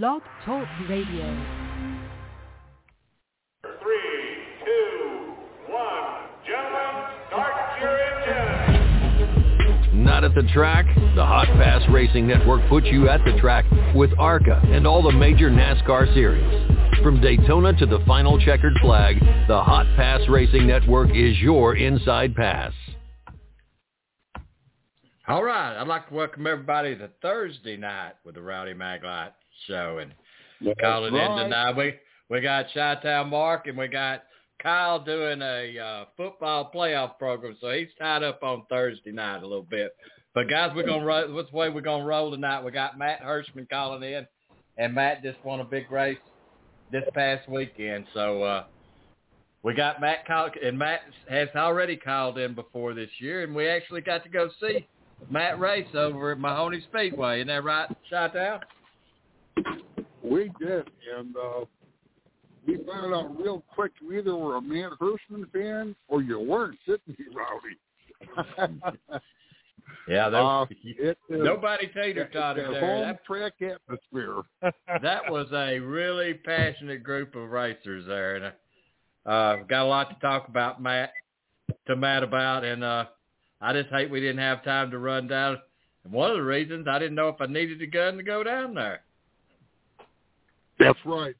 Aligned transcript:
Blog 0.00 0.22
Talk 0.46 0.66
Radio. 0.88 1.26
Three, 3.62 4.38
two, 4.64 5.34
one. 5.68 6.22
Gentlemen, 6.46 7.10
start 7.28 7.52
your 7.78 7.98
engines. 8.00 9.88
Not 9.92 10.24
at 10.24 10.34
the 10.34 10.48
track? 10.54 10.86
The 11.14 11.26
Hot 11.26 11.46
Pass 11.58 11.82
Racing 11.90 12.26
Network 12.26 12.66
puts 12.70 12.86
you 12.86 13.10
at 13.10 13.22
the 13.26 13.38
track 13.38 13.66
with 13.94 14.10
ARCA 14.18 14.62
and 14.64 14.86
all 14.86 15.02
the 15.02 15.12
major 15.12 15.50
NASCAR 15.50 16.14
series. 16.14 17.02
From 17.02 17.20
Daytona 17.20 17.74
to 17.74 17.84
the 17.84 18.02
final 18.06 18.40
checkered 18.40 18.78
flag, 18.80 19.20
the 19.46 19.62
Hot 19.62 19.84
Pass 19.94 20.26
Racing 20.26 20.66
Network 20.66 21.10
is 21.10 21.38
your 21.38 21.76
inside 21.76 22.34
pass. 22.34 22.72
All 25.28 25.44
right, 25.44 25.78
I'd 25.78 25.86
like 25.86 26.08
to 26.08 26.14
welcome 26.14 26.46
everybody 26.46 26.96
to 26.96 27.10
Thursday 27.20 27.76
night 27.76 28.14
with 28.24 28.36
the 28.36 28.42
Rowdy 28.42 28.72
Maglite 28.72 29.32
show 29.66 29.98
and 29.98 30.12
That's 30.60 30.78
calling 30.80 31.14
in 31.14 31.20
right. 31.20 31.42
tonight. 31.42 31.76
We 31.76 31.94
we 32.28 32.40
got 32.40 32.66
Chi-Town 32.72 33.30
Mark 33.30 33.66
and 33.66 33.76
we 33.76 33.88
got 33.88 34.24
Kyle 34.62 35.02
doing 35.02 35.42
a 35.42 35.78
uh, 35.78 36.04
football 36.16 36.70
playoff 36.74 37.18
program, 37.18 37.56
so 37.60 37.70
he's 37.70 37.88
tied 37.98 38.22
up 38.22 38.42
on 38.42 38.64
Thursday 38.68 39.12
night 39.12 39.42
a 39.42 39.46
little 39.46 39.66
bit. 39.68 39.94
But 40.34 40.48
guys, 40.48 40.72
we're 40.74 40.86
gonna 40.86 41.04
roll. 41.04 41.32
What's 41.34 41.50
the 41.50 41.56
way 41.56 41.68
we're 41.68 41.80
gonna 41.80 42.04
roll 42.04 42.30
tonight? 42.30 42.64
We 42.64 42.70
got 42.70 42.98
Matt 42.98 43.22
Hirschman 43.22 43.68
calling 43.68 44.02
in, 44.02 44.26
and 44.78 44.94
Matt 44.94 45.22
just 45.22 45.44
won 45.44 45.60
a 45.60 45.64
big 45.64 45.90
race 45.90 46.18
this 46.90 47.04
past 47.14 47.48
weekend, 47.48 48.06
so. 48.14 48.42
uh 48.42 48.64
we 49.62 49.74
got 49.74 50.00
Matt 50.00 50.26
call, 50.26 50.50
and 50.62 50.76
Matt 50.76 51.02
has 51.28 51.48
already 51.54 51.96
called 51.96 52.38
in 52.38 52.54
before 52.54 52.94
this 52.94 53.10
year, 53.18 53.44
and 53.44 53.54
we 53.54 53.68
actually 53.68 54.00
got 54.00 54.24
to 54.24 54.28
go 54.28 54.50
see 54.60 54.86
Matt 55.30 55.60
race 55.60 55.86
over 55.94 56.32
at 56.32 56.38
Mahoning 56.38 56.82
Speedway. 56.84 57.38
Isn't 57.38 57.48
that 57.48 57.62
right, 57.62 57.88
Chi-Town? 58.10 58.60
We 60.22 60.50
did, 60.58 60.88
and 61.16 61.36
uh, 61.36 61.64
we 62.66 62.78
found 62.86 63.14
out 63.14 63.38
real 63.38 63.62
quick 63.74 63.92
you 64.00 64.18
either 64.18 64.36
were 64.36 64.56
a 64.56 64.62
Matt 64.62 64.92
Hirschman 65.00 65.50
fan 65.52 65.96
or 66.08 66.22
you 66.22 66.38
weren't, 66.38 66.78
didn't 66.86 67.18
you, 67.18 67.32
Rowdy? 67.34 68.90
Yeah, 70.08 70.30
there, 70.30 70.40
uh, 70.40 70.64
it 70.64 71.18
is, 71.28 71.38
nobody 71.44 71.88
tater 71.94 72.28
totted 72.32 72.66
there. 72.72 72.80
home 72.80 73.00
That, 73.02 73.24
track 73.24 73.52
atmosphere. 73.60 74.42
that 75.02 75.30
was 75.30 75.46
a 75.52 75.78
really 75.78 76.34
passionate 76.34 77.04
group 77.04 77.36
of 77.36 77.50
racers 77.50 78.06
there, 78.06 78.36
and 78.36 78.44
uh, 79.26 79.62
got 79.68 79.84
a 79.84 79.88
lot 79.88 80.10
to 80.10 80.16
talk 80.20 80.48
about, 80.48 80.82
Matt, 80.82 81.12
to 81.86 81.94
Matt 81.94 82.24
about, 82.24 82.64
and 82.64 82.82
uh, 82.82 83.04
I 83.60 83.72
just 83.72 83.90
hate 83.90 84.10
we 84.10 84.20
didn't 84.20 84.38
have 84.38 84.64
time 84.64 84.90
to 84.90 84.98
run 84.98 85.28
down. 85.28 85.58
And 86.04 86.12
one 86.12 86.30
of 86.30 86.36
the 86.36 86.42
reasons 86.42 86.88
I 86.88 86.98
didn't 86.98 87.14
know 87.14 87.28
if 87.28 87.40
I 87.40 87.46
needed 87.46 87.80
a 87.80 87.86
gun 87.86 88.16
to 88.16 88.24
go 88.24 88.42
down 88.42 88.74
there. 88.74 89.02
That's 90.82 90.98
right. 91.04 91.34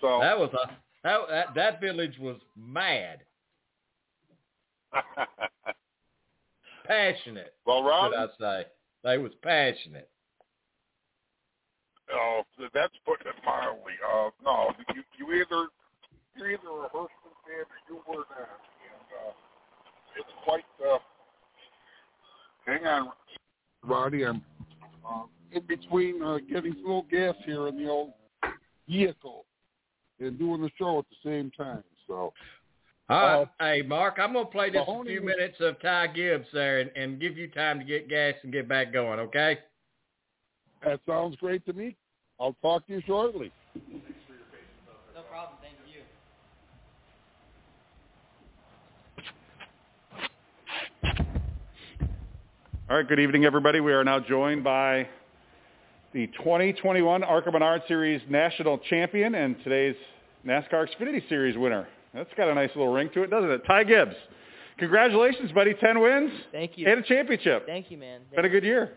So 0.00 0.18
That 0.20 0.38
was 0.38 0.50
a 0.54 0.70
that 1.04 1.18
that, 1.28 1.54
that 1.54 1.80
village 1.80 2.18
was 2.18 2.36
mad, 2.56 3.18
passionate. 6.86 7.54
Well, 7.66 7.82
Rob, 7.82 8.12
Should 8.12 8.18
I 8.18 8.26
say 8.38 8.66
they 9.04 9.18
was 9.18 9.32
passionate? 9.42 10.08
oh, 12.12 12.42
that's 12.74 12.94
putting 13.04 13.26
it 13.26 13.34
mildly. 13.44 13.92
Uh, 14.06 14.30
no, 14.44 14.72
you, 14.94 15.02
you 15.18 15.34
either 15.34 15.68
you're 16.36 16.50
either 16.50 16.68
a 16.68 16.88
Hirschman 16.88 17.34
fan 17.44 17.64
or 17.64 17.78
you 17.88 17.96
were 18.08 18.24
not, 18.30 18.60
and 18.88 19.08
uh, 19.26 19.32
it's 20.16 20.28
quite. 20.44 20.64
Uh, 20.84 20.98
hang 22.66 22.86
on, 22.86 23.12
Roddy, 23.84 24.24
I'm 24.24 24.42
uh, 25.08 25.22
in 25.52 25.62
between 25.66 26.22
uh, 26.22 26.38
getting 26.50 26.72
some 26.74 26.82
little 26.84 27.06
gas 27.10 27.34
here 27.44 27.68
in 27.68 27.76
the 27.82 27.88
old 27.88 28.12
vehicle 28.88 29.44
and 30.20 30.38
doing 30.38 30.60
the 30.62 30.70
show 30.78 30.98
at 30.98 31.04
the 31.10 31.30
same 31.30 31.50
time. 31.52 31.82
So 32.06 32.32
All 33.10 33.20
right, 33.20 33.42
Uh, 33.42 33.46
hey 33.60 33.82
Mark, 33.82 34.18
I'm 34.18 34.32
gonna 34.34 34.46
play 34.46 34.70
just 34.70 34.88
a 34.88 35.02
few 35.04 35.22
was- 35.22 35.34
minutes 35.36 35.56
of 35.60 35.80
Ty 35.80 36.08
Gibbs 36.08 36.46
there 36.52 36.80
and, 36.80 36.90
and 36.96 37.20
give 37.20 37.36
you 37.38 37.48
time 37.48 37.78
to 37.78 37.84
get 37.84 38.08
gas 38.08 38.34
and 38.42 38.52
get 38.52 38.68
back 38.68 38.92
going. 38.92 39.18
Okay? 39.20 39.58
that 40.84 41.00
sounds 41.06 41.34
great 41.36 41.64
to 41.66 41.72
me. 41.72 41.96
I'll 42.38 42.54
talk 42.62 42.86
to 42.86 42.92
you 42.92 43.02
shortly. 43.06 43.50
No 43.74 45.22
problem. 45.28 45.58
Thank 45.60 45.74
you. 45.92 46.02
All 52.90 52.96
right, 52.96 53.06
good 53.06 53.20
evening, 53.20 53.44
everybody. 53.44 53.80
We 53.80 53.92
are 53.92 54.04
now 54.04 54.20
joined 54.20 54.64
by 54.64 55.08
the 56.12 56.26
2021 56.38 57.22
ARCA 57.22 57.52
Menard 57.52 57.82
Series 57.86 58.22
National 58.28 58.78
Champion 58.78 59.34
and 59.34 59.56
today's 59.62 59.96
NASCAR 60.46 60.86
Xfinity 60.88 61.28
Series 61.28 61.56
winner. 61.56 61.86
That's 62.14 62.30
got 62.36 62.48
a 62.48 62.54
nice 62.54 62.70
little 62.74 62.92
ring 62.92 63.10
to 63.14 63.22
it, 63.22 63.30
doesn't 63.30 63.50
it? 63.50 63.62
Ty 63.66 63.84
Gibbs. 63.84 64.14
Congratulations, 64.78 65.52
buddy. 65.52 65.74
10 65.74 66.00
wins 66.00 66.30
Thank 66.52 66.78
you. 66.78 66.88
and 66.88 67.00
a 67.00 67.02
championship. 67.02 67.66
Thank 67.66 67.90
you, 67.90 67.98
man. 67.98 68.20
Been 68.34 68.44
a 68.44 68.48
good 68.48 68.64
year. 68.64 68.92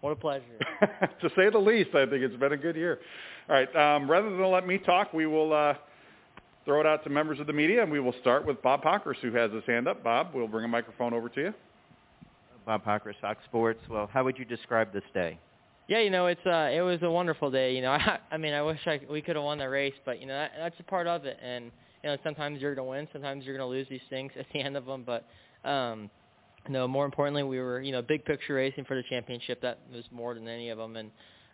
What 0.00 0.12
a 0.12 0.16
pleasure. 0.16 0.44
to 1.20 1.30
say 1.36 1.50
the 1.50 1.58
least, 1.58 1.90
I 1.94 2.06
think 2.06 2.22
it's 2.22 2.36
been 2.36 2.52
a 2.52 2.56
good 2.56 2.76
year. 2.76 3.00
All 3.48 3.54
right, 3.54 3.76
um, 3.76 4.10
rather 4.10 4.30
than 4.30 4.50
let 4.50 4.66
me 4.66 4.78
talk, 4.78 5.12
we 5.12 5.26
will 5.26 5.52
uh, 5.52 5.74
throw 6.64 6.80
it 6.80 6.86
out 6.86 7.04
to 7.04 7.10
members 7.10 7.40
of 7.40 7.46
the 7.46 7.52
media, 7.52 7.82
and 7.82 7.92
we 7.92 8.00
will 8.00 8.14
start 8.20 8.46
with 8.46 8.62
Bob 8.62 8.82
Pockrass, 8.82 9.16
who 9.20 9.32
has 9.32 9.50
his 9.52 9.64
hand 9.66 9.86
up. 9.88 10.02
Bob, 10.02 10.28
we'll 10.34 10.48
bring 10.48 10.64
a 10.64 10.68
microphone 10.68 11.12
over 11.12 11.28
to 11.30 11.40
you. 11.40 11.54
Bob 12.64 12.84
Pockrass, 12.84 13.14
Fox 13.20 13.42
Sports. 13.44 13.80
Well, 13.90 14.08
how 14.12 14.24
would 14.24 14.38
you 14.38 14.44
describe 14.46 14.92
this 14.92 15.02
day? 15.12 15.38
Yeah, 15.88 16.00
you 16.00 16.10
know, 16.10 16.26
it's 16.26 16.44
uh, 16.46 16.70
it 16.72 16.80
was 16.80 17.02
a 17.02 17.10
wonderful 17.10 17.50
day. 17.50 17.74
You 17.74 17.82
know, 17.82 17.90
I, 17.92 18.18
I 18.30 18.36
mean, 18.36 18.52
I 18.52 18.62
wish 18.62 18.80
I 18.86 19.00
we 19.10 19.20
could 19.22 19.36
have 19.36 19.44
won 19.44 19.58
the 19.58 19.68
race, 19.68 19.94
but 20.04 20.20
you 20.20 20.26
know, 20.26 20.34
that, 20.34 20.52
that's 20.58 20.80
a 20.80 20.84
part 20.84 21.06
of 21.06 21.24
it. 21.24 21.38
And 21.42 21.66
you 22.02 22.10
know, 22.10 22.16
sometimes 22.24 22.60
you're 22.60 22.74
gonna 22.74 22.88
win, 22.88 23.08
sometimes 23.12 23.44
you're 23.44 23.56
gonna 23.56 23.68
lose 23.68 23.86
these 23.88 24.00
things 24.10 24.32
at 24.38 24.46
the 24.52 24.60
end 24.60 24.76
of 24.76 24.86
them. 24.86 25.04
But 25.04 25.26
um, 25.68 26.10
no, 26.68 26.88
more 26.88 27.04
importantly, 27.04 27.42
we 27.42 27.58
were 27.58 27.80
you 27.80 27.92
know 27.92 28.02
big 28.02 28.24
picture 28.24 28.54
racing 28.54 28.84
for 28.84 28.96
the 28.96 29.04
championship. 29.08 29.60
That 29.62 29.78
was 29.92 30.04
more 30.10 30.34
than 30.34 30.48
any 30.48 30.70
of 30.70 30.78
them, 30.78 30.96
and 30.96 31.10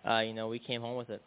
uh, 0.09 0.21
you 0.21 0.33
know, 0.33 0.49
we 0.49 0.59
came 0.59 0.81
home 0.81 0.97
with 0.97 1.11
it. 1.11 1.23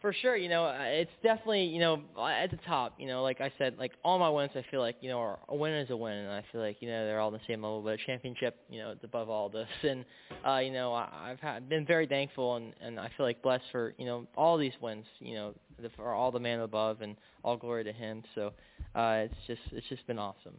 For 0.00 0.14
sure, 0.14 0.34
you 0.34 0.48
know, 0.48 0.74
it's 0.78 1.10
definitely, 1.22 1.64
you 1.64 1.78
know, 1.78 2.02
at 2.18 2.50
the 2.50 2.58
top, 2.66 2.94
you 2.98 3.06
know, 3.06 3.22
like 3.22 3.42
I 3.42 3.52
said, 3.58 3.76
like 3.78 3.92
all 4.02 4.18
my 4.18 4.30
wins, 4.30 4.52
I 4.54 4.64
feel 4.70 4.80
like, 4.80 4.96
you 5.02 5.10
know, 5.10 5.18
are, 5.18 5.38
a 5.48 5.54
win 5.54 5.74
is 5.74 5.90
a 5.90 5.96
win, 5.96 6.14
and 6.14 6.30
I 6.30 6.42
feel 6.50 6.62
like, 6.62 6.78
you 6.80 6.88
know, 6.88 7.04
they're 7.04 7.20
all 7.20 7.30
the 7.30 7.40
same 7.46 7.62
level, 7.62 7.82
but 7.82 7.98
championship, 8.06 8.56
you 8.70 8.78
know, 8.78 8.92
it's 8.92 9.04
above 9.04 9.28
all 9.28 9.50
this, 9.50 9.68
and, 9.82 10.06
uh, 10.46 10.56
you 10.56 10.72
know, 10.72 10.94
I, 10.94 11.08
I've 11.30 11.40
had, 11.40 11.68
been 11.68 11.84
very 11.84 12.06
thankful, 12.06 12.56
and, 12.56 12.72
and 12.80 12.98
I 12.98 13.10
feel 13.14 13.26
like 13.26 13.42
blessed 13.42 13.64
for, 13.72 13.92
you 13.98 14.06
know, 14.06 14.26
all 14.38 14.56
these 14.56 14.72
wins, 14.80 15.04
you 15.18 15.34
know, 15.34 15.54
the, 15.82 15.90
for 15.90 16.14
all 16.14 16.32
the 16.32 16.40
man 16.40 16.60
above, 16.60 17.02
and 17.02 17.14
all 17.44 17.58
glory 17.58 17.84
to 17.84 17.92
him, 17.92 18.22
so, 18.34 18.52
uh, 18.94 19.26
it's 19.26 19.34
just, 19.46 19.60
it's 19.70 19.88
just 19.88 20.06
been 20.06 20.18
awesome. 20.18 20.54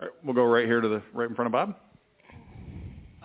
All 0.00 0.06
right, 0.06 0.16
we'll 0.24 0.34
go 0.34 0.44
right 0.44 0.64
here 0.64 0.80
to 0.80 0.88
the 0.88 1.02
right 1.12 1.28
in 1.28 1.34
front 1.34 1.46
of 1.46 1.52
Bob. 1.52 1.74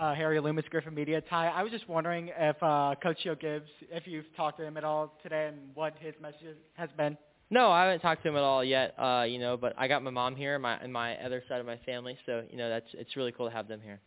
Uh, 0.02 0.16
Harry 0.16 0.40
Loomis, 0.40 0.66
Griffin 0.72 0.96
Media. 0.96 1.22
Ty, 1.22 1.50
I 1.50 1.62
was 1.62 1.72
just 1.72 1.88
wondering 1.88 2.32
if 2.36 2.56
uh, 2.64 2.96
Coach 3.04 3.20
Joe 3.24 3.36
Gibbs, 3.36 3.70
if 3.92 4.08
you've 4.08 4.26
talked 4.36 4.58
to 4.58 4.66
him 4.66 4.76
at 4.76 4.84
all 4.84 5.16
today 5.22 5.50
and 5.50 5.60
what 5.76 5.94
his 6.00 6.16
message 6.20 6.58
has 6.74 6.90
been. 6.98 7.16
No, 7.52 7.70
I 7.70 7.84
haven't 7.84 8.00
talked 8.00 8.24
to 8.24 8.30
him 8.30 8.36
at 8.36 8.42
all 8.42 8.64
yet, 8.64 8.96
uh, 8.98 9.26
you 9.30 9.38
know, 9.38 9.58
but 9.58 9.76
I 9.78 9.88
got 9.88 10.02
my 10.02 10.10
mom 10.10 10.36
here, 10.36 10.58
my, 10.58 10.74
and 10.78 10.92
my 10.92 11.18
other 11.18 11.44
side 11.48 11.60
of 11.60 11.68
my 11.68 11.78
family, 11.86 12.18
so, 12.26 12.42
you 12.50 12.58
know, 12.58 12.68
that's, 12.68 12.88
it's 12.94 13.16
really 13.16 13.32
cool 13.32 13.48
to 13.48 13.54
have 13.54 13.68
them 13.68 13.80
here. 13.80 14.00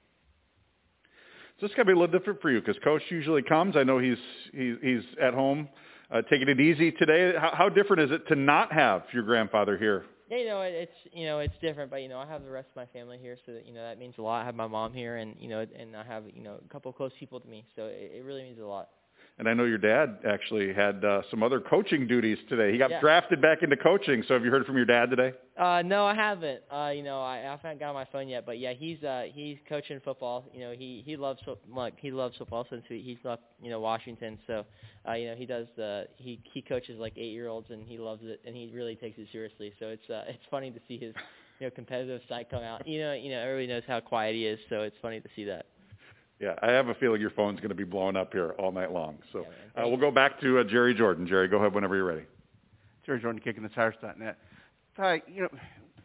So 1.60 1.66
it's 1.66 1.76
got 1.76 1.82
to 1.82 1.86
be 1.86 1.92
a 1.92 1.96
little 1.96 2.18
different 2.18 2.42
for 2.42 2.50
you 2.50 2.58
because 2.58 2.76
Coach 2.82 3.02
usually 3.10 3.42
comes. 3.42 3.76
I 3.76 3.84
know 3.84 4.00
he's 4.00 4.18
he's, 4.52 4.74
he's 4.82 5.02
at 5.22 5.32
home 5.32 5.68
uh, 6.10 6.22
taking 6.22 6.48
it 6.48 6.58
easy 6.58 6.90
today. 6.90 7.38
How, 7.38 7.52
how 7.54 7.68
different 7.68 8.02
is 8.02 8.10
it 8.10 8.26
to 8.30 8.34
not 8.34 8.72
have 8.72 9.04
your 9.12 9.22
grandfather 9.22 9.78
here? 9.78 10.06
You 10.30 10.46
know, 10.46 10.62
it, 10.62 10.72
it's 10.74 10.92
you 11.12 11.26
know, 11.26 11.40
it's 11.40 11.54
different, 11.60 11.90
but 11.90 12.02
you 12.02 12.08
know, 12.08 12.18
I 12.18 12.26
have 12.26 12.42
the 12.42 12.50
rest 12.50 12.68
of 12.70 12.76
my 12.76 12.86
family 12.86 13.18
here, 13.20 13.36
so 13.44 13.52
that, 13.52 13.66
you 13.66 13.74
know 13.74 13.82
that 13.82 13.98
means 13.98 14.14
a 14.18 14.22
lot. 14.22 14.42
I 14.42 14.44
have 14.46 14.54
my 14.54 14.66
mom 14.66 14.92
here, 14.92 15.16
and 15.16 15.34
you 15.38 15.48
know, 15.48 15.60
and 15.78 15.94
I 15.96 16.04
have 16.04 16.24
you 16.34 16.42
know 16.42 16.58
a 16.64 16.72
couple 16.72 16.90
of 16.90 16.96
close 16.96 17.12
people 17.20 17.40
to 17.40 17.48
me, 17.48 17.64
so 17.76 17.86
it, 17.86 18.12
it 18.16 18.24
really 18.24 18.42
means 18.42 18.58
a 18.58 18.64
lot. 18.64 18.88
And 19.36 19.48
I 19.48 19.54
know 19.54 19.64
your 19.64 19.78
dad 19.78 20.18
actually 20.28 20.72
had 20.72 21.04
uh, 21.04 21.22
some 21.28 21.42
other 21.42 21.58
coaching 21.58 22.06
duties 22.06 22.38
today. 22.48 22.70
He 22.70 22.78
got 22.78 22.90
Yeah. 22.90 23.00
drafted 23.00 23.42
back 23.42 23.64
into 23.64 23.76
coaching. 23.76 24.22
So 24.28 24.34
have 24.34 24.44
you 24.44 24.50
heard 24.52 24.64
from 24.64 24.76
your 24.76 24.84
dad 24.86 25.10
today? 25.10 25.32
Uh, 25.58 25.82
no, 25.84 26.06
I 26.06 26.14
haven't. 26.14 26.62
Uh, 26.70 26.92
you 26.94 27.02
know, 27.02 27.20
I, 27.20 27.38
I 27.38 27.50
haven't 27.60 27.80
got 27.80 27.88
on 27.88 27.94
my 27.94 28.04
phone 28.12 28.28
yet, 28.28 28.46
but 28.46 28.60
yeah, 28.60 28.72
he's 28.74 29.02
uh, 29.02 29.24
he's 29.32 29.58
coaching 29.68 30.00
football. 30.04 30.44
You 30.54 30.60
know, 30.60 30.72
he 30.72 31.02
he 31.04 31.16
loves 31.16 31.40
like 31.68 31.94
he 31.98 32.12
loves 32.12 32.36
football 32.36 32.64
since 32.70 32.84
he, 32.88 33.00
he's 33.00 33.18
left 33.24 33.42
you 33.60 33.70
know 33.70 33.80
Washington. 33.80 34.38
So, 34.46 34.64
uh, 35.08 35.14
you 35.14 35.26
know, 35.26 35.34
he 35.34 35.46
does 35.46 35.66
the 35.76 36.06
he 36.16 36.40
he 36.52 36.62
coaches 36.62 36.96
like 37.00 37.14
eight 37.16 37.32
year 37.32 37.48
olds 37.48 37.70
and 37.70 37.84
he 37.88 37.98
loves 37.98 38.22
it 38.24 38.40
and 38.46 38.54
he 38.54 38.70
really 38.72 38.94
takes 38.94 39.18
it 39.18 39.26
seriously. 39.32 39.72
So 39.80 39.86
it's 39.88 40.08
uh, 40.08 40.24
it's 40.28 40.44
funny 40.48 40.70
to 40.70 40.78
see 40.86 40.96
his 40.98 41.12
you 41.58 41.66
know 41.66 41.70
competitive 41.70 42.20
side 42.28 42.46
come 42.52 42.62
out. 42.62 42.86
You 42.86 43.00
know, 43.00 43.14
you 43.14 43.30
know 43.30 43.40
everybody 43.40 43.66
knows 43.66 43.82
how 43.88 43.98
quiet 43.98 44.36
he 44.36 44.46
is, 44.46 44.60
so 44.68 44.82
it's 44.82 44.96
funny 45.02 45.20
to 45.20 45.28
see 45.34 45.44
that. 45.46 45.66
Yeah, 46.40 46.54
I 46.62 46.72
have 46.72 46.88
a 46.88 46.94
feeling 46.94 47.20
your 47.20 47.30
phone's 47.30 47.60
going 47.60 47.70
to 47.70 47.76
be 47.76 47.84
blowing 47.84 48.16
up 48.16 48.32
here 48.32 48.50
all 48.58 48.72
night 48.72 48.92
long. 48.92 49.18
So 49.32 49.46
uh, 49.76 49.86
we'll 49.86 49.96
go 49.96 50.10
back 50.10 50.40
to 50.40 50.58
uh, 50.58 50.64
Jerry 50.64 50.94
Jordan. 50.94 51.26
Jerry, 51.26 51.48
go 51.48 51.58
ahead 51.58 51.74
whenever 51.74 51.94
you're 51.94 52.04
ready. 52.04 52.24
Jerry 53.06 53.20
Jordan, 53.20 53.40
kicking 53.40 53.62
the 53.62 53.68
tires.net. 53.68 54.38
Ty, 54.96 55.22
you 55.28 55.42
know, 55.42 55.48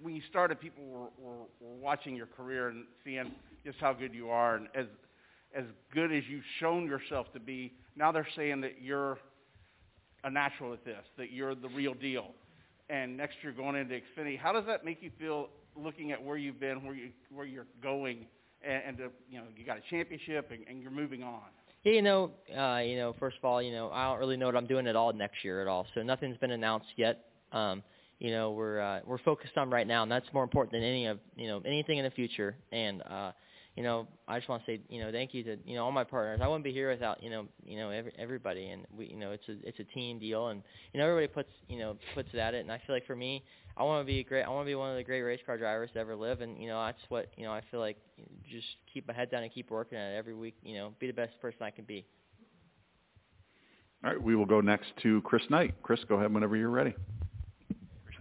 when 0.02 0.16
you 0.16 0.22
started, 0.30 0.60
people 0.60 0.84
were, 0.86 1.08
were, 1.18 1.46
were 1.60 1.76
watching 1.80 2.16
your 2.16 2.28
career 2.28 2.70
and 2.70 2.86
seeing 3.04 3.32
just 3.66 3.80
how 3.80 3.94
good 3.94 4.14
you 4.14 4.30
are 4.30 4.56
and 4.56 4.68
as 4.76 4.86
as 5.56 5.66
good 5.94 6.12
as 6.12 6.24
you've 6.30 6.44
shown 6.60 6.86
yourself 6.86 7.32
to 7.34 7.40
be. 7.40 7.74
Now 7.96 8.12
they're 8.12 8.28
saying 8.36 8.62
that 8.62 8.82
you're 8.82 9.18
a 10.24 10.30
natural 10.30 10.74
at 10.74 10.86
this, 10.86 11.04
that 11.18 11.32
you're 11.32 11.56
the 11.56 11.70
real 11.70 11.96
deal. 11.96 12.28
And 12.90 13.18
next 13.18 13.38
year 13.42 13.52
going 13.52 13.76
into 13.76 13.96
Xfinity, 13.96 14.38
how 14.38 14.54
does 14.54 14.66
that 14.68 14.86
make 14.86 15.02
you 15.02 15.12
feel 15.18 15.50
looking 15.76 16.12
at 16.12 16.24
where 16.24 16.38
you've 16.38 16.60
been, 16.60 16.84
where 16.84 16.96
you 16.96 17.10
where 17.32 17.46
you're 17.46 17.68
going, 17.82 18.26
and, 18.64 18.84
and 18.88 18.98
to, 18.98 19.04
you 19.30 19.40
know 19.40 19.46
you 19.56 19.66
got 19.66 19.78
a 19.78 19.82
championship 19.90 20.52
and, 20.52 20.66
and 20.70 20.82
you're 20.82 20.92
moving 20.92 21.24
on? 21.24 21.42
Yeah, 21.84 21.94
you 21.94 22.02
know, 22.02 22.32
uh, 22.58 22.80
you 22.80 22.98
know, 22.98 23.16
first 23.20 23.38
of 23.38 23.46
all, 23.46 23.62
you 23.62 23.72
know, 23.72 23.90
I 23.90 24.10
don't 24.10 24.20
really 24.20 24.36
know 24.36 24.48
what 24.48 24.56
I'm 24.56 24.68
doing 24.68 24.86
at 24.88 24.96
all 24.96 25.14
next 25.14 25.46
year 25.46 25.62
at 25.62 25.68
all. 25.68 25.88
So 25.96 26.02
nothing's 26.02 26.38
been 26.38 26.52
announced 26.52 26.88
yet. 26.98 27.26
Um, 27.54 27.84
you 28.20 28.32
know, 28.32 28.52
we're 28.52 28.82
uh, 28.82 29.00
we're 29.06 29.18
focused 29.20 29.58
on 29.58 29.70
right 29.70 29.88
now, 29.88 30.04
and 30.04 30.12
that's 30.12 30.28
more 30.34 30.44
important 30.44 30.74
than 30.74 30.84
any 30.84 31.06
of 31.06 31.20
you 31.36 31.48
know 31.48 31.62
anything 31.66 31.98
in 31.98 32.04
the 32.04 32.12
future. 32.12 32.56
And 32.72 33.02
uh, 33.04 33.32
you 33.80 33.86
know, 33.86 34.10
I 34.28 34.38
just 34.38 34.50
want 34.50 34.66
to 34.66 34.74
say, 34.74 34.82
you 34.90 35.00
know, 35.00 35.10
thank 35.10 35.34
you 35.34 35.42
to 35.44 35.56
you 35.64 35.76
know 35.76 35.86
all 35.86 35.92
my 35.94 36.04
partners. 36.04 36.42
I 36.44 36.48
wouldn't 36.50 36.66
be 36.66 36.74
here 36.74 36.92
without 36.92 37.24
you 37.24 37.30
know 37.30 37.46
you 37.64 37.78
know 37.78 37.92
every, 37.92 38.12
everybody, 38.20 38.72
and 38.72 38.86
we 38.94 39.06
you 39.06 39.16
know 39.16 39.32
it's 39.32 39.48
a 39.48 39.56
it's 39.66 39.80
a 39.80 39.86
team 39.86 40.20
deal, 40.20 40.50
and 40.50 40.62
you 40.92 41.00
know 41.00 41.08
everybody 41.08 41.28
puts 41.34 41.50
you 41.70 41.80
know 41.80 41.96
puts 42.14 42.28
it 42.34 42.40
at 42.40 42.54
it. 42.54 42.60
And 42.60 42.74
I 42.74 42.82
feel 42.86 42.94
like 42.94 43.08
for 43.08 43.16
me, 43.16 43.42
I 43.78 43.84
want 43.84 44.02
to 44.02 44.06
be 44.06 44.20
a 44.20 44.24
great. 44.26 44.44
I 44.44 44.50
want 44.50 44.66
to 44.66 44.70
be 44.70 44.76
one 44.76 44.90
of 44.90 44.98
the 44.98 45.04
great 45.06 45.22
race 45.22 45.40
car 45.46 45.58
drivers 45.58 45.92
to 45.94 46.00
ever 46.00 46.14
live, 46.14 46.42
and 46.42 46.62
you 46.62 46.68
know 46.68 46.84
that's 46.84 47.00
what 47.08 47.32
you 47.38 47.46
know. 47.46 47.54
I 47.54 47.62
feel 47.72 47.80
like 47.80 47.96
just 48.52 48.68
keep 48.94 49.08
my 49.08 49.14
head 49.14 49.32
down 49.32 49.44
and 49.44 49.54
keep 49.54 49.72
working 49.72 49.98
at 49.98 50.12
it 50.12 50.18
every 50.18 50.36
week. 50.36 50.58
You 50.62 50.76
know, 50.76 50.94
be 51.00 51.08
the 51.08 51.14
best 51.14 51.40
person 51.42 51.60
I 51.62 51.72
can 51.72 51.86
be. 51.86 52.06
All 54.04 54.12
right, 54.12 54.22
we 54.22 54.36
will 54.36 54.46
go 54.46 54.60
next 54.60 54.88
to 55.04 55.22
Chris 55.22 55.44
Knight. 55.50 55.74
Chris, 55.84 56.02
go 56.10 56.16
ahead 56.16 56.34
whenever 56.34 56.58
you're 56.58 56.70
ready. 56.70 56.94
Chris 58.04 58.18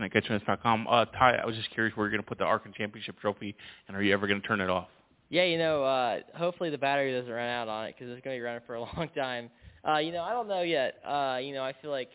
Uh, 0.88 1.04
Ty, 1.06 1.40
I 1.42 1.46
was 1.46 1.56
just 1.56 1.70
curious 1.70 1.96
where 1.96 2.06
you're 2.06 2.12
going 2.12 2.22
to 2.22 2.28
put 2.28 2.38
the 2.38 2.44
ARCA 2.44 2.68
Championship 2.76 3.18
trophy, 3.18 3.56
and 3.88 3.96
are 3.96 4.02
you 4.04 4.12
ever 4.12 4.28
going 4.28 4.40
to 4.40 4.46
turn 4.46 4.60
it 4.60 4.70
off? 4.70 4.86
Yeah, 5.30 5.44
you 5.44 5.58
know, 5.58 5.84
uh, 5.84 6.20
hopefully 6.36 6.70
the 6.70 6.78
battery 6.78 7.12
doesn't 7.12 7.30
run 7.32 7.48
out 7.48 7.68
on 7.68 7.86
it 7.86 7.94
because 7.96 8.10
it's 8.12 8.24
going 8.24 8.36
to 8.36 8.40
be 8.40 8.44
running 8.44 8.62
for 8.66 8.76
a 8.76 8.80
long 8.96 9.08
time. 9.14 9.50
Uh, 9.86 9.98
you 9.98 10.12
know, 10.12 10.22
I 10.22 10.32
don't 10.32 10.48
know 10.48 10.62
yet. 10.62 10.94
Uh, 11.06 11.38
you 11.42 11.52
know, 11.52 11.62
I 11.62 11.74
feel 11.80 11.90
like 11.90 12.10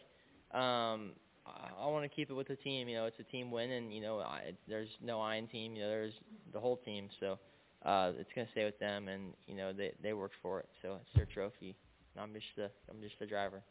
um, 0.54 1.12
I, 1.46 1.70
I 1.80 1.88
want 1.88 2.04
to 2.04 2.10
keep 2.10 2.30
it 2.30 2.34
with 2.34 2.48
the 2.48 2.56
team. 2.56 2.88
You 2.88 2.98
know, 2.98 3.06
it's 3.06 3.20
a 3.20 3.24
team 3.24 3.52
win, 3.52 3.72
and 3.72 3.94
you 3.94 4.02
know, 4.02 4.20
I, 4.20 4.54
there's 4.68 4.90
no 5.02 5.22
Iron 5.22 5.48
team. 5.48 5.76
You 5.76 5.84
know, 5.84 5.90
there's 5.90 6.14
the 6.54 6.60
whole 6.60 6.78
team, 6.78 7.10
so 7.20 7.38
uh, 7.86 8.12
it's 8.18 8.30
going 8.36 8.48
to 8.48 8.52
stay 8.52 8.66
with 8.66 8.80
them, 8.80 9.08
and 9.08 9.34
you 9.48 9.56
know, 9.56 9.74
they 9.74 9.92
they 10.02 10.14
worked 10.14 10.36
for 10.42 10.60
it, 10.60 10.70
so 10.82 10.98
it's 11.02 11.16
their 11.16 11.26
trophy. 11.32 11.76
I'm 12.18 12.34
just 12.34 12.46
the 12.56 12.70
I'm 12.90 13.02
just 13.02 13.16
the 13.20 13.26
driver. 13.26 13.62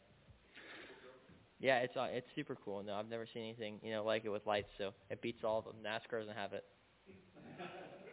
Yeah, 1.59 1.77
it's 1.79 1.95
uh, 1.95 2.07
it's 2.11 2.27
super 2.35 2.57
cool. 2.63 2.83
No, 2.83 2.93
I've 2.95 3.09
never 3.09 3.27
seen 3.33 3.43
anything 3.43 3.79
you 3.83 3.91
know 3.91 4.03
like 4.03 4.25
it 4.25 4.29
with 4.29 4.45
lights, 4.45 4.69
so 4.77 4.91
it 5.09 5.21
beats 5.21 5.43
all 5.43 5.59
of 5.59 5.65
them. 5.65 5.75
NASCAR 5.85 6.19
doesn't 6.21 6.35
have 6.35 6.51
it. 6.53 6.65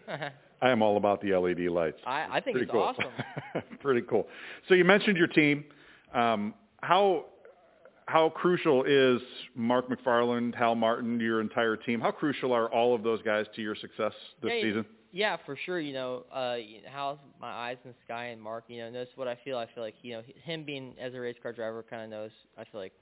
I 0.62 0.70
am 0.70 0.82
all 0.82 0.96
about 0.96 1.20
the 1.22 1.34
LED 1.34 1.70
lights. 1.70 1.98
I, 2.06 2.26
I 2.30 2.40
think 2.40 2.56
Pretty 2.56 2.64
it's 2.64 2.72
cool. 2.72 2.82
awesome. 2.82 3.12
Pretty 3.80 4.02
cool. 4.02 4.26
So 4.68 4.74
you 4.74 4.84
mentioned 4.84 5.16
your 5.16 5.26
team. 5.26 5.64
Um, 6.14 6.54
how 6.82 7.26
how 8.06 8.28
crucial 8.28 8.84
is 8.84 9.20
Mark 9.54 9.88
McFarland, 9.88 10.54
Hal 10.54 10.74
Martin, 10.74 11.20
your 11.20 11.40
entire 11.40 11.76
team? 11.76 12.00
How 12.00 12.10
crucial 12.10 12.52
are 12.52 12.68
all 12.68 12.94
of 12.94 13.02
those 13.02 13.22
guys 13.22 13.46
to 13.54 13.62
your 13.62 13.76
success 13.76 14.12
this 14.42 14.52
yeah, 14.54 14.62
season? 14.62 14.86
Yeah, 15.12 15.36
for 15.46 15.56
sure. 15.64 15.80
You 15.80 15.92
know, 15.92 16.24
uh, 16.32 16.56
Hal's 16.90 17.18
my 17.40 17.50
eyes 17.50 17.76
in 17.84 17.90
the 17.90 17.96
sky, 18.04 18.26
and 18.26 18.42
Mark, 18.42 18.64
you 18.68 18.78
know, 18.78 18.90
knows 18.90 19.06
what 19.14 19.28
I 19.28 19.38
feel. 19.44 19.56
I 19.56 19.66
feel 19.74 19.84
like 19.84 19.94
you 20.02 20.14
know 20.14 20.22
him 20.44 20.64
being 20.64 20.94
as 21.00 21.14
a 21.14 21.20
race 21.20 21.36
car 21.42 21.52
driver 21.52 21.84
kind 21.88 22.02
of 22.02 22.10
knows. 22.10 22.30
I 22.58 22.64
feel 22.64 22.80
like 22.80 22.92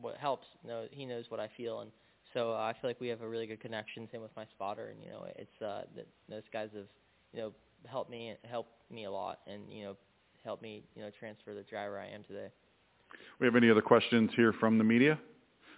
what 0.00 0.16
helps. 0.16 0.46
You 0.62 0.68
know, 0.68 0.84
he 0.90 1.06
knows 1.06 1.24
what 1.28 1.40
I 1.40 1.48
feel, 1.56 1.80
and 1.80 1.90
so 2.34 2.52
uh, 2.52 2.56
I 2.56 2.74
feel 2.80 2.90
like 2.90 3.00
we 3.00 3.08
have 3.08 3.22
a 3.22 3.28
really 3.28 3.46
good 3.46 3.60
connection. 3.60 4.08
Same 4.12 4.22
with 4.22 4.36
my 4.36 4.44
spotter, 4.54 4.88
and 4.88 5.02
you 5.02 5.10
know, 5.10 5.26
it's 5.36 5.62
uh, 5.62 5.82
that 5.96 6.06
those 6.28 6.42
guys 6.52 6.68
have 6.74 6.86
you 7.32 7.40
know 7.40 7.52
helped 7.86 8.10
me 8.10 8.34
helped 8.48 8.72
me 8.90 9.04
a 9.04 9.10
lot, 9.10 9.40
and 9.46 9.62
you 9.70 9.84
know 9.84 9.96
helped 10.44 10.62
me 10.62 10.84
you 10.94 11.02
know 11.02 11.10
transfer 11.18 11.54
the 11.54 11.62
driver 11.62 11.98
I 11.98 12.08
am 12.08 12.24
today. 12.24 12.48
We 13.40 13.46
have 13.46 13.56
any 13.56 13.70
other 13.70 13.82
questions 13.82 14.30
here 14.36 14.52
from 14.52 14.78
the 14.78 14.84
media? 14.84 15.18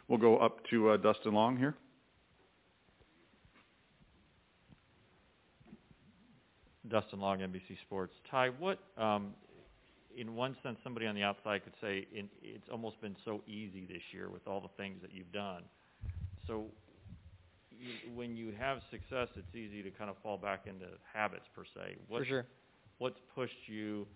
We'll 0.09 0.19
go 0.19 0.39
up 0.39 0.59
to 0.71 0.91
uh, 0.91 0.97
Dustin 0.97 1.33
Long 1.35 1.57
here. 1.57 1.77
Dustin 6.89 7.21
Long, 7.21 7.39
NBC 7.39 7.79
Sports. 7.87 8.13
Ty, 8.29 8.51
what, 8.59 8.81
um, 8.99 9.35
in 10.17 10.35
one 10.35 10.57
sense, 10.63 10.79
somebody 10.83 11.07
on 11.07 11.15
the 11.15 11.23
outside 11.23 11.63
could 11.63 11.75
say 11.81 12.07
in, 12.13 12.29
it's 12.43 12.69
almost 12.71 13.01
been 13.01 13.15
so 13.25 13.43
easy 13.47 13.87
this 13.87 14.03
year 14.13 14.29
with 14.29 14.47
all 14.49 14.61
the 14.61 14.71
things 14.77 14.99
that 15.03 15.15
you've 15.15 15.31
done. 15.33 15.63
So 16.47 16.65
you, 17.81 17.95
when 18.15 18.37
you 18.37 18.53
have 18.59 18.79
success, 18.91 19.29
it's 19.37 19.55
easy 19.55 19.83
to 19.83 19.91
kind 19.91 20.11
of 20.11 20.17
fall 20.23 20.37
back 20.37 20.67
into 20.67 20.87
habits 21.13 21.45
per 21.55 21.65
se. 21.65 21.97
What, 22.09 22.21
For 22.21 22.25
sure. 22.27 22.47
What's 22.99 23.19
pushed 23.35 23.53
you? 23.67 24.07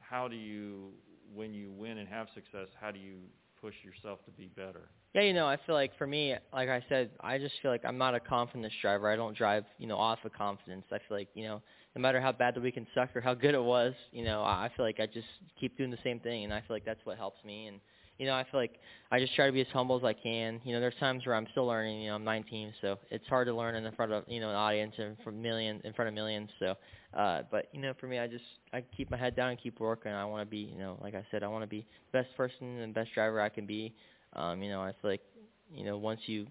How 0.00 0.28
do 0.28 0.36
you, 0.36 0.90
when 1.32 1.54
you 1.54 1.70
win 1.70 1.98
and 1.98 2.08
have 2.08 2.26
success, 2.34 2.68
how 2.80 2.90
do 2.90 2.98
you 2.98 3.18
push 3.60 3.74
yourself 3.84 4.24
to 4.24 4.30
be 4.32 4.48
better? 4.56 4.88
Yeah, 5.14 5.22
you 5.22 5.34
know, 5.34 5.46
I 5.46 5.58
feel 5.66 5.74
like 5.74 5.96
for 5.98 6.06
me, 6.06 6.34
like 6.52 6.68
I 6.70 6.82
said, 6.88 7.10
I 7.20 7.38
just 7.38 7.54
feel 7.60 7.70
like 7.70 7.84
I'm 7.84 7.98
not 7.98 8.14
a 8.14 8.20
confidence 8.20 8.72
driver. 8.80 9.10
I 9.10 9.16
don't 9.16 9.36
drive, 9.36 9.64
you 9.78 9.86
know, 9.86 9.96
off 9.96 10.18
of 10.24 10.32
confidence. 10.32 10.84
I 10.90 10.98
feel 11.06 11.18
like, 11.18 11.28
you 11.34 11.44
know, 11.44 11.62
no 11.94 12.00
matter 12.00 12.20
how 12.20 12.32
bad 12.32 12.54
the 12.54 12.60
weekend 12.60 12.86
sucked 12.94 13.14
or 13.14 13.20
how 13.20 13.34
good 13.34 13.54
it 13.54 13.62
was, 13.62 13.92
you 14.10 14.24
know, 14.24 14.42
I 14.42 14.70
feel 14.74 14.86
like 14.86 15.00
I 15.00 15.06
just 15.06 15.26
keep 15.60 15.76
doing 15.76 15.90
the 15.90 15.98
same 16.02 16.18
thing, 16.18 16.44
and 16.44 16.52
I 16.52 16.60
feel 16.60 16.74
like 16.74 16.86
that's 16.86 17.04
what 17.04 17.18
helps 17.18 17.44
me. 17.44 17.66
And 17.66 17.80
you 18.18 18.26
know, 18.26 18.34
I 18.34 18.44
feel 18.50 18.60
like 18.60 18.78
I 19.10 19.18
just 19.18 19.34
try 19.34 19.46
to 19.46 19.52
be 19.52 19.60
as 19.60 19.66
humble 19.72 19.96
as 19.96 20.04
I 20.04 20.12
can. 20.12 20.60
You 20.64 20.74
know, 20.74 20.80
there's 20.80 20.94
times 21.00 21.26
where 21.26 21.34
I'm 21.34 21.46
still 21.50 21.66
learning. 21.66 22.02
You 22.02 22.10
know, 22.10 22.16
I'm 22.16 22.24
19, 22.24 22.72
so 22.80 22.98
it's 23.10 23.26
hard 23.26 23.46
to 23.48 23.54
learn 23.54 23.74
in 23.74 23.92
front 23.94 24.12
of 24.12 24.24
you 24.28 24.40
know 24.40 24.50
an 24.50 24.56
audience 24.56 24.94
and 24.98 25.16
from 25.24 25.40
million 25.42 25.80
in 25.84 25.92
front 25.92 26.08
of 26.08 26.14
millions. 26.14 26.50
So, 26.58 26.74
uh, 27.16 27.42
but 27.50 27.68
you 27.72 27.80
know, 27.80 27.94
for 28.00 28.06
me, 28.06 28.18
I 28.18 28.26
just 28.26 28.44
I 28.72 28.82
keep 28.96 29.10
my 29.10 29.16
head 29.16 29.36
down 29.36 29.50
and 29.50 29.58
keep 29.60 29.80
working. 29.80 30.12
I 30.12 30.24
want 30.24 30.46
to 30.46 30.50
be, 30.50 30.58
you 30.72 30.78
know, 30.78 30.98
like 31.02 31.14
I 31.14 31.24
said, 31.30 31.42
I 31.42 31.48
want 31.48 31.62
to 31.62 31.68
be 31.68 31.86
the 32.12 32.18
best 32.22 32.36
person 32.36 32.66
and 32.78 32.94
best 32.94 33.12
driver 33.14 33.40
I 33.40 33.48
can 33.48 33.66
be. 33.66 33.94
Um, 34.34 34.62
you 34.62 34.70
know, 34.70 34.80
I 34.80 34.92
feel 35.00 35.10
like, 35.10 35.22
you 35.70 35.84
know, 35.84 35.98
once 35.98 36.20
you 36.26 36.46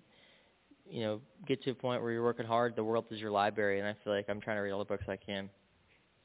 you 0.90 1.02
know, 1.02 1.22
get 1.48 1.64
to 1.64 1.72
a 1.72 1.74
point 1.74 2.02
where 2.02 2.12
you're 2.12 2.24
working 2.24 2.46
hard, 2.46 2.75
the 2.75 2.84
world 2.84 3.06
is 3.12 3.19
your 3.19 3.31
library, 3.31 3.80
and 3.80 3.88
I 3.88 3.96
feel 4.04 4.14
like 4.14 4.25
I'm 4.28 4.42
trying 4.42 4.57
to 4.57 4.62
read 4.62 4.72
all 4.72 4.80
the 4.80 4.86
books 4.86 5.06
I 5.07 5.16
can. 5.16 5.50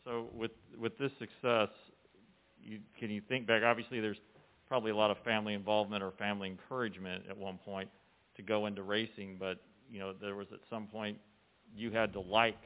So 0.05 0.29
with 0.35 0.51
with 0.79 0.97
this 0.99 1.11
success, 1.19 1.69
you, 2.61 2.81
can 2.99 3.11
you 3.11 3.23
think 3.29 3.47
back? 3.47 3.63
Obviously, 3.65 4.01
there's 4.01 4.19
probably 4.69 4.91
a 4.91 4.97
lot 4.97 5.11
of 5.11 5.17
family 5.25 5.55
involvement 5.55 6.03
or 6.03 6.13
family 6.13 6.49
encouragement 6.49 7.25
at 7.29 7.37
one 7.37 7.59
point 7.59 7.89
to 8.37 8.43
go 8.43 8.67
into 8.67 8.83
racing, 8.83 9.37
but 9.39 9.61
you 9.91 9.99
know, 9.99 10.13
there 10.21 10.35
was 10.35 10.49
at 10.53 10.61
some 10.69 10.87
point 10.87 11.19
you 11.75 11.91
had 11.91 12.13
to 12.13 12.21
like 12.21 12.59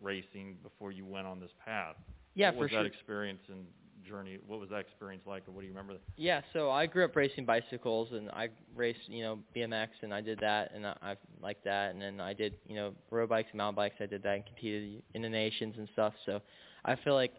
racing 0.00 0.56
before 0.62 0.92
you 0.92 1.04
went 1.06 1.26
on 1.26 1.40
this 1.40 1.50
path. 1.64 1.96
Yeah, 2.34 2.50
for 2.50 2.54
sure. 2.54 2.58
what 2.58 2.62
was 2.62 2.70
sure. 2.70 2.82
that 2.82 2.86
experience 2.86 3.40
and 3.48 3.64
journey? 4.06 4.38
What 4.46 4.60
was 4.60 4.70
that 4.70 4.78
experience 4.80 5.22
like, 5.26 5.44
and 5.46 5.54
what 5.54 5.62
do 5.62 5.66
you 5.66 5.72
remember? 5.72 5.94
Yeah, 6.16 6.42
so 6.52 6.70
I 6.70 6.86
grew 6.86 7.04
up 7.04 7.16
racing 7.16 7.44
bicycles, 7.44 8.08
and 8.12 8.30
I 8.30 8.48
raced, 8.74 9.00
you 9.08 9.22
know, 9.22 9.38
BMX, 9.54 9.88
and 10.02 10.14
I 10.14 10.20
did 10.20 10.38
that, 10.40 10.72
and 10.74 10.86
I, 10.86 10.96
I 11.02 11.16
liked 11.42 11.64
that, 11.64 11.92
and 11.92 12.00
then 12.00 12.20
I 12.20 12.32
did, 12.32 12.54
you 12.66 12.76
know, 12.76 12.92
road 13.10 13.28
bikes 13.28 13.48
and 13.50 13.58
mountain 13.58 13.76
bikes. 13.76 13.96
I 14.00 14.06
did 14.06 14.22
that 14.22 14.34
and 14.34 14.46
competed 14.46 15.02
in 15.14 15.22
the 15.22 15.28
nations 15.28 15.74
and 15.78 15.88
stuff. 15.92 16.12
So 16.24 16.40
I 16.84 16.96
feel 16.96 17.14
like 17.14 17.32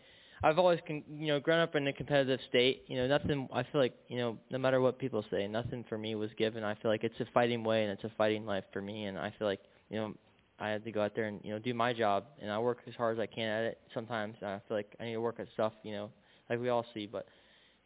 I've 0.44 0.60
always, 0.60 0.79
con- 0.88 1.03
you 1.10 1.27
know, 1.27 1.39
grown 1.39 1.60
up 1.60 1.75
in 1.75 1.88
a 1.88 1.94
competitive 1.94 2.39
state. 2.50 2.84
You 2.88 2.98
know, 2.98 3.08
nothing. 3.08 3.48
I 3.53 3.63
feel 3.63 3.82
like, 3.82 3.96
you 4.08 4.17
know, 4.17 4.38
no 4.51 4.58
matter 4.58 4.82
what 4.82 5.00
people 5.00 5.24
say, 5.32 5.48
nothing 5.48 5.84
for 5.89 5.98
me 5.98 6.15
was 6.15 6.29
given. 6.38 6.63
I 6.63 6.75
feel 6.75 6.91
like 6.91 7.03
it's 7.03 7.20
a 7.20 7.25
fighting 7.34 7.63
way 7.63 7.84
and 7.84 7.91
it's 7.91 8.03
a 8.03 8.12
fighting 8.17 8.46
life 8.46 8.63
for 8.72 8.82
me, 8.82 9.06
and 9.06 9.17
I 9.17 9.34
feel 9.38 9.48
like, 9.48 9.62
you 9.89 9.98
know, 9.98 10.13
I 10.60 10.70
had 10.70 10.84
to 10.86 10.91
go 10.91 11.01
out 11.01 11.15
there 11.15 11.25
and 11.25 11.39
you 11.44 11.51
know 11.51 11.60
do 11.60 11.74
my 11.74 11.94
job, 11.94 12.25
and 12.41 12.51
I 12.51 12.60
work 12.60 12.79
as 12.88 12.96
hard 12.96 13.17
as 13.17 13.22
I 13.22 13.27
can 13.27 13.48
at 13.48 13.63
it. 13.63 13.79
Sometimes 13.94 14.36
I 14.41 14.60
feel 14.67 14.77
like 14.77 14.96
I 15.00 15.06
need 15.06 15.13
to 15.13 15.22
work 15.22 15.39
at 15.39 15.48
stuff, 15.53 15.74
you 15.84 15.91
know, 15.91 16.10
like 16.50 16.60
we 16.60 16.70
all 16.70 16.86
see, 16.94 17.08
but 17.08 17.27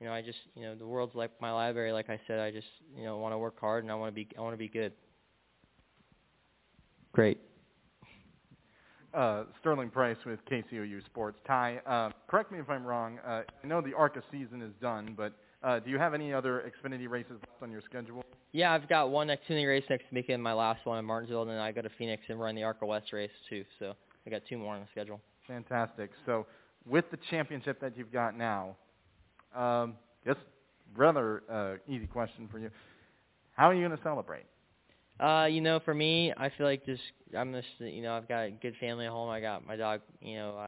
you 0.02 0.08
know, 0.08 0.14
I 0.14 0.22
just, 0.24 0.40
you 0.56 0.64
know, 0.64 0.74
the 0.74 0.86
world's 0.86 1.14
like 1.14 1.30
my 1.40 1.52
library. 1.52 1.92
Like 1.92 2.10
I 2.10 2.20
said, 2.26 2.40
I 2.40 2.50
just, 2.50 2.66
you 2.98 3.04
know, 3.04 3.20
want 3.20 3.34
to 3.34 3.38
work 3.38 3.60
hard 3.60 3.84
and 3.84 3.92
I 3.92 3.96
want 3.96 4.10
to 4.10 4.16
be, 4.16 4.28
I 4.36 4.42
want 4.42 4.54
to 4.54 4.58
be 4.58 4.68
good. 4.68 4.94
Great. 7.14 7.40
Uh, 9.14 9.44
Sterling 9.60 9.90
Price 9.90 10.18
with 10.26 10.40
KCOU 10.50 11.06
Sports. 11.06 11.38
Ty, 11.46 11.82
uh, 11.86 12.12
correct 12.30 12.52
me 12.52 12.60
if 12.60 12.70
I'm 12.70 12.86
wrong. 12.86 13.20
Uh, 13.28 13.42
I 13.62 13.68
know 13.68 13.82
the 13.82 13.94
ARCA 13.94 14.24
season 14.32 14.62
is 14.62 14.72
done, 14.82 15.16
but 15.18 15.34
uh, 15.64 15.80
do 15.80 15.90
you 15.90 15.98
have 15.98 16.14
any 16.14 16.34
other 16.34 16.64
Xfinity 16.66 17.10
races 17.10 17.34
left 17.34 17.62
on 17.62 17.72
your 17.72 17.82
schedule? 17.82 18.24
Yeah, 18.54 18.72
I've 18.72 18.88
got 18.88 19.10
one 19.10 19.28
Xfinity 19.28 19.68
race 19.68 19.84
next 19.90 20.06
weekend, 20.14 20.42
my 20.42 20.54
last 20.54 20.86
one 20.86 20.98
in 20.98 21.06
Martinsville, 21.06 21.42
and 21.42 21.52
then 21.52 21.58
I 21.58 21.74
go 21.74 21.82
to 21.82 21.90
Phoenix 21.98 22.24
and 22.30 22.40
run 22.40 22.56
the 22.56 22.64
ARCA 22.64 22.86
West 22.86 23.12
race 23.12 23.32
too. 23.50 23.66
So 23.80 23.94
I 24.26 24.30
got 24.30 24.44
two 24.48 24.58
more 24.58 24.76
on 24.76 24.82
the 24.82 24.88
schedule. 24.92 25.20
Fantastic. 25.48 26.12
So, 26.26 26.46
with 26.88 27.06
the 27.12 27.18
championship 27.30 27.80
that 27.82 27.96
you've 27.96 28.12
got 28.12 28.36
now, 28.36 28.76
um, 29.56 29.96
guess 30.26 30.36
rather 30.96 31.44
uh, 31.52 31.74
easy 31.88 32.08
question 32.08 32.48
for 32.52 32.60
you. 32.60 32.70
How 33.56 33.70
are 33.70 33.74
you 33.74 33.86
going 33.86 33.96
to 33.96 34.04
celebrate? 34.04 34.46
Uh, 35.22 35.46
you 35.46 35.62
know, 35.62 35.80
for 35.86 35.94
me, 35.94 36.34
I 36.36 36.50
feel 36.58 36.66
like 36.66 36.86
just 36.86 37.02
I'm 37.38 37.54
just, 37.54 37.68
you 37.80 38.02
know, 38.02 38.14
I've 38.14 38.28
got 38.28 38.46
a 38.46 38.52
good 38.52 38.76
family 38.80 39.06
at 39.06 39.12
home. 39.12 39.30
I 39.30 39.40
got 39.40 39.66
my 39.66 39.76
dog, 39.76 40.02
you 40.20 40.36
know. 40.36 40.58
I 40.58 40.66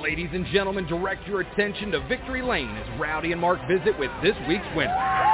Ladies 0.00 0.28
and 0.32 0.46
gentlemen, 0.52 0.86
direct 0.86 1.26
your 1.26 1.40
attention 1.40 1.90
to 1.92 2.06
Victory 2.08 2.42
Lane 2.42 2.68
as 2.68 3.00
Rowdy 3.00 3.32
and 3.32 3.40
Mark 3.40 3.58
visit 3.66 3.98
with 3.98 4.10
this 4.22 4.34
week's 4.48 4.66
winner. 4.76 5.33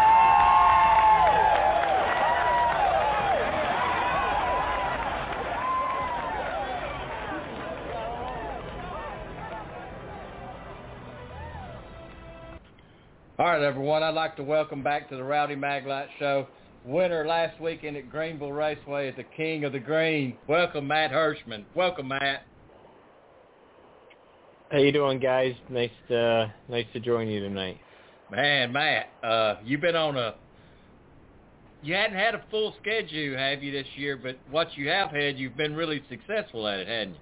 Right, 13.60 13.66
everyone. 13.66 14.02
I'd 14.02 14.14
like 14.14 14.36
to 14.36 14.42
welcome 14.42 14.82
back 14.82 15.10
to 15.10 15.16
the 15.16 15.22
Rowdy 15.22 15.54
Maglite 15.54 16.08
Show. 16.18 16.46
Winner 16.86 17.26
last 17.26 17.60
weekend 17.60 17.94
at 17.96 18.08
Greenville 18.08 18.52
Raceway 18.52 19.08
is 19.08 19.16
the 19.16 19.24
King 19.36 19.64
of 19.64 19.72
the 19.72 19.78
Green. 19.78 20.34
Welcome, 20.46 20.86
Matt 20.86 21.10
Hirschman. 21.10 21.64
Welcome, 21.74 22.08
Matt. 22.08 22.46
How 24.70 24.78
you 24.78 24.92
doing, 24.92 25.18
guys? 25.18 25.54
Nice 25.68 25.90
to 26.08 26.50
nice 26.70 26.86
to 26.94 27.00
join 27.00 27.28
you 27.28 27.40
tonight. 27.40 27.78
Man, 28.30 28.72
Matt, 28.72 29.10
uh, 29.22 29.56
you've 29.62 29.82
been 29.82 29.96
on 29.96 30.16
a. 30.16 30.36
You 31.82 31.94
hadn't 31.94 32.16
had 32.16 32.34
a 32.34 32.42
full 32.50 32.74
schedule, 32.80 33.36
have 33.36 33.62
you, 33.62 33.72
this 33.72 33.86
year? 33.96 34.16
But 34.16 34.38
what 34.50 34.68
you 34.76 34.88
have 34.88 35.10
had, 35.10 35.38
you've 35.38 35.56
been 35.56 35.74
really 35.74 36.02
successful 36.08 36.66
at 36.66 36.80
it, 36.80 36.88
hadn't 36.88 37.14
you? 37.14 37.20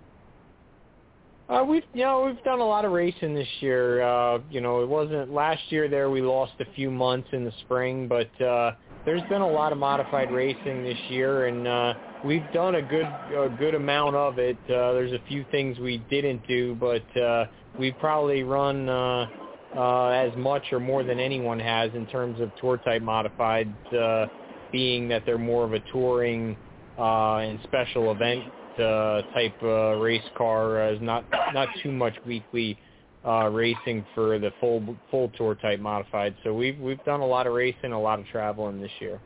Uh, 1.49 1.65
we've 1.67 1.85
you 1.95 2.03
know 2.03 2.27
we've 2.27 2.45
done 2.45 2.61
a 2.61 2.67
lot 2.67 2.85
of 2.85 2.93
racing 2.93 3.35
this 3.35 3.49
year. 3.61 4.03
Uh, 4.03 4.39
you 4.51 4.61
know, 4.61 4.83
it 4.83 4.89
wasn't 4.89 5.33
last 5.33 5.63
year. 5.71 5.89
There 5.89 6.11
we 6.11 6.21
lost 6.21 6.53
a 6.61 6.67
few 6.75 6.91
months 6.91 7.29
in 7.33 7.45
the 7.45 7.53
spring, 7.63 8.07
but 8.07 8.29
uh, 8.43 8.73
there's 9.07 9.23
been 9.31 9.41
a 9.41 9.49
lot 9.49 9.73
of 9.73 9.79
modified 9.79 10.31
racing 10.31 10.85
this 10.85 10.99
year, 11.09 11.47
and 11.47 11.67
uh, 11.67 11.95
we've 12.23 12.45
done 12.53 12.75
a 12.75 12.83
good 12.83 13.07
a 13.07 13.49
good 13.59 13.75
amount 13.75 14.15
of 14.15 14.39
it. 14.39 14.59
Uh, 14.65 14.93
there's 14.93 15.13
a 15.13 15.23
few 15.27 15.47
things 15.51 15.79
we 15.79 15.99
didn't 16.11 16.47
do, 16.47 16.75
but 16.75 17.17
uh, 17.19 17.47
we've 17.79 17.97
probably 17.99 18.43
run 18.43 18.87
uh, 18.87 19.27
uh, 19.75 20.09
as 20.09 20.37
much 20.37 20.65
or 20.71 20.81
more 20.81 21.03
than 21.03 21.19
anyone 21.19 21.59
has 21.59 21.91
in 21.95 22.05
terms 22.09 22.43
of 22.43 22.55
tour 22.61 22.77
type 22.77 23.01
modified, 23.01 23.73
uh, 23.97 24.27
being 24.71 25.09
that 25.09 25.25
they're 25.25 25.39
more 25.39 25.65
of 25.65 25.73
a 25.73 25.81
touring 25.93 26.59
uh, 26.99 27.37
and 27.37 27.59
special 27.65 28.13
event 28.13 28.45
uh, 28.81 29.23
type 29.35 29.57
uh, 29.63 29.97
race 29.97 30.23
car. 30.37 30.83
Uh, 30.83 30.93
is 30.93 31.01
not 31.01 31.25
not 31.53 31.69
too 31.83 31.93
much 31.93 32.15
weekly 32.27 32.79
uh, 33.27 33.49
racing 33.49 34.05
for 34.15 34.39
the 34.39 34.51
full 34.61 34.97
full 35.11 35.31
tour 35.37 35.55
type 35.55 35.81
modified. 35.81 36.35
So 36.45 36.55
we've 36.55 36.79
we've 36.79 37.03
done 37.05 37.21
a 37.21 37.27
lot 37.27 37.47
of 37.47 37.53
racing, 37.53 37.93
a 37.93 38.01
lot 38.01 38.19
of 38.19 38.27
traveling 38.27 38.81
this 38.81 38.91
year. 39.01 39.21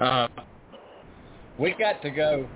Uh, 0.00 0.28
we 1.58 1.74
got 1.78 2.02
to 2.02 2.10
go, 2.10 2.46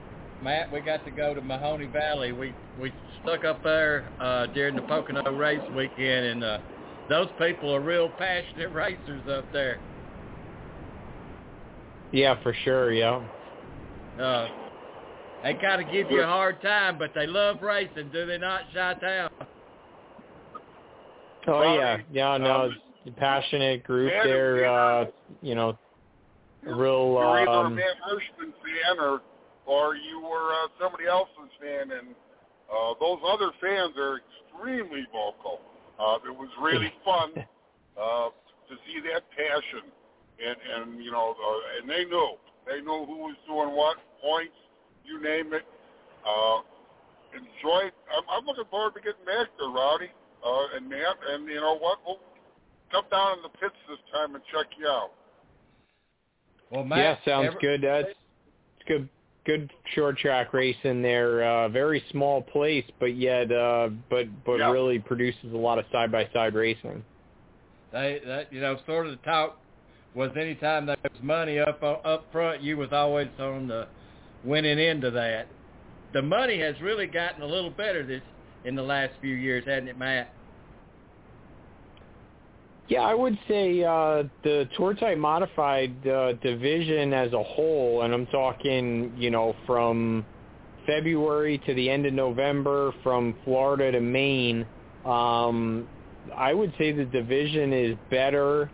Matt. 0.43 0.73
We 0.73 0.81
got 0.81 1.05
to 1.05 1.11
go 1.11 1.35
to 1.35 1.41
Mahoning 1.41 1.93
Valley. 1.93 2.33
We 2.33 2.55
we 2.81 2.93
stuck 3.23 3.45
up 3.45 3.63
there 3.63 4.09
uh, 4.21 4.47
during 4.47 4.77
the 4.77 4.83
Pocono 4.83 5.33
race 5.33 5.61
weekend, 5.77 6.27
and 6.27 6.45
uh, 6.45 6.59
those 7.09 7.29
people 7.39 7.75
are 7.75 7.81
real 7.81 8.09
passionate 8.09 8.73
racers 8.73 9.23
up 9.29 9.45
there. 9.53 9.79
Yeah, 12.13 12.43
for 12.43 12.55
sure. 12.65 12.93
Yeah. 12.93 13.23
Uh, 14.21 14.49
they 15.43 15.55
kind 15.55 15.83
of 15.83 15.93
give 15.93 16.11
you 16.11 16.23
a 16.23 16.27
hard 16.27 16.61
time, 16.63 16.99
but 16.99 17.13
they 17.15 17.27
love 17.27 17.63
racing, 17.63 18.11
do 18.13 18.27
they 18.27 18.39
not, 18.39 18.63
Chi-Town? 18.75 19.31
Oh 21.47 21.75
yeah, 21.75 21.99
yeah. 22.13 22.37
No, 22.37 22.71
it's 22.71 22.77
a 23.07 23.19
passionate 23.19 23.83
group. 23.85 24.13
They're 24.25 24.69
uh, 24.69 25.07
you 25.41 25.55
know, 25.55 25.79
real. 26.63 27.17
You're 27.17 27.41
either 27.41 27.51
a 27.51 27.61
Um, 27.61 27.75
Matt 27.75 27.97
Hirschman 28.07 28.53
fan 28.61 28.99
or 28.99 29.23
or 29.67 29.97
you 29.97 30.21
were 30.21 30.53
uh, 30.53 30.69
somebody 30.81 31.07
else's 31.07 31.51
fan, 31.61 31.93
and 31.93 32.15
uh, 32.71 32.95
those 33.01 33.19
other 33.27 33.51
fans 33.61 33.97
are 33.97 34.21
extremely 34.21 35.07
vocal. 35.13 35.61
Uh, 35.99 36.19
it 36.27 36.37
was 36.37 36.49
really 36.61 36.93
fun 37.05 37.33
uh, 37.97 38.29
to 38.69 38.75
see 38.87 39.01
that 39.09 39.23
passion, 39.31 39.91
and 40.45 40.57
and 40.77 41.03
you 41.03 41.11
know, 41.11 41.35
uh, 41.35 41.81
and 41.81 41.89
they 41.89 42.05
knew 42.05 42.37
they 42.67 42.81
knew 42.81 43.07
who 43.07 43.17
was 43.33 43.37
doing 43.47 43.75
what 43.75 43.97
points, 44.23 44.57
you 45.11 45.23
name 45.23 45.53
it. 45.53 45.63
Uh, 46.27 46.61
enjoyed. 47.35 47.93
I'm, 48.15 48.25
I'm 48.31 48.47
looking 48.47 48.65
forward 48.71 48.95
to 48.95 49.01
getting 49.01 49.25
back 49.27 49.49
there, 49.59 49.69
Rowdy 49.69 50.11
uh, 50.45 50.77
and 50.77 50.89
Matt, 50.89 51.17
and 51.29 51.47
you 51.49 51.57
know 51.57 51.79
what? 51.79 51.99
We'll 52.07 52.19
come 52.91 53.05
down 53.11 53.39
in 53.39 53.43
the 53.43 53.49
pits 53.49 53.75
this 53.89 53.99
time 54.13 54.35
and 54.35 54.45
check 54.53 54.67
you 54.79 54.87
out. 54.87 55.11
Well, 56.71 56.85
Matt, 56.85 56.99
yeah, 57.25 57.33
sounds 57.33 57.57
good. 57.61 57.83
That's 57.83 58.09
it's 58.09 58.89
good. 58.89 59.09
Good 59.47 59.73
short 59.95 60.19
track 60.19 60.53
racing 60.53 61.01
there. 61.01 61.43
Uh, 61.43 61.69
very 61.71 62.05
small 62.11 62.43
place, 62.43 62.85
but 63.01 63.17
yet, 63.17 63.51
uh, 63.51 63.89
but 64.11 64.27
but 64.45 64.59
Yeah. 64.59 64.71
really 64.71 64.99
produces 64.99 65.55
a 65.55 65.57
lot 65.57 65.79
of 65.79 65.87
side 65.91 66.13
by 66.13 66.29
side 66.35 66.55
racing. 66.55 67.03
They 67.91 68.21
that 68.27 68.53
you 68.53 68.61
know 68.61 68.79
sort 68.87 69.07
of 69.07 69.13
the 69.13 69.25
talk 69.25 69.59
was 70.15 70.31
anytime 70.37 70.85
there 70.85 70.97
was 71.03 71.23
money 71.23 71.59
up 71.59 71.83
up 71.83 72.31
front, 72.31 72.61
you 72.61 72.77
was 72.77 72.93
always 72.93 73.29
on 73.39 73.67
the 73.67 73.89
winning 74.45 75.05
of 75.05 75.13
that. 75.15 75.47
The 76.13 76.23
money 76.23 76.59
has 76.61 76.75
really 76.81 77.07
gotten 77.07 77.43
a 77.43 77.47
little 77.47 77.71
better 77.71 78.05
this 78.05 78.23
in 78.65 78.75
the 78.75 78.83
last 78.83 79.13
few 79.21 79.35
years, 79.35 79.65
hasn't 79.67 79.89
it, 79.89 79.99
Matt? 79.99 80.33
Yeah, 82.89 83.03
I 83.03 83.15
would 83.15 83.39
say 83.47 83.85
uh, 83.85 84.25
the 84.43 84.69
tour 84.77 84.95
type 84.95 85.17
modified 85.17 86.07
uh, 86.09 86.33
division 86.35 87.13
as 87.13 87.33
a 87.33 87.43
whole, 87.43 88.03
and 88.03 88.13
I'm 88.13 88.27
talking, 88.27 89.13
you 89.17 89.31
know, 89.31 89.55
from 89.65 90.27
February 90.87 91.59
to 91.67 91.75
the 91.75 91.89
end 91.89 92.05
of 92.07 92.15
November, 92.15 92.93
from 93.05 93.37
Florida 93.45 93.93
to 93.93 94.01
Maine. 94.01 94.67
Um, 95.05 95.87
I 96.37 96.53
would 96.53 96.75
say 96.79 96.91
the 96.91 97.05
division 97.05 97.73
is 97.73 97.97
better, 98.11 98.69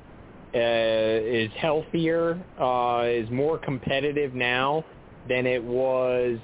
uh, 0.54 0.58
is 0.58 1.50
healthier, 1.58 2.42
uh, 2.58 3.04
is 3.06 3.28
more 3.30 3.58
competitive 3.58 4.32
now 4.32 4.82
than 5.28 5.47
it 5.47 5.62
was 5.62 6.38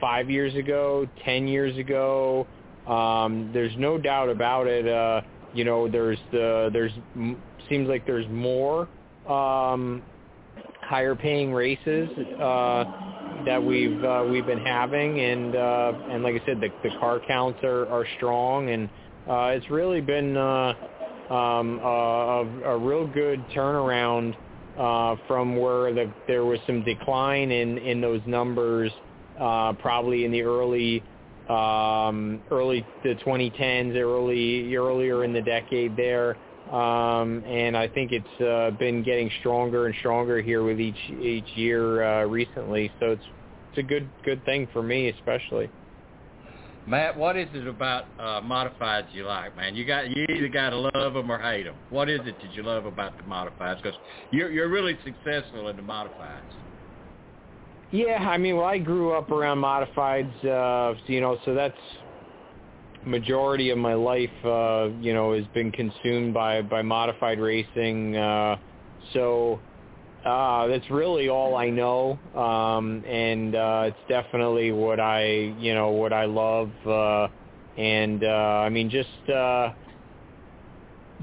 five 0.00 0.30
years 0.30 0.54
ago, 0.54 1.06
ten 1.24 1.48
years 1.48 1.76
ago. 1.78 2.46
Um, 2.86 3.50
there's 3.52 3.74
no 3.76 3.98
doubt 3.98 4.28
about 4.28 4.66
it. 4.66 4.86
Uh, 4.86 5.22
you 5.54 5.64
know, 5.64 5.88
there's 5.88 6.18
the 6.32 6.70
there's 6.72 6.92
m- 7.14 7.42
seems 7.68 7.88
like 7.88 8.06
there's 8.06 8.28
more 8.28 8.88
um, 9.28 10.02
higher 10.82 11.14
paying 11.14 11.52
races 11.52 12.08
uh, 12.40 12.84
that 13.44 13.62
we've 13.62 14.02
uh, 14.04 14.24
we've 14.30 14.46
been 14.46 14.64
having, 14.64 15.20
and 15.20 15.56
uh, 15.56 15.92
and 16.10 16.22
like 16.22 16.40
I 16.40 16.46
said, 16.46 16.60
the, 16.60 16.68
the 16.82 16.90
car 17.00 17.20
counts 17.26 17.60
are, 17.64 17.86
are 17.88 18.06
strong, 18.16 18.70
and 18.70 18.88
uh, 19.28 19.54
it's 19.56 19.68
really 19.70 20.00
been 20.00 20.36
uh, 20.36 20.74
um, 21.30 21.80
a, 21.80 22.44
a 22.66 22.78
real 22.78 23.06
good 23.06 23.44
turnaround 23.48 24.36
uh, 24.78 25.16
from 25.26 25.56
where 25.56 25.92
the, 25.92 26.12
there 26.26 26.44
was 26.44 26.58
some 26.66 26.84
decline 26.84 27.50
in 27.50 27.78
in 27.78 28.00
those 28.00 28.20
numbers, 28.26 28.92
uh, 29.40 29.72
probably 29.74 30.24
in 30.24 30.32
the 30.32 30.42
early 30.42 31.02
um, 31.48 32.42
early 32.50 32.84
the 33.02 33.14
2010s, 33.24 33.96
early 33.96 34.74
earlier 34.74 35.24
in 35.24 35.32
the 35.32 35.42
decade 35.42 35.96
there. 35.96 36.36
Um, 36.72 37.44
and 37.46 37.76
I 37.76 37.86
think 37.86 38.10
it's 38.10 38.40
uh, 38.40 38.76
been 38.76 39.04
getting 39.04 39.30
stronger 39.38 39.86
and 39.86 39.94
stronger 40.00 40.42
here 40.42 40.64
with 40.64 40.80
each 40.80 40.98
each 41.22 41.46
year 41.54 42.02
uh, 42.02 42.24
recently. 42.24 42.90
So 42.98 43.12
it's 43.12 43.24
it's 43.70 43.78
a 43.78 43.82
good 43.82 44.08
good 44.24 44.44
thing 44.44 44.68
for 44.72 44.82
me, 44.82 45.08
especially. 45.10 45.70
Matt, 46.86 47.16
what 47.18 47.36
is 47.36 47.48
it 47.52 47.66
about 47.66 48.04
uh, 48.18 48.40
modifieds 48.40 49.12
you 49.12 49.24
like, 49.24 49.56
man? 49.56 49.74
You 49.74 49.84
got 49.84 50.08
you 50.08 50.24
either 50.28 50.48
got 50.48 50.70
to 50.70 50.78
love 50.78 51.14
them 51.14 51.30
or 51.30 51.38
hate 51.38 51.64
them. 51.64 51.74
What 51.90 52.08
is 52.08 52.20
it 52.24 52.36
that 52.40 52.54
you 52.54 52.62
love 52.62 52.86
about 52.86 53.16
the 53.16 53.24
modifieds? 53.24 53.82
Because 53.82 53.98
you're 54.30 54.50
you're 54.50 54.68
really 54.68 54.96
successful 55.04 55.68
in 55.68 55.76
the 55.76 55.82
modifieds. 55.82 56.42
Yeah, 57.90 58.18
I 58.18 58.38
mean, 58.38 58.56
well, 58.56 58.66
I 58.66 58.78
grew 58.78 59.12
up 59.12 59.30
around 59.30 59.58
modifieds, 59.58 60.44
uh, 60.44 60.98
you 61.06 61.20
know, 61.20 61.38
so 61.44 61.54
that's 61.54 61.76
majority 63.04 63.70
of 63.70 63.78
my 63.78 63.94
life, 63.94 64.30
uh, 64.44 64.88
you 65.00 65.14
know, 65.14 65.32
has 65.34 65.46
been 65.54 65.72
consumed 65.72 66.34
by 66.34 66.62
by 66.62 66.82
modified 66.82 67.40
racing. 67.40 68.16
Uh, 68.16 68.56
so 69.12 69.60
uh, 70.26 70.66
that's 70.66 70.90
really 70.90 71.28
all 71.28 71.56
I 71.56 71.70
know, 71.70 72.18
um, 72.34 73.04
and 73.06 73.54
uh, 73.54 73.84
it's 73.86 74.08
definitely 74.08 74.72
what 74.72 74.98
I, 74.98 75.54
you 75.58 75.72
know, 75.72 75.90
what 75.90 76.12
I 76.12 76.24
love. 76.24 76.70
Uh, 76.84 77.28
and 77.80 78.24
uh, 78.24 78.26
I 78.26 78.68
mean, 78.68 78.90
just 78.90 79.08
uh, 79.30 79.70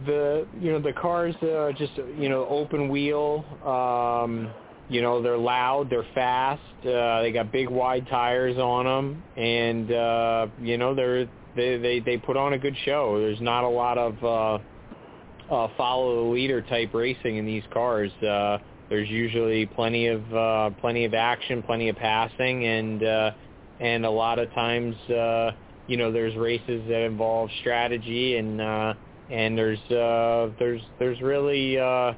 the, 0.06 0.48
you 0.60 0.72
know, 0.72 0.80
the 0.80 0.94
cars, 0.94 1.36
uh, 1.42 1.72
just 1.78 1.92
you 2.18 2.30
know, 2.30 2.48
open 2.48 2.88
wheel. 2.88 3.44
Um, 3.66 4.54
you 4.90 5.02
know 5.02 5.22
they're 5.22 5.38
loud 5.38 5.90
they're 5.90 6.06
fast 6.14 6.62
uh 6.86 7.22
they 7.22 7.32
got 7.32 7.52
big 7.52 7.70
wide 7.70 8.06
tires 8.10 8.58
on 8.58 8.84
them 8.86 9.24
and 9.38 9.92
uh 9.92 10.46
you 10.62 10.78
know 10.78 10.94
they're 10.94 11.26
they 11.56 11.78
they 11.78 12.00
they 12.02 12.18
put 12.18 12.36
on 12.36 12.54
a 12.54 12.60
good 12.60 12.76
show 12.84 13.18
there's 13.18 13.40
not 13.40 13.64
a 13.64 13.68
lot 13.68 13.98
of 13.98 14.24
uh 14.24 15.54
uh 15.54 15.68
follow 15.78 16.26
the 16.26 16.32
leader 16.32 16.62
type 16.62 16.94
racing 16.94 17.38
in 17.38 17.46
these 17.46 17.64
cars 17.72 18.12
uh 18.24 18.58
there's 18.94 19.10
usually 19.10 19.66
plenty 19.66 20.08
of 20.08 20.22
uh 20.36 20.70
plenty 20.80 21.04
of 21.04 21.16
action 21.16 21.64
plenty 21.64 21.90
of 21.90 21.96
passing 21.96 22.66
and 22.66 23.04
uh 23.04 23.32
and 23.80 24.06
a 24.06 24.10
lot 24.10 24.38
of 24.38 24.52
times 24.54 24.96
uh 25.10 25.52
you 25.88 25.98
know 25.98 26.12
there's 26.12 26.36
races 26.36 26.84
that 26.88 27.02
involve 27.02 27.50
strategy 27.62 28.38
and 28.38 28.62
uh 28.62 28.94
and 29.32 29.58
there's 29.58 29.80
uh 29.90 30.50
there's 30.60 30.82
there's 31.00 31.20
really 31.22 31.80
uh 31.80 32.14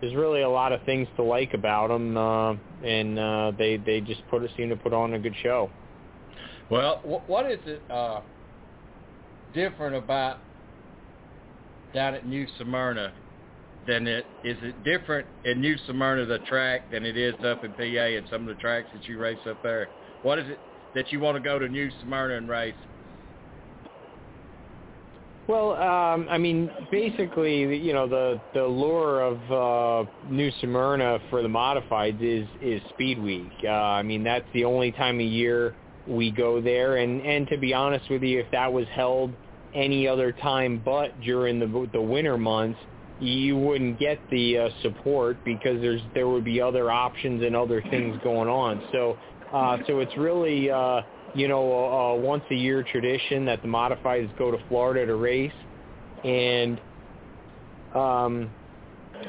there's 0.00 0.14
really 0.14 0.42
a 0.42 0.48
lot 0.48 0.72
of 0.72 0.82
things 0.84 1.08
to 1.16 1.22
like 1.22 1.54
about 1.54 1.88
them, 1.88 2.16
uh, 2.16 2.54
and 2.84 3.18
uh, 3.18 3.52
they 3.58 3.76
they 3.78 4.00
just 4.00 4.22
put 4.30 4.48
seem 4.56 4.68
to 4.68 4.76
put 4.76 4.92
on 4.92 5.14
a 5.14 5.18
good 5.18 5.34
show. 5.42 5.70
Well, 6.70 7.00
what 7.26 7.50
is 7.50 7.58
it 7.66 7.82
uh, 7.90 8.20
different 9.54 9.96
about 9.96 10.38
down 11.92 12.14
at 12.14 12.26
New 12.26 12.46
Smyrna 12.58 13.12
than 13.88 14.06
it 14.06 14.26
is 14.44 14.56
it 14.62 14.84
different 14.84 15.26
in 15.44 15.60
New 15.60 15.76
Smyrna 15.86 16.26
the 16.26 16.38
track 16.40 16.92
than 16.92 17.04
it 17.04 17.16
is 17.16 17.34
up 17.44 17.64
in 17.64 17.72
PA 17.72 17.82
and 17.82 18.26
some 18.30 18.42
of 18.42 18.54
the 18.54 18.60
tracks 18.60 18.86
that 18.92 19.08
you 19.08 19.18
race 19.18 19.38
up 19.48 19.60
there? 19.62 19.88
What 20.22 20.38
is 20.38 20.48
it 20.48 20.60
that 20.94 21.10
you 21.10 21.18
want 21.18 21.36
to 21.36 21.42
go 21.42 21.58
to 21.58 21.68
New 21.68 21.90
Smyrna 22.02 22.36
and 22.36 22.48
race? 22.48 22.74
Well, 25.48 25.72
um, 25.72 26.26
I 26.28 26.36
mean, 26.36 26.70
basically, 26.90 27.78
you 27.78 27.94
know, 27.94 28.06
the 28.06 28.38
the 28.52 28.64
lure 28.64 29.22
of 29.22 30.06
uh, 30.06 30.10
New 30.28 30.52
Smyrna 30.60 31.18
for 31.30 31.40
the 31.40 31.48
modifieds 31.48 32.20
is 32.20 32.46
is 32.60 32.82
Speed 32.90 33.18
Week. 33.18 33.50
Uh, 33.64 33.70
I 33.70 34.02
mean, 34.02 34.22
that's 34.22 34.44
the 34.52 34.66
only 34.66 34.92
time 34.92 35.16
of 35.16 35.26
year 35.26 35.74
we 36.06 36.30
go 36.30 36.60
there, 36.60 36.98
and 36.98 37.22
and 37.22 37.48
to 37.48 37.56
be 37.56 37.72
honest 37.72 38.10
with 38.10 38.22
you, 38.22 38.40
if 38.40 38.50
that 38.52 38.70
was 38.70 38.86
held 38.94 39.32
any 39.74 40.06
other 40.06 40.32
time 40.32 40.82
but 40.84 41.18
during 41.22 41.58
the 41.58 41.88
the 41.94 42.00
winter 42.00 42.36
months, 42.36 42.78
you 43.20 43.56
wouldn't 43.56 43.98
get 43.98 44.18
the 44.30 44.58
uh, 44.58 44.68
support 44.82 45.44
because 45.44 45.80
there's 45.80 46.00
there 46.14 46.28
would 46.28 46.44
be 46.44 46.60
other 46.60 46.90
options 46.90 47.42
and 47.42 47.56
other 47.56 47.82
things 47.90 48.18
going 48.22 48.48
on. 48.48 48.82
So 48.92 49.18
uh, 49.52 49.78
so 49.86 50.00
it's 50.00 50.16
really 50.16 50.70
uh, 50.70 51.02
you 51.34 51.48
know 51.48 51.72
a, 51.72 51.86
a 52.12 52.16
once 52.16 52.44
a 52.50 52.54
year 52.54 52.82
tradition 52.82 53.44
that 53.46 53.62
the 53.62 53.68
modifieds 53.68 54.36
go 54.38 54.50
to 54.50 54.58
Florida 54.68 55.06
to 55.06 55.16
race, 55.16 55.52
and 56.24 56.80
um, 57.94 58.50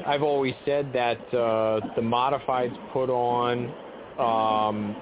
I've 0.06 0.22
always 0.22 0.54
said 0.64 0.92
that 0.92 1.18
uh, 1.34 1.80
the 1.96 2.02
modifieds 2.02 2.76
put 2.92 3.10
on 3.10 3.66
um, 4.18 4.96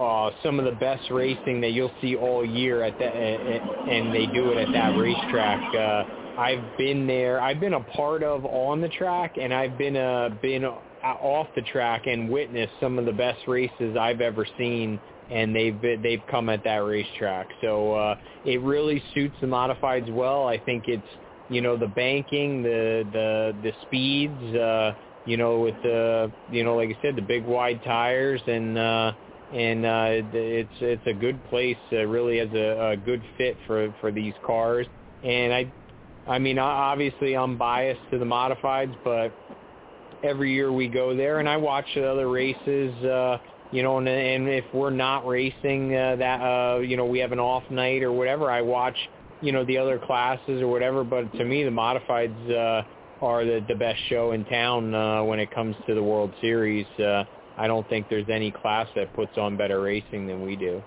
uh, 0.00 0.30
some 0.42 0.58
of 0.58 0.64
the 0.64 0.78
best 0.78 1.10
racing 1.10 1.60
that 1.60 1.72
you'll 1.72 1.92
see 2.00 2.16
all 2.16 2.44
year 2.44 2.82
at 2.82 2.98
that, 2.98 3.14
and 3.14 4.14
they 4.14 4.26
do 4.26 4.50
it 4.50 4.68
at 4.68 4.72
that 4.72 4.98
racetrack. 4.98 5.74
Uh, 5.74 6.25
I've 6.38 6.76
been 6.76 7.06
there. 7.06 7.40
I've 7.40 7.60
been 7.60 7.74
a 7.74 7.80
part 7.80 8.22
of 8.22 8.44
on 8.44 8.80
the 8.80 8.88
track, 8.88 9.36
and 9.40 9.52
I've 9.54 9.78
been 9.78 9.96
uh, 9.96 10.30
been 10.42 10.64
off 10.64 11.46
the 11.54 11.62
track 11.62 12.06
and 12.06 12.28
witnessed 12.28 12.72
some 12.80 12.98
of 12.98 13.06
the 13.06 13.12
best 13.12 13.46
races 13.46 13.96
I've 13.98 14.20
ever 14.20 14.46
seen, 14.58 15.00
and 15.30 15.54
they've 15.54 15.80
been, 15.80 16.02
they've 16.02 16.22
come 16.30 16.48
at 16.48 16.62
that 16.64 16.78
racetrack. 16.78 17.48
So 17.60 17.94
uh, 17.94 18.16
it 18.44 18.60
really 18.60 19.02
suits 19.14 19.34
the 19.40 19.46
modifieds 19.46 20.12
well. 20.12 20.46
I 20.46 20.58
think 20.58 20.84
it's 20.88 21.02
you 21.48 21.60
know 21.60 21.76
the 21.76 21.88
banking, 21.88 22.62
the 22.62 23.04
the 23.12 23.56
the 23.62 23.72
speeds, 23.82 24.56
uh, 24.56 24.92
you 25.24 25.36
know 25.36 25.60
with 25.60 25.76
the 25.82 26.30
you 26.50 26.64
know 26.64 26.76
like 26.76 26.90
I 26.90 26.98
said 27.02 27.16
the 27.16 27.22
big 27.22 27.44
wide 27.44 27.82
tires 27.84 28.40
and. 28.46 28.78
uh 28.78 29.12
and 29.52 29.86
uh, 29.86 30.06
it's 30.32 30.68
it's 30.80 31.06
a 31.06 31.12
good 31.12 31.42
place. 31.50 31.76
Uh, 31.92 32.04
really 32.06 32.38
has 32.38 32.48
a, 32.52 32.90
a 32.90 32.96
good 32.96 33.22
fit 33.38 33.56
for 33.64 33.94
for 34.00 34.10
these 34.10 34.34
cars. 34.44 34.88
And 35.22 35.52
I, 35.52 35.72
I 36.28 36.38
mean, 36.38 36.58
obviously 36.58 37.36
I'm 37.36 37.56
biased 37.56 38.00
to 38.10 38.18
the 38.18 38.24
modifieds, 38.24 38.96
but 39.04 39.32
every 40.24 40.52
year 40.52 40.72
we 40.72 40.88
go 40.88 41.16
there 41.16 41.38
and 41.38 41.48
I 41.48 41.56
watch 41.56 41.86
the 41.94 42.06
other 42.06 42.28
races. 42.28 42.92
Uh, 43.04 43.38
you 43.72 43.82
know, 43.82 43.98
and, 43.98 44.08
and 44.08 44.48
if 44.48 44.64
we're 44.72 44.90
not 44.90 45.26
racing 45.26 45.94
uh, 45.94 46.16
that, 46.16 46.40
uh, 46.40 46.78
you 46.78 46.96
know, 46.96 47.06
we 47.06 47.18
have 47.18 47.32
an 47.32 47.40
off 47.40 47.64
night 47.70 48.02
or 48.02 48.12
whatever, 48.12 48.50
I 48.50 48.62
watch, 48.62 48.96
you 49.40 49.52
know, 49.52 49.64
the 49.64 49.78
other 49.78 49.98
classes 49.98 50.62
or 50.62 50.68
whatever. 50.68 51.04
But 51.04 51.32
to 51.34 51.44
me, 51.44 51.64
the 51.64 51.70
modifieds 51.70 52.50
uh, 52.50 53.24
are 53.24 53.44
the 53.44 53.64
the 53.68 53.74
best 53.74 53.98
show 54.08 54.32
in 54.32 54.44
town 54.44 54.94
uh, 54.94 55.22
when 55.24 55.40
it 55.40 55.50
comes 55.50 55.76
to 55.86 55.94
the 55.94 56.02
World 56.02 56.32
Series. 56.40 56.86
Uh, 56.98 57.24
I 57.56 57.66
don't 57.66 57.88
think 57.88 58.08
there's 58.08 58.28
any 58.30 58.50
class 58.50 58.86
that 58.96 59.14
puts 59.14 59.36
on 59.38 59.56
better 59.56 59.80
racing 59.80 60.26
than 60.26 60.42
we 60.44 60.56
do. 60.56 60.82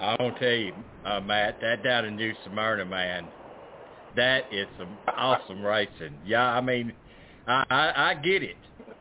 I 0.00 0.16
will 0.20 0.32
tell 0.32 0.48
you, 0.48 0.72
uh, 1.04 1.20
Matt, 1.20 1.60
that 1.62 1.82
down 1.82 2.04
in 2.04 2.16
New 2.16 2.32
Smyrna, 2.44 2.84
man, 2.84 3.26
that 4.16 4.44
is 4.52 4.66
some 4.78 4.98
awesome 5.16 5.64
racing. 5.64 6.18
Yeah, 6.24 6.44
I 6.46 6.60
mean, 6.60 6.92
I, 7.46 7.64
I, 7.70 8.10
I 8.10 8.14
get 8.14 8.42
it. 8.42 8.56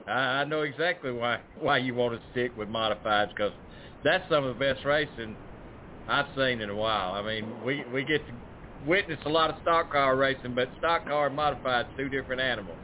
I, 0.07 0.11
I 0.11 0.43
know 0.45 0.61
exactly 0.61 1.11
why 1.11 1.39
why 1.59 1.77
you 1.79 1.95
want 1.95 2.13
to 2.13 2.21
stick 2.31 2.55
with 2.57 2.69
modifieds 2.69 3.29
because 3.29 3.53
that's 4.03 4.23
some 4.29 4.43
of 4.43 4.57
the 4.57 4.59
best 4.59 4.85
racing 4.85 5.35
I've 6.07 6.27
seen 6.35 6.61
in 6.61 6.69
a 6.69 6.75
while. 6.75 7.13
I 7.13 7.21
mean, 7.21 7.45
we 7.63 7.83
we 7.91 8.03
get 8.03 8.25
to 8.27 8.33
witness 8.87 9.19
a 9.25 9.29
lot 9.29 9.49
of 9.49 9.55
stock 9.61 9.91
car 9.91 10.15
racing, 10.15 10.53
but 10.53 10.69
stock 10.77 11.07
car 11.07 11.29
modifieds 11.29 11.87
two 11.97 12.09
different 12.09 12.41
animals. 12.41 12.77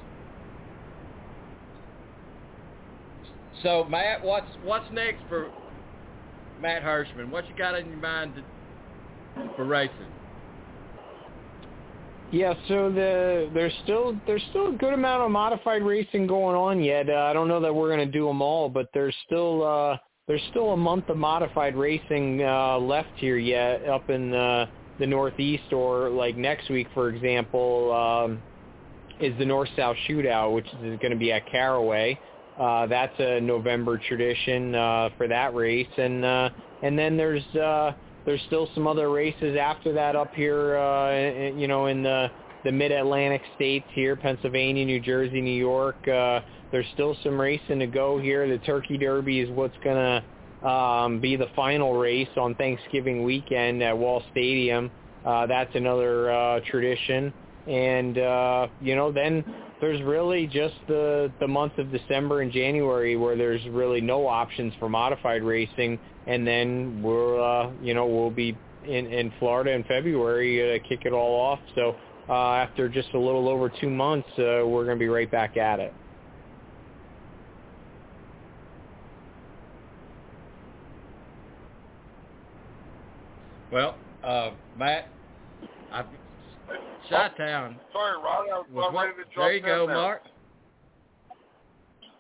So 3.63 3.85
Matt, 3.89 4.23
what's 4.23 4.47
what's 4.63 4.89
next 4.91 5.19
for 5.29 5.49
Matt 6.59 6.81
Hirschman? 6.81 7.29
What 7.29 7.47
you 7.47 7.55
got 7.55 7.77
in 7.77 7.87
your 7.89 7.97
mind 7.97 8.35
to, 9.35 9.49
for 9.55 9.65
racing? 9.65 10.20
Yeah, 12.31 12.53
so 12.69 12.89
the 12.89 13.49
there's 13.53 13.73
still 13.83 14.17
there's 14.25 14.43
still 14.51 14.69
a 14.69 14.77
good 14.77 14.93
amount 14.93 15.23
of 15.23 15.31
modified 15.31 15.83
racing 15.83 16.27
going 16.27 16.55
on 16.55 16.81
yet. 16.81 17.09
Uh, 17.09 17.27
I 17.29 17.33
don't 17.33 17.49
know 17.49 17.59
that 17.59 17.73
we're 17.73 17.93
going 17.93 18.05
to 18.05 18.11
do 18.11 18.25
them 18.25 18.41
all, 18.41 18.69
but 18.69 18.87
there's 18.93 19.15
still 19.25 19.65
uh, 19.65 19.97
there's 20.27 20.41
still 20.49 20.71
a 20.71 20.77
month 20.77 21.09
of 21.09 21.17
modified 21.17 21.75
racing 21.75 22.41
uh, 22.41 22.77
left 22.77 23.09
here 23.15 23.37
yet 23.37 23.85
up 23.85 24.09
in 24.09 24.33
uh, 24.33 24.65
the 24.97 25.05
Northeast, 25.05 25.73
or 25.73 26.09
like 26.09 26.37
next 26.37 26.69
week, 26.69 26.87
for 26.93 27.09
example, 27.09 27.91
um, 27.91 28.41
is 29.19 29.37
the 29.37 29.45
North 29.45 29.69
South 29.75 29.97
Shootout, 30.07 30.55
which 30.55 30.67
is 30.67 30.97
going 30.99 31.11
to 31.11 31.17
be 31.17 31.33
at 31.33 31.45
Caraway. 31.51 32.17
Uh, 32.57 32.85
that's 32.87 33.13
a 33.19 33.41
November 33.41 33.99
tradition 34.07 34.73
uh, 34.73 35.09
for 35.17 35.27
that 35.27 35.53
race, 35.53 35.87
and 35.97 36.23
uh, 36.23 36.49
and 36.81 36.97
then 36.97 37.17
there's 37.17 37.43
uh, 37.55 37.91
there's 38.25 38.41
still 38.47 38.69
some 38.73 38.87
other 38.87 39.09
races 39.09 39.57
after 39.57 39.93
that 39.93 40.15
up 40.15 40.33
here, 40.33 40.77
uh, 40.77 41.49
you 41.57 41.67
know, 41.67 41.87
in 41.87 42.03
the 42.03 42.29
the 42.63 42.71
Mid-Atlantic 42.71 43.41
states 43.55 43.87
here, 43.93 44.15
Pennsylvania, 44.15 44.85
New 44.85 44.99
Jersey, 44.99 45.41
New 45.41 45.49
York. 45.49 45.95
Uh, 46.07 46.41
there's 46.71 46.85
still 46.93 47.17
some 47.23 47.39
racing 47.41 47.79
to 47.79 47.87
go 47.87 48.19
here. 48.19 48.47
The 48.47 48.59
Turkey 48.59 48.99
Derby 48.99 49.39
is 49.39 49.49
what's 49.49 49.75
going 49.83 50.21
to 50.61 50.67
um, 50.67 51.19
be 51.19 51.35
the 51.35 51.47
final 51.55 51.97
race 51.97 52.29
on 52.37 52.53
Thanksgiving 52.55 53.23
weekend 53.23 53.81
at 53.81 53.97
Wall 53.97 54.21
Stadium. 54.31 54.91
Uh, 55.25 55.47
that's 55.47 55.73
another 55.75 56.31
uh, 56.31 56.59
tradition. 56.69 57.33
And, 57.67 58.17
uh, 58.17 58.67
you 58.79 58.95
know, 58.95 59.11
then 59.11 59.43
there's 59.81 60.01
really 60.03 60.45
just 60.47 60.75
the 60.87 61.31
the 61.39 61.47
month 61.47 61.77
of 61.79 61.91
December 61.91 62.41
and 62.41 62.51
January 62.51 63.17
where 63.17 63.35
there's 63.35 63.65
really 63.69 64.01
no 64.01 64.27
options 64.27 64.73
for 64.79 64.87
modified 64.87 65.43
racing, 65.43 65.99
and 66.27 66.45
then 66.45 67.01
we'll 67.01 67.43
uh, 67.43 67.71
you 67.81 67.93
know 67.93 68.05
we'll 68.05 68.31
be 68.31 68.57
in 68.85 69.07
in 69.07 69.31
Florida 69.39 69.71
in 69.71 69.83
February 69.83 70.75
uh, 70.75 70.79
kick 70.87 71.01
it 71.05 71.13
all 71.13 71.39
off. 71.39 71.59
So 71.75 71.95
uh, 72.29 72.53
after 72.53 72.87
just 72.89 73.09
a 73.13 73.19
little 73.19 73.49
over 73.49 73.69
two 73.69 73.89
months, 73.89 74.29
uh, 74.37 74.65
we're 74.65 74.85
going 74.85 74.97
to 74.97 75.03
be 75.03 75.09
right 75.09 75.29
back 75.29 75.57
at 75.57 75.79
it. 75.79 75.93
Well, 83.71 83.95
uh, 84.23 84.51
Matt, 84.77 85.07
I've 85.91 86.05
Chi-Town. 87.09 87.77
Oh, 87.79 87.93
sorry, 87.93 88.17
Ron. 88.17 88.49
I 88.49 88.57
was 88.57 88.65
was 88.71 88.93
ready 88.95 89.13
to 89.13 89.23
jump 89.23 89.35
there 89.35 89.51
you 89.51 89.57
in 89.57 89.63
go, 89.65 89.87
there. 89.87 89.95
Mark. 89.95 90.21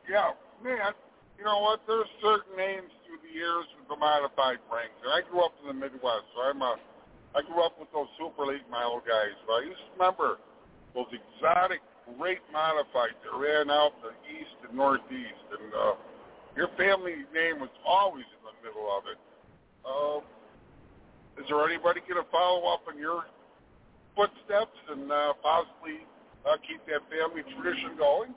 Yeah, 0.09 0.31
man. 0.63 0.93
You 1.37 1.45
know 1.45 1.59
what? 1.59 1.81
There's 1.87 2.07
certain 2.21 2.57
names 2.57 2.91
through 2.91 3.00
the 3.00 3.00
years 3.33 3.65
with 3.79 3.87
the 3.87 3.97
modified 3.97 4.59
ranks, 4.69 4.95
and 5.03 5.11
I 5.11 5.25
grew 5.25 5.41
up 5.41 5.55
in 5.63 5.71
the 5.71 5.77
Midwest, 5.77 6.27
so 6.35 6.45
I'm 6.45 6.61
a. 6.61 6.77
I 7.31 7.39
grew 7.47 7.63
up 7.63 7.79
with 7.79 7.87
those 7.95 8.11
super 8.19 8.43
late 8.43 8.67
mile 8.67 8.99
guys. 8.99 9.35
But 9.47 9.63
I 9.63 9.71
used 9.71 9.79
to 9.79 9.91
remember 9.95 10.35
those 10.91 11.07
exotic, 11.15 11.79
great 12.19 12.43
modifieds 12.51 13.15
that 13.23 13.31
ran 13.31 13.71
out 13.71 13.95
the 14.03 14.11
east 14.27 14.51
and 14.67 14.75
northeast, 14.75 15.47
and 15.55 15.71
uh, 15.71 15.95
your 16.59 16.67
family 16.75 17.23
name 17.31 17.63
was 17.63 17.71
always 17.87 18.27
in 18.35 18.41
the 18.43 18.55
middle 18.59 18.87
of 18.91 19.07
it. 19.07 19.19
Uh, 19.87 20.19
is 21.39 21.47
there 21.47 21.63
anybody 21.63 22.03
going 22.03 22.19
to 22.19 22.29
follow 22.29 22.67
up 22.67 22.83
on 22.91 22.99
your 22.99 23.23
footsteps 24.15 24.75
and 24.91 25.07
uh, 25.11 25.33
possibly 25.41 26.03
uh, 26.43 26.59
keep 26.67 26.83
that 26.85 27.01
family 27.07 27.47
tradition 27.55 27.95
going? 27.97 28.35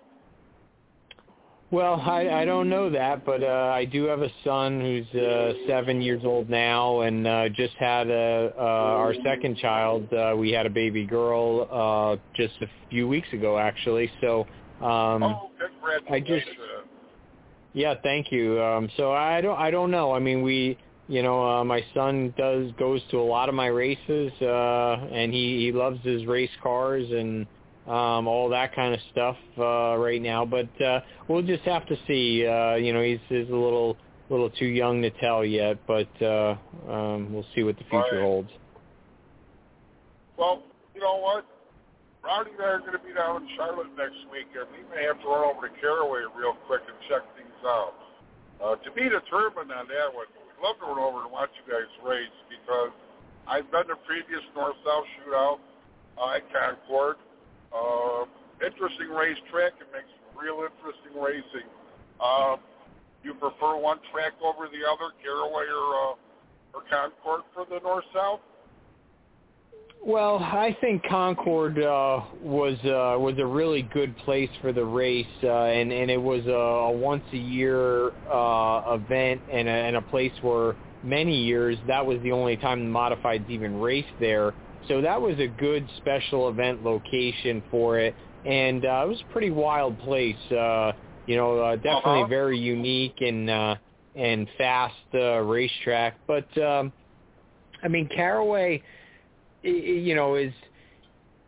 Well, 1.75 2.01
I, 2.01 2.29
I 2.29 2.45
don't 2.45 2.69
know 2.69 2.89
that, 2.91 3.27
but 3.27 3.43
uh, 3.43 3.73
I 3.75 3.85
do 3.85 4.05
have 4.05 4.23
a 4.23 4.31
son 4.45 4.81
who's 4.81 5.21
uh, 5.21 5.55
seven 5.67 6.01
years 6.01 6.23
old 6.25 6.49
now, 6.49 7.01
and 7.01 7.27
uh, 7.27 7.49
just 7.49 7.75
had 7.75 8.09
a, 8.09 8.53
uh, 8.57 8.63
our 8.63 9.13
second 9.25 9.57
child. 9.57 10.07
Uh, 10.13 10.37
we 10.39 10.53
had 10.53 10.67
a 10.67 10.71
baby 10.71 11.05
girl 11.05 11.67
uh, 11.69 12.17
just 12.37 12.55
a 12.63 12.67
few 12.91 13.09
weeks 13.09 13.27
ago, 13.33 13.59
actually. 13.59 14.09
So 14.21 14.43
um, 14.81 15.25
oh. 15.25 15.51
I 16.09 16.21
just 16.21 16.47
yeah, 17.73 17.97
thank 18.05 18.31
you. 18.31 18.63
Um, 18.63 18.89
so 18.97 19.11
I 19.11 19.41
don't 19.41 19.59
I 19.59 19.73
don't 19.73 19.91
know. 19.91 20.13
I 20.13 20.21
mean, 20.21 20.43
we 20.43 20.79
you 21.09 21.25
know 21.25 21.45
uh, 21.45 21.65
my 21.65 21.85
son 21.93 22.33
does 22.39 22.71
goes 22.79 23.01
to 23.11 23.17
a 23.17 23.27
lot 23.27 23.49
of 23.49 23.57
my 23.57 23.67
races, 23.67 24.31
uh, 24.41 25.09
and 25.11 25.33
he 25.35 25.59
he 25.59 25.73
loves 25.73 25.99
his 26.05 26.25
race 26.25 26.55
cars 26.63 27.11
and 27.11 27.49
um, 27.87 28.27
all 28.27 28.49
that 28.51 28.75
kind 28.75 28.95
of 28.95 29.01
stuff 29.13 29.37
uh, 29.59 29.97
right 29.97 30.21
now. 30.23 30.45
But 30.45 30.81
uh, 30.81 31.01
we'll 31.29 31.43
just 31.43 31.63
have 31.65 31.87
to 31.87 31.97
see. 32.07 32.47
Uh, 32.47 32.75
you 32.77 32.93
know, 32.93 33.03
he's 33.03 33.21
he's 33.29 33.49
a 33.49 33.55
little 33.57 33.97
little 34.31 34.51
too 34.51 34.67
young 34.67 35.03
to 35.03 35.11
tell 35.21 35.45
yet, 35.45 35.79
but 35.87 36.09
uh, 36.23 36.57
um, 36.89 37.33
we'll 37.33 37.47
see 37.55 37.63
what 37.63 37.77
the 37.77 37.85
future 37.85 38.17
Right. 38.17 38.23
holds. 38.23 38.51
Well, 40.37 40.63
you 40.95 41.01
know 41.01 41.21
what? 41.21 41.45
Rowdy 42.25 42.57
and 42.57 42.63
I 42.65 42.81
are 42.81 42.81
going 42.81 42.97
to 42.97 43.05
be 43.05 43.13
down 43.13 43.45
in 43.45 43.49
Charlotte 43.55 43.93
next 44.01 44.17
week, 44.33 44.49
and 44.57 44.65
we 44.73 44.81
may 44.89 45.05
have 45.05 45.21
to 45.21 45.29
run 45.29 45.45
over 45.45 45.69
to 45.69 45.73
Caraway 45.77 46.25
real 46.33 46.57
quick 46.65 46.81
and 46.89 46.97
check 47.05 47.21
things 47.37 47.53
out. 47.69 47.93
Uh, 48.65 48.77
to 48.81 48.89
be 48.97 49.05
determined 49.13 49.69
on 49.69 49.85
that 49.93 50.09
one, 50.09 50.25
we'd 50.33 50.61
love 50.65 50.81
to 50.81 50.89
run 50.89 50.99
over 50.99 51.29
and 51.29 51.31
watch 51.31 51.53
you 51.61 51.69
guys 51.69 51.85
race 52.01 52.33
because 52.49 52.97
I've 53.45 53.69
been 53.69 53.93
to 53.93 53.97
previous 54.09 54.41
North-South 54.57 55.05
shootout 55.21 55.61
uh, 56.17 56.41
at 56.41 56.49
Concord. 56.49 57.21
Uh, 57.75 58.25
interesting 58.65 59.11
racetrack. 59.11 59.75
It 59.83 59.91
makes 59.93 60.09
real 60.39 60.63
interesting 60.63 61.21
racing. 61.21 61.69
Uh, 62.23 62.57
you 63.23 63.35
prefer 63.35 63.77
one 63.77 63.99
track 64.13 64.33
over 64.43 64.69
the 64.69 64.87
other, 64.87 65.13
Caraway 65.23 65.67
or 65.67 66.15
uh, 66.15 66.15
or 66.75 66.83
Concord 66.91 67.43
for 67.55 67.65
the 67.69 67.81
North-South? 67.83 68.41
Well, 70.07 70.37
I 70.37 70.77
think 70.83 71.03
Concord 71.09 71.79
uh, 71.79 72.21
was 72.43 72.77
uh, 72.85 73.19
was 73.19 73.37
a 73.39 73.47
really 73.47 73.83
good 73.83 74.15
place 74.19 74.51
for 74.61 74.71
the 74.71 74.85
race, 74.85 75.27
uh, 75.43 75.49
and 75.49 75.91
and 75.91 76.11
it 76.11 76.21
was 76.21 76.45
a, 76.47 76.51
a 76.51 76.93
once 76.93 77.25
a 77.33 77.39
year 77.39 78.11
uh, 78.31 78.99
event, 79.01 79.41
and 79.51 79.67
a, 79.67 79.71
and 79.71 79.97
a 79.97 80.03
place 80.03 80.33
where 80.43 80.77
many 81.03 81.43
years 81.43 81.79
that 81.87 82.05
was 82.05 82.21
the 82.23 82.33
only 82.33 82.59
time 82.59 82.81
the 82.81 82.99
modifieds 82.99 83.49
even 83.49 83.81
raced 83.81 84.13
there. 84.21 84.53
So 84.89 85.01
that 85.01 85.21
was 85.21 85.39
a 85.39 85.49
good 85.49 85.89
special 85.99 86.49
event 86.49 86.83
location 86.83 87.63
for 87.71 87.99
it, 87.99 88.15
and 88.45 88.85
uh, 88.85 89.03
it 89.05 89.09
was 89.09 89.21
a 89.29 89.33
pretty 89.33 89.51
wild 89.51 89.99
place. 89.99 90.37
Uh, 90.51 90.93
you 91.27 91.37
know, 91.37 91.59
uh, 91.59 91.77
definitely 91.77 92.21
Uh-huh. 92.21 92.27
very 92.29 92.59
unique 92.59 93.21
and 93.21 93.49
uh, 93.51 93.77
and 94.15 94.49
fast 94.59 94.95
uh, 95.15 95.39
racetrack. 95.41 96.19
But 96.27 96.57
um, 96.59 96.93
I 97.83 97.89
mean, 97.89 98.09
Caraway 98.09 98.83
you 99.63 100.15
know, 100.15 100.35
is 100.35 100.53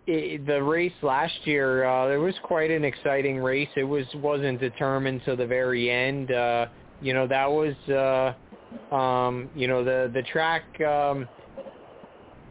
i 0.09 0.39
the 0.47 0.63
race 0.63 0.93
last 1.03 1.35
year. 1.45 1.85
Uh, 1.85 2.09
there 2.09 2.21
was 2.21 2.35
quite 2.43 2.71
an 2.71 2.85
exciting 2.85 3.39
race. 3.39 3.69
It 3.77 3.85
was 3.85 4.07
wasn't 4.15 4.61
determined 4.61 5.23
to 5.27 5.37
the 5.37 5.47
very 5.47 5.91
end. 5.91 6.31
Uh, 6.33 6.67
you 7.01 7.13
know, 7.13 7.27
that 7.27 7.47
was 7.47 7.75
uh, 7.89 8.95
um, 8.95 9.51
you 9.55 9.69
know 9.69 9.85
the 9.85 10.11
the 10.15 10.23
track. 10.23 10.65
Um, 10.81 11.29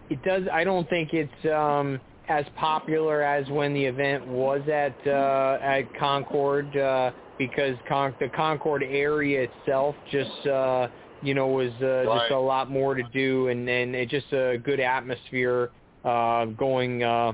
it 0.10 0.24
does. 0.24 0.44
I 0.52 0.64
don't 0.64 0.90
think 0.90 1.14
it's 1.14 1.46
um, 1.54 2.00
as 2.28 2.46
popular 2.56 3.22
as 3.22 3.48
when 3.50 3.74
the 3.74 3.86
event 3.86 4.28
was 4.28 4.62
at 4.72 4.96
uh, 5.08 5.58
at 5.62 5.84
Concord 5.98 6.76
uh, 6.78 7.12
because 7.38 7.76
Con- 7.88 8.16
the 8.20 8.30
Concord 8.30 8.84
area 8.84 9.48
itself 9.50 9.96
just. 10.12 10.48
Uh, 10.48 10.88
you 11.22 11.34
know, 11.34 11.48
was 11.48 11.72
uh, 11.82 12.04
just 12.20 12.32
a 12.32 12.38
lot 12.38 12.70
more 12.70 12.94
to 12.94 13.02
do, 13.12 13.48
and 13.48 13.68
and 13.68 13.96
it 13.96 14.10
just 14.10 14.32
a 14.32 14.58
good 14.64 14.80
atmosphere 14.80 15.72
uh, 16.04 16.46
going 16.46 17.04
uh, 17.04 17.34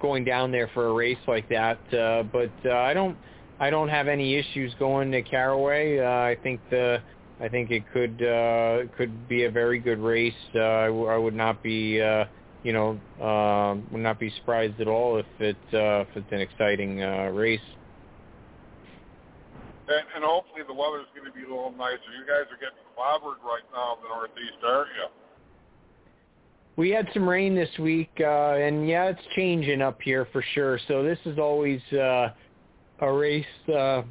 going 0.00 0.24
down 0.24 0.50
there 0.50 0.68
for 0.74 0.88
a 0.88 0.92
race 0.92 1.18
like 1.26 1.48
that. 1.48 1.78
Uh, 1.94 2.24
but 2.24 2.50
uh, 2.64 2.74
I 2.74 2.94
don't 2.94 3.16
I 3.60 3.70
don't 3.70 3.88
have 3.88 4.08
any 4.08 4.36
issues 4.36 4.74
going 4.78 5.10
to 5.12 5.22
Caraway. 5.22 5.98
Uh, 5.98 6.04
I 6.04 6.36
think 6.42 6.60
the 6.70 7.00
I 7.40 7.48
think 7.48 7.70
it 7.70 7.84
could 7.92 8.22
uh, 8.22 8.88
could 8.96 9.28
be 9.28 9.44
a 9.44 9.50
very 9.50 9.78
good 9.78 9.98
race. 9.98 10.34
Uh, 10.54 10.58
I, 10.58 10.86
w- 10.86 11.06
I 11.06 11.16
would 11.16 11.34
not 11.34 11.62
be 11.62 12.00
uh, 12.00 12.24
you 12.64 12.72
know 12.72 12.98
uh, 13.22 13.80
would 13.92 14.02
not 14.02 14.18
be 14.18 14.30
surprised 14.38 14.80
at 14.80 14.88
all 14.88 15.18
if 15.18 15.26
it 15.38 15.56
uh, 15.72 16.02
if 16.02 16.08
it's 16.16 16.32
an 16.32 16.40
exciting 16.40 17.02
uh, 17.02 17.30
race. 17.32 17.60
And, 19.88 20.04
and 20.16 20.24
hopefully 20.24 20.62
the 20.66 20.74
weather's 20.74 21.06
going 21.14 21.30
to 21.30 21.32
be 21.32 21.44
a 21.44 21.48
little 21.48 21.72
nicer. 21.72 22.12
You 22.18 22.26
guys 22.26 22.44
are 22.52 22.60
getting 22.60 22.84
clobbered 22.92 23.40
right 23.42 23.64
now 23.72 23.96
in 23.96 24.02
the 24.02 24.08
Northeast, 24.08 24.58
aren't? 24.64 24.88
We 26.76 26.90
had 26.90 27.08
some 27.12 27.28
rain 27.28 27.56
this 27.56 27.70
week, 27.80 28.10
uh, 28.20 28.52
and 28.54 28.88
yeah, 28.88 29.06
it's 29.06 29.20
changing 29.34 29.82
up 29.82 30.00
here 30.00 30.28
for 30.32 30.44
sure. 30.54 30.78
So 30.86 31.02
this 31.02 31.18
is 31.24 31.36
always 31.36 31.80
uh, 31.92 32.28
a 33.00 33.12
race, 33.12 33.44
uh, 33.68 34.02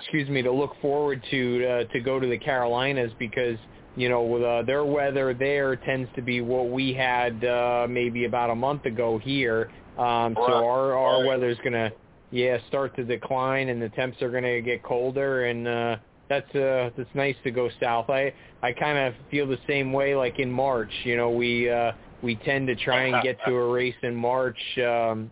excuse 0.00 0.28
me, 0.28 0.42
to 0.42 0.52
look 0.52 0.72
forward 0.80 1.22
to 1.30 1.66
uh, 1.66 1.92
to 1.92 2.00
go 2.00 2.18
to 2.18 2.26
the 2.26 2.38
Carolinas 2.38 3.12
because 3.18 3.58
you 3.96 4.08
know 4.08 4.42
uh, 4.42 4.62
their 4.62 4.84
weather 4.84 5.34
there 5.34 5.76
tends 5.76 6.08
to 6.16 6.22
be 6.22 6.40
what 6.40 6.70
we 6.70 6.92
had 6.92 7.44
uh, 7.44 7.86
maybe 7.88 8.24
about 8.24 8.50
a 8.50 8.54
month 8.54 8.84
ago 8.86 9.18
here. 9.18 9.70
Um, 9.98 10.34
so 10.36 10.64
our 10.64 10.96
our 10.96 11.26
weather's 11.26 11.58
gonna 11.62 11.90
yeah 12.30 12.58
start 12.68 12.96
to 12.96 13.04
decline, 13.04 13.68
and 13.68 13.80
the 13.80 13.90
temps 13.90 14.20
are 14.22 14.30
gonna 14.30 14.60
get 14.60 14.82
colder, 14.82 15.44
and 15.44 15.68
uh, 15.68 15.96
that's 16.28 16.54
uh 16.54 16.90
that's 16.96 17.10
nice 17.14 17.36
to 17.44 17.50
go 17.50 17.68
south. 17.82 18.08
I 18.08 18.32
I 18.62 18.72
kind 18.72 18.98
of 18.98 19.14
feel 19.30 19.46
the 19.46 19.58
same 19.68 19.92
way 19.92 20.14
like 20.14 20.38
in 20.38 20.50
March. 20.50 20.92
You 21.04 21.16
know, 21.16 21.30
we 21.30 21.68
uh 21.68 21.92
we 22.22 22.36
tend 22.36 22.68
to 22.68 22.76
try 22.76 23.04
and 23.04 23.22
get 23.22 23.38
to 23.46 23.54
a 23.54 23.70
race 23.70 23.94
in 24.02 24.14
March 24.14 24.58
um 24.78 25.30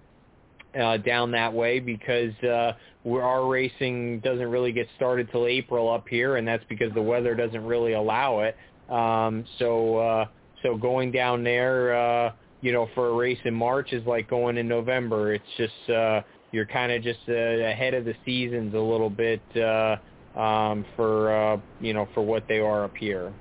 uh 0.79 0.97
down 0.99 1.31
that 1.31 1.53
way 1.53 1.81
because 1.81 2.33
uh 2.43 2.73
we're, 3.05 3.23
our 3.23 3.47
racing 3.47 4.21
doesn't 4.21 4.49
really 4.49 4.73
get 4.73 4.87
started 4.97 5.29
till 5.31 5.47
April 5.47 5.91
up 5.91 6.07
here 6.09 6.37
and 6.37 6.47
that's 6.47 6.65
because 6.69 6.93
the 6.95 7.03
weather 7.03 7.35
doesn't 7.35 7.65
really 7.65 7.93
allow 7.93 8.41
it. 8.41 8.57
Um 8.91 9.45
so 9.59 9.97
uh 9.97 10.27
so 10.63 10.77
going 10.77 11.13
down 11.13 11.45
there 11.45 11.97
uh 11.97 12.33
you 12.61 12.73
know 12.73 12.89
for 12.95 13.09
a 13.09 13.15
race 13.15 13.39
in 13.45 13.55
March 13.55 13.93
is 13.93 14.05
like 14.07 14.29
going 14.29 14.57
in 14.57 14.69
November. 14.69 15.35
It's 15.35 15.45
just 15.57 15.91
uh 15.91 16.23
you're 16.51 16.67
kind 16.67 16.91
of 16.91 17.03
just 17.03 17.21
uh, 17.29 17.33
ahead 17.33 17.93
of 17.95 18.07
the 18.07 18.15
seasons 18.25 18.75
a 18.75 18.79
little 18.79 19.11
bit 19.11 19.43
uh 19.57 19.97
um, 20.39 20.85
for 20.97 21.33
uh, 21.33 21.61
you 21.81 21.93
know 21.93 22.09
for 22.15 22.25
what 22.25 22.47
they 22.49 22.61
are 22.61 22.85
up 22.85 22.97
here. 22.97 23.33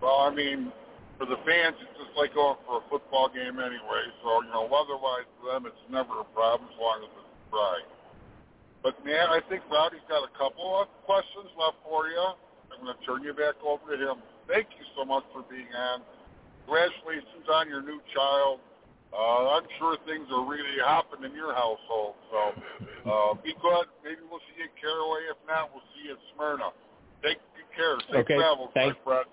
Well, 0.00 0.20
I 0.20 0.34
mean, 0.34 0.72
for 1.18 1.26
the 1.26 1.36
fans, 1.44 1.76
like 2.20 2.36
going 2.36 2.60
for 2.68 2.84
a 2.84 2.84
football 2.92 3.32
game 3.32 3.56
anyway. 3.56 4.04
So, 4.20 4.44
you 4.44 4.52
know, 4.52 4.68
weather-wise 4.68 5.24
for 5.40 5.56
them, 5.56 5.64
it's 5.64 5.84
never 5.88 6.20
a 6.20 6.28
problem 6.36 6.68
as 6.68 6.76
long 6.76 7.00
as 7.00 7.08
it's 7.16 7.32
dry. 7.48 7.80
But, 8.84 9.00
man, 9.08 9.32
I 9.32 9.40
think 9.48 9.64
Rowdy's 9.72 10.04
got 10.04 10.20
a 10.20 10.32
couple 10.36 10.68
of 10.84 10.92
questions 11.08 11.48
left 11.56 11.80
for 11.80 12.12
you. 12.12 12.20
I'm 12.20 12.84
going 12.84 12.92
to 12.92 13.00
turn 13.08 13.24
you 13.24 13.32
back 13.32 13.56
over 13.64 13.96
to 13.96 13.96
him. 13.96 14.20
Thank 14.44 14.68
you 14.76 14.84
so 14.96 15.08
much 15.08 15.24
for 15.32 15.40
being 15.48 15.68
on. 15.72 16.04
Congratulations 16.68 17.48
on 17.48 17.68
your 17.72 17.80
new 17.82 18.00
child. 18.12 18.60
Uh, 19.10 19.58
I'm 19.58 19.66
sure 19.80 19.96
things 20.06 20.28
are 20.30 20.44
really 20.44 20.78
hopping 20.84 21.24
in 21.24 21.32
your 21.34 21.52
household. 21.56 22.14
So 22.30 22.38
uh, 23.08 23.34
be 23.42 23.56
good. 23.58 23.86
Maybe 24.04 24.22
we'll 24.28 24.44
see 24.52 24.60
you 24.60 24.68
at 24.70 24.76
Caraway. 24.78 25.24
If 25.32 25.40
not, 25.48 25.72
we'll 25.72 25.82
see 25.96 26.06
you 26.06 26.14
at 26.14 26.22
Smyrna. 26.36 26.70
Take 27.24 27.42
good 27.56 27.68
care. 27.74 27.96
Safe 28.12 28.22
Okay, 28.28 28.36
travels, 28.38 28.70
thank- 28.76 28.94
my 29.00 29.04
friend. 29.04 29.28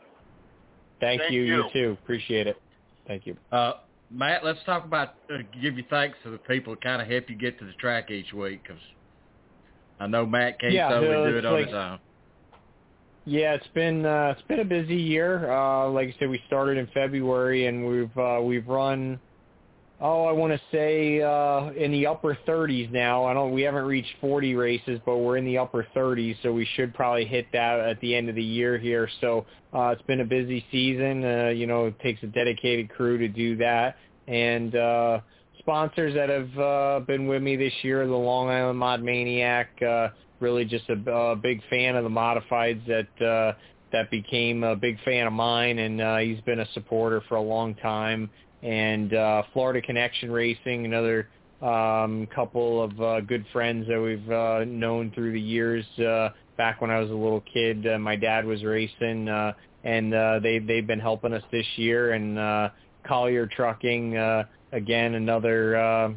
Thank, 1.00 1.22
Thank 1.22 1.34
you, 1.34 1.44
you. 1.44 1.56
you 1.58 1.70
too. 1.72 1.98
Appreciate 2.02 2.48
it. 2.48 2.58
Thank 3.08 3.26
you. 3.26 3.38
Uh, 3.52 3.74
Matt, 4.12 4.44
let's 4.44 4.60
talk 4.66 4.86
about 4.86 5.16
uh, 5.34 5.38
give 5.62 5.78
you 5.78 5.84
thanks 5.90 6.18
to 6.24 6.30
the 6.30 6.38
people 6.38 6.74
that 6.74 6.82
kind 6.84 7.02
of 7.02 7.08
help 7.08 7.30
you 7.30 7.36
get 7.36 7.58
to 7.60 7.66
the 7.66 7.74
track 7.74 8.10
each 8.12 8.34
week 8.34 8.64
because 8.64 8.82
I 10.00 10.08
know 10.08 10.26
Matt 10.26 10.60
can't 10.60 10.74
Yeah, 10.74 10.90
totally 10.90 11.32
do 11.32 11.38
it 11.38 11.46
on 11.46 11.54
like- 11.54 11.66
his 11.68 11.74
own. 11.76 12.00
Yeah, 13.30 13.56
it's 13.56 13.68
been 13.74 14.06
uh, 14.06 14.34
it's 14.38 14.48
been 14.48 14.62
a 14.62 14.66
busy 14.66 14.96
year. 14.96 15.52
Uh, 15.52 15.90
like 15.90 16.08
I 16.08 16.16
said, 16.18 16.30
we 16.30 16.42
started 16.48 16.78
in 16.78 16.88
February 16.94 17.66
and 17.68 17.86
we've 17.86 18.18
uh, 18.18 18.40
we've 18.42 18.66
run. 18.66 19.20
Oh, 20.00 20.26
I 20.26 20.32
want 20.32 20.54
to 20.54 20.62
say 20.72 21.22
uh, 21.24 21.72
in 21.72 21.92
the 21.92 22.06
upper 22.06 22.38
30s 22.48 22.92
now. 22.92 23.26
I 23.26 23.34
don't. 23.34 23.52
We 23.52 23.64
haven't 23.64 23.86
reached 23.86 24.14
40 24.22 24.54
races, 24.54 25.00
but 25.06 25.18
we're 25.18 25.38
in 25.38 25.46
the 25.46 25.58
upper 25.58 25.88
30s, 25.96 26.36
so 26.44 26.54
we 26.54 26.68
should 26.76 26.94
probably 26.94 27.26
hit 27.26 27.48
that 27.54 27.80
at 27.80 28.00
the 28.02 28.16
end 28.16 28.30
of 28.30 28.36
the 28.36 28.44
year 28.44 28.78
here. 28.78 29.10
So 29.22 29.48
uh, 29.74 29.88
it's 29.88 30.02
been 30.04 30.22
a 30.22 30.26
busy 30.26 30.64
season. 30.72 31.26
Uh, 31.26 31.48
you 31.50 31.66
know, 31.66 31.88
it 31.88 32.00
takes 32.00 32.22
a 32.22 32.28
dedicated 32.28 32.90
crew 32.92 33.18
to 33.18 33.28
do 33.28 33.58
that, 33.58 33.96
and 34.28 34.76
uh, 34.76 35.20
sponsors 35.58 36.14
that 36.14 36.30
have 36.30 36.60
uh, 36.60 37.00
been 37.08 37.28
with 37.28 37.42
me 37.42 37.56
this 37.56 37.74
year, 37.82 38.06
the 38.06 38.14
Long 38.14 38.50
Island 38.50 38.78
Mod 38.78 39.02
Maniac. 39.02 39.70
Uh, 39.82 40.10
really 40.40 40.66
just 40.66 40.88
a, 40.90 41.12
a 41.12 41.36
big 41.36 41.60
fan 41.72 41.96
of 41.96 42.04
the 42.04 42.10
modifieds 42.10 42.86
that 42.86 43.26
uh, 43.26 43.54
that 43.92 44.12
became 44.12 44.64
a 44.64 44.76
big 44.76 44.98
fan 45.04 45.28
of 45.28 45.34
mine, 45.34 45.80
and 45.80 46.02
uh, 46.02 46.18
he's 46.18 46.42
been 46.42 46.60
a 46.60 46.68
supporter 46.74 47.24
for 47.28 47.36
a 47.36 47.42
long 47.42 47.74
time. 47.76 48.30
And 48.64 49.14
uh, 49.14 49.44
Florida 49.54 49.82
Connection 49.82 50.32
Racing, 50.32 50.86
another 50.86 51.28
um, 51.62 52.28
couple 52.34 52.84
of 52.84 53.02
uh, 53.02 53.22
good 53.22 53.46
friends 53.52 53.88
that 53.88 54.02
we've 54.02 54.32
uh, 54.32 54.64
known 54.66 55.12
through 55.12 55.34
the 55.34 55.42
years. 55.42 55.86
Uh, 56.00 56.30
back 56.58 56.82
when 56.82 56.90
I 56.90 57.00
was 57.00 57.10
a 57.10 57.14
little 57.14 57.42
kid, 57.42 57.88
uh, 57.88 57.98
my 58.00 58.16
dad 58.16 58.46
was 58.46 58.64
racing, 58.64 59.30
uh, 59.30 59.54
and 59.84 60.14
uh, 60.14 60.40
they 60.40 60.60
they've 60.60 60.88
been 60.88 61.00
helping 61.00 61.34
us 61.34 61.44
this 61.52 61.66
year. 61.76 62.14
And 62.14 62.38
uh, 62.38 62.70
Collier 63.08 63.48
Trucking, 63.48 64.18
uh, 64.18 64.44
again, 64.72 65.16
another. 65.16 65.78
Uh, 65.78 66.10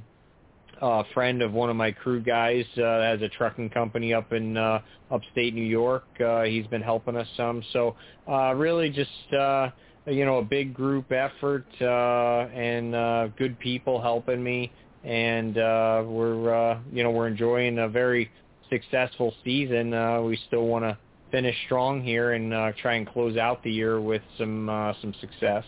uh, 0.81 1.03
friend 1.13 1.43
of 1.43 1.53
one 1.53 1.69
of 1.69 1.77
my 1.77 1.91
crew 1.91 2.21
guys 2.21 2.65
uh, 2.79 3.03
has 3.03 3.21
a 3.21 3.29
trucking 3.29 3.71
company 3.71 4.15
up 4.15 4.33
in 4.33 4.57
uh, 4.57 4.81
upstate 5.11 5.55
New 5.55 5.61
York. 5.61 6.05
Uh, 6.25 6.43
he's 6.45 6.67
been 6.69 6.83
helping 6.83 7.17
us 7.17 7.29
some. 7.37 7.63
So 7.73 7.97
uh, 8.27 8.55
really 8.55 8.89
just 8.89 9.35
uh, 9.39 9.69
you 10.07 10.25
know 10.25 10.39
a 10.39 10.45
big 10.45 10.75
group 10.75 11.13
effort 11.13 11.67
uh, 11.81 12.49
and 12.55 12.95
uh, 12.95 13.29
good 13.39 13.59
people 13.59 14.01
helping 14.01 14.43
me, 14.43 14.73
and 15.05 15.59
uh, 15.59 16.03
we're 16.07 16.55
uh, 16.55 16.79
you 16.93 17.03
know 17.03 17.11
we're 17.11 17.29
enjoying 17.29 17.79
a 17.79 17.89
very 17.89 18.31
successful 18.71 19.35
season. 19.45 19.93
Uh, 19.93 20.23
we 20.23 20.39
still 20.47 20.67
want 20.67 20.85
to 20.85 20.97
finish 21.31 21.57
strong 21.67 22.03
here 22.03 22.33
and 22.33 22.53
uh, 22.53 22.73
try 22.81 22.95
and 22.95 23.07
close 23.09 23.37
out 23.37 23.63
the 23.63 23.71
year 23.71 24.01
with 24.01 24.23
some 24.39 24.69
uh, 24.69 24.93
some 25.01 25.15
success. 25.21 25.65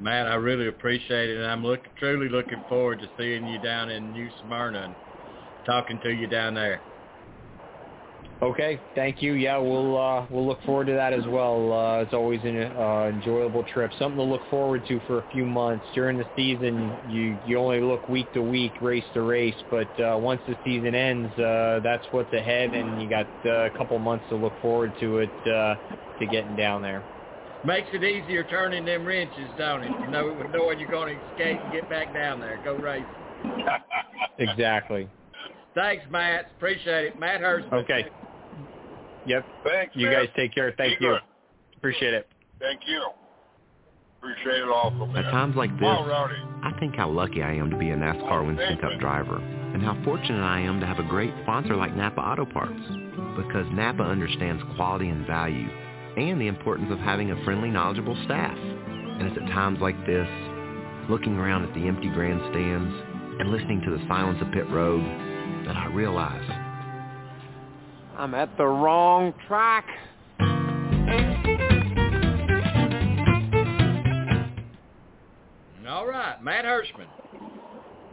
Matt, 0.00 0.28
I 0.28 0.34
really 0.36 0.68
appreciate 0.68 1.28
it, 1.30 1.38
and 1.38 1.46
I'm 1.46 1.64
look, 1.64 1.80
truly 1.98 2.28
looking 2.28 2.62
forward 2.68 3.00
to 3.00 3.08
seeing 3.18 3.46
you 3.48 3.58
down 3.60 3.90
in 3.90 4.12
New 4.12 4.28
Smyrna 4.42 4.84
and 4.84 4.94
talking 5.66 5.98
to 6.04 6.10
you 6.10 6.28
down 6.28 6.54
there. 6.54 6.80
Okay, 8.40 8.80
thank 8.94 9.20
you. 9.20 9.32
Yeah, 9.32 9.58
we'll 9.58 9.98
uh, 9.98 10.24
we'll 10.30 10.46
look 10.46 10.62
forward 10.62 10.86
to 10.86 10.92
that 10.92 11.12
as 11.12 11.26
well. 11.26 11.72
Uh, 11.72 12.02
it's 12.02 12.14
always 12.14 12.40
an 12.44 12.56
uh, 12.56 13.10
enjoyable 13.12 13.64
trip, 13.64 13.90
something 13.98 14.16
to 14.16 14.22
look 14.22 14.42
forward 14.48 14.86
to 14.86 15.00
for 15.08 15.18
a 15.18 15.24
few 15.32 15.44
months. 15.44 15.84
During 15.92 16.16
the 16.16 16.26
season, 16.36 16.96
you 17.08 17.36
you 17.44 17.58
only 17.58 17.80
look 17.80 18.08
week 18.08 18.32
to 18.34 18.42
week, 18.42 18.74
race 18.80 19.04
to 19.14 19.22
race, 19.22 19.56
but 19.70 19.88
uh, 20.00 20.16
once 20.16 20.40
the 20.46 20.56
season 20.64 20.94
ends, 20.94 21.36
uh, 21.36 21.80
that's 21.82 22.06
what's 22.12 22.32
ahead, 22.32 22.74
and 22.74 23.02
you 23.02 23.08
got 23.08 23.26
uh, 23.44 23.64
a 23.64 23.70
couple 23.70 23.98
months 23.98 24.24
to 24.28 24.36
look 24.36 24.54
forward 24.62 24.92
to 25.00 25.18
it 25.18 25.30
uh, 25.52 25.74
to 26.20 26.26
getting 26.30 26.54
down 26.54 26.80
there. 26.80 27.02
Makes 27.64 27.88
it 27.92 28.04
easier 28.04 28.44
turning 28.44 28.84
them 28.84 29.04
wrenches, 29.04 29.50
don't 29.58 29.82
it? 29.82 29.90
You 30.00 30.12
know, 30.12 30.46
knowing 30.54 30.78
you're 30.78 30.88
going 30.88 31.16
to 31.16 31.32
escape 31.32 31.58
and 31.60 31.72
get 31.72 31.90
back 31.90 32.14
down 32.14 32.38
there, 32.38 32.60
go 32.64 32.76
race. 32.76 33.02
Exactly. 34.40 35.08
Thanks, 35.74 36.04
Matt. 36.10 36.52
Appreciate 36.56 37.06
it. 37.06 37.18
Matt 37.18 37.40
Hurst. 37.40 37.66
Okay. 37.72 38.06
Yep. 39.28 39.46
Thanks. 39.64 39.96
You 39.96 40.06
man. 40.06 40.24
guys 40.24 40.28
take 40.34 40.54
care. 40.54 40.74
Thank 40.76 40.98
Be 40.98 41.04
you. 41.04 41.12
good. 41.12 41.20
Appreciate 41.76 42.14
it. 42.14 42.28
Thank 42.60 42.80
you. 42.86 43.02
Appreciate 44.18 44.62
it 44.62 44.68
also, 44.68 45.06
man. 45.06 45.24
At 45.24 45.30
times 45.30 45.54
like 45.54 45.70
this, 45.78 45.86
Oh, 45.86 46.28
I 46.64 46.72
think 46.80 46.96
how 46.96 47.08
lucky 47.08 47.42
I 47.42 47.52
am 47.52 47.70
to 47.70 47.76
be 47.76 47.90
a 47.90 47.96
NASCAR 47.96 48.44
Winston 48.44 48.78
Cup 48.78 48.98
driver 48.98 49.36
and 49.36 49.82
how 49.82 49.96
fortunate 50.02 50.42
I 50.42 50.60
am 50.60 50.80
to 50.80 50.86
have 50.86 50.98
a 50.98 51.04
great 51.04 51.32
sponsor 51.42 51.76
like 51.76 51.94
Napa 51.94 52.20
Auto 52.20 52.44
Parts 52.46 52.80
because 53.36 53.66
Napa 53.72 54.02
understands 54.02 54.62
quality 54.74 55.08
and 55.08 55.24
value 55.24 55.68
and 56.16 56.40
the 56.40 56.48
importance 56.48 56.90
of 56.90 56.98
having 56.98 57.30
a 57.30 57.44
friendly, 57.44 57.70
knowledgeable 57.70 58.16
staff. 58.24 58.56
And 58.58 59.28
it's 59.28 59.36
at 59.36 59.46
times 59.50 59.78
like 59.80 59.96
this, 60.04 60.28
looking 61.08 61.36
around 61.36 61.64
at 61.64 61.74
the 61.74 61.86
empty 61.86 62.08
grandstands 62.08 62.92
and 63.38 63.52
listening 63.52 63.80
to 63.82 63.90
the 63.90 64.04
silence 64.08 64.42
of 64.42 64.50
pit 64.50 64.68
road, 64.70 65.04
that 65.66 65.76
I 65.76 65.86
realize 65.86 66.42
I'm 68.18 68.34
at 68.34 68.56
the 68.56 68.66
wrong 68.66 69.32
track. 69.46 69.86
All 75.88 76.06
right, 76.06 76.36
Matt 76.42 76.64
Hirschman. 76.66 77.06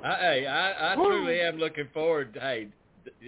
I, 0.04 0.16
hey, 0.20 0.48
I, 0.48 0.94
I 0.94 0.96
truly 0.96 1.42
am 1.42 1.58
looking 1.58 1.88
forward. 1.94 2.38
Hey, 2.40 2.68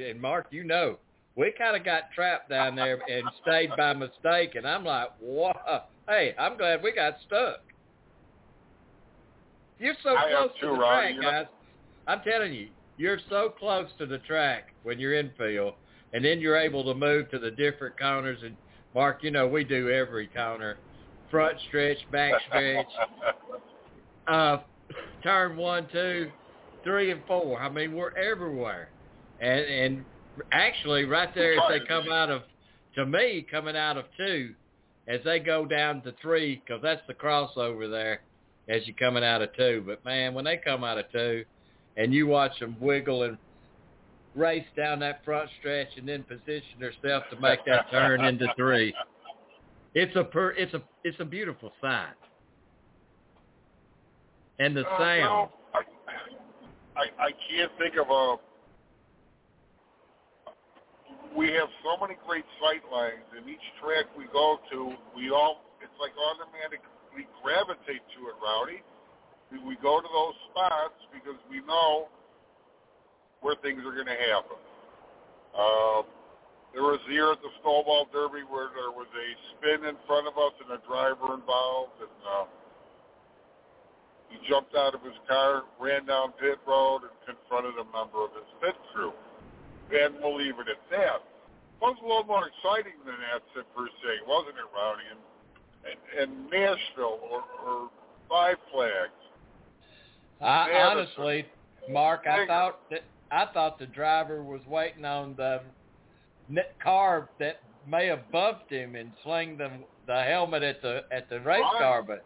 and 0.10 0.22
Mark, 0.22 0.48
you 0.52 0.64
know, 0.64 0.98
we 1.36 1.54
kind 1.58 1.76
of 1.76 1.84
got 1.84 2.12
trapped 2.16 2.50
down 2.50 2.76
there 2.76 3.00
and 3.10 3.24
stayed 3.42 3.72
by 3.78 3.94
mistake, 3.94 4.56
and 4.56 4.66
I'm 4.66 4.86
like, 4.86 5.10
wow. 5.22 5.84
Hey, 6.08 6.34
I'm 6.40 6.58
glad 6.58 6.82
we 6.82 6.94
got 6.94 7.16
stuck. 7.28 7.60
You're 9.80 9.96
so 10.02 10.16
I 10.16 10.32
close 10.32 10.50
too, 10.62 10.68
to 10.68 10.74
the 10.74 10.80
Ronnie. 10.80 11.02
track, 11.02 11.16
You 11.16 11.22
know- 11.22 11.32
guys. 11.32 11.46
I'm 12.08 12.22
telling 12.22 12.54
you, 12.54 12.70
you're 12.98 13.20
so 13.30 13.50
close 13.60 13.88
to 13.98 14.06
the 14.06 14.20
track 14.20 14.74
when 14.84 14.98
you're 14.98 15.16
in 15.16 15.30
field, 15.38 15.74
and 16.14 16.24
then 16.24 16.40
you're 16.40 16.58
able 16.58 16.84
to 16.86 16.94
move 16.94 17.30
to 17.32 17.40
the 17.40 17.52
different 17.52 17.98
corners. 18.00 18.40
And 18.44 18.56
Mark, 18.96 19.24
you 19.24 19.32
know, 19.32 19.48
we 19.48 19.64
do 19.64 19.90
every 19.90 20.28
corner, 20.28 20.78
front 21.30 21.58
stretch, 21.68 21.98
back 22.12 22.34
stretch, 22.48 22.88
uh, 24.28 24.58
turn 25.24 25.58
one, 25.58 25.88
two, 25.92 26.32
three, 26.84 27.12
and 27.12 27.22
four. 27.28 27.60
I 27.60 27.70
mean, 27.70 27.94
we're 27.94 28.16
everywhere, 28.18 28.90
and 29.42 29.60
and 29.60 30.06
actually, 30.52 31.06
right 31.06 31.34
there 31.36 31.54
as 31.54 31.62
they 31.70 31.86
come 31.86 32.12
out 32.12 32.30
of, 32.30 32.44
to 32.96 33.06
me, 33.06 33.46
coming 33.50 33.76
out 33.76 33.98
of 33.98 34.06
two, 34.16 34.54
as 35.08 35.20
they 35.26 35.40
go 35.40 35.66
down 35.66 36.02
to 36.04 36.14
three, 36.22 36.62
because 36.66 36.82
that's 36.82 37.02
the 37.08 37.14
crossover 37.14 37.90
there, 37.90 38.22
as 38.70 38.82
you're 38.86 38.96
coming 38.96 39.24
out 39.24 39.42
of 39.42 39.56
two. 39.56 39.84
But 39.86 40.04
man, 40.06 40.34
when 40.34 40.46
they 40.46 40.58
come 40.58 40.84
out 40.84 40.98
of 40.98 41.12
two, 41.12 41.44
and 41.98 42.14
you 42.14 42.28
watch 42.28 42.58
them 42.60 42.78
wiggle 42.80 43.24
and 43.24 43.38
race 44.38 44.66
down 44.76 45.00
that 45.00 45.26
front 45.26 45.50
stretch, 45.60 45.88
and 45.98 46.08
then 46.08 46.24
position 46.24 46.80
themselves 46.80 47.26
to 47.32 47.40
make 47.40 47.66
that 47.66 47.90
turn 47.92 48.24
into 48.24 48.48
three, 48.56 48.94
it's 49.94 50.16
a 50.16 50.24
per, 50.24 50.52
it's 50.52 50.74
a 50.74 50.82
it's 51.04 51.20
a 51.20 51.26
beautiful 51.26 51.72
sight. 51.82 52.14
And 54.60 54.76
the 54.76 54.88
Uh, 54.88 54.98
sound. 54.98 55.22
well, 55.22 55.52
I, 55.74 55.82
I 57.02 57.06
I 57.28 57.32
can't 57.50 57.72
think 57.78 57.96
of 57.98 58.10
a. 58.10 58.38
We 61.36 61.52
have 61.54 61.70
so 61.84 61.98
many 62.02 62.18
great 62.26 62.46
sight 62.62 62.82
lines, 62.92 63.26
and 63.36 63.48
each 63.48 63.62
track 63.82 64.06
we 64.18 64.26
go 64.34 64.60
to, 64.72 64.94
we 65.16 65.30
all 65.30 65.62
it's 65.82 65.94
like 66.00 66.14
automatically 66.18 66.90
we 67.16 67.28
gravitate 67.44 68.02
to 68.18 68.20
it, 68.30 68.36
Rowdy. 68.42 68.82
We 69.66 69.78
go 69.82 70.02
to 70.02 70.08
those 70.12 70.36
spots 70.52 70.98
because 71.14 71.40
we 71.50 71.62
know 71.62 72.10
where 73.42 73.56
things 73.62 73.82
are 73.86 73.94
going 73.94 74.10
to 74.10 74.22
happen. 74.34 74.60
Um, 75.58 76.04
there 76.74 76.84
was 76.84 77.00
a 77.10 77.12
year 77.12 77.32
at 77.32 77.42
the 77.42 77.50
Snowball 77.62 78.06
Derby 78.14 78.46
where 78.46 78.70
there 78.76 78.94
was 78.94 79.10
a 79.10 79.28
spin 79.58 79.88
in 79.88 79.98
front 80.06 80.28
of 80.28 80.38
us 80.38 80.54
and 80.62 80.70
a 80.78 80.82
driver 80.86 81.34
involved, 81.34 81.98
and 81.98 82.20
uh, 82.22 82.46
he 84.30 84.38
jumped 84.50 84.76
out 84.76 84.94
of 84.94 85.02
his 85.02 85.18
car, 85.28 85.64
ran 85.80 86.06
down 86.06 86.38
pit 86.38 86.60
road, 86.68 87.08
and 87.08 87.16
confronted 87.26 87.74
a 87.80 87.88
member 87.90 88.22
of 88.22 88.32
his 88.36 88.50
pit 88.62 88.78
crew. 88.94 89.14
And 89.90 90.20
we'll 90.22 90.38
leave 90.38 90.60
it 90.60 90.68
at 90.68 90.84
that. 90.92 91.24
It 91.24 91.82
was 91.82 91.98
a 92.04 92.06
little 92.06 92.28
more 92.28 92.46
exciting 92.46 93.00
than 93.06 93.16
that, 93.16 93.42
per 93.56 93.88
se, 93.88 94.12
wasn't 94.28 94.58
it, 94.60 94.70
Rowdy? 94.76 95.08
And, 95.10 95.22
and, 95.88 96.00
and 96.20 96.32
Nashville 96.52 97.22
or, 97.26 97.42
or 97.66 97.90
Five 98.30 98.58
Flags. 98.74 99.18
Yeah, 100.70 100.90
honestly, 100.92 101.46
Mark, 101.90 102.28
I 102.28 102.46
thought 102.46 102.80
that 102.92 103.02
I 103.32 103.46
thought 103.54 103.80
the 103.80 103.86
driver 103.88 104.42
was 104.44 104.62
waiting 104.68 105.06
on 105.06 105.36
the 105.38 105.62
car 106.82 107.30
that 107.40 107.60
may 107.88 108.08
have 108.08 108.30
bumped 108.32 108.72
him 108.72 108.96
and 108.96 109.12
sling 109.24 109.58
the 109.58 109.70
the 110.08 110.22
helmet 110.24 110.64
at 110.64 110.82
the 110.82 111.04
at 111.12 111.30
the 111.30 111.40
race 111.42 111.64
car, 111.78 112.02
but 112.04 112.24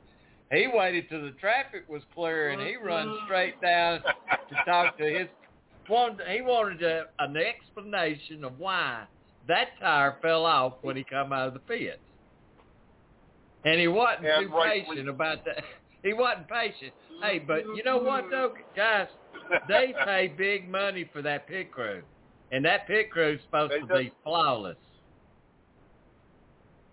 he 0.52 0.68
waited 0.72 1.10
till 1.10 1.22
the 1.24 1.32
traffic 1.32 1.86
was 1.90 2.04
clear 2.14 2.50
and 2.50 2.62
he 2.62 2.76
run 2.76 3.18
straight 3.26 3.60
down 3.62 4.02
to 4.02 4.56
talk 4.66 4.98
to 4.98 5.04
his. 5.06 5.28
Wanted, 5.90 6.28
he 6.28 6.42
wanted 6.42 6.84
a, 6.84 7.06
an 7.20 7.36
explanation 7.36 8.44
of 8.46 8.60
why 8.60 9.04
that 9.48 9.70
tire 9.80 10.16
fell 10.22 10.46
off 10.46 10.74
when 10.84 10.96
he 10.96 11.04
come 11.04 11.34
out 11.34 11.48
of 11.48 11.54
the 11.54 11.60
pits, 11.60 11.98
and 13.66 13.80
he 13.80 13.88
wasn't 13.88 14.26
And 14.26 14.48
too 14.50 14.56
rightfully- 14.56 14.96
patient 14.98 15.10
about 15.10 15.44
that. 15.46 15.64
He 16.04 16.14
wasn't 16.14 16.48
patient. 16.48 16.94
Hey, 17.22 17.38
but 17.38 17.64
you 17.76 17.84
know 17.84 17.98
what 17.98 18.26
though, 18.32 18.54
guys? 18.76 19.08
They 19.68 19.94
pay 20.06 20.34
big 20.36 20.68
money 20.68 21.08
for 21.14 21.22
that 21.22 21.48
pit 21.48 21.72
crew, 21.72 22.02
and 22.52 22.66
that 22.66 22.88
pit 22.88 23.12
crew's 23.12 23.40
supposed 23.46 23.74
to 23.80 23.86
be 23.86 24.12
flawless. 24.24 24.78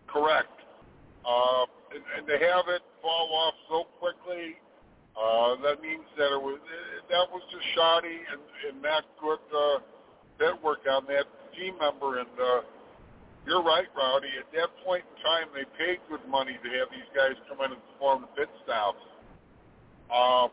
Correct. 0.07 0.49
Uh, 1.25 1.65
and, 1.95 2.05
and 2.19 2.27
to 2.27 2.33
have 2.35 2.65
it 2.69 2.83
fall 3.01 3.31
off 3.33 3.55
so 3.69 3.85
quickly, 3.99 4.57
uh, 5.17 5.57
that 5.63 5.81
means 5.81 6.05
that 6.17 6.33
it 6.33 6.41
was 6.41 6.61
that 7.09 7.27
was 7.33 7.43
just 7.51 7.65
shoddy 7.75 8.21
and, 8.31 8.41
and 8.69 8.83
not 8.83 9.05
good 9.21 9.39
uh, 9.57 9.79
network 10.39 10.81
on 10.91 11.07
that 11.07 11.25
team 11.57 11.75
member. 11.81 12.21
And 12.21 12.29
uh, 12.41 12.61
you're 13.49 13.65
right, 13.65 13.89
Rowdy. 13.97 14.29
At 14.37 14.53
that 14.53 14.69
point 14.85 15.03
in 15.09 15.17
time, 15.25 15.49
they 15.57 15.65
paid 15.81 16.05
good 16.13 16.21
money 16.29 16.61
to 16.61 16.69
have 16.77 16.93
these 16.93 17.09
guys 17.17 17.33
come 17.49 17.65
in 17.65 17.73
and 17.73 17.81
perform 17.93 18.29
the 18.29 18.31
pit 18.37 18.53
stops. 18.63 19.01
Um, 20.13 20.53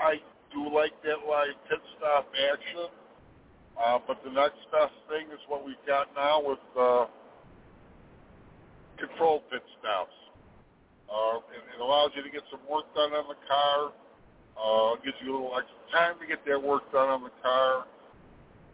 I 0.00 0.16
do 0.48 0.72
like 0.72 0.96
that 1.04 1.20
live 1.28 1.52
pit 1.68 1.84
stop 2.00 2.32
action, 2.32 2.88
uh, 3.76 3.98
but 4.08 4.24
the 4.24 4.32
next 4.32 4.64
best 4.72 4.96
thing 5.12 5.28
is 5.28 5.40
what 5.48 5.64
we've 5.64 5.84
got 5.86 6.08
now 6.16 6.40
with 6.40 6.64
uh, 6.72 7.04
controlled 8.96 9.44
pit 9.52 9.62
stops. 9.78 10.16
Uh, 11.12 11.44
it, 11.52 11.60
it 11.76 11.80
allows 11.80 12.10
you 12.16 12.24
to 12.24 12.30
get 12.30 12.42
some 12.50 12.60
work 12.64 12.88
done 12.96 13.12
on 13.12 13.28
the 13.28 13.40
car. 13.44 13.92
Uh, 14.56 14.96
gives 15.04 15.16
you 15.24 15.32
a 15.32 15.36
little 15.36 15.56
extra 15.56 15.76
time 15.92 16.16
to 16.20 16.26
get 16.26 16.40
that 16.48 16.60
work 16.60 16.90
done 16.92 17.08
on 17.08 17.22
the 17.22 17.32
car. 17.44 17.84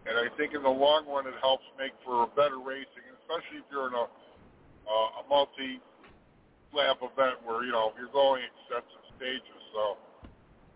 And 0.07 0.15
I 0.15 0.31
think 0.39 0.55
in 0.55 0.63
the 0.63 0.71
long 0.71 1.03
run, 1.11 1.27
it 1.27 1.35
helps 1.43 1.67
make 1.75 1.91
for 2.07 2.23
a 2.23 2.31
better 2.39 2.63
racing, 2.63 3.03
especially 3.23 3.59
if 3.59 3.67
you're 3.75 3.91
in 3.91 3.99
a, 3.99 4.07
uh, 4.07 5.21
a 5.21 5.23
multi-lap 5.27 7.03
event 7.03 7.43
where, 7.43 7.67
you 7.67 7.75
know, 7.75 7.91
you're 7.99 8.15
going 8.15 8.47
extensive 8.47 9.03
stages. 9.19 9.61
So 9.75 9.99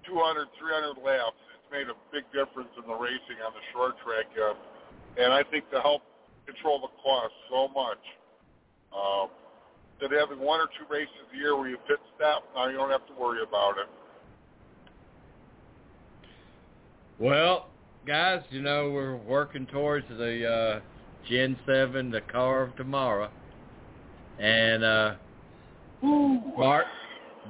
200, 0.02 0.50
300 0.58 0.98
laps, 0.98 1.38
it's 1.54 1.70
made 1.70 1.86
a 1.86 1.94
big 2.10 2.26
difference 2.34 2.74
in 2.74 2.90
the 2.90 2.98
racing 2.98 3.38
on 3.46 3.54
the 3.54 3.62
short 3.70 3.94
track. 4.02 4.26
Uh, 4.34 4.58
and 5.14 5.30
I 5.30 5.46
think 5.46 5.70
to 5.70 5.78
help 5.78 6.02
control 6.42 6.82
the 6.82 6.90
cost 6.98 7.34
so 7.46 7.70
much, 7.70 8.02
um, 8.90 9.30
that 10.02 10.10
having 10.10 10.42
one 10.42 10.58
or 10.58 10.66
two 10.74 10.90
races 10.90 11.14
a 11.32 11.36
year 11.36 11.56
where 11.56 11.68
you 11.68 11.78
pit 11.86 12.02
stop, 12.16 12.42
now 12.54 12.66
you 12.66 12.76
don't 12.76 12.90
have 12.90 13.06
to 13.06 13.14
worry 13.14 13.42
about 13.46 13.78
it. 13.78 13.86
Well, 17.18 17.68
guys, 18.06 18.42
you 18.50 18.62
know 18.62 18.90
we're 18.90 19.16
working 19.16 19.66
towards 19.66 20.06
the 20.08 20.46
uh, 20.46 20.80
Gen 21.28 21.56
Seven, 21.66 22.10
the 22.10 22.20
car 22.22 22.62
of 22.62 22.76
tomorrow, 22.76 23.30
and 24.38 24.84
uh, 24.84 25.14
Mark, 26.02 26.86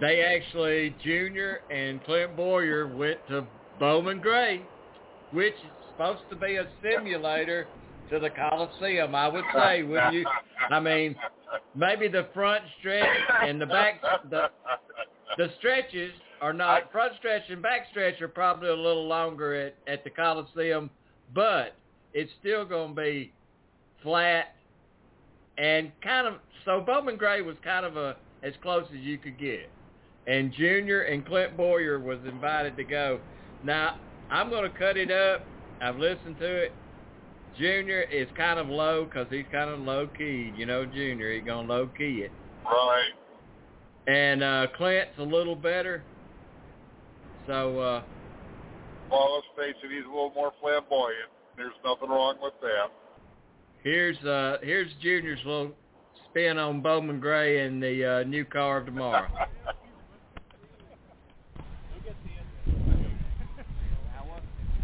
they 0.01 0.23
actually 0.23 0.97
Junior 1.03 1.61
and 1.71 2.03
Clint 2.05 2.37
Bowyer 2.37 2.89
went 2.89 3.19
to 3.29 3.45
Bowman 3.79 4.21
Gray, 4.21 4.63
which 5.33 5.55
is 5.55 5.71
supposed 5.93 6.23
to 6.31 6.37
be 6.37 6.57
a 6.57 6.67
simulator 6.83 7.67
to 8.11 8.19
the 8.19 8.31
Coliseum. 8.31 9.15
I 9.15 9.29
would 9.29 9.45
say, 9.55 9.83
would 9.83 10.13
you? 10.13 10.27
I 10.71 10.81
mean, 10.81 11.15
maybe 11.75 12.09
the 12.09 12.29
front 12.35 12.65
stretch 12.79 13.07
and 13.47 13.61
the 13.61 13.67
back 13.67 14.01
the 14.31 14.51
the 15.37 15.49
stretches 15.59 16.13
are 16.41 16.53
not 16.53 16.91
front 16.93 17.13
stretch 17.19 17.43
and 17.51 17.63
back 17.63 17.87
stretch 17.91 18.21
are 18.21 18.29
probably 18.29 18.69
a 18.69 18.75
little 18.75 19.07
longer 19.07 19.55
at 19.55 19.75
at 19.87 20.05
the 20.05 20.11
Coliseum, 20.11 20.91
but 21.35 21.75
it's 22.13 22.31
still 22.41 22.65
going 22.65 22.95
to 22.95 23.01
be 23.01 23.33
flat 24.03 24.55
and 25.59 25.93
kind 26.03 26.27
of 26.27 26.35
so 26.65 26.81
Bowman 26.81 27.17
Gray 27.17 27.43
was 27.43 27.57
kind 27.63 27.85
of 27.85 27.97
a 27.97 28.17
as 28.43 28.55
close 28.63 28.85
as 28.95 29.01
you 29.01 29.19
could 29.19 29.39
get. 29.39 29.69
And 30.27 30.53
Junior 30.53 31.03
and 31.03 31.25
Clint 31.27 31.57
Bowyer 31.57 31.99
was 31.99 32.19
invited 32.27 32.77
to 32.77 32.85
go. 32.85 33.21
Now, 33.65 33.99
I'm 34.31 34.49
going 34.49 34.71
to 34.71 34.79
cut 34.79 34.97
it 34.97 35.11
up. 35.11 35.45
I've 35.83 35.97
listened 35.97 36.39
to 36.39 36.57
it. 36.65 36.73
Junior 37.59 38.03
is 38.03 38.29
kind 38.37 38.59
of 38.59 38.69
low 38.69 39.05
because 39.05 39.27
he's 39.31 39.45
kind 39.51 39.71
of 39.71 39.81
low-keyed. 39.81 40.55
You 40.57 40.67
know, 40.67 40.87
Junior, 40.87 41.33
he's 41.33 41.45
going 41.45 41.67
to 41.67 41.73
low-key 41.73 42.25
it. 42.25 42.33
Right. 42.65 43.11
And 44.07 44.43
uh, 44.43 44.67
Clint's 44.77 45.19
a 45.19 45.23
little 45.23 45.57
better. 45.57 46.03
So, 47.51 47.81
uh, 47.81 48.03
Well, 49.11 49.35
let's 49.35 49.47
face 49.59 49.75
it, 49.83 49.91
he's 49.91 50.05
a 50.05 50.09
little 50.09 50.31
more 50.37 50.53
flamboyant. 50.61 51.31
There's 51.57 51.73
nothing 51.85 52.09
wrong 52.09 52.37
with 52.41 52.53
that. 52.61 52.93
here's 53.83 54.17
uh, 54.19 54.59
here's 54.63 54.89
Junior's 55.03 55.41
little 55.45 55.73
spin 56.31 56.59
on 56.59 56.81
Bowman 56.81 57.19
Gray 57.19 57.67
and 57.67 57.83
the 57.83 58.21
uh, 58.21 58.23
new 58.23 58.45
car 58.45 58.79
of 58.79 58.87
tomorrow. 58.87 59.27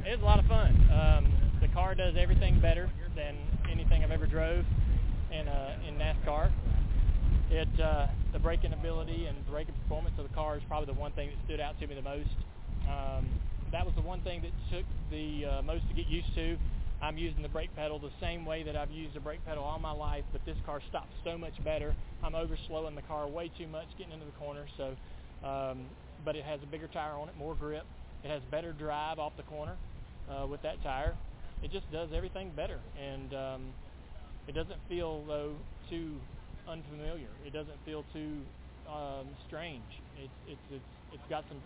It 0.05 0.11
was 0.11 0.21
a 0.21 0.25
lot 0.25 0.39
of 0.39 0.47
fun. 0.47 0.71
Um, 0.93 1.33
the 1.61 1.67
car 1.69 1.97
does 1.97 2.15
everything 2.17 2.61
better 2.61 2.89
than 3.17 3.37
anything 3.69 4.05
I've 4.05 4.13
ever 4.13 4.27
drove 4.27 4.65
in 5.33 5.49
uh, 5.49 5.77
in 5.87 5.95
NASCAR. 5.97 6.53
It 7.51 7.69
uh, 7.81 8.07
the 8.33 8.39
braking 8.39 8.73
ability 8.73 9.27
and 9.27 9.45
braking 9.49 9.75
performance 9.83 10.15
of 10.17 10.29
the 10.29 10.35
car 10.35 10.57
is 10.57 10.63
probably 10.69 10.95
the 10.95 11.01
one 11.01 11.11
thing 11.13 11.31
that 11.31 11.45
stood 11.47 11.61
out 11.61 11.79
to 11.81 11.87
me 11.89 11.97
the 11.97 12.03
most. 12.03 12.29
Um, 12.89 13.27
that 13.73 13.85
was 13.85 13.95
the 13.95 14.03
one 14.03 14.21
thing 14.23 14.43
that 14.43 14.53
took 14.71 14.87
the 15.11 15.45
uh, 15.59 15.63
most 15.63 15.87
to 15.89 15.95
get 15.95 16.07
used 16.07 16.35
to. 16.35 16.57
I'm 17.03 17.19
using 17.19 17.43
the 17.43 17.49
brake 17.49 17.75
pedal 17.77 17.99
the 17.99 18.15
same 18.21 18.47
way 18.47 18.63
that 18.63 18.77
I've 18.77 18.91
used 18.91 19.15
the 19.15 19.21
brake 19.21 19.45
pedal 19.45 19.65
all 19.65 19.79
my 19.79 19.93
life, 19.93 20.25
but 20.33 20.41
this 20.47 20.57
car 20.65 20.81
stops 20.89 21.13
so 21.25 21.37
much 21.37 21.53
better. 21.65 21.95
I'm 22.25 22.35
over 22.35 22.57
slowing 22.69 22.95
the 22.95 23.03
car 23.03 23.29
way 23.29 23.51
too 23.59 23.67
much 23.67 23.87
getting 23.99 24.15
into 24.15 24.25
the 24.25 24.33
corner. 24.33 24.67
So, 24.77 24.97
um, 25.47 25.87
but 26.25 26.37
it 26.37 26.45
has 26.45 26.61
a 26.63 26.67
bigger 26.67 26.89
tire 26.89 27.13
on 27.13 27.29
it, 27.29 27.37
more 27.37 27.55
grip. 27.55 27.85
It 28.25 28.31
has 28.31 28.41
better 28.51 28.73
drive 28.73 29.19
off 29.19 29.33
the 29.37 29.43
corner 29.45 29.77
uh, 30.31 30.47
with 30.47 30.63
that 30.63 30.83
tire. 30.83 31.15
It 31.63 31.71
just 31.71 31.91
does 31.93 32.09
everything 32.15 32.51
better, 32.57 32.79
and 33.01 33.35
um, 33.35 33.63
it 34.49 34.55
doesn't 34.55 34.81
feel 34.89 35.25
though 35.27 35.55
too 35.91 36.15
unfamiliar. 36.69 37.29
It 37.47 37.53
doesn't 37.53 37.79
feel 37.85 38.05
too 38.13 38.41
um, 38.89 39.27
strange. 39.47 39.85
It's 40.19 40.33
it's 40.49 40.61
it's 40.71 40.85
it's 41.15 41.23
got 41.31 41.45
some. 41.49 41.59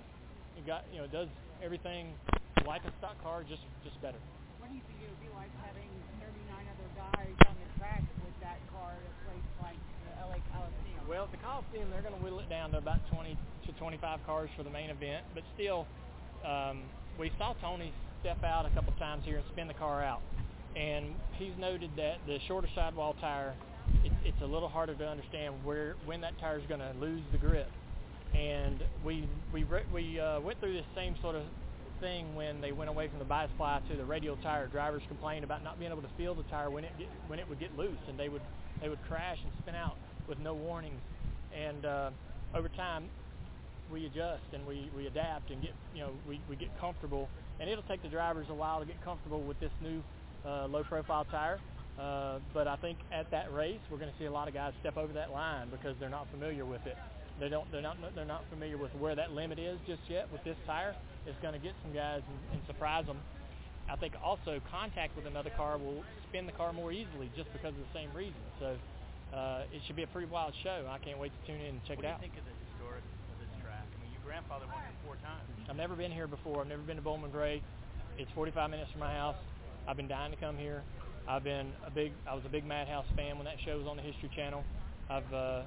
It 0.61 0.68
got 0.68 0.85
you 0.92 1.01
know 1.01 1.09
it 1.09 1.12
does 1.12 1.33
everything 1.64 2.12
like 2.68 2.85
a 2.85 2.92
stock 3.01 3.16
car, 3.25 3.40
just 3.49 3.64
just 3.81 3.96
better. 4.05 4.20
What 4.61 4.68
do 4.68 4.77
you 4.77 4.85
think 4.85 5.01
it 5.01 5.09
would 5.09 5.25
be 5.25 5.33
like 5.33 5.49
having 5.64 5.88
39 6.20 6.37
other 6.53 6.88
guys 7.01 7.33
on 7.49 7.57
the 7.57 7.68
track 7.81 8.05
with 8.20 8.37
that 8.44 8.61
car 8.68 8.92
at 8.92 9.01
a 9.01 9.14
place 9.25 9.49
like 9.64 9.81
the 10.05 10.12
LA 10.20 10.37
Coliseum? 10.53 11.01
Well, 11.09 11.25
at 11.25 11.33
the 11.33 11.40
Coliseum, 11.40 11.88
they're 11.88 12.05
going 12.05 12.12
to 12.12 12.20
whittle 12.20 12.44
it 12.44 12.53
down 12.53 12.77
to 12.77 12.77
about 12.77 13.01
20 13.09 13.33
to 13.33 13.73
25 13.73 14.20
cars 14.29 14.51
for 14.53 14.62
the 14.62 14.68
main 14.68 14.90
event, 14.92 15.25
but 15.33 15.49
still, 15.57 15.88
um, 16.44 16.85
we 17.16 17.33
saw 17.40 17.57
Tony 17.64 17.88
step 18.20 18.44
out 18.44 18.68
a 18.68 18.70
couple 18.77 18.92
times 19.01 19.25
here 19.25 19.40
and 19.40 19.46
spin 19.57 19.64
the 19.64 19.81
car 19.81 20.05
out, 20.05 20.20
and 20.77 21.16
he's 21.40 21.57
noted 21.57 21.88
that 21.96 22.20
the 22.29 22.37
shorter 22.46 22.68
sidewall 22.75 23.16
tire, 23.16 23.57
it, 24.05 24.12
it's 24.29 24.42
a 24.42 24.46
little 24.46 24.68
harder 24.68 24.94
to 24.94 25.09
understand 25.09 25.64
where 25.64 25.96
when 26.05 26.20
that 26.20 26.37
tire 26.38 26.61
is 26.61 26.66
going 26.68 26.85
to 26.85 26.92
lose 27.01 27.25
the 27.33 27.38
grip, 27.38 27.73
and 28.35 28.83
we 29.05 29.29
we 29.53 29.64
we 29.93 30.21
uh, 30.21 30.40
went 30.40 30.61
through 30.61 30.75
this 30.75 30.87
same 30.95 31.14
sort 31.21 31.37
of 31.37 31.43
thing 32.01 32.35
when 32.35 32.61
they 32.61 32.73
went 32.73 32.88
away 32.88 33.09
from 33.09 33.19
the 33.19 33.25
bias 33.25 33.51
ply 33.57 33.81
to 33.90 33.97
the 33.97 34.05
radial 34.05 34.37
tire. 34.37 34.66
Drivers 34.69 35.03
complained 35.09 35.45
about 35.45 35.62
not 35.62 35.79
being 35.79 35.90
able 35.90 36.03
to 36.03 36.11
feel 36.16 36.35
the 36.35 36.43
tire 36.45 36.71
when 36.71 36.85
it 36.85 36.97
get, 36.99 37.09
when 37.27 37.38
it 37.38 37.49
would 37.49 37.61
get 37.61 37.77
loose, 37.77 37.99
and 38.09 38.19
they 38.19 38.29
would 38.29 38.43
they 38.81 38.88
would 38.88 39.03
crash 39.09 39.38
and 39.43 39.53
spin 39.62 39.75
out 39.75 39.97
with 40.29 40.38
no 40.38 40.55
warnings. 40.55 41.01
And 41.55 41.85
uh, 41.85 42.11
over 42.55 42.69
time, 42.69 43.09
we 43.93 44.07
adjust 44.07 44.43
and 44.53 44.66
we, 44.66 44.90
we 44.97 45.07
adapt 45.07 45.51
and 45.51 45.61
get 45.61 45.73
you 45.95 46.01
know 46.01 46.11
we, 46.29 46.40
we 46.49 46.57
get 46.57 46.69
comfortable. 46.81 47.29
And 47.61 47.69
it'll 47.69 47.85
take 47.85 48.03
the 48.03 48.09
drivers 48.09 48.47
a 48.49 48.55
while 48.55 48.81
to 48.81 48.87
get 48.87 49.03
comfortable 49.05 49.43
with 49.43 49.61
this 49.61 49.73
new 49.83 50.03
uh, 50.47 50.66
low 50.66 50.83
profile 50.83 51.27
tire. 51.31 51.61
Uh, 52.01 52.38
but 52.55 52.66
I 52.66 52.77
think 52.77 52.97
at 53.12 53.31
that 53.33 53.53
race, 53.53 53.81
we're 53.90 53.99
going 53.99 54.11
to 54.11 54.19
see 54.19 54.25
a 54.25 54.33
lot 54.33 54.49
of 54.49 54.55
guys 54.55 54.73
step 54.81 54.97
over 54.97 55.12
that 55.12 55.31
line 55.31 55.69
because 55.71 55.95
they're 56.01 56.09
not 56.09 56.27
familiar 56.31 56.64
with 56.64 56.87
it. 56.87 56.97
They 57.40 57.48
don't. 57.48 57.64
They're 57.72 57.81
not. 57.81 57.96
They're 58.14 58.29
not 58.29 58.44
familiar 58.53 58.76
with 58.76 58.92
where 59.00 59.16
that 59.16 59.33
limit 59.33 59.59
is 59.59 59.81
just 59.88 60.05
yet. 60.09 60.29
With 60.31 60.44
this 60.44 60.57
tire, 60.66 60.94
it's 61.26 61.40
going 61.40 61.57
to 61.57 61.59
get 61.59 61.72
some 61.83 61.92
guys 61.96 62.20
and, 62.29 62.38
and 62.53 62.61
surprise 62.68 63.07
them. 63.07 63.16
I 63.88 63.96
think 63.96 64.12
also 64.22 64.61
contact 64.70 65.16
with 65.16 65.26
another 65.26 65.50
car 65.57 65.79
will 65.79 66.05
spin 66.29 66.44
the 66.44 66.53
car 66.53 66.72
more 66.72 66.92
easily 66.92 67.33
just 67.35 67.50
because 67.53 67.72
of 67.72 67.81
the 67.81 67.94
same 67.96 68.12
reason. 68.12 68.38
So 68.61 68.76
uh, 69.33 69.64
it 69.72 69.81
should 69.87 69.96
be 69.96 70.05
a 70.05 70.12
pretty 70.12 70.29
wild 70.29 70.53
show. 70.62 70.85
I 70.87 70.98
can't 70.98 71.18
wait 71.18 71.33
to 71.33 71.40
tune 71.48 71.64
in 71.64 71.81
and 71.81 71.85
check 71.88 71.96
what 71.96 72.05
it 72.05 72.12
out. 72.12 72.20
What 72.20 72.29
do 72.29 72.29
you 72.29 72.37
think 72.37 72.44
of 72.44 72.46
the 72.46 72.57
historic 72.70 73.03
of 73.03 73.37
this 73.40 73.53
track? 73.64 73.88
I 73.88 73.96
mean, 74.05 74.12
your 74.12 74.22
grandfather 74.22 74.68
won 74.68 74.85
it 74.85 74.94
four 75.03 75.16
times. 75.24 75.48
I've 75.64 75.81
never 75.81 75.96
been 75.96 76.12
here 76.12 76.29
before. 76.29 76.61
I've 76.61 76.68
never 76.70 76.85
been 76.85 77.00
to 77.00 77.03
Bowman 77.03 77.33
Gray. 77.33 77.64
It's 78.20 78.31
45 78.37 78.68
minutes 78.68 78.92
from 78.92 79.00
my 79.00 79.16
house. 79.16 79.40
I've 79.88 79.96
been 79.96 80.12
dying 80.12 80.31
to 80.31 80.38
come 80.38 80.61
here. 80.61 80.85
I've 81.24 81.42
been 81.42 81.72
a 81.87 81.90
big. 81.90 82.12
I 82.29 82.35
was 82.37 82.44
a 82.44 82.53
big 82.53 82.68
Madhouse 82.68 83.09
fan 83.16 83.40
when 83.40 83.48
that 83.48 83.57
show 83.64 83.79
was 83.81 83.88
on 83.88 83.96
the 83.96 84.05
History 84.05 84.29
Channel. 84.37 84.61
I've. 85.09 85.33
Uh, 85.33 85.62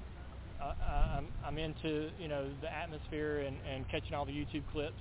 I, 0.64 1.18
I'm, 1.18 1.28
I'm 1.46 1.58
into 1.58 2.10
you 2.20 2.28
know 2.28 2.50
the 2.62 2.72
atmosphere 2.72 3.40
and, 3.42 3.58
and 3.70 3.88
catching 3.90 4.14
all 4.14 4.26
the 4.26 4.32
YouTube 4.32 4.64
clips 4.72 5.00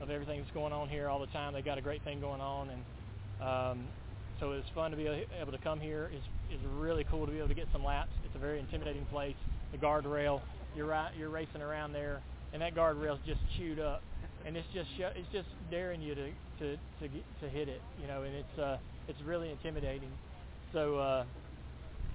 of 0.00 0.10
everything 0.10 0.40
that's 0.40 0.52
going 0.52 0.72
on 0.72 0.88
here 0.88 1.08
all 1.08 1.20
the 1.20 1.26
time. 1.26 1.52
They 1.52 1.62
got 1.62 1.78
a 1.78 1.82
great 1.82 2.02
thing 2.04 2.20
going 2.20 2.40
on, 2.40 2.70
and 2.70 2.82
um, 3.40 3.84
so 4.40 4.52
it's 4.52 4.68
fun 4.74 4.90
to 4.90 4.96
be 4.96 5.06
able 5.06 5.52
to 5.52 5.58
come 5.58 5.80
here. 5.80 6.10
It's, 6.12 6.24
it's 6.50 6.62
really 6.76 7.04
cool 7.10 7.26
to 7.26 7.32
be 7.32 7.38
able 7.38 7.48
to 7.48 7.54
get 7.54 7.68
some 7.72 7.84
laps. 7.84 8.10
It's 8.24 8.34
a 8.34 8.38
very 8.38 8.58
intimidating 8.58 9.04
place. 9.06 9.36
The 9.70 9.78
guardrail, 9.78 10.40
you're 10.76 10.86
right, 10.86 11.12
you're 11.16 11.30
racing 11.30 11.62
around 11.62 11.92
there, 11.92 12.20
and 12.52 12.60
that 12.62 12.74
guardrail's 12.74 13.20
just 13.26 13.40
chewed 13.56 13.78
up, 13.78 14.02
and 14.46 14.56
it's 14.56 14.66
just 14.74 14.88
sho- 14.98 15.12
it's 15.14 15.28
just 15.32 15.48
daring 15.70 16.02
you 16.02 16.14
to 16.14 16.30
to 16.58 16.76
to, 17.00 17.08
get, 17.08 17.24
to 17.40 17.48
hit 17.48 17.68
it, 17.68 17.80
you 18.00 18.08
know, 18.08 18.22
and 18.22 18.34
it's 18.34 18.58
uh, 18.58 18.78
it's 19.08 19.20
really 19.24 19.50
intimidating. 19.50 20.10
So. 20.72 20.96
Uh, 20.98 21.24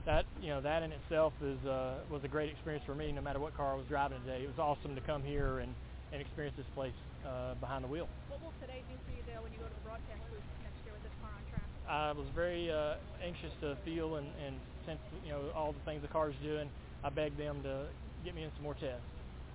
that 0.07 0.23
you 0.41 0.47
know 0.47 0.63
that 0.63 0.81
in 0.81 0.95
itself 0.95 1.33
is 1.43 1.59
uh, 1.67 1.99
was 2.09 2.23
a 2.23 2.31
great 2.31 2.49
experience 2.49 2.83
for 2.87 2.95
me. 2.95 3.11
No 3.11 3.21
matter 3.21 3.39
what 3.43 3.53
car 3.55 3.73
I 3.73 3.75
was 3.75 3.85
driving 3.91 4.17
today, 4.23 4.41
it 4.41 4.47
was 4.47 4.57
awesome 4.57 4.95
to 4.95 5.03
come 5.03 5.21
here 5.21 5.59
and 5.59 5.69
and 6.15 6.23
experience 6.23 6.55
this 6.55 6.65
place 6.73 6.95
uh, 7.27 7.59
behind 7.59 7.83
the 7.83 7.91
wheel. 7.91 8.07
What 8.31 8.39
will 8.39 8.55
today 8.63 8.79
do 8.87 8.95
for 9.03 9.11
you, 9.11 9.21
though, 9.27 9.43
when 9.43 9.51
you 9.51 9.59
go 9.59 9.67
to 9.67 9.75
the 9.75 9.83
broadcast 9.83 10.23
booth 10.31 10.47
next 10.63 10.79
year 10.87 10.95
with 10.95 11.03
this 11.03 11.11
car 11.19 11.29
on 11.35 11.43
track? 11.51 11.67
I 11.91 12.15
was 12.15 12.25
very 12.31 12.71
uh, 12.71 12.95
anxious 13.19 13.51
to 13.59 13.75
feel 13.83 14.15
and, 14.15 14.31
and 14.39 14.55
sense 14.87 15.03
you 15.27 15.35
know 15.35 15.51
all 15.51 15.75
the 15.75 15.83
things 15.83 16.01
the 16.01 16.07
car's 16.07 16.39
doing. 16.41 16.71
I 17.03 17.11
begged 17.11 17.37
them 17.37 17.59
to 17.67 17.91
get 18.23 18.33
me 18.33 18.47
in 18.47 18.51
some 18.55 18.63
more 18.63 18.79
tests. 18.79 19.03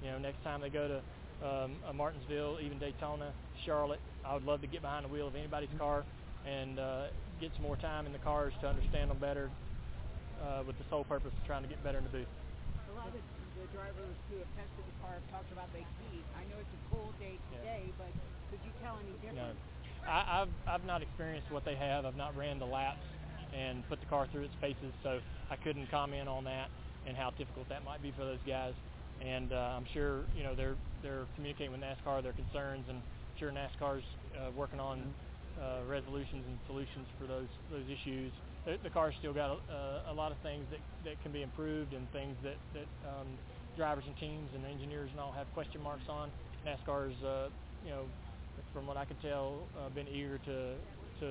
You 0.05 0.13
know, 0.13 0.21
next 0.21 0.45
time 0.45 0.61
they 0.61 0.69
go 0.69 0.85
to 0.85 0.99
um, 1.41 1.81
a 1.89 1.93
Martinsville, 1.97 2.61
even 2.61 2.79
Daytona, 2.79 3.33
Charlotte, 3.65 4.01
I 4.25 4.35
would 4.35 4.45
love 4.45 4.61
to 4.61 4.69
get 4.69 4.83
behind 4.83 5.05
the 5.05 5.09
wheel 5.09 5.27
of 5.27 5.35
anybody's 5.35 5.73
car 5.79 6.05
and 6.47 6.79
uh, 6.79 7.07
get 7.41 7.51
some 7.55 7.63
more 7.63 7.77
time 7.77 8.07
in 8.07 8.13
the 8.13 8.19
cars 8.19 8.53
to 8.61 8.67
understand 8.69 9.11
them 9.11 9.19
better, 9.19 9.51
uh, 10.43 10.63
with 10.67 10.77
the 10.79 10.87
sole 10.91 11.05
purpose 11.05 11.33
of 11.33 11.43
trying 11.47 11.63
to 11.63 11.71
get 11.71 11.83
better 11.83 11.99
in 11.99 12.05
the 12.05 12.11
booth. 12.11 12.31
A 12.91 12.95
lot 12.99 13.09
of 13.09 13.15
the 13.15 13.67
drivers 13.73 14.17
who 14.29 14.37
have 14.43 14.51
tested 14.59 14.85
the 14.85 14.97
car 15.01 15.15
have 15.15 15.29
talked 15.31 15.51
about 15.55 15.71
they 15.73 15.87
heat. 16.11 16.25
I 16.37 16.43
know 16.51 16.59
it's 16.59 16.75
a 16.75 16.83
cold 16.91 17.15
day 17.23 17.39
today, 17.55 17.87
but 17.97 18.11
could 18.51 18.61
you 18.67 18.73
tell 18.83 18.99
any 18.99 19.15
No, 19.33 19.55
difference? 19.55 19.61
I, 20.07 20.43
I've 20.43 20.55
I've 20.67 20.85
not 20.85 21.01
experienced 21.03 21.51
what 21.51 21.65
they 21.65 21.77
have. 21.77 22.05
I've 22.05 22.19
not 22.19 22.37
ran 22.37 22.59
the 22.59 22.67
laps 22.67 23.03
and 23.55 23.87
put 23.89 24.01
the 24.01 24.07
car 24.07 24.27
through 24.33 24.43
its 24.51 24.57
paces, 24.61 24.93
so 25.03 25.21
I 25.51 25.57
couldn't 25.57 25.91
comment 25.91 26.29
on 26.29 26.45
that 26.45 26.69
and 27.07 27.17
how 27.17 27.31
difficult 27.31 27.69
that 27.69 27.85
might 27.85 28.03
be 28.03 28.13
for 28.17 28.25
those 28.25 28.43
guys. 28.47 28.75
And 29.23 29.53
uh, 29.53 29.79
I'm 29.79 29.87
sure 29.95 30.25
you 30.35 30.43
know 30.43 30.55
they're 30.55 30.77
they're 31.03 31.27
communicating 31.37 31.71
with 31.71 31.81
NASCAR 31.81 32.23
their 32.23 32.35
concerns, 32.35 32.85
and 32.89 32.99
I'm 32.99 33.37
sure 33.39 33.53
NASCAR's 33.53 34.05
uh, 34.35 34.51
working 34.57 34.81
on 34.81 35.15
uh, 35.61 35.87
resolutions 35.87 36.43
and 36.49 36.59
solutions 36.67 37.07
for 37.21 37.27
those 37.27 37.49
those 37.71 37.87
issues. 37.87 38.33
The, 38.65 38.79
the 38.83 38.91
car's 38.91 39.15
still 39.19 39.35
got 39.35 39.59
a, 39.59 40.13
a 40.13 40.15
lot 40.15 40.31
of 40.31 40.39
things 40.47 40.63
that, 40.71 40.79
that 41.05 41.19
can 41.23 41.33
be 41.33 41.43
improved 41.43 41.93
and 41.93 42.07
things 42.13 42.37
that 42.47 42.59
that 42.75 42.87
um, 43.09 43.27
drivers 43.77 44.05
and 44.07 44.15
teams 44.23 44.47
and 44.55 44.63
engineers 44.67 45.11
and 45.11 45.19
all 45.19 45.33
have 45.33 45.51
question 45.55 45.83
marks 45.83 46.07
on. 46.09 46.31
NASCAR's 46.63 47.19
uh, 47.27 47.51
you 47.83 47.91
know 47.91 48.07
from 48.73 48.87
what 48.87 48.97
I 48.97 49.05
can 49.05 49.19
tell 49.19 49.67
uh, 49.75 49.91
been 49.91 50.07
eager 50.07 50.39
to 50.47 50.79
to 51.21 51.29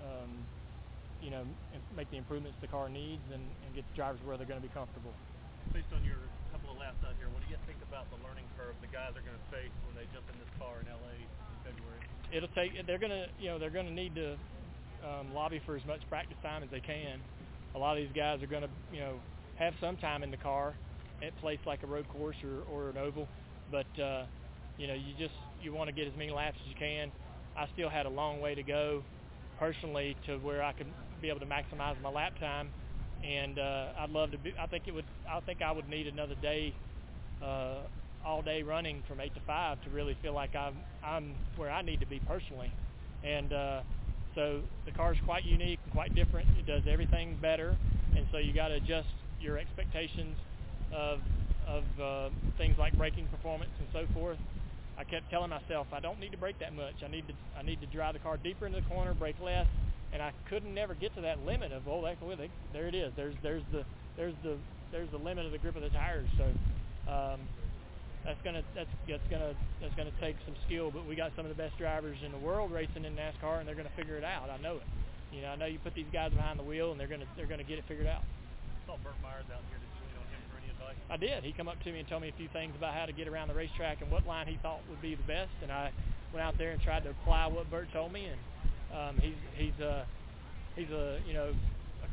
um, 0.00 0.32
you 1.20 1.28
know 1.30 1.44
make 1.96 2.08
the 2.10 2.16
improvements 2.16 2.56
the 2.64 2.70
car 2.72 2.88
needs 2.88 3.24
and, 3.28 3.44
and 3.44 3.68
get 3.76 3.84
the 3.92 3.96
drivers 3.96 4.20
where 4.24 4.40
they're 4.40 4.48
going 4.48 4.60
to 4.60 4.66
be 4.66 4.72
comfortable. 4.72 5.12
Based 5.76 5.88
on 5.92 6.00
your 6.00 6.20
couple 6.48 6.72
of 6.72 6.80
laps 6.80 7.00
out 7.04 7.12
here, 7.20 7.28
what 7.28 7.44
do 7.44 7.48
you 7.52 7.60
think 7.68 7.80
about 7.84 8.08
the 8.08 8.16
learning 8.24 8.48
curve 8.56 8.72
the 8.80 8.88
guys 8.88 9.12
are 9.12 9.24
going 9.26 9.36
to 9.36 9.48
face 9.52 9.74
when 9.84 9.92
they 10.00 10.08
jump 10.16 10.24
in 10.32 10.36
this 10.40 10.52
car 10.56 10.80
in 10.80 10.88
LA 10.88 11.28
in 11.28 11.58
February? 11.60 12.00
it'll 12.32 12.48
take 12.56 12.72
they're 12.86 12.98
gonna 12.98 13.26
you 13.38 13.48
know 13.48 13.58
they're 13.58 13.70
gonna 13.70 13.90
need 13.90 14.14
to 14.14 14.36
um, 15.04 15.34
lobby 15.34 15.60
for 15.66 15.76
as 15.76 15.84
much 15.86 16.00
practice 16.08 16.36
time 16.42 16.62
as 16.62 16.70
they 16.70 16.80
can. 16.80 17.20
A 17.74 17.78
lot 17.78 17.96
of 17.96 18.02
these 18.04 18.14
guys 18.14 18.42
are 18.42 18.46
gonna 18.46 18.68
you 18.92 19.00
know 19.00 19.16
have 19.58 19.74
some 19.80 19.96
time 19.96 20.22
in 20.22 20.30
the 20.30 20.36
car 20.36 20.74
at 21.22 21.36
place 21.40 21.58
like 21.66 21.82
a 21.82 21.86
road 21.86 22.08
course 22.08 22.36
or, 22.44 22.62
or 22.72 22.90
an 22.90 22.96
oval, 22.96 23.28
but 23.70 23.86
uh, 24.00 24.24
you 24.78 24.86
know 24.86 24.94
you 24.94 25.14
just 25.18 25.34
you 25.62 25.72
want 25.72 25.88
to 25.88 25.94
get 25.94 26.06
as 26.06 26.14
many 26.16 26.30
laps 26.30 26.56
as 26.62 26.68
you 26.68 26.74
can. 26.78 27.12
I 27.56 27.66
still 27.72 27.88
had 27.88 28.06
a 28.06 28.10
long 28.10 28.40
way 28.40 28.54
to 28.54 28.62
go 28.62 29.04
personally 29.58 30.16
to 30.26 30.38
where 30.38 30.62
I 30.62 30.72
could 30.72 30.88
be 31.22 31.28
able 31.28 31.40
to 31.40 31.46
maximize 31.46 32.00
my 32.02 32.08
lap 32.10 32.38
time, 32.40 32.70
and 33.24 33.58
uh, 33.58 33.92
I'd 33.98 34.10
love 34.10 34.30
to. 34.32 34.38
Be, 34.38 34.52
I 34.60 34.66
think 34.66 34.84
it 34.86 34.92
would. 34.94 35.06
I 35.30 35.40
think 35.40 35.62
I 35.62 35.72
would 35.72 35.88
need 35.88 36.06
another 36.06 36.34
day 36.42 36.74
uh, 37.42 37.82
all 38.24 38.42
day 38.42 38.62
running 38.62 39.02
from 39.08 39.20
eight 39.20 39.34
to 39.34 39.40
five 39.46 39.80
to 39.82 39.90
really 39.90 40.16
feel 40.22 40.34
like 40.34 40.54
I'm 40.54 40.74
I'm 41.04 41.34
where 41.56 41.70
I 41.70 41.82
need 41.82 42.00
to 42.00 42.06
be 42.06 42.20
personally, 42.20 42.72
and 43.22 43.52
uh, 43.52 43.80
so 44.34 44.60
the 44.84 44.92
car's 44.92 45.18
quite 45.24 45.44
unique 45.44 45.78
and 45.84 45.92
quite 45.92 46.14
different. 46.14 46.48
It 46.58 46.66
does 46.66 46.82
everything 46.88 47.38
better, 47.40 47.76
and 48.16 48.26
so 48.32 48.38
you 48.38 48.52
got 48.52 48.68
to 48.68 48.74
adjust 48.74 49.08
your 49.40 49.58
expectations 49.58 50.36
of 50.92 51.20
of 51.66 51.84
uh, 52.00 52.28
things 52.58 52.76
like 52.78 52.96
braking 52.96 53.26
performance 53.28 53.70
and 53.78 53.88
so 53.92 54.12
forth. 54.12 54.38
I 54.98 55.04
kept 55.04 55.30
telling 55.30 55.50
myself 55.50 55.86
I 55.92 56.00
don't 56.00 56.20
need 56.20 56.32
to 56.32 56.38
brake 56.38 56.58
that 56.60 56.74
much. 56.74 56.94
I 57.04 57.08
need 57.08 57.26
to 57.28 57.34
I 57.58 57.62
need 57.62 57.80
to 57.80 57.86
drive 57.86 58.14
the 58.14 58.20
car 58.20 58.36
deeper 58.36 58.66
into 58.66 58.80
the 58.80 58.86
corner, 58.86 59.14
brake 59.14 59.36
less, 59.42 59.66
and 60.12 60.22
I 60.22 60.32
couldn't 60.48 60.72
never 60.72 60.94
get 60.94 61.14
to 61.16 61.20
that 61.22 61.44
limit 61.44 61.72
of 61.72 61.82
oh 61.88 62.02
that, 62.02 62.20
well, 62.22 62.36
there 62.72 62.86
it 62.86 62.94
is. 62.94 63.12
There's 63.16 63.34
there's 63.42 63.62
the 63.72 63.84
there's 64.16 64.34
the 64.42 64.56
there's 64.92 65.10
the 65.10 65.18
limit 65.18 65.46
of 65.46 65.52
the 65.52 65.58
grip 65.58 65.76
of 65.76 65.82
the 65.82 65.90
tires. 65.90 66.28
So 66.38 66.44
um, 67.10 67.40
that's 68.24 68.40
gonna 68.42 68.64
that's 68.74 68.90
that's 69.06 69.28
gonna 69.30 69.52
that's 69.80 69.94
gonna 69.94 70.14
take 70.20 70.36
some 70.44 70.56
skill. 70.66 70.90
But 70.90 71.06
we 71.06 71.14
got 71.14 71.32
some 71.36 71.44
of 71.44 71.52
the 71.52 71.60
best 71.60 71.76
drivers 71.78 72.16
in 72.24 72.32
the 72.32 72.40
world 72.40 72.72
racing 72.72 73.04
in 73.04 73.14
NASCAR, 73.14 73.60
and 73.60 73.68
they're 73.68 73.76
gonna 73.76 73.92
figure 73.96 74.16
it 74.16 74.24
out. 74.24 74.48
I 74.48 74.56
know 74.58 74.76
it. 74.80 74.88
You 75.32 75.42
know, 75.42 75.52
I 75.52 75.56
know 75.56 75.66
you 75.66 75.78
put 75.78 75.94
these 75.94 76.08
guys 76.12 76.32
behind 76.32 76.58
the 76.58 76.64
wheel, 76.64 76.90
and 76.90 76.98
they're 76.98 77.10
gonna 77.10 77.28
they're 77.36 77.46
gonna 77.46 77.68
get 77.68 77.78
it 77.78 77.84
figured 77.86 78.06
out. 78.06 78.22
I 78.24 78.86
saw 78.86 78.96
Burt 79.04 79.14
Myers 79.22 79.44
out 79.52 79.60
here. 79.68 79.76
Did 79.76 79.92
you 79.92 80.00
lean 80.08 80.16
on 80.16 80.26
him 80.32 80.42
for 80.48 80.56
any 80.56 80.70
advice? 80.72 80.96
I 81.12 81.16
did. 81.20 81.44
He 81.44 81.52
come 81.52 81.68
up 81.68 81.76
to 81.84 81.92
me 81.92 82.00
and 82.00 82.08
told 82.08 82.22
me 82.22 82.28
a 82.32 82.36
few 82.36 82.48
things 82.48 82.72
about 82.76 82.94
how 82.94 83.04
to 83.04 83.12
get 83.12 83.28
around 83.28 83.48
the 83.48 83.54
racetrack 83.54 84.00
and 84.00 84.10
what 84.10 84.26
line 84.26 84.46
he 84.48 84.56
thought 84.62 84.80
would 84.88 85.02
be 85.02 85.14
the 85.14 85.28
best. 85.28 85.52
And 85.60 85.70
I 85.70 85.92
went 86.32 86.44
out 86.44 86.56
there 86.56 86.72
and 86.72 86.80
tried 86.80 87.04
to 87.04 87.10
apply 87.10 87.46
what 87.48 87.68
Burt 87.70 87.92
told 87.92 88.12
me. 88.12 88.32
And 88.32 88.40
um, 88.94 89.14
he's 89.20 89.36
he's 89.56 89.78
a 89.84 90.06
he's 90.76 90.90
a 90.90 91.20
you 91.26 91.34
know 91.34 91.52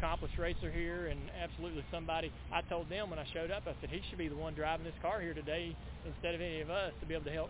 accomplished 0.02 0.34
racer 0.42 0.74
here 0.74 1.08
and 1.14 1.22
absolutely 1.38 1.86
somebody. 1.94 2.34
I 2.52 2.62
told 2.66 2.90
them 2.90 3.14
when 3.14 3.20
I 3.20 3.26
showed 3.34 3.52
up, 3.52 3.64
I 3.70 3.78
said 3.80 3.94
he 3.94 4.02
should 4.10 4.18
be 4.18 4.28
the 4.28 4.36
one 4.36 4.58
driving 4.58 4.84
this 4.84 4.98
car 5.02 5.22
here 5.22 5.38
today 5.38 5.78
instead 6.10 6.34
of 6.34 6.42
any 6.42 6.62
of 6.62 6.70
us 6.74 6.92
to 7.00 7.06
be 7.06 7.14
able 7.14 7.26
to 7.26 7.32
help 7.32 7.50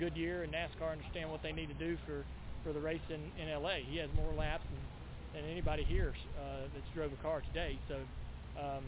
Goodyear 0.00 0.42
and 0.42 0.52
NASCAR 0.52 0.90
understand 0.90 1.30
what 1.30 1.42
they 1.42 1.52
need 1.52 1.68
to 1.68 1.78
do 1.78 1.96
for 2.04 2.24
for 2.64 2.72
the 2.72 2.80
race 2.80 3.02
in 3.08 3.22
in 3.38 3.46
LA. 3.54 3.86
He 3.86 3.98
has 3.98 4.10
more 4.16 4.32
laps 4.34 4.64
than, 4.66 5.42
than 5.42 5.50
anybody 5.50 5.84
here 5.84 6.14
uh, 6.38 6.66
that's 6.74 6.86
drove 6.94 7.12
a 7.12 7.22
car 7.22 7.42
today. 7.52 7.78
So. 7.88 7.96
Um, 8.58 8.84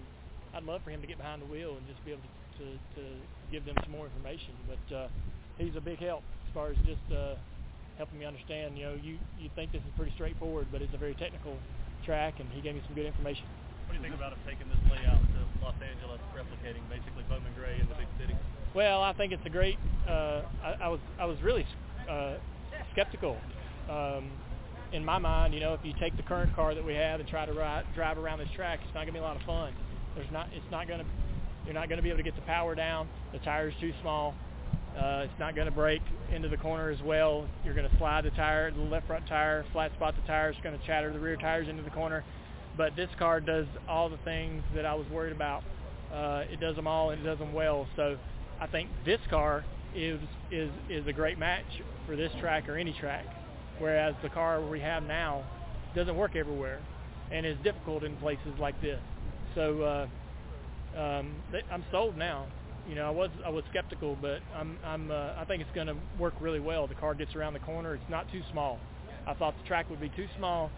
I'd 0.54 0.62
love 0.62 0.82
for 0.84 0.90
him 0.90 1.00
to 1.00 1.06
get 1.06 1.18
behind 1.18 1.42
the 1.42 1.50
wheel 1.50 1.74
and 1.74 1.82
just 1.90 1.98
be 2.04 2.12
able 2.12 2.22
to, 2.22 2.62
to, 2.62 2.66
to 2.94 3.02
give 3.50 3.64
them 3.66 3.74
some 3.82 3.90
more 3.90 4.06
information. 4.06 4.54
But 4.70 4.94
uh, 4.94 5.08
he's 5.58 5.74
a 5.74 5.80
big 5.80 5.98
help 5.98 6.22
as 6.46 6.54
far 6.54 6.70
as 6.70 6.76
just 6.86 7.02
uh, 7.10 7.34
helping 7.98 8.18
me 8.18 8.24
understand. 8.24 8.78
You 8.78 8.84
know, 8.86 8.96
you 9.02 9.18
you 9.38 9.50
think 9.58 9.72
this 9.72 9.82
is 9.82 9.92
pretty 9.96 10.12
straightforward, 10.14 10.68
but 10.70 10.80
it's 10.80 10.94
a 10.94 10.98
very 10.98 11.14
technical 11.14 11.58
track, 12.05 12.40
and 12.40 12.48
he 12.52 12.61
gave 12.61 12.74
me 12.74 12.82
some 12.86 12.94
good 12.94 13.07
information. 13.07 13.44
What 13.86 13.92
do 13.92 13.98
you 13.98 14.05
think 14.05 14.14
about 14.14 14.32
him 14.32 14.40
taking 14.46 14.68
this 14.68 14.80
layout 14.88 15.20
to 15.20 15.40
Los 15.64 15.74
Angeles, 15.80 16.20
replicating 16.36 16.84
basically 16.88 17.24
Bowman 17.28 17.52
Gray 17.57 17.80
in 17.80 17.88
the 17.88 17.96
big 17.96 18.09
city? 18.20 18.36
Well, 18.74 19.02
I 19.02 19.12
think 19.12 19.32
it's 19.32 19.44
a 19.46 19.50
great. 19.50 19.78
Uh, 20.09 20.42
I, 20.62 20.76
I 20.82 20.88
was 20.88 21.00
I 21.18 21.26
was 21.26 21.40
really 21.42 21.66
uh, 22.09 22.36
skeptical. 22.92 23.36
Um, 23.88 24.30
in 24.92 25.05
my 25.05 25.18
mind, 25.18 25.55
you 25.55 25.61
know, 25.61 25.74
if 25.74 25.80
you 25.82 25.92
take 26.00 26.16
the 26.16 26.22
current 26.22 26.55
car 26.55 26.74
that 26.74 26.84
we 26.84 26.94
have 26.94 27.20
and 27.20 27.28
try 27.28 27.44
to 27.44 27.52
ride, 27.52 27.84
drive 27.94 28.16
around 28.16 28.38
this 28.38 28.48
track, 28.55 28.80
it's 28.82 28.94
not 28.94 29.02
going 29.02 29.09
to 29.09 29.12
be 29.12 29.18
a 29.18 29.22
lot 29.22 29.36
of 29.36 29.42
fun. 29.42 29.74
There's 30.14 30.30
not. 30.32 30.48
It's 30.52 30.70
not 30.70 30.86
going 30.86 31.00
to. 31.00 31.07
You're 31.64 31.74
not 31.74 31.88
going 31.88 31.96
to 31.96 32.02
be 32.02 32.11
able 32.11 32.18
to 32.18 32.24
get 32.24 32.36
the 32.36 32.42
power 32.42 32.74
down. 32.74 33.09
The 33.32 33.38
tire's 33.38 33.74
too 33.80 33.92
small. 34.02 34.34
Uh, 34.97 35.22
it's 35.24 35.40
not 35.40 35.57
going 35.57 35.66
to 35.66 35.72
break 35.74 36.03
into 36.32 36.49
the 36.49 36.57
corner 36.57 36.90
as 36.90 37.03
well. 37.03 37.47
You're 37.64 37.74
going 37.74 37.88
to 37.88 37.99
slide 37.99 38.24
the 38.24 38.30
tire, 38.30 38.70
the 38.70 38.80
left 38.80 39.07
front 39.07 39.26
tire, 39.26 39.64
flat 39.72 39.92
spot 39.95 40.14
the 40.14 40.26
tire. 40.26 40.51
It's 40.51 40.61
going 40.61 40.78
to 40.78 40.86
chatter 40.86 41.12
the 41.12 41.18
rear 41.18 41.36
tires 41.36 41.68
into 41.68 41.82
the 41.82 41.90
corner. 41.90 42.24
But 42.76 42.95
this 42.95 43.09
car 43.18 43.40
does 43.40 43.66
all 43.88 44.09
the 44.09 44.18
things 44.18 44.62
that 44.74 44.86
I 44.86 44.95
was 44.95 45.07
worried 45.09 45.32
about. 45.32 45.64
Uh, 46.12 46.45
it 46.51 46.61
does 46.61 46.76
them 46.76 46.86
all 46.86 47.11
and 47.11 47.20
it 47.20 47.24
does 47.24 47.38
them 47.38 47.53
well. 47.53 47.88
So 47.97 48.16
I 48.61 48.66
think 48.68 48.88
this 49.05 49.20
car 49.30 49.64
is 49.95 50.20
is 50.51 50.70
is 50.88 51.07
a 51.07 51.12
great 51.12 51.38
match 51.38 51.64
for 52.07 52.16
this 52.16 52.32
track 52.40 52.68
or 52.68 52.76
any 52.76 52.92
track. 52.92 53.24
Whereas 53.78 54.14
the 54.22 54.28
car 54.28 54.61
we 54.61 54.80
have 54.80 55.03
now 55.03 55.45
doesn't 55.95 56.16
work 56.16 56.36
everywhere 56.36 56.80
and 57.32 57.45
is 57.45 57.57
difficult 57.64 58.05
in 58.05 58.16
places 58.16 58.53
like 58.61 58.80
this. 58.80 59.01
So 59.55 59.82
uh, 59.82 60.99
um, 60.99 61.34
I'm 61.70 61.84
sold 61.90 62.16
now. 62.16 62.47
You 62.89 62.95
know, 62.95 63.07
I 63.07 63.11
was 63.11 63.30
I 63.45 63.49
was 63.49 63.64
skeptical, 63.70 64.16
but 64.20 64.41
I'm 64.55 64.78
I'm 64.85 65.11
uh, 65.11 65.32
I 65.39 65.45
think 65.47 65.62
it's 65.62 65.70
going 65.74 65.87
to 65.87 65.97
work 66.18 66.35
really 66.41 66.61
well. 66.61 66.87
The 66.87 66.95
car 66.95 67.14
gets 67.14 67.35
around 67.35 67.55
the 67.55 67.61
corner. 67.61 67.95
It's 67.95 68.11
not 68.11 68.30
too 68.30 68.43
small. 68.53 68.78
I 69.26 69.32
thought 69.35 69.55
the 69.61 69.66
track 69.66 69.89
would 69.89 70.01
be 70.01 70.11
too 70.11 70.26
small 70.37 70.70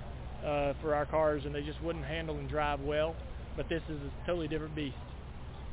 uh, 0.44 0.74
for 0.80 0.94
our 0.94 1.04
cars, 1.06 1.42
and 1.44 1.54
they 1.54 1.62
just 1.62 1.82
wouldn't 1.82 2.04
handle 2.04 2.36
and 2.38 2.48
drive 2.48 2.80
well. 2.80 3.16
But 3.56 3.68
this 3.68 3.82
is 3.88 3.98
a 3.98 4.26
totally 4.26 4.46
different 4.46 4.76
beast. 4.76 4.94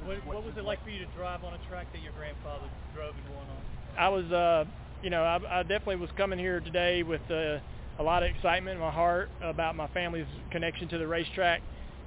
What, 0.06 0.26
what 0.26 0.44
was 0.44 0.54
it 0.58 0.64
like 0.64 0.84
for 0.84 0.90
you 0.90 1.06
to 1.06 1.12
drive 1.16 1.44
on 1.44 1.54
a 1.54 1.70
track 1.70 1.92
that 1.94 2.02
your 2.02 2.14
grandfather 2.14 2.66
drove 2.96 3.14
and 3.16 3.36
won 3.36 3.46
on? 3.48 3.58
I 3.98 4.10
was, 4.10 4.26
uh, 4.32 4.66
you 5.04 5.10
know, 5.10 5.24
I, 5.24 5.60
I 5.60 5.64
definitely 5.64 5.98
was 5.98 6.10
coming 6.18 6.40
here 6.40 6.60
today 6.60 7.04
with 7.04 7.22
uh, 7.30 7.60
a 8.00 8.04
lot 8.04 8.24
of 8.24 8.30
excitement 8.30 8.76
in 8.76 8.82
my 8.82 8.92
heart 8.92 9.30
about 9.42 9.76
my 9.76 9.88
family's 9.90 10.26
connection 10.52 10.88
to 10.90 10.98
the 10.98 11.08
racetrack, 11.08 11.62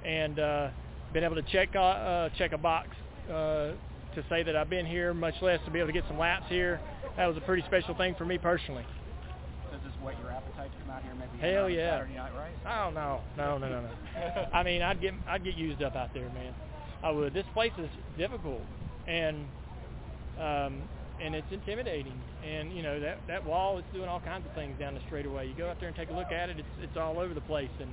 and 0.05 0.37
uh, 0.37 0.69
been 1.13 1.23
able 1.23 1.35
to 1.35 1.43
check 1.43 1.69
uh, 1.75 1.79
uh, 1.79 2.29
check 2.37 2.51
a 2.51 2.57
box 2.57 2.89
uh, 3.31 3.71
to 4.17 4.25
say 4.29 4.41
that 4.41 4.55
I've 4.55 4.69
been 4.69 4.85
here, 4.85 5.13
much 5.13 5.35
less 5.41 5.59
to 5.65 5.71
be 5.71 5.77
able 5.77 5.87
to 5.87 5.93
get 5.93 6.03
some 6.07 6.17
laps 6.17 6.45
here. 6.49 6.81
That 7.17 7.27
was 7.27 7.37
a 7.37 7.41
pretty 7.41 7.63
special 7.67 7.95
thing 7.95 8.15
for 8.17 8.25
me 8.25 8.39
personally. 8.39 8.85
Does 9.71 9.79
this 9.83 9.93
whet 10.03 10.17
your 10.19 10.31
appetite 10.31 10.71
to 10.71 10.77
come 10.81 10.89
out 10.89 11.03
here 11.03 11.13
maybe 11.13 11.37
Hell 11.39 11.69
yeah. 11.69 11.99
Saturday 11.99 12.15
night 12.15 12.31
race? 12.35 12.57
Oh 12.65 12.89
no, 12.89 13.21
no, 13.37 13.57
no, 13.59 13.69
no, 13.69 13.81
no. 13.81 13.89
I 14.53 14.63
mean, 14.63 14.81
I'd 14.81 14.99
get 14.99 15.13
I'd 15.27 15.43
get 15.43 15.55
used 15.55 15.83
up 15.83 15.95
out 15.95 16.13
there, 16.13 16.29
man. 16.29 16.53
I 17.03 17.11
would. 17.11 17.33
This 17.33 17.45
place 17.53 17.73
is 17.77 17.89
difficult, 18.17 18.61
and 19.07 19.45
um, 20.39 20.81
and 21.21 21.35
it's 21.35 21.51
intimidating. 21.51 22.19
And 22.43 22.75
you 22.75 22.81
know 22.81 22.99
that 22.99 23.19
that 23.27 23.45
wall 23.45 23.77
is 23.77 23.85
doing 23.93 24.09
all 24.09 24.21
kinds 24.21 24.47
of 24.47 24.55
things 24.55 24.79
down 24.79 24.95
the 24.95 25.01
straightaway. 25.05 25.47
You 25.47 25.53
go 25.53 25.69
out 25.69 25.79
there 25.79 25.89
and 25.89 25.97
take 25.97 26.09
a 26.09 26.13
look 26.13 26.31
at 26.31 26.49
it. 26.49 26.57
It's 26.57 26.67
it's 26.81 26.97
all 26.97 27.19
over 27.19 27.35
the 27.35 27.41
place, 27.41 27.69
and 27.79 27.91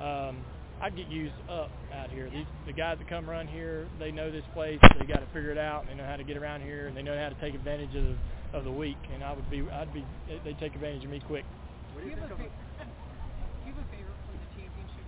um, 0.00 0.44
I'd 0.80 0.96
get 0.96 1.08
used 1.08 1.34
up 1.48 1.70
out 1.94 2.10
here. 2.10 2.28
These 2.30 2.46
the 2.66 2.72
guys 2.72 2.98
that 2.98 3.08
come 3.08 3.28
run 3.28 3.48
here, 3.48 3.88
they 3.98 4.10
know 4.10 4.30
this 4.30 4.44
place. 4.52 4.78
They 4.98 5.06
got 5.06 5.20
to 5.20 5.26
figure 5.32 5.50
it 5.50 5.58
out. 5.58 5.82
And 5.82 5.90
they 5.90 5.94
know 5.94 6.08
how 6.08 6.16
to 6.16 6.24
get 6.24 6.36
around 6.36 6.62
here, 6.62 6.86
and 6.88 6.96
they 6.96 7.02
know 7.02 7.16
how 7.16 7.28
to 7.28 7.40
take 7.40 7.54
advantage 7.54 7.94
of 7.96 8.04
the 8.04 8.16
of 8.58 8.64
the 8.64 8.72
week. 8.72 8.98
And 9.12 9.24
I 9.24 9.32
would 9.32 9.48
be 9.50 9.64
I'd 9.70 9.92
be 9.92 10.04
they 10.28 10.38
they 10.44 10.52
take 10.60 10.74
advantage 10.74 11.04
of 11.04 11.10
me 11.10 11.20
quick. 11.26 11.44
Do 11.96 12.04
you 12.04 12.16
have 12.16 12.30
a 12.30 12.36
fa- 12.36 12.36
do 12.36 12.44
you 13.66 13.72
have 13.74 13.84
a 13.84 13.88
favorite 13.90 14.20
from 14.28 14.36
the 14.36 14.48
championship? 14.52 15.06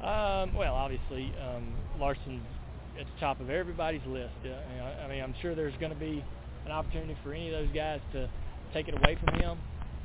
Um, 0.00 0.54
well, 0.54 0.74
obviously, 0.74 1.34
um, 1.42 1.74
Larson's 1.98 2.46
at 2.98 3.06
the 3.06 3.20
top 3.20 3.40
of 3.40 3.50
everybody's 3.50 4.04
list. 4.06 4.34
Uh, 4.44 4.54
I 5.04 5.08
mean, 5.08 5.22
I'm 5.22 5.34
sure 5.42 5.54
there's 5.54 5.76
going 5.80 5.92
to 5.92 5.98
be 5.98 6.24
an 6.64 6.72
opportunity 6.72 7.16
for 7.22 7.34
any 7.34 7.52
of 7.52 7.58
those 7.66 7.74
guys 7.74 8.00
to 8.12 8.30
take 8.72 8.88
it 8.88 8.94
away 8.94 9.18
from 9.24 9.34
him, 9.40 9.58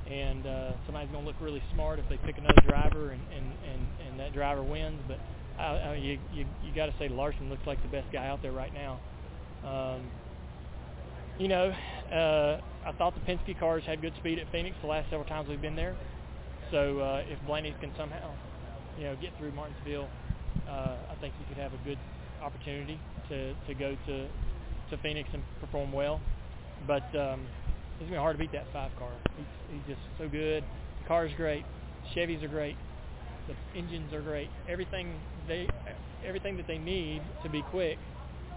and 0.10 0.45
uh, 0.45 0.72
somebody's 0.86 1.12
going 1.12 1.24
to 1.24 1.28
look 1.28 1.39
really 1.41 1.64
smart 1.74 1.99
if 1.99 2.08
they 2.10 2.18
pick 2.18 2.38
another 2.38 2.62
driver 2.68 3.12
and 3.12 3.22
and 3.36 3.45
and, 3.64 3.88
and 4.08 4.20
that 4.20 4.34
driver 4.34 4.64
wins. 4.64 5.01
But 5.08 5.20
I, 5.60 5.64
I, 5.64 5.95
you 5.95 6.20
you 6.34 6.45
you 6.64 6.74
got 6.76 6.88
to 6.88 6.95
say 6.99 7.10
Larson 7.10 7.49
looks 7.49 7.66
like 7.66 7.82
the 7.82 7.89
best 7.89 8.12
guy 8.12 8.28
out 8.28 8.41
there 8.41 8.51
right 8.51 8.74
now. 8.74 8.99
Um, 9.64 10.12
you 11.39 11.47
know, 11.47 11.72
uh, 12.12 12.62
I 12.86 12.91
thought 12.97 13.16
the 13.16 13.22
Penske 13.22 13.58
cars 13.60 13.84
had 13.86 14.01
good 14.01 14.14
speed 14.20 14.39
at 14.39 14.51
Phoenix 14.51 14.76
the 14.82 14.88
last 14.88 15.10
several 15.10 15.28
times 15.28 15.49
we've 15.49 15.62
been 15.62 15.76
there. 15.76 15.95
So 16.72 16.99
uh, 16.99 17.22
if 17.28 17.39
Blaney's 17.45 17.76
can 17.80 17.91
somehow, 17.97 18.32
you 18.97 19.06
know, 19.06 19.16
get 19.16 19.32
through 19.38 19.51
Martinsville, 19.54 20.10
uh, 20.68 20.97
I 21.12 21.16
think 21.22 21.34
he 21.39 21.45
could 21.45 21.62
have 21.62 21.74
a 21.74 21.78
good 21.86 21.99
opportunity 22.41 22.99
to, 23.30 23.54
to 23.68 23.74
go 23.74 23.95
to 24.08 24.28
to 24.89 24.97
Phoenix 25.01 25.30
and 25.34 25.41
perform 25.60 25.91
well. 25.91 26.20
But 26.86 27.04
um, 27.18 27.47
it's 28.00 28.10
gonna 28.10 28.12
be 28.12 28.18
hard 28.18 28.36
to 28.38 28.39
beat 28.39 28.52
that 28.52 28.66
five 28.74 28.91
car. 28.98 29.12
He's, 29.38 29.46
he's 29.72 29.96
just 29.96 30.02
so 30.18 30.28
good. 30.28 30.64
The 31.02 31.08
car's 31.08 31.32
great. 31.38 31.64
Chevys 32.16 32.44
are 32.44 32.48
great. 32.48 32.76
The 33.48 33.56
engines 33.78 34.14
are 34.14 34.22
great. 34.22 34.50
Everything 34.70 35.14
they 35.48 35.68
everything 36.26 36.58
that 36.58 36.68
they 36.68 36.78
need 36.78 37.22
to 37.44 37.50
be 37.50 37.62
quick 37.70 37.98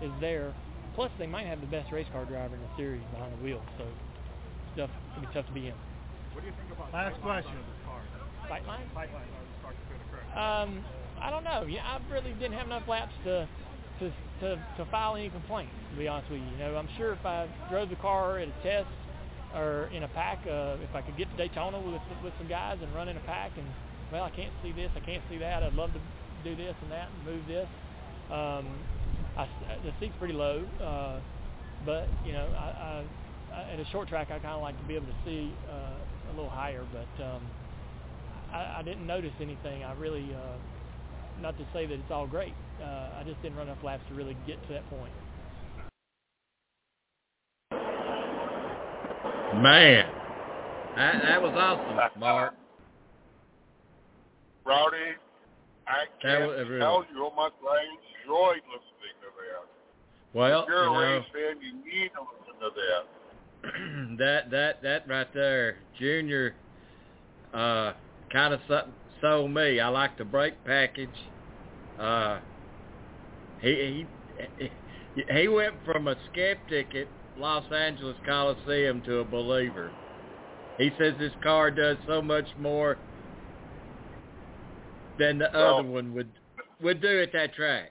is 0.03 0.11
there. 0.21 0.55
Plus, 0.95 1.11
they 1.19 1.27
might 1.27 1.47
have 1.47 1.61
the 1.61 1.67
best 1.67 1.93
race 1.93 2.07
car 2.13 2.25
driver 2.25 2.55
in 2.55 2.63
the 2.63 2.77
series 2.77 3.03
behind 3.13 3.37
the 3.39 3.45
wheel. 3.45 3.61
So, 3.77 3.85
stuff 4.75 4.91
it'll 5.17 5.29
be 5.29 5.35
tough 5.35 5.47
to 5.47 5.53
be 5.53 5.63
him. 5.63 5.77
What 6.33 6.41
do 6.41 6.47
you 6.47 6.55
think 6.57 6.73
about 6.73 6.93
Last 6.93 7.21
question. 7.21 7.53
Sightline? 8.49 8.87
Sightline 8.95 9.29
of 9.29 9.45
this 9.45 9.61
car 9.63 9.73
compared 9.73 10.01
to 10.01 10.09
Craig? 10.13 10.39
Um, 10.39 10.85
I 11.21 11.31
don't 11.31 11.45
know. 11.45 11.67
Yeah, 11.69 11.83
I 11.85 12.01
really 12.13 12.33
didn't 12.35 12.55
have 12.55 12.67
enough 12.67 12.89
laps 12.89 13.13
to 13.25 13.49
to 14.01 14.13
to 14.41 14.57
to 14.77 14.85
file 14.91 15.17
any 15.17 15.31
complaints. 15.31 15.73
To 15.93 15.99
be 15.99 16.09
honest 16.09 16.31
with 16.31 16.41
you, 16.41 16.47
you 16.53 16.59
know, 16.59 16.77
I'm 16.77 16.89
sure 16.97 17.13
if 17.13 17.25
I 17.25 17.49
drove 17.71 17.89
the 17.89 17.97
car 17.97 18.39
at 18.39 18.49
a 18.49 18.53
test 18.63 18.89
or 19.57 19.89
in 19.93 20.03
a 20.03 20.09
pack, 20.09 20.39
uh, 20.47 20.77
if 20.85 20.95
I 20.95 21.01
could 21.01 21.17
get 21.17 21.31
to 21.31 21.37
Daytona 21.37 21.81
with 21.81 22.01
with 22.23 22.35
some 22.39 22.49
guys 22.49 22.79
and 22.83 22.95
run 22.95 23.09
in 23.09 23.17
a 23.17 23.25
pack, 23.25 23.53
and 23.57 23.67
well, 24.13 24.25
I 24.25 24.31
can't 24.31 24.53
see 24.63 24.73
this, 24.73 24.91
I 24.95 25.01
can't 25.01 25.23
see 25.31 25.39
that. 25.39 25.63
I'd 25.63 25.75
love 25.75 25.91
to 25.95 26.01
do 26.45 26.55
this 26.55 26.75
and 26.83 26.93
that 26.93 27.09
and 27.09 27.35
move 27.35 27.47
this. 27.49 27.67
Um, 28.31 28.69
I, 29.37 29.49
the 29.85 29.93
seat's 30.01 30.15
pretty 30.19 30.35
low, 30.35 30.65
uh, 30.83 31.21
but 31.85 32.09
you 32.25 32.33
know, 32.33 32.47
I, 32.59 33.05
I, 33.53 33.73
at 33.73 33.81
a 33.81 33.87
short 33.91 34.09
track, 34.09 34.29
I 34.31 34.39
kind 34.39 34.55
of 34.55 34.63
like 34.63 34.79
to 34.81 34.87
be 34.87 34.95
able 34.95 35.07
to 35.07 35.19
see 35.25 35.53
uh, 35.71 36.31
a 36.31 36.33
little 36.37 36.51
higher. 36.51 36.85
But 36.93 37.25
um, 37.25 37.43
I, 38.53 38.79
I 38.79 38.83
didn't 38.83 39.07
notice 39.07 39.35
anything. 39.41 39.85
I 39.85 39.93
really, 39.95 40.29
uh, 40.35 41.41
not 41.41 41.57
to 41.59 41.65
say 41.73 41.87
that 41.87 41.95
it's 41.95 42.11
all 42.11 42.27
great. 42.27 42.55
Uh, 42.83 43.21
I 43.21 43.23
just 43.25 43.41
didn't 43.43 43.57
run 43.57 43.69
enough 43.69 43.83
laps 43.83 44.03
to 44.09 44.15
really 44.15 44.37
get 44.47 44.61
to 44.69 44.73
that 44.75 44.89
point. 44.91 45.13
Man, 49.63 50.05
that, 50.97 51.23
that 51.23 51.43
was 51.43 51.53
awesome, 51.57 52.21
Mark. 52.21 52.55
Rowdy, 54.65 54.97
I 55.87 56.05
can't 56.21 56.47
was- 56.47 56.61
it 56.61 56.69
really- 56.69 56.81
tell 56.81 57.05
you 57.11 57.19
how 57.19 57.33
much 57.35 57.53
I 57.63 57.83
enjoyed 58.23 58.63
listening 58.67 59.17
to 59.23 59.29
that. 59.37 59.69
Well, 60.35 60.63
if 60.63 60.69
you're 60.69 60.85
you 60.85 60.91
a 60.91 60.93
know, 60.93 61.01
race 61.01 61.25
fan, 61.33 61.63
you 61.63 61.73
need 61.85 62.11
to 62.13 62.21
listen 62.23 62.61
to 62.61 62.71
that. 62.77 64.19
that 64.19 64.51
that 64.51 64.83
that 64.83 65.09
right 65.09 65.33
there, 65.33 65.79
Junior, 65.99 66.55
uh, 67.55 67.93
kind 68.31 68.53
of 68.53 68.61
sold 69.21 69.51
me. 69.53 69.81
I 69.81 69.89
like 69.89 70.19
the 70.19 70.25
brake 70.25 70.63
package. 70.65 71.09
Uh, 71.99 72.41
he 73.61 74.07
he 74.59 74.71
he 75.33 75.49
went 75.49 75.75
from 75.85 76.09
a 76.09 76.17
skeptic 76.31 76.95
at 76.95 77.09
Los 77.39 77.65
Angeles 77.71 78.17
Coliseum 78.25 79.03
to 79.03 79.19
a 79.19 79.25
believer. 79.25 79.91
He 80.79 80.91
says 80.99 81.15
this 81.19 81.33
car 81.43 81.71
does 81.71 81.97
so 82.07 82.21
much 82.21 82.47
more 82.59 82.99
than 85.19 85.39
the 85.39 85.51
Well- 85.53 85.79
other 85.79 85.89
one 85.89 86.15
would 86.15 86.31
would 86.81 87.01
do 87.01 87.23
at 87.23 87.33
that 87.33 87.55
track. 87.55 87.91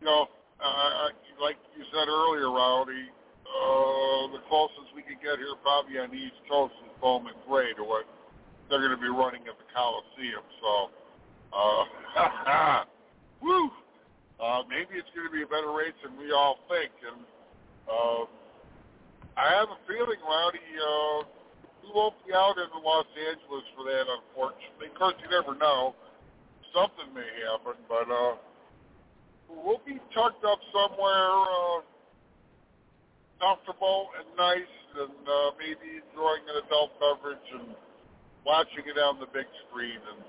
You 0.00 0.06
know, 0.06 0.28
uh, 0.58 1.10
like 1.38 1.58
you 1.76 1.84
said 1.92 2.08
earlier, 2.08 2.50
Rowdy, 2.50 3.10
uh, 3.44 4.26
the 4.32 4.40
closest 4.48 4.94
we 4.94 5.02
could 5.02 5.20
get 5.20 5.38
here 5.38 5.54
probably 5.62 5.98
on 5.98 6.10
the 6.10 6.16
East 6.16 6.40
Coast 6.48 6.72
is 6.84 6.90
Bowman 7.00 7.34
Gray 7.46 7.74
to 7.74 7.84
what 7.84 8.06
they're 8.70 8.78
going 8.80 8.90
to 8.90 8.96
be 8.96 9.08
running 9.08 9.42
at 9.46 9.58
the 9.58 9.64
Coliseum. 9.74 10.42
So, 10.62 10.90
uh, 11.52 12.84
woo! 13.42 13.70
Uh, 14.42 14.66
maybe 14.66 14.98
it's 14.98 15.06
going 15.14 15.22
to 15.22 15.30
be 15.30 15.46
a 15.46 15.50
better 15.50 15.70
race 15.70 15.94
than 16.02 16.18
we 16.18 16.34
all 16.34 16.58
think. 16.66 16.90
And 17.06 17.22
uh, 17.86 18.26
I 19.38 19.54
have 19.54 19.70
a 19.70 19.78
feeling, 19.86 20.18
Rowdy, 20.18 20.58
uh, 20.58 21.30
we 21.86 21.94
won't 21.94 22.18
be 22.26 22.34
out 22.34 22.58
in 22.58 22.66
Los 22.82 23.06
Angeles 23.14 23.62
for 23.78 23.86
that, 23.86 24.10
unfortunately. 24.10 24.90
Of 24.90 24.98
course, 24.98 25.14
you 25.22 25.30
never 25.30 25.54
know. 25.54 25.94
Something 26.74 27.14
may 27.14 27.30
happen, 27.46 27.78
but 27.86 28.10
uh, 28.10 28.34
we'll 29.46 29.82
be 29.86 30.02
tucked 30.10 30.42
up 30.42 30.58
somewhere 30.74 31.30
uh, 31.30 31.86
comfortable 33.38 34.10
and 34.18 34.26
nice 34.34 34.74
and 34.98 35.22
uh, 35.22 35.54
maybe 35.54 36.02
enjoying 36.02 36.42
an 36.50 36.66
adult 36.66 36.98
beverage 36.98 37.46
and 37.54 37.78
watching 38.42 38.82
it 38.90 38.98
on 38.98 39.20
the 39.20 39.30
big 39.30 39.46
screen. 39.68 40.02
And 40.02 40.20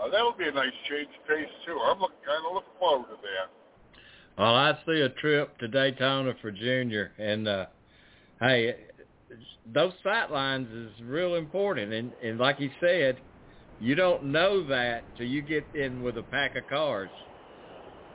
uh, 0.00 0.08
that'll 0.10 0.32
be 0.32 0.48
a 0.48 0.52
nice 0.52 0.72
change 0.88 1.08
of 1.20 1.28
pace, 1.28 1.48
too. 1.66 1.78
I'm 1.84 2.00
look, 2.00 2.12
kind 2.24 2.44
of 2.46 2.54
looking 2.54 2.70
forward 2.78 3.06
to 3.08 3.16
that. 3.22 3.50
Well, 4.38 4.54
I 4.54 4.78
see 4.86 5.00
a 5.00 5.08
trip 5.08 5.58
to 5.58 5.68
Daytona 5.68 6.34
for 6.40 6.52
Junior, 6.52 7.12
and 7.18 7.48
uh, 7.48 7.66
hey, 8.40 8.76
those 9.72 9.92
sight 10.04 10.30
lines 10.30 10.68
is 10.72 10.90
real 11.02 11.34
important. 11.34 11.92
And, 11.92 12.12
and 12.22 12.38
like 12.38 12.58
he 12.58 12.70
said, 12.80 13.18
you 13.80 13.94
don't 13.94 14.26
know 14.26 14.66
that 14.68 15.02
till 15.16 15.26
you 15.26 15.42
get 15.42 15.64
in 15.74 16.02
with 16.02 16.18
a 16.18 16.22
pack 16.22 16.56
of 16.56 16.68
cars, 16.68 17.10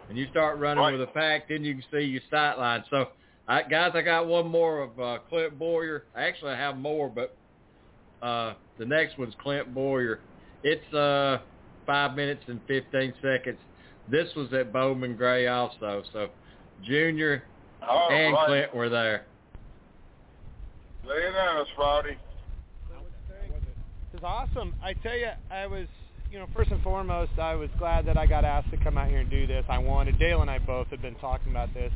and 0.09 0.17
you 0.17 0.27
start 0.31 0.59
running 0.59 0.93
with 0.93 1.01
a 1.01 1.11
pack. 1.11 1.49
Then 1.49 1.63
you 1.63 1.73
can 1.73 1.83
see 1.91 2.05
your 2.05 2.21
sight 2.29 2.55
lines. 2.57 2.85
So, 2.89 3.09
I, 3.47 3.63
guys, 3.63 3.91
I 3.93 4.01
got 4.01 4.27
one 4.27 4.47
more 4.47 4.81
of 4.81 4.99
uh, 4.99 5.17
Clint 5.29 5.59
Bowyer. 5.59 6.05
Actually, 6.15 6.51
I 6.51 6.57
have 6.57 6.77
more, 6.77 7.09
but 7.09 7.35
uh, 8.21 8.53
the 8.77 8.85
next 8.85 9.17
one's 9.17 9.35
Clint 9.41 9.73
Bowyer. 9.73 10.19
It's 10.63 10.93
uh, 10.93 11.39
five 11.85 12.15
minutes 12.15 12.43
and 12.47 12.59
15 12.67 13.13
seconds. 13.21 13.59
This 14.09 14.27
was 14.35 14.51
at 14.53 14.73
Bowman 14.73 15.15
Gray 15.15 15.47
also. 15.47 16.03
So 16.11 16.29
Junior 16.83 17.43
All 17.87 18.09
and 18.11 18.33
right. 18.33 18.47
Clint 18.47 18.75
were 18.75 18.89
there. 18.89 19.25
Lay 21.05 21.15
it 21.15 21.35
on 21.35 21.61
us, 21.61 21.67
Rowdy. 21.77 22.17
This 24.11 24.19
is 24.19 24.23
awesome. 24.23 24.75
I 24.83 24.93
tell 24.93 25.17
you, 25.17 25.29
I 25.49 25.65
was, 25.65 25.87
you 26.31 26.37
know, 26.37 26.47
first 26.55 26.71
and 26.71 26.81
foremost, 26.83 27.31
I 27.39 27.55
was 27.55 27.69
glad 27.79 28.05
that 28.05 28.17
I 28.17 28.25
got 28.25 28.45
asked 28.45 28.69
to 28.71 28.77
come 28.77 28.97
out 28.97 29.09
here 29.09 29.19
and 29.19 29.29
do 29.29 29.47
this. 29.47 29.65
I 29.67 29.79
wanted. 29.79 30.19
Dale 30.19 30.41
and 30.41 30.51
I 30.51 30.59
both 30.59 30.87
had 30.87 31.01
been 31.01 31.15
talking 31.15 31.51
about 31.51 31.73
this. 31.73 31.91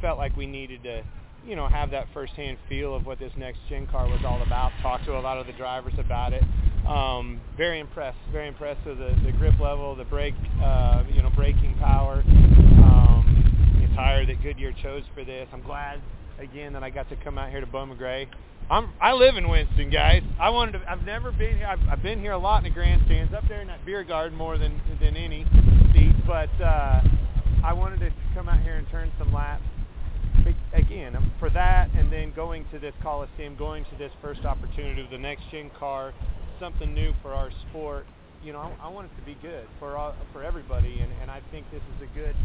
Felt 0.00 0.18
like 0.18 0.36
we 0.36 0.46
needed 0.46 0.82
to, 0.82 1.02
you 1.46 1.56
know, 1.56 1.66
have 1.68 1.90
that 1.90 2.06
firsthand 2.12 2.58
feel 2.68 2.94
of 2.94 3.06
what 3.06 3.18
this 3.18 3.32
next 3.36 3.60
gen 3.68 3.86
car 3.86 4.06
was 4.06 4.20
all 4.26 4.42
about. 4.42 4.72
Talk 4.82 5.04
to 5.06 5.18
a 5.18 5.20
lot 5.20 5.38
of 5.38 5.46
the 5.46 5.52
drivers 5.54 5.94
about 5.98 6.32
it. 6.32 6.44
Um, 6.86 7.40
very 7.56 7.80
impressed. 7.80 8.18
Very 8.30 8.48
impressed 8.48 8.84
with 8.86 8.98
the, 8.98 9.16
the 9.24 9.32
grip 9.32 9.58
level, 9.58 9.96
the 9.96 10.04
brake, 10.04 10.34
uh, 10.62 11.04
you 11.10 11.22
know, 11.22 11.30
braking 11.30 11.74
power. 11.80 12.22
Um, 12.26 13.78
the 13.80 13.94
tire 13.94 14.26
that 14.26 14.42
Goodyear 14.42 14.74
chose 14.82 15.02
for 15.14 15.24
this. 15.24 15.48
I'm 15.52 15.62
glad 15.62 16.00
again 16.38 16.72
that 16.74 16.82
I 16.82 16.90
got 16.90 17.08
to 17.08 17.16
come 17.16 17.38
out 17.38 17.50
here 17.50 17.60
to 17.60 17.66
Bowman 17.66 17.96
Gray. 17.96 18.28
I'm 18.70 18.90
I 19.00 19.12
live 19.12 19.36
in 19.36 19.48
Winston, 19.48 19.90
guys. 19.90 20.22
I 20.40 20.50
wanted 20.50 20.72
to. 20.72 20.90
I've 20.90 21.04
never 21.04 21.30
been 21.32 21.56
here. 21.56 21.66
I've, 21.66 21.80
I've 21.90 22.02
been 22.02 22.20
here 22.20 22.32
a 22.32 22.38
lot 22.38 22.58
in 22.58 22.64
the 22.64 22.70
grandstands, 22.74 23.32
up 23.34 23.44
there 23.48 23.60
in 23.60 23.68
that 23.68 23.84
beer 23.84 24.04
garden 24.04 24.36
more 24.36 24.58
than 24.58 24.80
than 25.00 25.16
any 25.16 25.44
seat. 25.92 26.14
But 26.26 26.50
uh, 26.62 27.02
I 27.64 27.72
wanted 27.72 28.00
to 28.00 28.10
come 28.34 28.48
out 28.48 28.62
here 28.62 28.76
and 28.76 28.86
turn 28.90 29.10
some 29.18 29.32
laps. 29.32 29.62
Again, 30.74 31.16
um, 31.16 31.32
for 31.38 31.48
that, 31.50 31.88
and 31.94 32.12
then 32.12 32.32
going 32.34 32.66
to 32.72 32.78
this 32.78 32.92
Coliseum, 33.02 33.56
going 33.56 33.84
to 33.84 33.96
this 33.96 34.10
first 34.20 34.44
opportunity 34.44 35.00
of 35.00 35.08
the 35.10 35.16
next 35.16 35.44
gen 35.50 35.70
car, 35.78 36.12
something 36.60 36.94
new 36.94 37.12
for 37.22 37.32
our 37.32 37.50
sport. 37.68 38.06
You 38.42 38.52
know, 38.52 38.60
I, 38.60 38.86
I 38.86 38.88
want 38.88 39.10
it 39.10 39.20
to 39.20 39.26
be 39.26 39.36
good 39.40 39.66
for 39.78 39.96
all, 39.96 40.14
for 40.32 40.42
everybody, 40.42 41.00
and, 41.00 41.10
and 41.22 41.30
I 41.30 41.40
think 41.50 41.70
this 41.70 41.82
is 41.96 42.08
a 42.08 42.14
good 42.14 42.36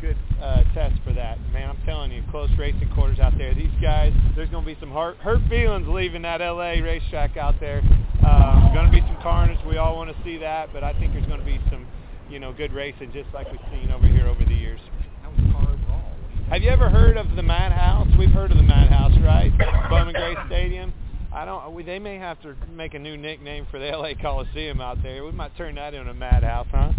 good 0.00 0.16
uh, 0.42 0.62
test 0.74 1.00
for 1.02 1.12
that. 1.14 1.38
Man, 1.52 1.70
I'm 1.70 1.78
telling 1.86 2.12
you, 2.12 2.22
close 2.30 2.50
racing 2.58 2.90
quarters 2.94 3.18
out 3.20 3.38
there. 3.38 3.54
These 3.54 3.72
guys, 3.80 4.12
there's 4.36 4.50
going 4.50 4.64
to 4.64 4.74
be 4.74 4.78
some 4.78 4.90
hurt, 4.90 5.16
hurt 5.18 5.40
feelings 5.48 5.86
leaving 5.88 6.22
that 6.22 6.40
LA 6.40 6.82
racetrack 6.84 7.36
out 7.36 7.54
there. 7.60 7.82
Uh, 8.26 8.72
going 8.74 8.86
to 8.86 8.92
be 8.92 9.00
some 9.00 9.16
carnage. 9.22 9.58
We 9.66 9.78
all 9.78 9.96
want 9.96 10.14
to 10.14 10.24
see 10.24 10.36
that, 10.38 10.70
but 10.72 10.84
I 10.84 10.92
think 10.98 11.14
there's 11.14 11.26
going 11.26 11.40
to 11.40 11.46
be 11.46 11.58
some, 11.70 11.86
you 12.28 12.38
know, 12.38 12.52
good 12.52 12.72
racing 12.72 13.12
just 13.12 13.32
like 13.32 13.50
we've 13.50 13.60
seen 13.70 13.90
over 13.90 14.06
here 14.06 14.26
over 14.28 14.44
the 14.44 14.54
years. 14.54 14.80
Have 16.50 16.62
you 16.62 16.68
ever 16.68 16.90
heard 16.90 17.16
of 17.16 17.34
the 17.36 17.42
Madhouse? 17.42 18.08
We've 18.18 18.30
heard 18.30 18.50
of 18.50 18.58
the 18.58 18.62
Madhouse, 18.62 19.16
right? 19.24 19.50
Bowman 19.88 20.14
Gray 20.14 20.36
Stadium. 20.46 20.92
I 21.34 21.44
don't. 21.44 21.84
They 21.84 21.98
may 21.98 22.16
have 22.16 22.40
to 22.42 22.54
make 22.70 22.94
a 22.94 22.98
new 22.98 23.16
nickname 23.16 23.66
for 23.70 23.80
the 23.80 23.86
LA 23.86 24.12
Coliseum 24.20 24.80
out 24.80 25.02
there. 25.02 25.24
We 25.24 25.32
might 25.32 25.56
turn 25.56 25.74
that 25.74 25.92
into 25.92 26.10
a 26.10 26.14
Madhouse, 26.14 26.68
huh? 26.70 26.92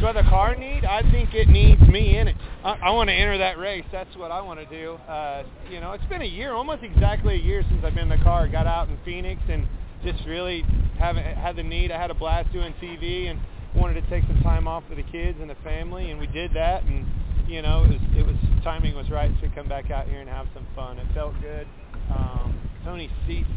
What 0.00 0.12
the 0.12 0.22
car 0.24 0.54
need? 0.56 0.84
I 0.84 1.00
think 1.10 1.32
it 1.32 1.48
needs 1.48 1.80
me 1.82 2.18
in 2.18 2.28
it. 2.28 2.36
I, 2.62 2.72
I 2.82 2.90
want 2.90 3.08
to 3.08 3.14
enter 3.14 3.38
that 3.38 3.56
race. 3.56 3.84
That's 3.90 4.14
what 4.16 4.30
I 4.30 4.42
want 4.42 4.60
to 4.60 4.66
do. 4.66 4.94
Uh, 5.08 5.44
you 5.70 5.80
know, 5.80 5.92
it's 5.92 6.04
been 6.06 6.20
a 6.20 6.26
year, 6.26 6.52
almost 6.52 6.82
exactly 6.82 7.36
a 7.36 7.38
year 7.38 7.64
since 7.70 7.82
I've 7.82 7.94
been 7.94 8.10
in 8.10 8.18
the 8.18 8.22
car. 8.22 8.46
Got 8.48 8.66
out 8.66 8.88
in 8.88 8.98
Phoenix 9.04 9.40
and 9.48 9.66
just 10.04 10.26
really 10.26 10.64
haven't 10.98 11.24
had 11.24 11.56
the 11.56 11.62
need. 11.62 11.92
I 11.92 12.00
had 12.00 12.10
a 12.10 12.14
blast 12.14 12.52
doing 12.52 12.74
TV 12.82 13.30
and 13.30 13.40
wanted 13.74 13.94
to 13.94 14.10
take 14.10 14.24
some 14.26 14.40
time 14.42 14.68
off 14.68 14.84
with 14.88 14.98
the 14.98 15.10
kids 15.10 15.38
and 15.40 15.48
the 15.48 15.56
family, 15.64 16.10
and 16.10 16.20
we 16.20 16.26
did 16.26 16.52
that. 16.54 16.82
And 16.82 17.06
you 17.46 17.62
know, 17.62 17.84
it 17.84 17.90
was, 17.90 18.00
it 18.16 18.26
was 18.26 18.36
timing 18.64 18.94
was 18.94 19.10
right 19.10 19.30
to 19.40 19.48
come 19.50 19.68
back 19.68 19.90
out 19.90 20.08
here 20.08 20.20
and 20.20 20.28
have 20.28 20.46
some 20.54 20.66
fun. 20.74 20.98
It 20.98 21.06
felt 21.14 21.34
good. 21.40 21.66
Um, 22.10 22.58
Tony's 22.84 23.10
seats, 23.26 23.48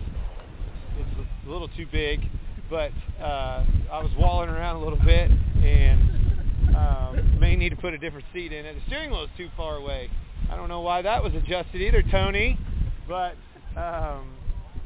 it's 0.98 1.28
a 1.48 1.50
little 1.50 1.68
too 1.70 1.86
big, 1.92 2.22
but 2.70 2.92
uh, 3.22 3.64
I 3.92 4.04
was 4.04 4.12
walling 4.18 4.50
around 4.50 4.78
a 4.78 4.84
little 4.84 5.00
bit 5.04 5.32
and 5.64 6.76
um, 6.76 7.40
may 7.40 7.56
need 7.56 7.70
to 7.70 7.76
put 7.76 7.94
a 7.94 7.98
different 7.98 8.26
seat 8.34 8.52
in 8.52 8.66
it. 8.66 8.74
The 8.76 8.82
steering 8.88 9.12
wheel 9.12 9.24
is 9.24 9.30
too 9.38 9.50
far 9.58 9.78
away. 9.78 10.10
I 10.52 10.56
don't 10.56 10.70
know 10.70 10.82
why 10.82 11.02
that 11.02 11.24
was 11.24 11.34
adjusted 11.34 11.82
either, 11.82 12.04
Tony, 12.12 12.58
but 13.08 13.36
um, 13.76 14.34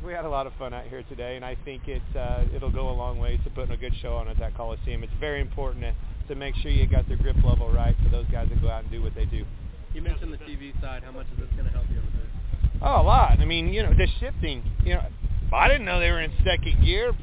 we 0.03 0.11
had 0.11 0.25
a 0.25 0.29
lot 0.29 0.47
of 0.47 0.53
fun 0.59 0.73
out 0.73 0.85
here 0.85 1.03
today, 1.03 1.35
and 1.35 1.45
I 1.45 1.55
think 1.63 1.87
it 1.87 2.01
uh, 2.15 2.43
it'll 2.53 2.71
go 2.71 2.89
a 2.89 2.95
long 2.95 3.17
way 3.19 3.39
to 3.43 3.49
putting 3.49 3.71
a 3.73 3.77
good 3.77 3.93
show 4.01 4.15
on 4.15 4.27
at 4.27 4.37
that 4.39 4.55
Coliseum. 4.55 5.03
It's 5.03 5.13
very 5.19 5.39
important 5.39 5.83
to, 5.83 5.93
to 6.27 6.35
make 6.35 6.55
sure 6.55 6.71
you 6.71 6.87
got 6.87 7.07
their 7.07 7.17
grip 7.17 7.35
level 7.43 7.71
right 7.71 7.95
for 8.03 8.09
those 8.09 8.25
guys 8.31 8.47
that 8.49 8.61
go 8.61 8.69
out 8.69 8.83
and 8.83 8.91
do 8.91 9.01
what 9.01 9.15
they 9.15 9.25
do. 9.25 9.45
You 9.93 10.01
mentioned 10.01 10.33
the 10.33 10.37
TV 10.37 10.79
side. 10.81 11.03
How 11.03 11.11
much 11.11 11.27
is 11.33 11.39
this 11.39 11.49
going 11.55 11.65
to 11.65 11.71
help 11.71 11.85
you 11.89 11.97
with 11.97 12.13
this? 12.13 12.71
Oh, 12.81 13.01
a 13.01 13.03
lot. 13.03 13.39
I 13.39 13.45
mean, 13.45 13.73
you 13.73 13.83
know, 13.83 13.93
the 13.93 14.07
shifting. 14.19 14.63
You 14.83 14.95
know, 14.95 15.03
I 15.53 15.67
didn't 15.67 15.85
know 15.85 15.99
they 15.99 16.09
were 16.11 16.21
in 16.21 16.31
second 16.43 16.83
gear. 16.83 17.13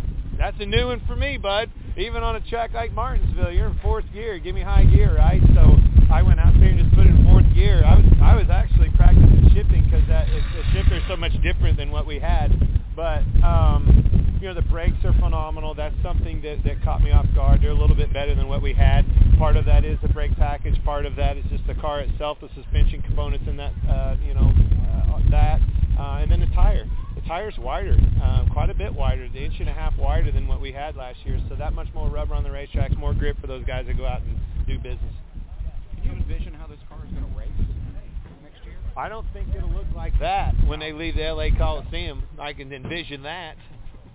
That's 0.40 0.56
a 0.58 0.64
new 0.64 0.86
one 0.86 1.02
for 1.06 1.14
me, 1.14 1.36
bud. 1.36 1.70
even 1.98 2.22
on 2.22 2.34
a 2.34 2.40
track 2.40 2.72
like 2.72 2.92
Martinsville, 2.92 3.52
you're 3.52 3.66
in 3.66 3.78
fourth 3.82 4.06
gear. 4.10 4.38
Give 4.38 4.54
me 4.54 4.62
high 4.62 4.84
gear, 4.84 5.14
right? 5.14 5.42
So 5.52 5.76
I 6.10 6.22
went 6.22 6.40
out 6.40 6.54
there 6.58 6.70
and 6.70 6.80
just 6.80 6.96
put 6.96 7.04
it 7.04 7.10
in 7.10 7.28
fourth 7.28 7.44
gear. 7.52 7.84
I 7.84 7.94
was 7.94 8.06
I 8.22 8.34
was 8.36 8.48
actually 8.48 8.88
practicing 8.96 9.50
shifting 9.52 9.84
because 9.84 10.00
that 10.08 10.24
the 10.32 10.64
shifter 10.72 10.96
is 10.96 11.02
so 11.08 11.16
much 11.18 11.36
different 11.42 11.76
than 11.76 11.90
what 11.90 12.06
we 12.06 12.18
had. 12.18 12.56
But 12.96 13.20
um, 13.44 14.38
you 14.40 14.48
know 14.48 14.54
the 14.54 14.64
brakes 14.64 14.96
are 15.04 15.12
phenomenal. 15.20 15.74
That's 15.74 15.94
something 16.02 16.40
that 16.40 16.64
that 16.64 16.82
caught 16.82 17.02
me 17.02 17.10
off 17.10 17.26
guard. 17.34 17.60
They're 17.60 17.76
a 17.76 17.78
little 17.78 17.96
bit 17.96 18.10
better 18.10 18.34
than 18.34 18.48
what 18.48 18.62
we 18.62 18.72
had. 18.72 19.04
Part 19.36 19.58
of 19.58 19.66
that 19.66 19.84
is 19.84 19.98
the 20.00 20.08
brake 20.08 20.34
package. 20.36 20.82
Part 20.86 21.04
of 21.04 21.16
that 21.16 21.36
is 21.36 21.44
just 21.50 21.66
the 21.66 21.74
car 21.74 22.00
itself, 22.00 22.38
the 22.40 22.48
suspension 22.56 23.02
components 23.02 23.44
in 23.46 23.58
that 23.58 23.74
uh, 23.84 24.16
you 24.24 24.32
know 24.32 24.48
uh, 24.88 25.20
that, 25.30 25.60
uh, 26.00 26.24
and 26.24 26.32
then 26.32 26.40
the 26.40 26.48
tire. 26.56 26.88
Tire's 27.30 27.56
wider, 27.58 27.96
uh, 28.20 28.44
quite 28.52 28.70
a 28.70 28.74
bit 28.74 28.92
wider, 28.92 29.28
the 29.28 29.38
inch 29.38 29.60
and 29.60 29.68
a 29.68 29.72
half 29.72 29.96
wider 29.96 30.32
than 30.32 30.48
what 30.48 30.60
we 30.60 30.72
had 30.72 30.96
last 30.96 31.16
year. 31.24 31.40
So 31.48 31.54
that 31.54 31.74
much 31.74 31.86
more 31.94 32.08
rubber 32.08 32.34
on 32.34 32.42
the 32.42 32.48
racetracks, 32.48 32.96
more 32.96 33.14
grip 33.14 33.40
for 33.40 33.46
those 33.46 33.64
guys 33.64 33.86
that 33.86 33.96
go 33.96 34.04
out 34.04 34.20
and 34.22 34.36
do 34.66 34.76
business. 34.78 35.14
Can 35.94 36.10
you 36.10 36.10
envision 36.10 36.52
how 36.54 36.66
this 36.66 36.80
car 36.88 36.98
is 37.06 37.12
going 37.12 37.32
to 37.32 37.38
race 37.38 37.48
next 38.42 38.64
year? 38.64 38.74
I 38.96 39.08
don't 39.08 39.28
think 39.32 39.46
it'll 39.54 39.70
look 39.70 39.86
like 39.94 40.12
that 40.18 40.56
when 40.66 40.80
they 40.80 40.92
leave 40.92 41.14
the 41.14 41.22
LA 41.22 41.56
Coliseum. 41.56 42.24
I 42.36 42.52
can 42.52 42.72
envision 42.72 43.22
that, 43.22 43.54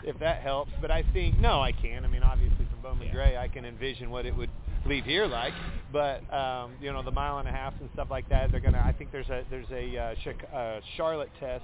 if 0.03 0.19
that 0.19 0.41
helps. 0.41 0.73
But 0.81 0.91
I 0.91 1.05
think 1.13 1.39
no, 1.39 1.61
I 1.61 1.71
can't. 1.71 2.03
I 2.03 2.09
mean, 2.09 2.21
obviously 2.21 2.67
from 2.69 2.81
Bowman 2.83 3.13
Gray, 3.13 3.37
I 3.37 3.47
can 3.47 3.63
envision 3.63 4.09
what 4.09 4.25
it 4.25 4.35
would 4.35 4.51
leave 4.85 5.05
here 5.05 5.25
like. 5.25 5.53
But 5.93 6.19
um, 6.33 6.73
you 6.81 6.91
know, 6.91 7.01
the 7.01 7.11
mile 7.11 7.37
and 7.37 7.47
a 7.47 7.51
half 7.51 7.75
and 7.79 7.89
stuff 7.93 8.09
like 8.11 8.27
that, 8.27 8.51
they're 8.51 8.59
gonna. 8.59 8.83
I 8.85 8.91
think 8.91 9.13
there's 9.13 9.29
a 9.29 9.45
there's 9.49 9.71
a 9.71 9.97
uh, 9.97 10.15
Chic- 10.21 10.49
uh, 10.53 10.81
Charlotte 10.97 11.31
test 11.39 11.63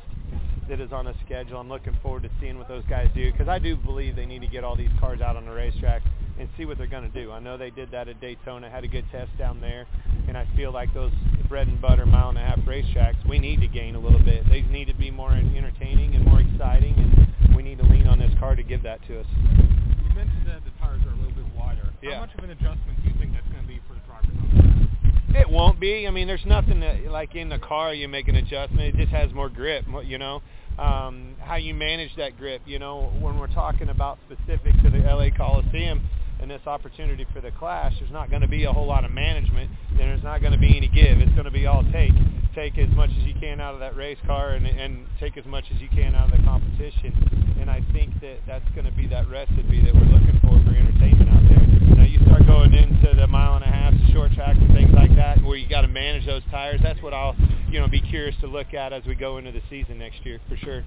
that 0.69 0.79
is 0.79 0.91
on 0.91 1.05
the 1.05 1.13
schedule. 1.25 1.59
I'm 1.59 1.69
looking 1.69 1.95
forward 2.01 2.23
to 2.23 2.29
seeing 2.39 2.57
what 2.57 2.67
those 2.67 2.83
guys 2.89 3.09
do 3.13 3.31
because 3.31 3.47
I 3.47 3.59
do 3.59 3.75
believe 3.75 4.15
they 4.15 4.25
need 4.25 4.41
to 4.41 4.47
get 4.47 4.63
all 4.63 4.75
these 4.75 4.91
cars 4.99 5.21
out 5.21 5.35
on 5.35 5.45
the 5.45 5.51
racetrack 5.51 6.01
and 6.39 6.49
see 6.57 6.65
what 6.65 6.77
they're 6.77 6.87
going 6.87 7.09
to 7.09 7.23
do. 7.23 7.31
I 7.31 7.39
know 7.39 7.57
they 7.57 7.69
did 7.69 7.91
that 7.91 8.07
at 8.07 8.19
Daytona, 8.19 8.69
had 8.69 8.83
a 8.83 8.87
good 8.87 9.05
test 9.11 9.29
down 9.37 9.61
there, 9.61 9.85
and 10.27 10.37
I 10.37 10.47
feel 10.55 10.71
like 10.71 10.93
those 10.93 11.11
bread 11.47 11.67
and 11.67 11.81
butter 11.81 12.05
mile 12.05 12.29
and 12.29 12.37
a 12.37 12.41
half 12.41 12.59
racetracks, 12.59 13.27
we 13.27 13.37
need 13.37 13.59
to 13.61 13.67
gain 13.67 13.95
a 13.95 13.99
little 13.99 14.23
bit. 14.23 14.47
They 14.49 14.61
need 14.61 14.85
to 14.85 14.95
be 14.95 15.11
more 15.11 15.31
entertaining 15.31 16.15
and 16.15 16.25
more 16.25 16.41
exciting, 16.41 16.95
and 16.95 17.55
we 17.55 17.61
need 17.61 17.77
to 17.79 17.85
lean 17.85 18.07
on 18.07 18.17
this 18.17 18.31
car 18.39 18.55
to 18.55 18.63
give 18.63 18.81
that 18.83 19.05
to 19.07 19.19
us. 19.19 19.25
You 19.35 20.15
mentioned 20.15 20.47
that 20.47 20.63
the 20.63 20.71
tires 20.79 21.01
are 21.05 21.13
a 21.13 21.17
little 21.17 21.35
bit 21.35 21.45
wider. 21.55 21.89
Yeah. 22.01 22.15
How 22.15 22.21
much 22.21 22.33
of 22.37 22.43
an 22.43 22.51
adjustment 22.51 23.03
do 23.03 23.09
you 23.09 23.15
think 23.19 23.33
that's 23.33 23.47
going 23.49 23.61
to 23.61 23.67
be 23.67 23.79
for 23.87 23.93
the 23.93 24.01
drivers 24.07 24.31
on 24.31 24.49
the 24.49 24.61
track? 24.61 25.20
It 25.33 25.49
won't 25.49 25.79
be. 25.79 26.07
I 26.07 26.11
mean, 26.11 26.27
there's 26.27 26.45
nothing 26.45 26.81
that, 26.81 27.05
like 27.05 27.35
in 27.35 27.49
the 27.49 27.59
car 27.59 27.93
you 27.93 28.07
make 28.07 28.27
an 28.27 28.35
adjustment. 28.35 28.95
It 28.95 28.95
just 28.95 29.11
has 29.11 29.31
more 29.33 29.49
grip, 29.49 29.85
you 30.03 30.17
know. 30.17 30.41
Um, 30.77 31.35
how 31.39 31.55
you 31.55 31.73
manage 31.73 32.15
that 32.17 32.37
grip, 32.37 32.61
you 32.65 32.79
know, 32.79 33.11
when 33.19 33.37
we're 33.37 33.53
talking 33.53 33.89
about 33.89 34.17
specific 34.25 34.73
to 34.83 34.89
the 34.89 34.99
LA 34.99 35.29
Coliseum 35.35 36.01
and 36.41 36.49
this 36.49 36.61
opportunity 36.65 37.25
for 37.33 37.39
the 37.41 37.51
Clash, 37.51 37.93
there's 37.99 38.11
not 38.11 38.29
going 38.29 38.41
to 38.41 38.47
be 38.47 38.63
a 38.63 38.71
whole 38.71 38.87
lot 38.87 39.05
of 39.05 39.11
management. 39.11 39.69
And 39.91 39.99
there's 39.99 40.23
not 40.23 40.41
going 40.41 40.53
to 40.53 40.59
be 40.59 40.75
any 40.75 40.87
give. 40.87 41.19
It's 41.19 41.31
going 41.33 41.45
to 41.45 41.51
be 41.51 41.67
all 41.67 41.83
take. 41.91 42.13
Take 42.55 42.77
as 42.77 42.89
much 42.95 43.09
as 43.09 43.23
you 43.23 43.33
can 43.39 43.61
out 43.61 43.73
of 43.73 43.79
that 43.79 43.95
race 43.95 44.17
car 44.25 44.51
and, 44.51 44.67
and 44.67 45.05
take 45.19 45.37
as 45.37 45.45
much 45.45 45.63
as 45.73 45.79
you 45.79 45.87
can 45.87 46.13
out 46.15 46.31
of 46.33 46.37
the 46.37 46.43
competition. 46.43 47.55
And 47.59 47.69
I 47.69 47.81
think 47.93 48.19
that 48.19 48.39
that's 48.45 48.67
going 48.75 48.85
to 48.85 48.91
be 48.91 49.07
that 49.07 49.29
recipe 49.29 49.81
that 49.85 49.93
we're 49.93 50.11
looking 50.11 50.37
for 50.41 50.59
for 50.59 50.75
entertainment 50.75 51.29
out 51.29 51.43
there. 51.47 51.63
You 51.63 51.95
know, 51.95 52.03
you 52.03 52.19
start 52.25 52.45
going 52.45 52.73
into 52.73 53.15
the 53.15 53.27
mile 53.27 53.55
and 53.55 53.63
a 53.63 53.71
half, 53.71 53.93
the 53.93 54.11
short 54.11 54.33
tracks 54.33 54.59
and 54.59 54.73
things 54.73 54.91
like 54.93 55.15
that, 55.15 55.41
where 55.43 55.55
you 55.55 55.69
got 55.69 55.81
to 55.81 55.87
manage 55.87 56.25
those 56.25 56.43
tires. 56.51 56.81
That's 56.83 57.01
what 57.01 57.13
I'll, 57.13 57.35
you 57.69 57.79
know, 57.79 57.87
be 57.87 58.01
curious 58.01 58.35
to 58.41 58.47
look 58.47 58.73
at 58.73 58.91
as 58.91 59.05
we 59.05 59.15
go 59.15 59.37
into 59.37 59.51
the 59.51 59.61
season 59.69 59.97
next 59.99 60.25
year, 60.25 60.39
for 60.49 60.57
sure. 60.57 60.83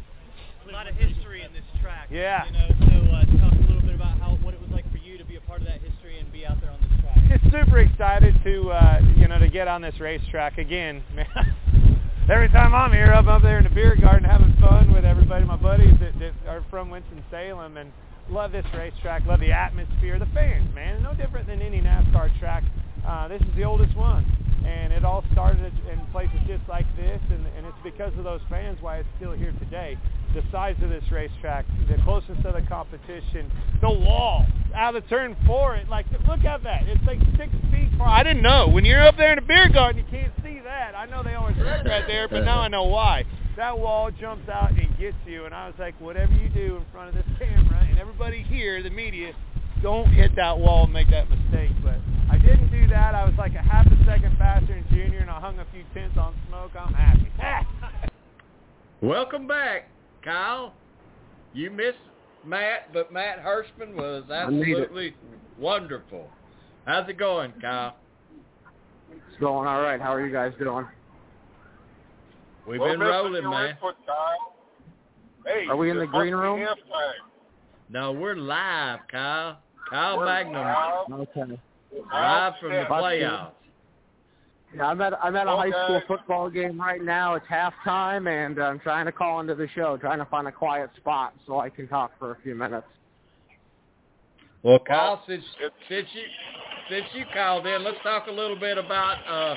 A 0.68 0.72
lot 0.72 0.88
of 0.88 0.94
history 0.96 1.42
in 1.42 1.52
this 1.52 1.64
track. 1.80 2.08
Yeah. 2.10 2.44
You 2.46 2.52
know, 2.52 2.68
so 2.80 3.12
uh, 3.12 3.24
talk 3.40 3.52
a 3.52 3.66
little 3.68 3.82
bit 3.82 3.94
about 3.94 4.18
how 4.18 4.36
what 4.42 4.54
it 4.54 4.60
part 5.46 5.60
of 5.60 5.66
that 5.66 5.80
history 5.80 6.18
and 6.18 6.30
be 6.32 6.46
out 6.46 6.60
there 6.60 6.70
on 6.70 6.80
this 6.80 7.00
track. 7.00 7.40
Just 7.42 7.52
super 7.52 7.78
excited 7.80 8.34
to, 8.44 8.70
uh, 8.70 9.00
you 9.16 9.28
know, 9.28 9.38
to 9.38 9.48
get 9.48 9.68
on 9.68 9.82
this 9.82 9.98
racetrack 10.00 10.58
again. 10.58 11.02
Man, 11.14 11.26
every 12.30 12.48
time 12.48 12.74
I'm 12.74 12.92
here, 12.92 13.12
I'm 13.12 13.28
up 13.28 13.42
there 13.42 13.58
in 13.58 13.64
the 13.64 13.70
beer 13.70 13.96
garden 13.96 14.28
having 14.28 14.54
fun 14.60 14.92
with 14.92 15.04
everybody, 15.04 15.44
my 15.44 15.56
buddies 15.56 15.94
that, 16.00 16.18
that 16.18 16.32
are 16.48 16.64
from 16.70 16.90
Winston 16.90 17.22
Salem, 17.30 17.76
and 17.76 17.92
love 18.30 18.52
this 18.52 18.66
racetrack. 18.74 19.24
Love 19.26 19.40
the 19.40 19.52
atmosphere, 19.52 20.18
the 20.18 20.28
fans, 20.34 20.72
man. 20.74 21.02
No 21.02 21.14
different 21.14 21.46
than 21.46 21.60
any 21.60 21.80
NASCAR 21.80 22.38
track. 22.38 22.64
Uh, 23.06 23.28
this 23.28 23.40
is 23.42 23.54
the 23.56 23.64
oldest 23.64 23.94
one, 23.96 24.24
and 24.66 24.92
it 24.92 25.04
all 25.04 25.22
started 25.32 25.72
in 25.90 26.00
places 26.10 26.38
just 26.46 26.62
like 26.68 26.86
this, 26.96 27.20
and, 27.30 27.46
and 27.56 27.66
it's 27.66 27.76
because 27.84 28.12
of 28.16 28.24
those 28.24 28.40
fans 28.48 28.78
why 28.80 28.98
it's 28.98 29.08
still 29.16 29.32
here 29.32 29.52
today. 29.58 29.98
The 30.34 30.42
size 30.50 30.74
of 30.82 30.88
this 30.88 31.04
racetrack, 31.12 31.66
the 31.88 31.96
closeness 32.02 32.38
of 32.44 32.54
the 32.54 32.62
competition, 32.62 33.52
the 33.80 33.90
wall 33.90 34.46
out 34.74 34.96
of 34.96 35.06
turn 35.08 35.36
four. 35.46 35.76
It 35.76 35.88
like 35.88 36.06
look 36.26 36.44
at 36.44 36.62
that. 36.64 36.88
It's 36.88 37.04
like 37.06 37.20
six 37.36 37.52
feet 37.70 37.90
far. 37.98 38.08
I 38.08 38.22
didn't 38.22 38.42
know 38.42 38.68
when 38.68 38.84
you're 38.84 39.06
up 39.06 39.16
there 39.16 39.32
in 39.32 39.36
the 39.36 39.46
beer 39.46 39.68
garden, 39.68 40.02
you 40.04 40.10
can't 40.10 40.32
see 40.42 40.60
that. 40.64 40.94
I 40.96 41.06
know 41.06 41.22
they 41.22 41.34
always 41.34 41.56
wreck 41.60 41.84
right 41.84 42.04
there, 42.06 42.26
but 42.26 42.44
now 42.44 42.60
I 42.60 42.68
know 42.68 42.84
why. 42.84 43.24
That 43.56 43.78
wall 43.78 44.10
jumps 44.10 44.48
out 44.48 44.70
and 44.70 44.98
gets 44.98 45.16
you, 45.26 45.44
and 45.44 45.54
I 45.54 45.66
was 45.68 45.76
like, 45.78 45.98
whatever 46.00 46.32
you 46.32 46.48
do 46.48 46.76
in 46.76 46.84
front 46.90 47.10
of 47.10 47.14
this 47.14 47.38
camera 47.38 47.86
and 47.88 47.98
everybody 48.00 48.42
here, 48.42 48.82
the 48.82 48.90
media, 48.90 49.32
don't 49.80 50.08
hit 50.08 50.34
that 50.34 50.58
wall 50.58 50.84
and 50.84 50.92
make 50.92 51.08
that 51.10 51.30
mistake. 51.30 51.70
But 51.82 51.98
I 52.30 52.38
didn't 52.38 52.72
do 52.72 52.88
that. 52.88 53.14
I 53.14 53.24
was 53.24 53.34
like 53.38 53.54
a 53.54 53.62
half 53.62 53.86
a 53.86 54.04
second 54.04 54.36
faster 54.38 54.66
than 54.66 54.84
Junior, 54.90 55.20
and 55.20 55.30
I 55.30 55.38
hung 55.38 55.60
a 55.60 55.66
few 55.72 55.84
tents 55.94 56.18
on 56.18 56.34
smoke. 56.48 56.72
I'm 56.74 56.92
happy. 56.92 57.30
Welcome 59.00 59.46
back, 59.46 59.88
Kyle. 60.24 60.74
You 61.52 61.70
missed 61.70 61.98
Matt, 62.44 62.92
but 62.92 63.12
Matt 63.12 63.38
Hirschman 63.38 63.94
was 63.94 64.24
I 64.30 64.50
need 64.50 64.68
it. 64.68 64.80
absolutely 64.80 65.14
wonderful. 65.60 66.28
How's 66.86 67.08
it 67.08 67.18
going, 67.18 67.52
Kyle? 67.60 67.96
It's 69.12 69.38
going 69.38 69.68
all 69.68 69.80
right. 69.80 70.00
How 70.00 70.12
are 70.12 70.26
you 70.26 70.32
guys 70.32 70.52
doing? 70.58 70.86
We've 72.66 72.80
We're 72.80 72.90
been 72.92 73.00
missing 73.00 73.10
rolling, 73.12 73.42
your 73.42 73.50
man. 73.50 73.70
input, 73.70 73.94
Hey, 75.46 75.66
Are 75.68 75.76
we 75.76 75.90
in 75.90 75.98
the 75.98 76.06
green 76.06 76.34
room? 76.34 76.66
No, 77.90 78.12
we're 78.12 78.34
live, 78.36 79.00
Kyle. 79.10 79.58
Kyle 79.90 80.16
We're 80.18 80.24
Magnum, 80.24 80.62
live. 80.62 81.28
Okay. 81.36 81.60
live 82.10 82.54
from 82.60 82.70
the 82.70 82.76
Yeah. 82.76 82.88
playoffs. 82.88 83.50
Yeah, 84.74 84.88
I'm 84.88 85.00
at 85.02 85.12
I'm 85.22 85.36
at 85.36 85.46
a 85.46 85.50
high 85.50 85.70
school 85.70 86.00
football 86.08 86.48
game 86.50 86.80
right 86.80 87.00
now. 87.02 87.34
It's 87.34 87.46
halftime, 87.46 88.26
and 88.28 88.58
I'm 88.58 88.80
trying 88.80 89.04
to 89.06 89.12
call 89.12 89.40
into 89.40 89.54
the 89.54 89.68
show, 89.68 89.96
trying 89.98 90.18
to 90.18 90.24
find 90.24 90.48
a 90.48 90.52
quiet 90.52 90.90
spot 90.96 91.34
so 91.46 91.60
I 91.60 91.68
can 91.68 91.86
talk 91.86 92.18
for 92.18 92.32
a 92.32 92.36
few 92.42 92.54
minutes. 92.54 92.86
Well, 94.62 94.78
Kyle, 94.80 95.22
since 95.28 95.44
since 95.88 96.08
you 96.14 96.22
since 96.88 97.06
you 97.14 97.24
called 97.32 97.66
in, 97.66 97.84
let's 97.84 97.98
talk 98.02 98.26
a 98.26 98.32
little 98.32 98.56
bit 98.58 98.78
about 98.78 99.18
uh, 99.28 99.54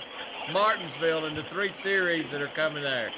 Martinsville 0.52 1.26
and 1.26 1.38
the 1.38 1.43
three 1.52 1.72
series 1.84 2.26
that 2.32 2.41
are 2.41 2.52
coming 2.56 2.84
there. 2.84 3.12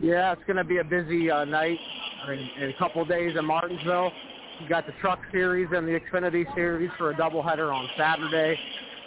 Yeah, 0.00 0.32
it's 0.32 0.42
going 0.46 0.56
to 0.56 0.64
be 0.64 0.78
a 0.78 0.84
busy 0.84 1.30
uh, 1.30 1.44
night 1.44 1.78
in, 2.28 2.70
a 2.70 2.72
couple 2.78 3.04
days 3.04 3.36
in 3.38 3.44
Martinsville. 3.44 4.10
You 4.60 4.68
got 4.68 4.86
the 4.86 4.92
Truck 5.00 5.20
Series 5.30 5.68
and 5.72 5.86
the 5.86 5.98
Xfinity 5.98 6.52
Series 6.54 6.90
for 6.98 7.10
a 7.10 7.14
doubleheader 7.14 7.72
on 7.72 7.88
Saturday. 7.96 8.58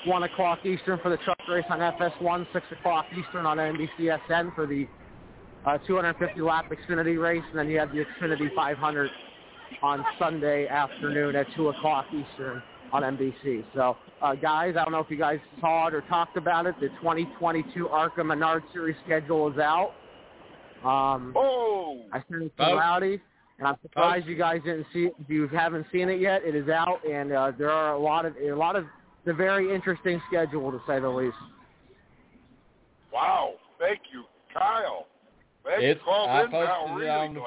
1 0.06 0.24
o'clock 0.24 0.66
Eastern 0.66 1.00
for 1.00 1.10
the 1.10 1.18
truck 1.18 1.40
race 1.50 1.66
on 1.70 1.80
FS1, 1.80 2.46
6 2.54 2.66
o'clock 2.80 3.06
Eastern 3.12 3.46
on 3.46 3.58
NBCSN 3.58 4.54
for 4.56 4.66
the 4.66 4.88
uh, 5.66 5.78
250-lap 5.88 6.72
Xfinity 6.72 7.22
race, 7.22 7.44
and 7.50 7.60
then 7.60 7.68
you 7.70 7.80
have 7.80 7.92
the 7.92 8.06
Xfinity 8.22 8.54
500 8.56 9.10
on 9.82 10.06
Sunday 10.20 10.68
afternoon 10.68 11.36
at 11.36 11.48
2 11.56 11.70
o'clock 11.70 12.06
Eastern 12.10 12.62
on 12.94 13.04
NBC. 13.04 13.64
So, 13.74 13.98
uh, 14.22 14.36
guys, 14.36 14.76
I 14.80 14.84
don't 14.84 14.92
know 14.92 15.00
if 15.00 15.10
you 15.10 15.18
guys 15.18 15.40
saw 15.60 15.88
it 15.88 15.94
or 15.94 16.02
talked 16.02 16.38
about 16.38 16.66
it. 16.66 16.76
The 16.80 16.90
2022 17.02 17.88
ARCA 17.90 18.24
Menard 18.24 18.64
Series 18.74 18.96
schedule 19.06 19.52
is 19.52 19.58
out. 19.58 19.92
Um, 20.84 21.34
oh! 21.36 22.02
I 22.14 22.22
sent 22.30 22.44
it 22.44 22.56
to 22.58 22.64
Folks. 22.64 22.78
Rowdy, 22.80 23.20
and 23.60 23.68
I'm 23.68 23.76
surprised 23.82 24.28
you 24.28 24.36
guys 24.36 24.62
didn't 24.64 24.86
see 24.94 25.06
it. 25.06 25.16
If 25.20 25.30
you 25.30 25.48
haven't 25.48 25.88
seen 25.92 26.10
it 26.10 26.20
yet, 26.22 26.44
it 26.46 26.56
is 26.56 26.70
out, 26.70 27.00
and 27.10 27.32
uh, 27.32 27.52
there 27.58 27.72
are 27.72 27.94
a 27.94 28.00
lot 28.00 28.26
of 28.26 28.36
a 28.38 28.54
lot 28.54 28.76
of 28.76 28.86
the 29.26 29.34
very 29.34 29.74
interesting 29.74 30.22
schedule 30.28 30.72
to 30.72 30.80
say 30.88 31.00
the 31.00 31.10
least. 31.10 31.36
Wow. 33.12 33.54
Thank 33.80 34.02
you, 34.14 34.24
Kyle. 34.54 35.08
Glad 35.64 35.80
It's- 35.84 35.98
you 35.98 36.04
called 36.06 36.30
I 36.30 36.44
in, 36.44 36.52
Kyle. 36.52 36.68
posted 36.68 36.92
it 36.92 37.00
Really 37.00 37.10
on 37.10 37.34
glad. 37.34 37.46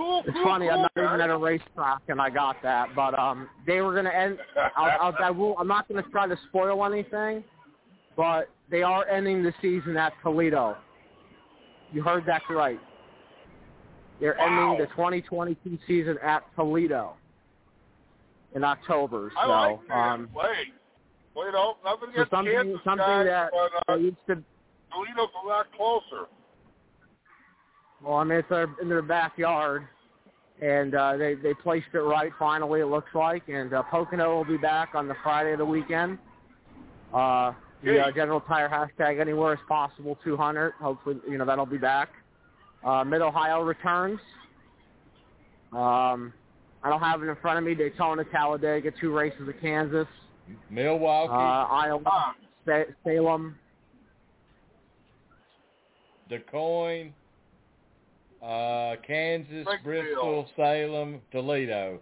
Cool, 0.00 0.22
It's 0.26 0.34
cool, 0.34 0.44
funny, 0.44 0.70
I'm 0.70 0.76
cool, 0.76 0.88
not 0.96 1.10
even 1.10 1.20
at 1.20 1.28
a 1.28 1.36
racetrack, 1.36 2.00
and 2.08 2.22
I 2.22 2.30
got 2.30 2.56
that. 2.62 2.94
But 2.96 3.18
um, 3.18 3.50
they 3.66 3.82
were 3.82 3.92
going 3.92 4.06
to 4.06 4.16
end. 4.16 4.38
I'll, 4.74 4.92
I'll, 4.98 5.14
I 5.22 5.30
will, 5.30 5.54
I'm 5.58 5.68
not 5.68 5.86
going 5.88 6.02
to 6.02 6.08
try 6.10 6.26
to 6.26 6.38
spoil 6.48 6.86
anything, 6.86 7.44
but 8.16 8.48
they 8.70 8.82
are 8.82 9.06
ending 9.08 9.42
the 9.42 9.52
season 9.60 9.98
at 9.98 10.14
Toledo. 10.22 10.78
You 11.92 12.02
heard 12.02 12.24
that 12.26 12.40
right. 12.48 12.80
They're 14.20 14.36
Wow. 14.38 14.72
ending 14.72 14.86
the 14.86 14.90
2022 14.94 15.78
season 15.86 16.16
at 16.22 16.44
Toledo 16.56 17.16
in 18.54 18.64
October. 18.64 19.30
So, 19.34 19.40
I 19.40 19.44
So, 19.44 19.50
like 19.50 19.88
that. 19.88 19.94
um, 19.94 20.30
Wait. 20.34 20.68
Wait, 21.36 21.52
no, 21.52 21.76
nothing 21.84 22.08
so 22.08 22.22
against 22.22 22.30
something 22.30 22.52
Kansas 22.54 22.80
something 22.84 23.04
guys, 23.04 23.26
that 23.26 23.50
but 23.52 23.92
uh, 23.94 23.96
used 23.98 24.16
to 24.28 24.42
Toledo's 24.90 25.28
a 25.44 25.46
lot 25.46 25.66
closer. 25.76 26.26
Well, 28.02 28.16
I 28.16 28.24
mean, 28.24 28.38
it's 28.38 28.48
their, 28.48 28.68
in 28.80 28.88
their 28.88 29.02
backyard, 29.02 29.86
and 30.62 30.94
uh, 30.94 31.16
they 31.16 31.34
they 31.34 31.54
placed 31.54 31.88
it 31.92 31.98
right 31.98 32.32
finally. 32.38 32.80
It 32.80 32.86
looks 32.86 33.14
like, 33.14 33.48
and 33.48 33.72
uh, 33.72 33.82
Pocono 33.84 34.36
will 34.36 34.44
be 34.44 34.56
back 34.56 34.94
on 34.94 35.08
the 35.08 35.14
Friday 35.22 35.52
of 35.52 35.58
the 35.58 35.64
weekend. 35.66 36.18
Uh, 37.12 37.52
the 37.82 37.98
uh, 37.98 38.10
General 38.12 38.40
Tire 38.40 38.68
hashtag 38.68 39.20
anywhere 39.20 39.54
is 39.54 39.60
possible 39.66 40.18
200. 40.22 40.72
Hopefully, 40.80 41.16
you 41.28 41.38
know 41.38 41.44
that'll 41.44 41.66
be 41.66 41.78
back. 41.78 42.10
Uh, 42.84 43.04
Mid 43.04 43.20
Ohio 43.20 43.62
returns. 43.62 44.20
Um, 45.72 46.32
I 46.82 46.88
don't 46.88 47.00
have 47.00 47.22
it 47.22 47.26
in 47.26 47.36
front 47.36 47.58
of 47.58 47.64
me. 47.64 47.74
Daytona, 47.74 48.24
Talladega, 48.24 48.90
two 49.00 49.12
races 49.12 49.48
at 49.48 49.60
Kansas, 49.60 50.06
Milwaukee, 50.70 51.32
uh, 51.32 51.36
Iowa, 51.36 52.34
Sa- 52.66 52.92
Salem. 53.04 53.56
DuQuoin, 56.30 57.12
uh, 58.42 58.96
Kansas, 59.06 59.66
Bristol, 59.84 60.48
Salem, 60.56 61.20
Toledo. 61.32 62.00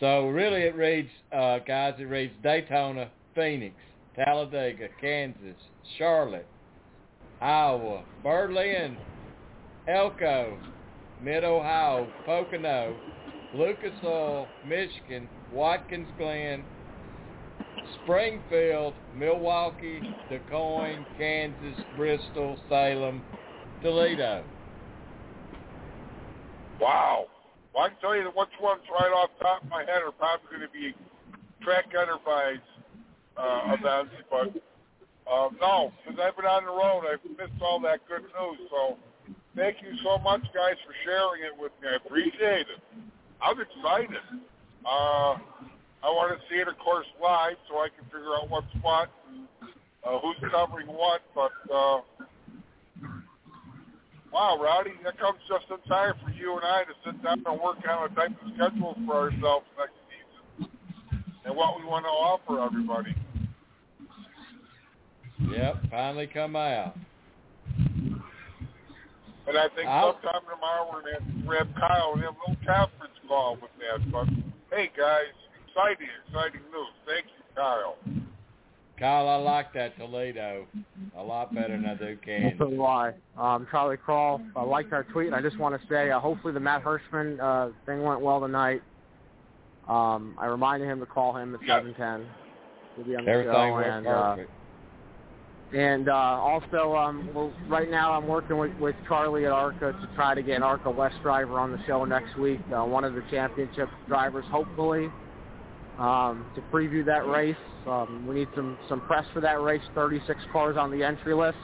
So 0.00 0.28
really 0.28 0.62
it 0.62 0.76
reads, 0.76 1.08
uh, 1.32 1.58
guys, 1.66 1.94
it 1.98 2.04
reads 2.04 2.32
Daytona, 2.42 3.10
Phoenix, 3.34 3.74
Talladega, 4.14 4.88
Kansas, 5.00 5.56
Charlotte, 5.98 6.46
Iowa, 7.40 8.02
Berlin, 8.22 8.96
Elko, 9.88 10.58
Mid-Ohio, 11.22 12.06
Pocono, 12.24 12.94
Lucas 13.54 13.92
Oil, 14.04 14.48
Michigan, 14.66 15.28
Watkins 15.52 16.08
Glen, 16.18 16.62
Springfield, 18.02 18.94
Milwaukee, 19.14 20.00
DuQuoin, 20.30 21.04
Kansas, 21.18 21.84
Bristol, 21.96 22.58
Salem, 22.68 23.22
Toledo. 23.82 24.44
Wow. 26.80 27.26
Well, 27.74 27.84
I 27.84 27.88
can 27.88 27.98
tell 28.00 28.16
you 28.16 28.24
that 28.24 28.36
which 28.36 28.48
ones 28.60 28.82
right 28.90 29.12
off 29.12 29.30
the 29.38 29.44
top 29.44 29.62
of 29.62 29.68
my 29.68 29.80
head 29.80 30.02
are 30.02 30.12
probably 30.12 30.46
going 30.50 30.62
to 30.62 30.72
be 30.72 30.94
track 31.62 31.86
enterprise 31.92 32.64
uh, 33.36 33.76
events, 33.78 34.14
but 34.30 34.48
uh, 35.30 35.48
no, 35.60 35.92
because 36.04 36.20
I've 36.20 36.36
been 36.36 36.46
on 36.46 36.64
the 36.64 36.70
road, 36.70 37.04
I've 37.04 37.24
missed 37.36 37.60
all 37.60 37.80
that 37.80 38.00
good 38.08 38.22
news. 38.22 38.60
So 38.70 38.96
thank 39.56 39.76
you 39.82 39.92
so 40.02 40.18
much, 40.18 40.42
guys, 40.54 40.76
for 40.86 40.94
sharing 41.04 41.42
it 41.42 41.52
with 41.58 41.72
me. 41.82 41.88
I 41.88 41.96
appreciate 41.96 42.66
it. 42.70 42.80
I'm 43.42 43.58
excited. 43.60 44.22
Uh, 44.86 45.36
I 46.04 46.08
want 46.14 46.32
to 46.32 46.40
see 46.48 46.60
it, 46.60 46.68
of 46.68 46.78
course, 46.78 47.06
live 47.20 47.56
so 47.68 47.78
I 47.78 47.88
can 47.88 48.04
figure 48.06 48.32
out 48.36 48.48
what's 48.48 48.72
what, 48.80 49.10
uh, 50.04 50.18
who's 50.20 50.36
covering 50.50 50.86
what. 50.86 51.20
But 51.34 51.52
uh, 51.68 52.00
wow, 54.36 54.58
Rowdy, 54.60 54.92
that 55.02 55.18
comes 55.18 55.38
just 55.48 55.64
in 55.70 55.78
time 55.88 56.12
for 56.22 56.30
you 56.30 56.56
and 56.56 56.64
I 56.64 56.84
to 56.84 56.92
sit 57.06 57.22
down 57.24 57.42
and 57.46 57.60
work 57.60 57.78
on 57.88 58.12
a 58.12 58.14
type 58.14 58.32
of 58.44 58.52
schedule 58.54 58.94
for 59.06 59.14
ourselves 59.14 59.64
next 59.78 59.96
season 60.12 60.68
and 61.46 61.56
what 61.56 61.80
we 61.80 61.86
want 61.86 62.04
to 62.04 62.10
offer 62.10 62.60
everybody. 62.62 63.14
Yep, 65.50 65.76
finally 65.90 66.26
come 66.26 66.54
out. 66.54 66.98
And 69.48 69.56
I 69.56 69.68
think 69.74 69.88
I'll- 69.88 70.18
sometime 70.20 70.42
tomorrow 70.50 70.90
we're 70.92 71.00
going 71.00 71.16
to 71.16 71.46
grab 71.46 71.74
Kyle 71.76 72.12
and 72.12 72.22
have 72.22 72.34
a 72.36 72.50
little 72.50 72.66
conference 72.66 73.14
call 73.26 73.56
with 73.56 73.70
that. 73.80 74.12
But 74.12 74.28
hey, 74.70 74.90
guys, 74.94 75.32
exciting, 75.66 76.08
exciting 76.28 76.60
news. 76.72 76.92
Thank 77.06 77.24
you, 77.26 77.42
Kyle. 77.54 77.96
Kyle, 78.98 79.28
I 79.28 79.36
like 79.36 79.72
that 79.74 79.96
Toledo 79.98 80.66
a 81.16 81.22
lot 81.22 81.54
better 81.54 81.76
than 81.76 81.84
I 81.86 81.94
do 81.94 82.16
Kansas. 82.24 82.58
So 82.58 82.70
do 82.70 82.82
I. 82.84 83.12
Um, 83.36 83.66
Charlie 83.70 83.96
Crawl 83.98 84.40
I 84.56 84.62
liked 84.62 84.92
our 84.92 85.04
tweet. 85.04 85.32
I 85.32 85.42
just 85.42 85.58
want 85.58 85.80
to 85.80 85.88
say, 85.88 86.10
uh, 86.10 86.18
hopefully 86.18 86.54
the 86.54 86.60
Matt 86.60 86.82
Hirschman 86.82 87.38
uh, 87.40 87.72
thing 87.84 88.02
went 88.02 88.20
well 88.20 88.40
tonight. 88.40 88.82
Um, 89.88 90.34
I 90.38 90.46
reminded 90.46 90.88
him 90.88 90.98
to 91.00 91.06
call 91.06 91.36
him 91.36 91.54
at 91.54 91.60
seven 91.66 91.94
ten. 91.94 92.26
He'll 92.96 93.04
be 93.04 93.16
on 93.16 93.24
the 93.24 93.30
Everything 93.30 93.52
show, 93.52 93.74
went 93.74 93.86
and 93.88 94.06
uh, 94.06 94.34
perfect. 94.34 94.50
and 95.74 96.08
uh, 96.08 96.12
also, 96.12 96.96
um, 96.96 97.28
well, 97.34 97.52
right 97.68 97.90
now 97.90 98.12
I'm 98.12 98.26
working 98.26 98.56
with, 98.56 98.74
with 98.78 98.96
Charlie 99.06 99.44
at 99.44 99.52
ARCA 99.52 99.92
to 99.92 100.08
try 100.16 100.34
to 100.34 100.42
get 100.42 100.56
an 100.56 100.62
ARCA 100.62 100.90
West 100.90 101.16
driver 101.22 101.58
on 101.60 101.70
the 101.70 101.78
show 101.86 102.04
next 102.04 102.36
week. 102.38 102.60
Uh, 102.74 102.84
one 102.84 103.04
of 103.04 103.14
the 103.14 103.22
championship 103.30 103.88
drivers, 104.08 104.44
hopefully, 104.50 105.08
um, 105.98 106.46
to 106.54 106.60
preview 106.72 107.04
that 107.06 107.26
race. 107.26 107.56
Um, 107.86 108.26
we 108.26 108.34
need 108.34 108.48
some 108.54 108.78
some 108.88 109.00
press 109.02 109.24
for 109.32 109.40
that 109.40 109.60
race. 109.60 109.82
36 109.94 110.38
cars 110.52 110.76
on 110.76 110.90
the 110.90 111.02
entry 111.02 111.34
list 111.34 111.58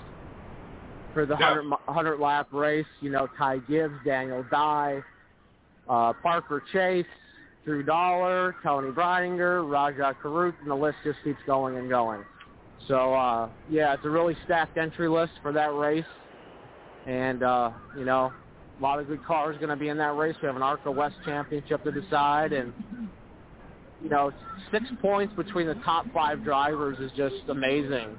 for 1.12 1.26
the 1.26 1.35
100, 1.35 1.62
mi- 1.64 1.76
100 1.85 2.18
lap 2.20 2.49
race. 2.53 2.87
You 3.01 3.11
know, 3.11 3.28
Ty 3.37 3.59
Gibbs, 3.68 3.95
Daniel 4.05 4.45
Dye, 4.51 5.01
uh, 5.89 6.12
Parker 6.22 6.62
Chase, 6.72 7.07
Drew 7.64 7.83
Dollar, 7.83 8.57
Toni 8.62 8.91
Breidinger, 8.91 9.68
Rajah 9.70 10.16
Caruth, 10.22 10.55
and 10.62 10.70
the 10.70 10.74
list 10.74 10.97
just 11.05 11.18
keeps 11.24 11.41
going 11.47 11.76
and 11.76 11.89
going. 11.89 12.22
So 12.89 13.14
uh, 13.14 13.49
yeah, 13.70 13.95
it's 13.95 14.05
a 14.05 14.11
really 14.11 14.37
stacked 14.45 14.76
entry 14.76 15.09
list 15.09 15.33
for 15.43 15.53
that 15.53 15.74
race, 15.74 16.05
and 17.07 17.43
uh, 17.43 17.70
you 17.97 18.05
know, 18.05 18.33
a 18.78 18.83
lot 18.83 18.99
of 18.99 19.07
good 19.07 19.24
cars 19.24 19.57
going 19.59 19.70
to 19.70 19.76
be 19.76 19.89
in 19.89 19.99
that 19.99 20.16
race. 20.16 20.35
We 20.43 20.47
have 20.47 20.57
an 20.57 20.62
ARCA 20.62 20.91
West 20.91 21.16
Championship 21.24 21.85
to 21.85 21.93
decide, 21.93 22.53
and 22.53 22.72
you 24.03 24.09
know, 24.09 24.33
six 24.71 24.85
points 25.01 25.35
between 25.37 25.67
the 25.67 25.75
top 25.85 26.07
five 26.13 26.43
drivers 26.45 26.99
is 26.99 27.13
just 27.17 27.37
amazing. 27.49 28.19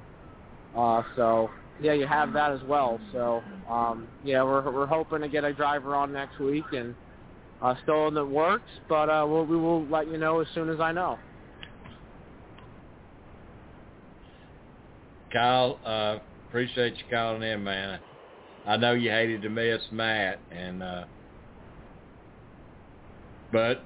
Uh, 0.76 1.02
so 1.16 1.50
yeah, 1.80 1.92
you 1.92 2.06
have 2.06 2.32
that 2.32 2.52
as 2.52 2.60
well. 2.66 3.00
So 3.12 3.42
um, 3.68 4.08
yeah, 4.24 4.42
we're 4.42 4.70
we're 4.72 4.86
hoping 4.86 5.20
to 5.20 5.28
get 5.28 5.44
a 5.44 5.52
driver 5.52 5.94
on 5.94 6.12
next 6.12 6.38
week, 6.38 6.64
and 6.72 6.94
uh, 7.62 7.74
still 7.82 8.08
in 8.08 8.14
the 8.14 8.24
works, 8.24 8.70
but 8.88 9.08
uh, 9.08 9.26
we'll, 9.28 9.44
we 9.44 9.56
will 9.56 9.86
let 9.86 10.06
you 10.08 10.18
know 10.18 10.40
as 10.40 10.46
soon 10.54 10.68
as 10.68 10.80
I 10.80 10.92
know. 10.92 11.18
Kyle, 15.32 15.80
uh, 15.84 16.18
appreciate 16.48 16.96
you 16.96 17.04
calling 17.10 17.42
in, 17.42 17.64
man. 17.64 17.98
I 18.66 18.76
know 18.76 18.92
you 18.92 19.10
hated 19.10 19.42
to 19.42 19.48
miss 19.48 19.82
Matt, 19.90 20.38
and 20.50 20.82
uh, 20.82 21.04
but 23.52 23.82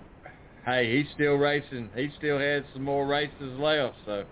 hey, 0.68 0.96
he's 0.96 1.06
still 1.14 1.34
racing. 1.34 1.90
He 1.96 2.10
still 2.18 2.38
has 2.38 2.62
some 2.72 2.84
more 2.84 3.06
races 3.06 3.58
left, 3.58 3.96
so 4.04 4.24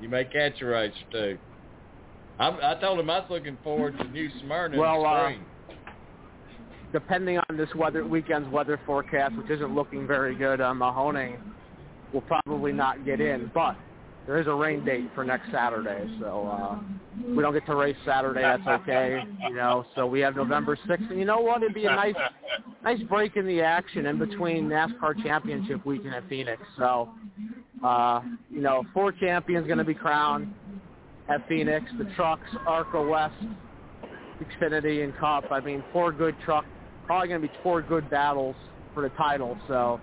you 0.00 0.08
may 0.08 0.24
catch 0.24 0.60
a 0.60 0.66
race 0.66 0.92
or 1.06 1.12
two. 1.12 1.38
I, 2.38 2.72
I 2.72 2.80
told 2.80 2.98
him 3.00 3.10
I 3.10 3.20
was 3.20 3.30
looking 3.30 3.58
forward 3.62 3.96
to 3.98 4.04
New 4.04 4.30
Smyrna 4.40 4.78
Well, 4.78 4.96
in 4.96 5.02
the 5.02 5.08
uh, 5.08 5.76
depending 6.92 7.38
on 7.38 7.56
this 7.56 7.68
weather 7.74 8.04
weekend's 8.04 8.50
weather 8.50 8.80
forecast, 8.86 9.36
which 9.36 9.50
isn't 9.50 9.74
looking 9.74 10.06
very 10.06 10.34
good, 10.34 10.60
uh, 10.60 10.72
Mahoning 10.72 11.38
will 12.12 12.22
probably 12.22 12.72
not 12.72 13.04
get 13.04 13.20
in. 13.20 13.50
But 13.54 13.76
there 14.30 14.40
is 14.40 14.46
a 14.46 14.54
rain 14.54 14.84
date 14.84 15.10
for 15.12 15.24
next 15.24 15.50
Saturday, 15.50 16.08
so 16.20 16.46
uh, 16.46 16.78
we 17.34 17.42
don't 17.42 17.52
get 17.52 17.66
to 17.66 17.74
race 17.74 17.96
Saturday. 18.06 18.42
That's 18.42 18.64
okay, 18.82 19.24
you 19.48 19.56
know. 19.56 19.84
So 19.96 20.06
we 20.06 20.20
have 20.20 20.36
November 20.36 20.78
sixth, 20.86 21.06
and 21.10 21.18
you 21.18 21.24
know 21.24 21.40
what? 21.40 21.64
It'd 21.64 21.74
be 21.74 21.86
a 21.86 21.90
nice, 21.90 22.14
nice 22.84 23.02
break 23.08 23.34
in 23.34 23.44
the 23.44 23.60
action 23.60 24.06
in 24.06 24.20
between 24.20 24.68
NASCAR 24.68 25.20
Championship 25.24 25.84
weekend 25.84 26.14
at 26.14 26.28
Phoenix. 26.28 26.62
So, 26.78 27.08
uh, 27.84 28.20
you 28.52 28.60
know, 28.60 28.84
four 28.94 29.10
champions 29.10 29.66
going 29.66 29.78
to 29.78 29.84
be 29.84 29.94
crowned 29.94 30.54
at 31.28 31.48
Phoenix. 31.48 31.86
The 31.98 32.04
trucks, 32.14 32.46
ARCA 32.68 33.02
West, 33.02 33.34
Xfinity 34.40 35.02
and 35.02 35.12
Cup. 35.18 35.50
I 35.50 35.58
mean, 35.58 35.82
four 35.92 36.12
good 36.12 36.36
truck, 36.44 36.64
probably 37.04 37.26
going 37.26 37.42
to 37.42 37.48
be 37.48 37.54
four 37.64 37.82
good 37.82 38.08
battles 38.08 38.54
for 38.94 39.02
the 39.02 39.10
title. 39.16 39.58
So, 39.66 40.00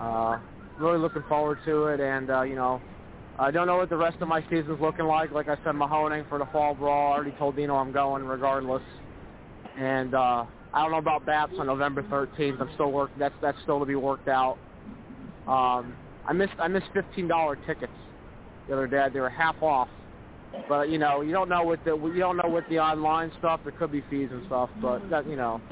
uh, 0.00 0.38
really 0.78 0.98
looking 0.98 1.24
forward 1.28 1.58
to 1.66 1.88
it. 1.88 2.00
And 2.00 2.30
uh, 2.30 2.40
you 2.40 2.54
know, 2.54 2.80
I 3.40 3.50
don't 3.50 3.66
know 3.66 3.78
what 3.78 3.88
the 3.88 3.96
rest 3.96 4.18
of 4.20 4.28
my 4.28 4.42
season's 4.50 4.82
looking 4.82 5.06
like. 5.06 5.32
Like 5.32 5.48
I 5.48 5.56
said, 5.64 5.74
Mahoning 5.74 6.28
for 6.28 6.38
the 6.38 6.44
fall 6.52 6.74
brawl. 6.74 7.14
I 7.14 7.16
already 7.16 7.30
told 7.38 7.56
Dino 7.56 7.74
I'm 7.74 7.90
going 7.90 8.22
regardless. 8.24 8.82
And 9.78 10.14
uh, 10.14 10.44
I 10.74 10.82
don't 10.82 10.90
know 10.90 10.98
about 10.98 11.24
Baps 11.24 11.58
on 11.58 11.66
November 11.66 12.02
13th. 12.02 12.60
I'm 12.60 12.68
still 12.74 12.92
work. 12.92 13.10
That's 13.18 13.34
that's 13.40 13.56
still 13.62 13.80
to 13.80 13.86
be 13.86 13.94
worked 13.94 14.28
out. 14.28 14.58
Um, 15.48 15.96
I 16.28 16.34
missed 16.34 16.52
I 16.58 16.68
missed 16.68 16.88
$15 16.94 17.66
tickets 17.66 17.92
the 18.68 18.74
other 18.74 18.86
day. 18.86 19.06
They 19.10 19.20
were 19.20 19.30
half 19.30 19.62
off. 19.62 19.88
But 20.68 20.90
you 20.90 20.98
know, 20.98 21.22
you 21.22 21.32
don't 21.32 21.48
know 21.48 21.62
what 21.62 21.82
the 21.86 21.96
you 21.96 22.18
don't 22.18 22.36
know 22.36 22.48
what 22.48 22.68
the 22.68 22.78
online 22.78 23.32
stuff. 23.38 23.60
There 23.62 23.72
could 23.72 23.90
be 23.90 24.04
fees 24.10 24.28
and 24.30 24.44
stuff, 24.48 24.68
but 24.82 25.08
that 25.08 25.26
you 25.26 25.36
know. 25.36 25.62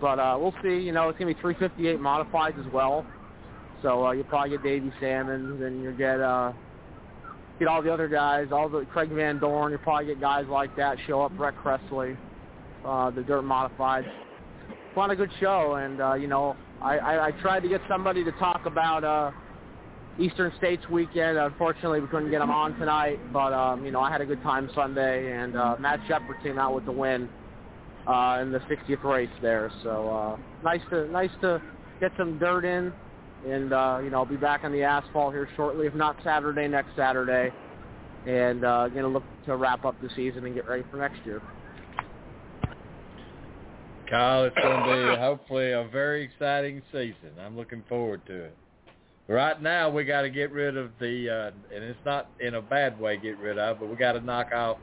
But 0.00 0.18
uh, 0.18 0.36
we'll 0.40 0.54
see. 0.60 0.80
You 0.80 0.90
know, 0.90 1.08
it's 1.08 1.18
gonna 1.20 1.32
be 1.32 1.40
358 1.40 2.00
modifieds 2.00 2.58
as 2.58 2.72
well. 2.72 3.06
So 3.80 4.06
uh, 4.06 4.10
you'll 4.10 4.24
probably 4.24 4.50
get 4.50 4.64
Davey 4.64 4.92
Salmons, 5.00 5.62
and 5.62 5.84
you'll 5.84 5.96
get 5.96 6.20
uh, 6.20 6.52
get 7.58 7.68
all 7.68 7.82
the 7.82 7.92
other 7.92 8.08
guys, 8.08 8.48
all 8.52 8.68
the 8.68 8.84
Craig 8.86 9.10
Von 9.10 9.40
Dohren. 9.40 9.70
You'll 9.70 9.78
probably 9.78 10.06
get 10.06 10.20
guys 10.20 10.46
like 10.48 10.74
that 10.76 10.96
show 11.06 11.22
up. 11.22 11.36
Brett 11.36 11.54
Kressley, 11.56 12.16
uh, 12.84 13.10
the 13.10 13.22
dirt 13.22 13.42
modifieds. 13.42 14.10
It's 14.94 15.12
a 15.12 15.16
good 15.16 15.30
show, 15.40 15.74
and 15.74 16.00
uh, 16.00 16.14
you 16.14 16.26
know, 16.26 16.56
I, 16.80 16.98
I, 16.98 17.26
I 17.28 17.30
tried 17.42 17.60
to 17.60 17.68
get 17.68 17.80
somebody 17.88 18.24
to 18.24 18.32
talk 18.32 18.66
about. 18.66 19.04
Uh, 19.04 19.30
Eastern 20.18 20.52
States 20.58 20.82
weekend. 20.90 21.38
Unfortunately, 21.38 22.00
we 22.00 22.06
couldn't 22.08 22.30
get 22.30 22.42
him 22.42 22.50
on 22.50 22.78
tonight, 22.78 23.18
but 23.32 23.52
um, 23.52 23.84
you 23.84 23.90
know 23.90 24.00
I 24.00 24.10
had 24.10 24.20
a 24.20 24.26
good 24.26 24.42
time 24.42 24.68
Sunday, 24.74 25.32
and 25.32 25.56
uh, 25.56 25.76
Matt 25.78 26.00
Sheppard 26.06 26.36
came 26.42 26.58
out 26.58 26.74
with 26.74 26.84
the 26.84 26.92
win 26.92 27.28
uh, 28.06 28.38
in 28.42 28.52
the 28.52 28.58
60th 28.60 29.02
race 29.04 29.30
there. 29.40 29.72
So 29.82 30.10
uh, 30.10 30.36
nice 30.62 30.80
to 30.90 31.08
nice 31.10 31.30
to 31.40 31.62
get 32.00 32.12
some 32.18 32.38
dirt 32.38 32.64
in, 32.64 32.92
and 33.46 33.72
uh, 33.72 34.00
you 34.02 34.10
know 34.10 34.18
I'll 34.18 34.26
be 34.26 34.36
back 34.36 34.64
on 34.64 34.72
the 34.72 34.82
asphalt 34.82 35.32
here 35.32 35.48
shortly, 35.56 35.86
if 35.86 35.94
not 35.94 36.16
Saturday, 36.24 36.68
next 36.68 36.96
Saturday, 36.96 37.52
and 38.26 38.64
uh, 38.64 38.88
gonna 38.88 39.08
look 39.08 39.24
to 39.46 39.56
wrap 39.56 39.84
up 39.84 40.00
the 40.00 40.08
season 40.16 40.44
and 40.46 40.54
get 40.54 40.68
ready 40.68 40.84
for 40.90 40.96
next 40.98 41.24
year. 41.24 41.42
Kyle, 44.12 44.44
it's 44.44 44.54
going 44.56 44.84
to 44.84 45.14
be 45.14 45.18
hopefully 45.18 45.72
a 45.72 45.88
very 45.90 46.22
exciting 46.22 46.82
season. 46.92 47.30
I'm 47.40 47.56
looking 47.56 47.82
forward 47.88 48.20
to 48.26 48.44
it. 48.44 48.56
Right 49.26 49.62
now, 49.62 49.88
we 49.88 50.04
got 50.04 50.20
to 50.22 50.28
get 50.28 50.52
rid 50.52 50.76
of 50.76 50.90
the, 51.00 51.30
uh, 51.30 51.74
and 51.74 51.82
it's 51.82 51.98
not 52.04 52.28
in 52.38 52.56
a 52.56 52.60
bad 52.60 53.00
way 53.00 53.16
get 53.16 53.38
rid 53.38 53.58
of, 53.58 53.80
but 53.80 53.88
we 53.88 53.96
got 53.96 54.12
to 54.12 54.20
knock 54.20 54.52
off 54.52 54.76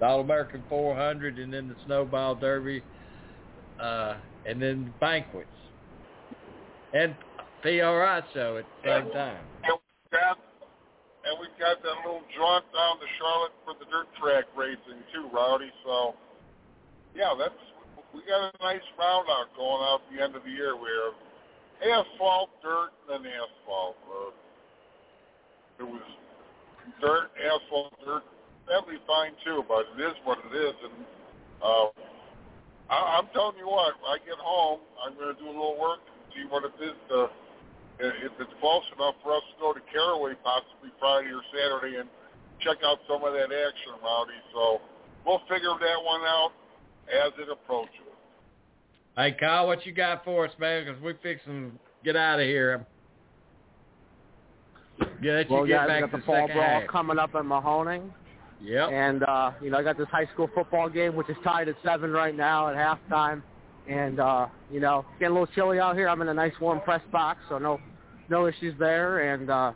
the 0.00 0.06
All-American 0.06 0.62
400 0.70 1.38
and 1.38 1.52
then 1.52 1.68
the 1.68 1.74
Snowball 1.84 2.36
Derby, 2.36 2.82
uh, 3.78 4.14
and 4.46 4.62
then 4.62 4.94
banquets. 4.98 5.46
And 6.94 7.14
PRI 7.64 8.20
show 8.36 8.60
at 8.60 8.68
the 8.68 8.78
same 8.84 9.08
time. 9.16 9.40
And 9.64 9.72
we 9.80 10.12
got, 10.12 10.36
and 11.24 11.34
we 11.40 11.48
got 11.56 11.80
that 11.80 11.96
little 12.04 12.20
jaunt 12.36 12.68
down 12.76 13.00
to 13.00 13.08
Charlotte 13.16 13.56
for 13.64 13.72
the 13.80 13.88
dirt 13.88 14.04
track 14.20 14.44
racing 14.52 15.00
too, 15.08 15.32
Rowdy. 15.32 15.72
So, 15.80 16.12
yeah, 17.16 17.32
that's 17.32 17.56
we 18.12 18.20
got 18.28 18.52
a 18.52 18.58
nice 18.60 18.84
round 19.00 19.32
out 19.32 19.48
going 19.56 19.80
out 19.80 20.04
at 20.04 20.08
the 20.12 20.22
end 20.22 20.36
of 20.36 20.44
the 20.44 20.52
year. 20.52 20.76
We 20.76 20.92
have 20.92 22.04
asphalt, 22.04 22.52
dirt, 22.60 22.92
and 23.08 23.24
then 23.24 23.32
asphalt. 23.32 23.96
Uh, 24.12 24.30
it 25.80 25.88
was 25.88 26.04
dirt, 27.00 27.32
asphalt, 27.40 27.96
dirt. 28.04 28.22
That'd 28.68 28.92
be 28.92 29.00
fine 29.08 29.32
too, 29.40 29.64
but 29.64 29.88
it 29.96 30.04
is 30.04 30.14
what 30.28 30.36
it 30.36 30.52
is. 30.52 30.76
And 30.84 30.96
uh, 31.64 31.88
I, 32.92 33.16
I'm 33.16 33.32
telling 33.32 33.56
you 33.56 33.72
what, 33.72 33.96
when 34.04 34.12
I 34.12 34.18
get 34.20 34.36
home, 34.36 34.80
I'm 35.00 35.16
going 35.16 35.32
to 35.32 35.38
do 35.40 35.48
a 35.48 35.56
little 35.56 35.80
work 35.80 36.04
and 36.04 36.20
see 36.36 36.44
what 36.44 36.62
it 36.68 36.76
is 36.76 36.96
to, 37.08 37.32
if 38.00 38.32
it's 38.40 38.54
close 38.60 38.82
enough 38.96 39.14
for 39.22 39.34
us 39.34 39.42
to 39.54 39.60
go 39.60 39.72
to 39.72 39.80
Caraway 39.92 40.34
possibly 40.42 40.90
Friday 40.98 41.30
or 41.30 41.42
Saturday 41.54 41.98
and 41.98 42.08
check 42.60 42.78
out 42.84 42.98
some 43.08 43.22
of 43.24 43.32
that 43.32 43.50
action, 43.52 43.94
Rowdy. 44.02 44.38
So 44.52 44.80
we'll 45.26 45.42
figure 45.48 45.74
that 45.78 45.98
one 46.02 46.22
out 46.22 46.52
as 47.08 47.32
it 47.38 47.48
approaches. 47.50 48.00
Hey, 49.16 49.36
Kyle, 49.38 49.66
what 49.66 49.86
you 49.86 49.92
got 49.92 50.24
for 50.24 50.46
us, 50.46 50.52
man? 50.58 50.84
Because 50.84 51.00
we 51.02 51.14
fixing 51.22 51.70
to 51.70 51.78
get 52.04 52.16
out 52.16 52.40
of 52.40 52.46
here. 52.46 52.84
Get 55.22 55.50
well, 55.50 55.62
you 55.62 55.68
get 55.68 55.86
guys, 55.86 55.88
back 55.88 56.00
got 56.00 56.10
to 56.10 56.16
the 56.18 56.22
fall 56.24 56.46
brawl 56.46 56.80
half. 56.80 56.86
coming 56.88 57.18
up 57.18 57.34
in 57.34 57.42
Mahoning. 57.42 58.10
Yep. 58.62 58.90
And 58.90 59.22
uh, 59.24 59.52
you 59.60 59.70
know, 59.70 59.78
I 59.78 59.82
got 59.82 59.98
this 59.98 60.08
high 60.10 60.26
school 60.32 60.48
football 60.54 60.88
game 60.88 61.14
which 61.14 61.28
is 61.28 61.36
tied 61.44 61.68
at 61.68 61.76
seven 61.84 62.10
right 62.10 62.34
now 62.34 62.68
at 62.68 62.76
halftime. 62.76 63.42
And 63.88 64.18
uh, 64.18 64.46
you 64.70 64.80
know, 64.80 65.04
getting 65.18 65.36
a 65.36 65.40
little 65.40 65.54
chilly 65.54 65.78
out 65.78 65.96
here. 65.96 66.08
I'm 66.08 66.22
in 66.22 66.28
a 66.28 66.34
nice 66.34 66.54
warm 66.60 66.80
press 66.80 67.02
box, 67.12 67.40
so 67.48 67.58
no 67.58 67.80
no 68.30 68.46
issues 68.46 68.74
there 68.78 69.34
and 69.34 69.50
uh 69.50 69.72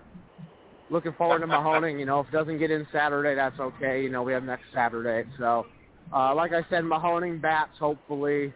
looking 0.91 1.13
forward 1.13 1.41
to 1.41 1.47
Mahoning. 1.47 1.99
You 2.01 2.07
know, 2.07 2.21
if 2.21 2.29
it 2.29 2.33
doesn't 2.33 2.59
get 2.59 2.71
in 2.71 2.87
Saturday, 2.93 3.35
that's 3.35 3.59
okay. 3.61 4.03
You 4.03 4.09
know, 4.11 4.23
we 4.23 4.33
have 4.33 4.45
next 4.45 4.65
Saturday. 4.75 5.29
So 5.39 5.67
uh 6.15 6.35
like 6.35 6.53
I 6.53 6.65
said, 6.71 6.85
Mahoning 6.85 7.41
bats 7.41 7.79
hopefully. 7.79 8.53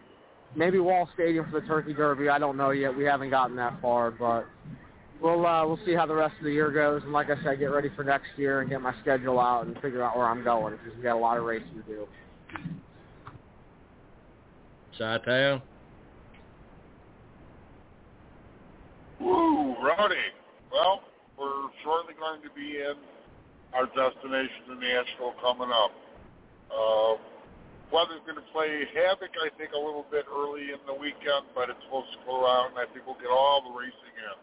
Maybe 0.55 0.79
Wall 0.79 1.09
Stadium 1.15 1.49
for 1.51 1.61
the 1.61 1.67
Turkey 1.67 1.93
Derby. 1.93 2.29
I 2.29 2.37
don't 2.37 2.57
know 2.57 2.69
yet. 2.71 2.95
We 2.95 3.03
haven't 3.03 3.31
gotten 3.31 3.55
that 3.55 3.81
far, 3.81 4.11
but 4.11 4.45
we'll 5.21 5.45
uh, 5.45 5.65
we'll 5.65 5.79
see 5.85 5.93
how 5.93 6.05
the 6.05 6.13
rest 6.13 6.35
of 6.37 6.43
the 6.43 6.51
year 6.51 6.69
goes. 6.69 7.01
And 7.03 7.11
like 7.11 7.29
I 7.29 7.41
said, 7.43 7.57
get 7.57 7.67
ready 7.67 7.89
for 7.95 8.03
next 8.03 8.27
year 8.37 8.61
and 8.61 8.69
get 8.69 8.81
my 8.81 8.93
schedule 9.01 9.39
out 9.39 9.65
and 9.65 9.75
figure 9.81 10.03
out 10.03 10.15
where 10.15 10.27
I'm 10.27 10.43
going 10.43 10.77
because 10.77 10.95
we 10.95 11.03
got 11.03 11.15
a 11.15 11.19
lot 11.19 11.37
of 11.37 11.43
racing 11.45 11.73
to 11.73 11.93
do. 11.93 12.07
Chi-town. 14.97 15.61
Woo, 19.19 19.75
Rowdy. 19.81 20.15
Well, 20.71 21.01
we're 21.37 21.69
shortly 21.83 22.13
going 22.19 22.41
to 22.43 22.51
be 22.53 22.77
in 22.77 22.93
our 23.73 23.85
destination 23.87 24.69
in 24.69 24.79
Nashville 24.79 25.33
coming 25.41 25.73
up. 25.73 25.91
Uh, 26.69 27.17
weather's 27.89 28.21
going 28.25 28.37
to 28.37 28.47
play 28.53 28.85
havoc, 28.93 29.33
I 29.37 29.49
think, 29.57 29.73
a 29.73 29.81
little 29.81 30.05
bit 30.09 30.25
early 30.29 30.73
in 30.73 30.81
the 30.85 30.93
weekend, 30.93 31.49
but 31.53 31.69
it's 31.69 31.81
supposed 31.85 32.13
to 32.13 32.19
go 32.25 32.45
around, 32.45 32.77
and 32.77 32.79
I 32.81 32.85
think 32.93 33.05
we'll 33.05 33.17
get 33.17 33.33
all 33.33 33.65
the 33.65 33.73
racing 33.73 34.17
in. 34.17 34.37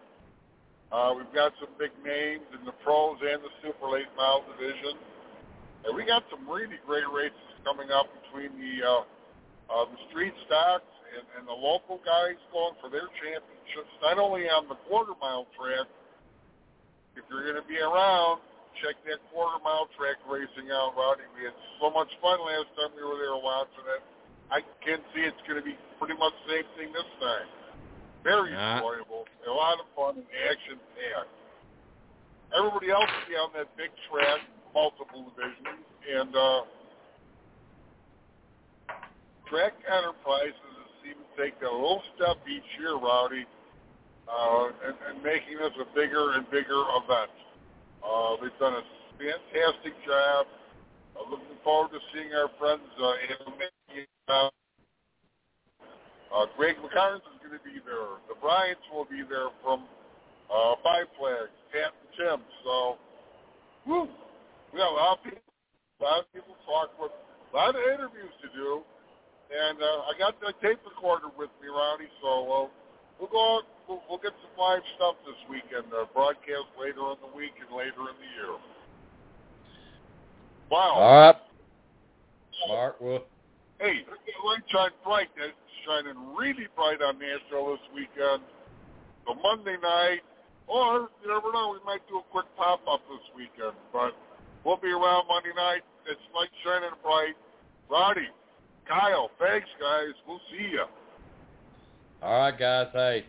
Uh, 0.90 1.14
we've 1.14 1.30
got 1.30 1.54
some 1.62 1.70
big 1.78 1.94
names 2.02 2.42
in 2.50 2.66
the 2.66 2.74
pros 2.82 3.22
and 3.22 3.38
the 3.38 3.52
super 3.62 3.86
late 3.86 4.10
model 4.18 4.42
division. 4.50 4.98
And 5.86 5.94
we 5.94 6.02
got 6.02 6.26
some 6.26 6.42
really 6.50 6.82
great 6.82 7.06
races 7.06 7.38
coming 7.62 7.94
up 7.94 8.10
between 8.22 8.50
the 8.58 8.82
uh, 8.82 9.02
uh, 9.70 9.86
the 9.86 9.98
street 10.10 10.34
stocks 10.46 10.90
and, 11.14 11.24
and 11.38 11.44
the 11.46 11.54
local 11.54 12.02
guys 12.02 12.36
going 12.52 12.74
for 12.82 12.90
their 12.90 13.06
championships, 13.22 13.90
not 14.02 14.18
only 14.18 14.50
on 14.50 14.66
the 14.68 14.76
quarter 14.90 15.14
mile 15.22 15.46
track. 15.54 15.86
If 17.18 17.26
you're 17.26 17.42
going 17.42 17.58
to 17.58 17.66
be 17.66 17.78
around, 17.82 18.38
check 18.82 18.94
that 19.10 19.18
quarter 19.34 19.58
mile 19.66 19.90
track 19.98 20.22
racing 20.30 20.70
out, 20.70 20.94
Rodney. 20.94 21.26
We 21.34 21.42
had 21.46 21.56
so 21.82 21.90
much 21.90 22.10
fun 22.22 22.38
last 22.42 22.70
time 22.78 22.94
we 22.94 23.02
were 23.02 23.18
there 23.18 23.34
watching 23.34 23.86
it. 23.98 24.02
I 24.50 24.62
can 24.82 24.98
see 25.14 25.22
it's 25.26 25.38
going 25.46 25.58
to 25.58 25.66
be 25.66 25.74
pretty 25.98 26.14
much 26.18 26.34
the 26.46 26.58
same 26.58 26.66
thing 26.78 26.90
this 26.94 27.10
time. 27.22 27.48
Very 28.22 28.52
Yeah. 28.54 28.78
enjoyable, 28.78 29.26
a 29.46 29.50
lot 29.50 29.78
of 29.80 29.86
fun 29.94 30.18
and 30.22 30.30
action 30.50 30.78
packed. 30.94 31.34
Everybody 32.54 32.90
else 32.90 33.06
will 33.10 33.28
be 33.30 33.38
on 33.38 33.50
that 33.54 33.70
big 33.78 33.90
track, 34.10 34.42
multiple 34.74 35.30
divisions, 35.34 35.86
and 36.02 36.30
uh, 36.34 36.62
Track 39.50 39.74
Enterprises 39.82 40.54
seem 41.02 41.18
to 41.18 41.30
take 41.34 41.58
a 41.58 41.66
little 41.66 42.02
step 42.14 42.38
each 42.46 42.62
year, 42.78 42.94
Rowdy, 42.94 43.42
uh, 44.30 44.70
and, 44.86 44.94
and 45.10 45.16
making 45.26 45.58
this 45.58 45.74
a 45.74 45.86
bigger 45.90 46.38
and 46.38 46.46
bigger 46.54 46.78
event. 47.02 47.34
Uh, 47.98 48.38
they've 48.38 48.54
done 48.62 48.78
a 48.78 48.84
fantastic 49.18 49.98
job. 50.06 50.46
Uh, 51.18 51.26
looking 51.26 51.58
forward 51.66 51.90
to 51.90 51.98
seeing 52.14 52.30
our 52.30 52.46
friends 52.62 52.86
uh, 53.02 54.48
uh, 56.30 56.46
Greg 56.56 56.76
McCarnes 56.78 57.26
is 57.26 57.42
going 57.42 57.58
to 57.58 57.64
be 57.66 57.82
there. 57.82 58.22
The 58.30 58.38
Bryants 58.40 58.86
will 58.94 59.04
be 59.10 59.26
there 59.26 59.50
from 59.66 59.82
uh, 60.46 60.78
Five 60.78 61.10
Flags, 61.18 61.50
Pat 61.74 61.90
and 61.90 62.10
Tim. 62.14 62.38
So, 62.62 63.02
woo, 63.82 64.06
we 64.70 64.78
got 64.78 64.94
a 64.94 64.94
lot 64.94 65.18
of 65.18 65.24
people, 65.24 65.42
a 65.42 66.04
lot 66.06 66.18
of 66.22 66.26
people 66.30 66.54
to 66.54 66.62
talk 66.70 66.94
with, 67.02 67.10
a 67.10 67.56
lot 67.56 67.74
of 67.74 67.82
interviews 67.82 68.30
to 68.46 68.48
do. 68.54 68.86
And 69.50 69.82
uh, 69.82 70.06
I 70.06 70.14
got 70.18 70.38
the 70.38 70.54
tape 70.62 70.78
recorder 70.86 71.26
with 71.36 71.50
me, 71.58 71.66
Rowdy, 71.66 72.06
so 72.22 72.30
uh, 72.46 72.66
we'll 73.18 73.30
go 73.34 73.58
out, 73.58 73.66
we'll, 73.88 74.02
we'll 74.08 74.22
get 74.22 74.30
some 74.38 74.54
live 74.54 74.82
stuff 74.94 75.18
this 75.26 75.38
weekend, 75.50 75.90
uh, 75.90 76.06
broadcast 76.14 76.70
later 76.78 77.02
in 77.10 77.18
the 77.18 77.34
week 77.34 77.58
and 77.58 77.70
later 77.74 78.06
in 78.06 78.16
the 78.22 78.30
year. 78.38 78.54
Wow. 80.70 80.94
All 80.94 81.26
right. 81.26 81.36
Mark, 82.68 83.00
well, 83.00 83.24
Hey, 83.80 84.04
the 84.04 84.36
light 84.44 84.60
shine 84.68 84.92
bright. 85.02 85.32
It's 85.40 85.56
shining 85.88 86.36
really 86.36 86.68
bright 86.76 87.00
on 87.00 87.16
Nashville 87.16 87.72
this 87.72 87.86
weekend. 87.96 88.44
So 89.24 89.32
Monday 89.40 89.80
night, 89.80 90.20
or 90.68 91.08
you 91.24 91.32
never 91.32 91.50
know, 91.50 91.72
we 91.72 91.80
might 91.88 92.04
do 92.06 92.20
a 92.20 92.26
quick 92.28 92.44
pop-up 92.60 93.00
this 93.08 93.24
weekend. 93.32 93.72
But 93.88 94.12
we'll 94.68 94.76
be 94.76 94.92
around 94.92 95.26
Monday 95.32 95.56
night. 95.56 95.80
It's 96.04 96.20
light 96.36 96.52
shining 96.60 96.92
bright. 97.02 97.32
Roddy, 97.88 98.28
Kyle, 98.90 99.30
thanks, 99.38 99.68
guys. 99.80 100.14
We'll 100.26 100.40
see 100.50 100.68
you. 100.72 100.84
all 102.22 102.40
right, 102.40 102.58
guys. 102.58 102.88
Hey, 102.92 103.24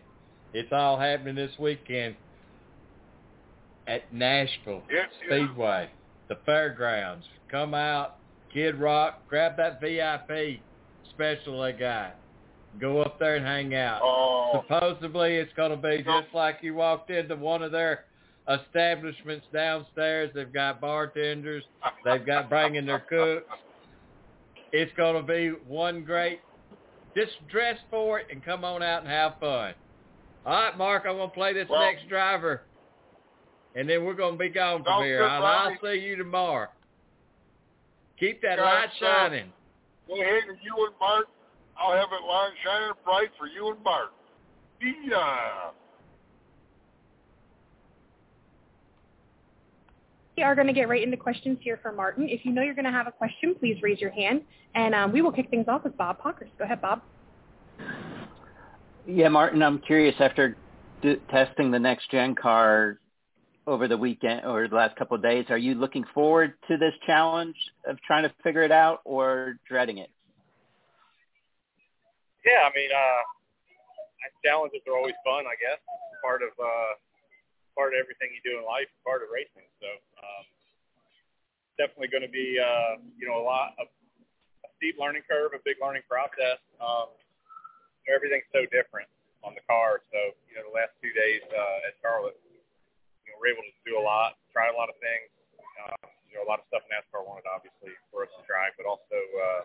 it's 0.52 0.72
all 0.72 0.98
happening 0.98 1.36
this 1.36 1.52
weekend 1.56 2.16
at 3.86 4.12
Nashville 4.12 4.82
yeah. 4.92 5.04
Speedway, 5.24 5.88
the 6.28 6.38
fairgrounds. 6.44 7.24
Come 7.48 7.74
out, 7.74 8.16
Kid 8.52 8.74
Rock, 8.74 9.22
grab 9.28 9.56
that 9.56 9.80
VIP 9.80 10.60
special 11.10 11.62
they 11.62 11.72
got. 11.72 12.16
Go 12.80 13.00
up 13.00 13.20
there 13.20 13.36
and 13.36 13.44
hang 13.44 13.74
out. 13.74 14.00
Oh, 14.02 14.62
Supposedly 14.62 15.36
it's 15.36 15.52
going 15.54 15.70
to 15.70 15.76
be 15.76 16.02
just 16.02 16.34
like 16.34 16.58
you 16.62 16.74
walked 16.74 17.10
into 17.10 17.36
one 17.36 17.62
of 17.62 17.70
their 17.70 18.06
establishments 18.48 19.46
downstairs. 19.52 20.30
They've 20.34 20.52
got 20.52 20.80
bartenders. 20.80 21.62
They've 22.04 22.24
got 22.24 22.48
bringing 22.48 22.86
their 22.86 23.00
cooks. 23.00 23.46
It's 24.72 24.92
going 24.96 25.14
to 25.14 25.22
be 25.22 25.48
one 25.68 26.02
great. 26.04 26.40
Just 27.14 27.32
dress 27.48 27.78
for 27.90 28.18
it 28.20 28.26
and 28.30 28.42
come 28.44 28.64
on 28.64 28.82
out 28.82 29.02
and 29.02 29.10
have 29.10 29.34
fun. 29.38 29.74
All 30.46 30.52
right, 30.52 30.76
Mark, 30.78 31.04
I'm 31.06 31.16
going 31.16 31.28
to 31.28 31.34
play 31.34 31.52
this 31.52 31.68
Well- 31.68 31.80
next 31.80 32.08
driver. 32.08 32.62
And 33.74 33.88
then 33.88 34.04
we're 34.04 34.14
going 34.14 34.34
to 34.34 34.38
be 34.38 34.50
gone 34.50 34.84
from 34.84 35.02
here. 35.04 35.22
And 35.22 35.44
I'll 35.44 35.76
see 35.82 35.98
you 35.98 36.16
tomorrow. 36.16 36.68
Keep 38.20 38.42
that 38.42 38.58
light 38.58 38.90
shining. 39.00 39.50
Go 40.06 40.14
ahead 40.20 40.42
and 40.48 40.58
you 40.62 40.86
and 40.86 40.98
Bart. 40.98 41.26
I'll 41.78 41.92
have 41.96 42.08
it 42.12 42.26
light 42.26 42.50
shining 42.62 42.92
bright 43.04 43.28
for 43.38 43.46
you 43.46 43.70
and 43.70 43.82
Bart. 43.82 44.10
See 44.80 44.94
We 50.36 50.42
are 50.42 50.54
going 50.54 50.66
to 50.66 50.72
get 50.72 50.88
right 50.88 51.02
into 51.02 51.16
questions 51.16 51.58
here 51.60 51.78
for 51.82 51.92
Martin. 51.92 52.28
If 52.28 52.44
you 52.44 52.52
know 52.52 52.62
you're 52.62 52.74
going 52.74 52.86
to 52.86 52.90
have 52.90 53.06
a 53.06 53.12
question, 53.12 53.54
please 53.58 53.76
raise 53.82 54.00
your 54.00 54.10
hand, 54.10 54.42
and 54.74 54.94
um, 54.94 55.12
we 55.12 55.20
will 55.20 55.32
kick 55.32 55.50
things 55.50 55.66
off 55.68 55.84
with 55.84 55.96
Bob 55.98 56.22
Pockrass. 56.22 56.48
Go 56.58 56.64
ahead, 56.64 56.80
Bob. 56.80 57.02
Yeah, 59.06 59.28
Martin, 59.28 59.62
I'm 59.62 59.78
curious 59.78 60.14
after 60.20 60.56
d- 61.02 61.20
testing 61.30 61.70
the 61.70 61.78
next 61.78 62.10
gen 62.10 62.34
car 62.34 62.98
over 63.66 63.88
the 63.88 63.96
weekend 63.96 64.44
or 64.46 64.66
the 64.68 64.74
last 64.74 64.96
couple 64.96 65.16
of 65.16 65.22
days, 65.22 65.46
are 65.50 65.58
you 65.58 65.74
looking 65.74 66.04
forward 66.14 66.54
to 66.68 66.76
this 66.76 66.94
challenge 67.06 67.56
of 67.86 68.00
trying 68.06 68.22
to 68.24 68.32
figure 68.42 68.62
it 68.62 68.72
out 68.72 69.00
or 69.04 69.56
dreading 69.68 69.98
it? 69.98 70.10
Yeah, 72.44 72.66
I 72.66 72.70
mean, 72.74 72.90
uh, 72.90 73.22
challenges 74.44 74.80
are 74.88 74.96
always 74.96 75.14
fun, 75.24 75.44
I 75.46 75.54
guess. 75.60 75.78
Part 76.24 76.42
of 76.42 76.50
uh, 76.58 76.92
part 77.74 77.94
of 77.94 78.00
everything 78.00 78.32
you 78.32 78.42
do 78.44 78.60
in 78.60 78.64
life, 78.64 78.88
part 79.04 79.24
of 79.24 79.32
racing. 79.32 79.66
So 79.80 79.88
um, 80.20 80.44
definitely 81.80 82.12
going 82.12 82.26
to 82.26 82.32
be 82.32 82.60
uh, 82.60 83.00
you 83.16 83.26
know 83.26 83.40
a 83.40 83.44
lot 83.44 83.74
of 83.80 83.88
a 84.64 84.68
steep 84.78 84.96
learning 85.00 85.24
curve, 85.26 85.56
a 85.56 85.62
big 85.64 85.80
learning 85.80 86.04
process. 86.06 86.60
Um, 86.78 87.12
everything's 88.08 88.48
so 88.52 88.64
different 88.68 89.08
on 89.42 89.56
the 89.56 89.64
car. 89.66 90.04
So 90.12 90.36
you 90.46 90.54
know 90.58 90.68
the 90.68 90.74
last 90.74 90.94
two 91.00 91.12
days 91.12 91.42
uh, 91.50 91.88
at 91.88 91.96
Charlotte, 92.00 92.38
you 93.26 93.32
know, 93.32 93.36
we're 93.40 93.52
able 93.52 93.64
to 93.64 93.74
do 93.82 93.98
a 93.98 94.04
lot, 94.04 94.38
try 94.52 94.68
a 94.68 94.76
lot 94.76 94.92
of 94.92 94.96
things. 95.00 95.28
Uh, 95.58 96.06
you 96.30 96.40
know, 96.40 96.46
a 96.46 96.48
lot 96.48 96.62
of 96.62 96.66
stuff 96.72 96.80
NASCAR 96.88 97.20
wanted 97.24 97.44
obviously 97.44 97.92
for 98.08 98.24
us 98.24 98.32
to 98.40 98.42
try, 98.48 98.72
but 98.80 98.88
also 98.88 99.16
uh, 99.16 99.62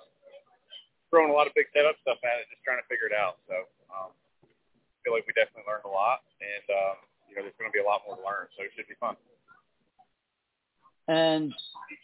throwing 1.07 1.31
a 1.31 1.35
lot 1.35 1.47
of 1.47 1.55
big 1.55 1.71
setup 1.71 1.95
stuff 2.03 2.19
at 2.27 2.43
it, 2.43 2.51
just 2.51 2.63
trying 2.67 2.79
to 2.79 2.87
figure 2.91 3.07
it 3.07 3.15
out. 3.15 3.39
So 3.47 3.55
um, 3.87 4.11
I 4.11 4.95
feel 5.03 5.15
like 5.15 5.23
we 5.23 5.31
definitely 5.31 5.63
learned 5.63 5.87
a 5.87 5.93
lot, 5.93 6.27
and 6.43 6.67
um, 6.67 6.97
know, 7.37 7.43
there's 7.43 7.55
going 7.59 7.69
to 7.69 7.73
be 7.73 7.79
a 7.79 7.85
lot 7.85 8.01
more 8.05 8.17
to 8.17 8.23
learn, 8.23 8.47
so 8.57 8.63
it 8.63 8.71
should 8.75 8.87
be 8.87 8.95
fun. 8.99 9.15
And 11.07 11.53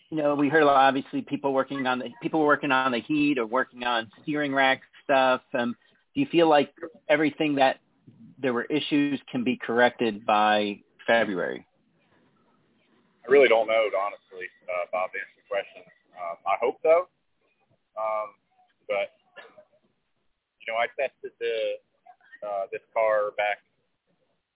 you 0.10 0.18
know, 0.18 0.36
we 0.36 0.48
heard 0.48 0.64
a 0.64 0.66
lot. 0.66 0.78
Obviously, 0.78 1.22
people 1.22 1.54
working 1.54 1.86
on 1.88 2.00
the 2.00 2.10
people 2.22 2.46
working 2.46 2.72
on 2.72 2.92
the 2.92 3.02
heat 3.02 3.38
or 3.38 3.46
working 3.46 3.84
on 3.84 4.10
steering 4.22 4.54
rack 4.54 4.82
stuff. 5.04 5.42
Um, 5.58 5.76
do 6.16 6.22
you 6.22 6.28
feel 6.32 6.48
like 6.48 6.72
everything 7.10 7.56
that 7.56 7.80
there 8.40 8.54
were 8.54 8.64
issues 8.66 9.20
can 9.32 9.44
be 9.44 9.58
corrected 9.58 10.26
by 10.26 10.80
February? 11.08 11.66
I 13.28 13.32
really 13.32 13.48
don't 13.48 13.68
know, 13.68 13.88
honestly, 13.98 14.48
uh, 14.68 14.86
Bob, 14.92 15.12
to 15.12 15.18
answer 15.18 15.40
the 15.40 15.48
question. 15.50 15.82
Um, 16.20 16.38
I 16.46 16.56
hope 16.62 16.78
so. 16.84 17.08
Um, 17.98 18.36
but 18.88 19.12
you 20.62 20.72
know, 20.72 20.80
I 20.80 20.88
tested 20.96 21.32
the 21.40 21.80
uh, 22.46 22.66
this 22.72 22.82
car 22.94 23.32
back 23.38 23.60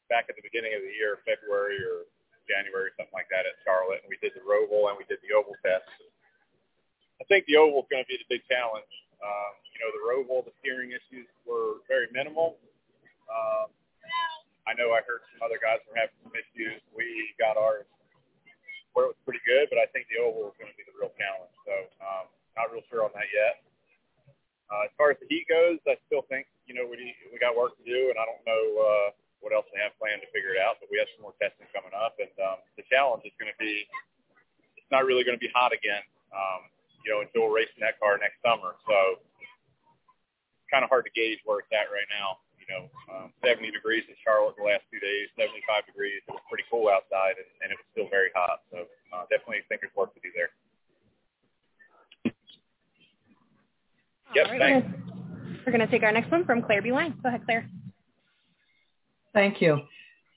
back 0.07 0.27
at 0.31 0.35
the 0.35 0.45
beginning 0.45 0.73
of 0.75 0.81
the 0.83 0.93
year, 0.93 1.19
February 1.27 1.79
or 1.83 2.07
January, 2.47 2.91
something 2.95 3.13
like 3.15 3.27
that, 3.29 3.43
at 3.43 3.59
Charlotte, 3.67 4.01
and 4.03 4.09
we 4.09 4.17
did 4.23 4.31
the 4.33 4.43
Roval 4.43 4.87
and 4.87 4.95
we 4.95 5.03
did 5.05 5.19
the 5.23 5.35
Oval 5.35 5.55
test. 5.61 5.87
I 7.19 7.23
think 7.27 7.45
the 7.45 7.59
Oval 7.59 7.83
is 7.83 7.89
going 7.91 8.03
to 8.03 8.09
be 8.09 8.19
the 8.19 8.29
big 8.29 8.45
challenge. 8.47 8.89
Um, 9.19 9.51
you 9.73 9.79
know, 9.83 9.89
the 9.91 10.03
Roval, 10.03 10.45
the 10.45 10.55
steering 10.63 10.95
issues 10.95 11.27
were 11.43 11.83
very 11.91 12.07
minimal. 12.15 12.55
Um, 13.27 13.67
I 14.67 14.75
know 14.75 14.91
I 14.91 15.03
heard 15.03 15.23
some 15.31 15.43
other 15.43 15.59
guys 15.59 15.79
were 15.87 15.95
having 15.95 16.15
some 16.23 16.35
issues. 16.35 16.79
We 16.91 17.31
got 17.39 17.55
ours 17.55 17.87
where 18.91 19.07
it 19.07 19.15
was 19.15 19.21
pretty 19.23 19.43
good, 19.45 19.69
but 19.69 19.77
I 19.77 19.87
think 19.93 20.09
the 20.09 20.19
Oval 20.23 20.51
is 20.51 20.55
going 20.57 20.71
to 20.71 20.77
be 20.77 20.87
the 20.87 20.95
real 20.97 21.13
challenge. 21.15 21.53
So 21.63 21.73
um, 22.01 22.25
not 22.57 22.73
real 22.73 22.83
sure 22.89 23.05
on 23.05 23.13
that 23.13 23.29
yet. 23.29 23.61
Uh, 24.67 24.89
as 24.89 24.93
far 24.99 25.15
as 25.15 25.17
the 25.23 25.29
heat 25.31 25.47
goes, 25.47 25.79
I 25.87 25.95
still 26.11 26.27
think 26.27 26.49
you 26.67 26.75
know 26.75 26.83
we 26.83 27.15
we 27.31 27.39
got 27.39 27.55
work 27.55 27.79
to 27.79 27.85
do, 27.87 28.11
and 28.11 28.19
I 28.19 28.27
don't 28.27 28.43
know 28.43 28.63
uh, 28.75 29.09
what 29.39 29.53
else 29.53 29.69
they 29.69 29.81
have 29.81 29.93
planned 30.01 30.21
to 30.25 30.29
figure 30.33 30.53
it 30.53 30.61
out. 30.61 30.81
But 30.81 30.89
we 30.89 30.97
have 30.97 31.09
some 31.15 31.25
more 31.25 31.37
testing 31.37 31.69
coming 31.73 31.93
up, 31.93 32.17
and 32.17 32.33
um, 32.41 32.59
the 32.75 32.85
challenge 32.89 33.23
is 33.25 33.35
going 33.37 33.51
to 33.51 33.59
be 33.61 33.85
it's 34.87 34.91
not 34.93 35.03
really 35.03 35.27
going 35.27 35.35
to 35.35 35.43
be 35.43 35.51
hot 35.51 35.75
again, 35.75 35.99
um, 36.31 36.71
you 37.03 37.11
know, 37.11 37.19
until 37.19 37.51
we're 37.51 37.59
racing 37.59 37.83
that 37.83 37.99
car 37.99 38.15
next 38.15 38.39
summer. 38.39 38.79
So 38.87 39.19
kind 40.71 40.83
of 40.83 40.91
hard 40.91 41.07
to 41.07 41.13
gauge 41.15 41.39
where 41.43 41.59
it's 41.59 41.71
at 41.71 41.91
right 41.91 42.07
now. 42.07 42.39
You 42.59 42.67
know, 42.71 42.83
um, 43.11 43.27
70 43.43 43.71
degrees 43.71 44.03
in 44.11 44.15
Charlotte 44.23 44.55
the 44.59 44.67
last 44.67 44.83
two 44.91 44.99
days, 44.99 45.31
75 45.39 45.87
degrees. 45.87 46.19
It 46.27 46.35
was 46.35 46.43
pretty 46.51 46.67
cool 46.67 46.91
outside, 46.91 47.39
and, 47.39 47.47
and 47.63 47.71
it 47.71 47.79
was 47.79 47.87
still 47.95 48.11
very 48.11 48.31
hot. 48.35 48.63
So 48.71 48.83
uh, 49.15 49.23
definitely 49.31 49.63
think 49.71 49.83
there's 49.83 49.95
work 49.95 50.11
to 50.15 50.21
do 50.23 50.31
there. 50.35 50.51
Yep, 54.35 54.45
All 54.47 54.51
right, 54.51 54.59
thanks. 54.59 54.87
We're 55.63 55.71
going 55.71 55.83
to 55.83 55.91
take 55.91 56.03
our 56.03 56.11
next 56.11 56.31
one 56.31 56.43
from 56.43 56.61
Claire 56.61 56.81
B. 56.81 56.91
Lang. 56.91 57.15
Go 57.23 57.29
ahead, 57.29 57.43
Claire. 57.47 57.67
Thank 59.37 59.61
you. 59.61 59.85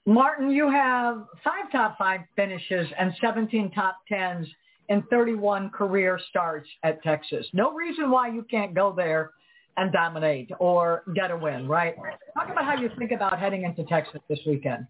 Martin, 0.04 0.50
you 0.50 0.70
have 0.70 1.24
five 1.42 1.72
top 1.72 1.96
five 1.96 2.20
finishes 2.36 2.86
and 2.98 3.14
17 3.18 3.70
top 3.70 3.96
tens 4.06 4.46
in 4.90 5.00
31 5.08 5.70
career 5.70 6.20
starts 6.28 6.68
at 6.84 7.02
Texas. 7.02 7.46
No 7.54 7.72
reason 7.72 8.10
why 8.10 8.28
you 8.28 8.44
can't 8.50 8.74
go 8.74 8.92
there 8.94 9.30
and 9.78 9.90
dominate 9.90 10.50
or 10.58 11.04
get 11.16 11.30
a 11.30 11.36
win, 11.36 11.66
right? 11.66 11.96
Talk 12.36 12.50
about 12.52 12.66
how 12.66 12.76
you 12.76 12.90
think 12.98 13.10
about 13.12 13.38
heading 13.38 13.64
into 13.64 13.84
Texas 13.84 14.20
this 14.28 14.40
weekend. 14.46 14.86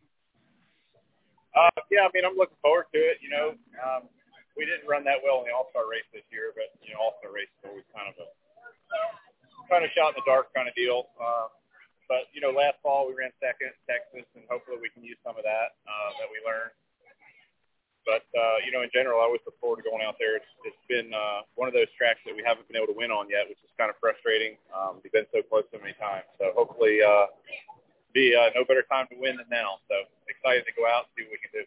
Uh, 1.55 1.71
yeah, 1.93 2.01
I 2.03 2.11
mean, 2.13 2.25
I'm 2.27 2.35
looking 2.37 2.59
forward 2.63 2.87
to 2.93 2.99
it. 2.99 3.19
You 3.23 3.31
know, 3.31 3.55
um, 3.79 4.11
we 4.57 4.67
didn't 4.67 4.91
run 4.91 5.05
that 5.05 5.23
well 5.23 5.39
in 5.39 5.47
the 5.47 5.55
All-Star 5.55 5.87
race 5.87 6.07
this 6.13 6.27
year, 6.33 6.51
but 6.59 6.75
you 6.83 6.95
know, 6.95 6.99
All-Star 6.99 7.31
race 7.31 7.47
is 7.63 7.71
always 7.71 7.87
kind 7.95 8.11
of 8.11 8.19
a 8.19 8.27
kind 9.71 9.85
of 9.85 9.91
shot 9.95 10.19
in 10.19 10.19
the 10.19 10.27
dark 10.27 10.51
kind 10.51 10.67
of 10.67 10.75
deal. 10.75 11.15
Uh, 11.15 11.47
but 12.11 12.27
you 12.35 12.43
know, 12.43 12.51
last 12.51 12.83
fall 12.83 13.07
we 13.07 13.15
ran 13.15 13.31
second 13.39 13.71
in 13.71 13.79
Texas, 13.87 14.27
and 14.35 14.43
hopefully 14.51 14.83
we 14.83 14.91
can 14.91 15.07
use 15.07 15.15
some 15.23 15.39
of 15.39 15.47
that 15.47 15.79
uh, 15.87 16.11
that 16.19 16.27
we 16.27 16.43
learned. 16.43 16.75
But 18.03 18.27
uh, 18.35 18.59
you 18.67 18.75
know, 18.75 18.83
in 18.83 18.91
general, 18.91 19.23
I 19.23 19.31
always 19.31 19.41
look 19.47 19.55
forward 19.63 19.79
to 19.79 19.87
going 19.87 20.03
out 20.03 20.19
there. 20.19 20.35
It's, 20.35 20.51
it's 20.67 20.85
been 20.91 21.15
uh, 21.15 21.47
one 21.55 21.71
of 21.71 21.75
those 21.79 21.87
tracks 21.95 22.19
that 22.27 22.35
we 22.35 22.43
haven't 22.43 22.67
been 22.67 22.75
able 22.75 22.91
to 22.91 22.99
win 22.99 23.15
on 23.15 23.31
yet, 23.31 23.47
which 23.47 23.63
is 23.63 23.71
kind 23.79 23.95
of 23.95 23.97
frustrating. 24.03 24.59
Um, 24.75 24.99
we've 24.99 25.15
been 25.15 25.31
so 25.31 25.47
close 25.47 25.63
so 25.71 25.79
many 25.79 25.95
times. 26.03 26.27
So 26.43 26.51
hopefully, 26.59 26.99
uh, 26.99 27.31
be 28.11 28.35
uh, 28.35 28.51
no 28.59 28.67
better 28.67 28.83
time 28.91 29.07
to 29.15 29.17
win 29.17 29.39
than 29.39 29.47
now. 29.47 29.79
So 29.87 30.11
excited 30.27 30.67
to 30.67 30.75
go 30.75 30.91
out 30.91 31.07
and 31.07 31.11
see 31.15 31.23
what 31.31 31.39
we 31.39 31.41
can 31.41 31.55
do. 31.55 31.65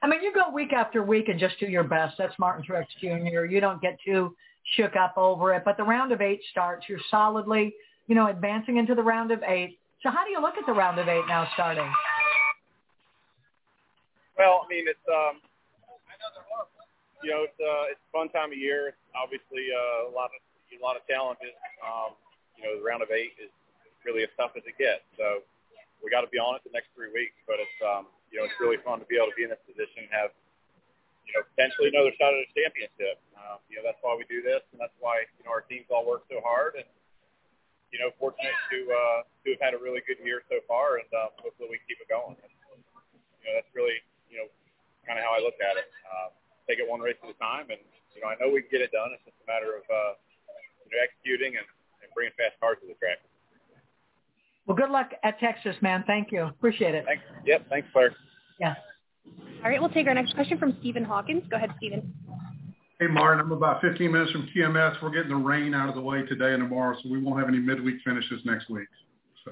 I 0.00 0.08
mean, 0.08 0.24
you 0.24 0.32
go 0.32 0.48
week 0.48 0.72
after 0.72 1.04
week 1.04 1.28
and 1.28 1.36
just 1.38 1.60
do 1.60 1.68
your 1.68 1.84
best. 1.84 2.16
That's 2.16 2.34
Martin 2.40 2.64
Truex 2.64 2.88
Jr. 3.04 3.44
You 3.44 3.60
don't 3.60 3.84
get 3.84 4.00
too 4.00 4.32
shook 4.76 4.96
up 4.96 5.14
over 5.16 5.52
it. 5.54 5.62
But 5.64 5.76
the 5.76 5.84
round 5.84 6.12
of 6.12 6.20
eight 6.20 6.40
starts. 6.50 6.86
You're 6.88 7.00
solidly, 7.10 7.74
you 8.06 8.14
know, 8.14 8.28
advancing 8.28 8.76
into 8.76 8.94
the 8.94 9.02
round 9.02 9.30
of 9.30 9.42
eight. 9.46 9.78
So 10.02 10.10
how 10.10 10.24
do 10.24 10.30
you 10.30 10.40
look 10.40 10.56
at 10.58 10.66
the 10.66 10.72
round 10.72 10.98
of 10.98 11.08
eight 11.08 11.24
now 11.28 11.48
starting? 11.54 11.90
Well, 14.36 14.62
I 14.64 14.68
mean, 14.68 14.84
it's 14.88 15.06
um, 15.06 15.38
you 17.22 17.30
know, 17.30 17.46
it's 17.46 17.58
uh, 17.62 17.92
it's 17.94 18.02
a 18.02 18.10
fun 18.10 18.28
time 18.34 18.50
of 18.50 18.58
year. 18.58 18.94
Obviously 19.14 19.70
uh, 19.70 20.10
a 20.10 20.12
lot 20.12 20.34
of 20.34 20.40
a 20.72 20.80
lot 20.82 20.98
of 20.98 21.06
challenges. 21.06 21.54
Um, 21.78 22.18
you 22.58 22.66
know, 22.66 22.80
the 22.80 22.84
round 22.84 23.06
of 23.06 23.10
eight 23.14 23.38
is 23.38 23.52
really 24.02 24.26
as 24.26 24.32
tough 24.34 24.58
as 24.58 24.66
it 24.66 24.74
gets. 24.80 25.06
So 25.14 25.46
we 26.02 26.10
got 26.10 26.26
to 26.26 26.32
be 26.34 26.42
on 26.42 26.58
it 26.58 26.66
the 26.66 26.74
next 26.74 26.90
three 26.98 27.14
weeks. 27.14 27.38
But 27.46 27.62
it's 27.62 27.78
um, 27.84 28.10
you 28.34 28.42
know, 28.42 28.50
it's 28.50 28.58
really 28.58 28.82
fun 28.82 28.98
to 28.98 29.06
be 29.06 29.14
able 29.14 29.30
to 29.30 29.38
be 29.38 29.46
in 29.46 29.52
this 29.52 29.62
position 29.62 30.08
and 30.08 30.12
have 30.12 30.34
you 31.28 31.32
know 31.38 31.46
potentially 31.54 31.94
another 31.94 32.10
shot 32.18 32.34
at 32.34 32.42
a 32.42 32.50
championship. 32.50 33.22
Um, 33.38 33.62
you 33.70 33.78
know, 33.78 33.86
that's 33.86 34.02
why 34.02 34.18
we 34.18 34.26
do 34.26 34.42
this, 34.42 34.66
and 34.74 34.82
that's 34.82 34.96
why 34.98 35.22
you 35.38 35.46
know 35.46 35.54
our 35.54 35.62
teams 35.62 35.86
all 35.92 36.02
work 36.02 36.26
so 36.26 36.42
hard. 36.42 36.74
And 36.74 36.88
you 37.92 38.00
know, 38.00 38.08
fortunate 38.16 38.56
to 38.72 38.78
uh, 38.88 39.20
to 39.44 39.52
have 39.54 39.62
had 39.62 39.72
a 39.76 39.80
really 39.80 40.00
good 40.08 40.18
year 40.24 40.40
so 40.48 40.58
far, 40.64 40.96
and 40.98 41.08
um, 41.12 41.30
hopefully 41.38 41.68
we 41.68 41.76
can 41.84 41.86
keep 41.92 42.00
it 42.00 42.08
going. 42.08 42.34
And, 42.40 42.52
you 43.38 43.44
know, 43.46 43.52
that's 43.60 43.68
really 43.76 44.00
you 44.32 44.40
know 44.40 44.48
kind 45.04 45.20
of 45.20 45.28
how 45.28 45.36
I 45.36 45.40
look 45.44 45.60
at 45.60 45.76
it. 45.76 45.86
Uh, 46.08 46.32
take 46.64 46.80
it 46.80 46.88
one 46.88 47.04
race 47.04 47.20
at 47.20 47.28
a 47.28 47.38
time, 47.38 47.68
and 47.68 47.78
you 48.16 48.24
know 48.24 48.32
I 48.32 48.34
know 48.40 48.48
we 48.48 48.64
can 48.64 48.72
get 48.72 48.82
it 48.82 48.90
done. 48.90 49.12
It's 49.12 49.22
just 49.28 49.36
a 49.44 49.46
matter 49.46 49.76
of 49.76 49.84
uh, 49.86 50.16
you 50.88 50.96
know 50.96 50.98
executing 51.04 51.60
and, 51.60 51.68
and 52.00 52.08
bringing 52.16 52.32
fast 52.40 52.56
cars 52.58 52.80
to 52.80 52.88
the 52.88 52.96
track. 52.96 53.20
Well, 54.64 54.76
good 54.76 54.90
luck 54.90 55.12
at 55.22 55.38
Texas, 55.38 55.76
man. 55.84 56.04
Thank 56.06 56.32
you. 56.32 56.48
Appreciate 56.48 56.94
it. 56.94 57.04
Thanks. 57.04 57.24
Yep. 57.44 57.68
Thanks, 57.68 57.88
Claire. 57.92 58.14
Yeah. 58.60 58.74
All 59.62 59.70
right, 59.70 59.80
we'll 59.80 59.90
take 59.90 60.06
our 60.06 60.14
next 60.14 60.34
question 60.34 60.58
from 60.58 60.76
Stephen 60.80 61.04
Hawkins. 61.04 61.42
Go 61.50 61.56
ahead, 61.56 61.70
Stephen. 61.76 62.12
Hey, 63.02 63.08
Martin, 63.08 63.40
I'm 63.40 63.50
about 63.50 63.80
15 63.80 64.12
minutes 64.12 64.30
from 64.30 64.48
QMS. 64.54 65.02
We're 65.02 65.10
getting 65.10 65.30
the 65.30 65.34
rain 65.34 65.74
out 65.74 65.88
of 65.88 65.96
the 65.96 66.00
way 66.00 66.22
today 66.22 66.52
and 66.52 66.62
tomorrow, 66.62 66.96
so 67.02 67.08
we 67.10 67.20
won't 67.20 67.36
have 67.40 67.48
any 67.48 67.58
midweek 67.58 67.96
finishes 68.04 68.40
next 68.44 68.70
week. 68.70 68.86
So 69.44 69.50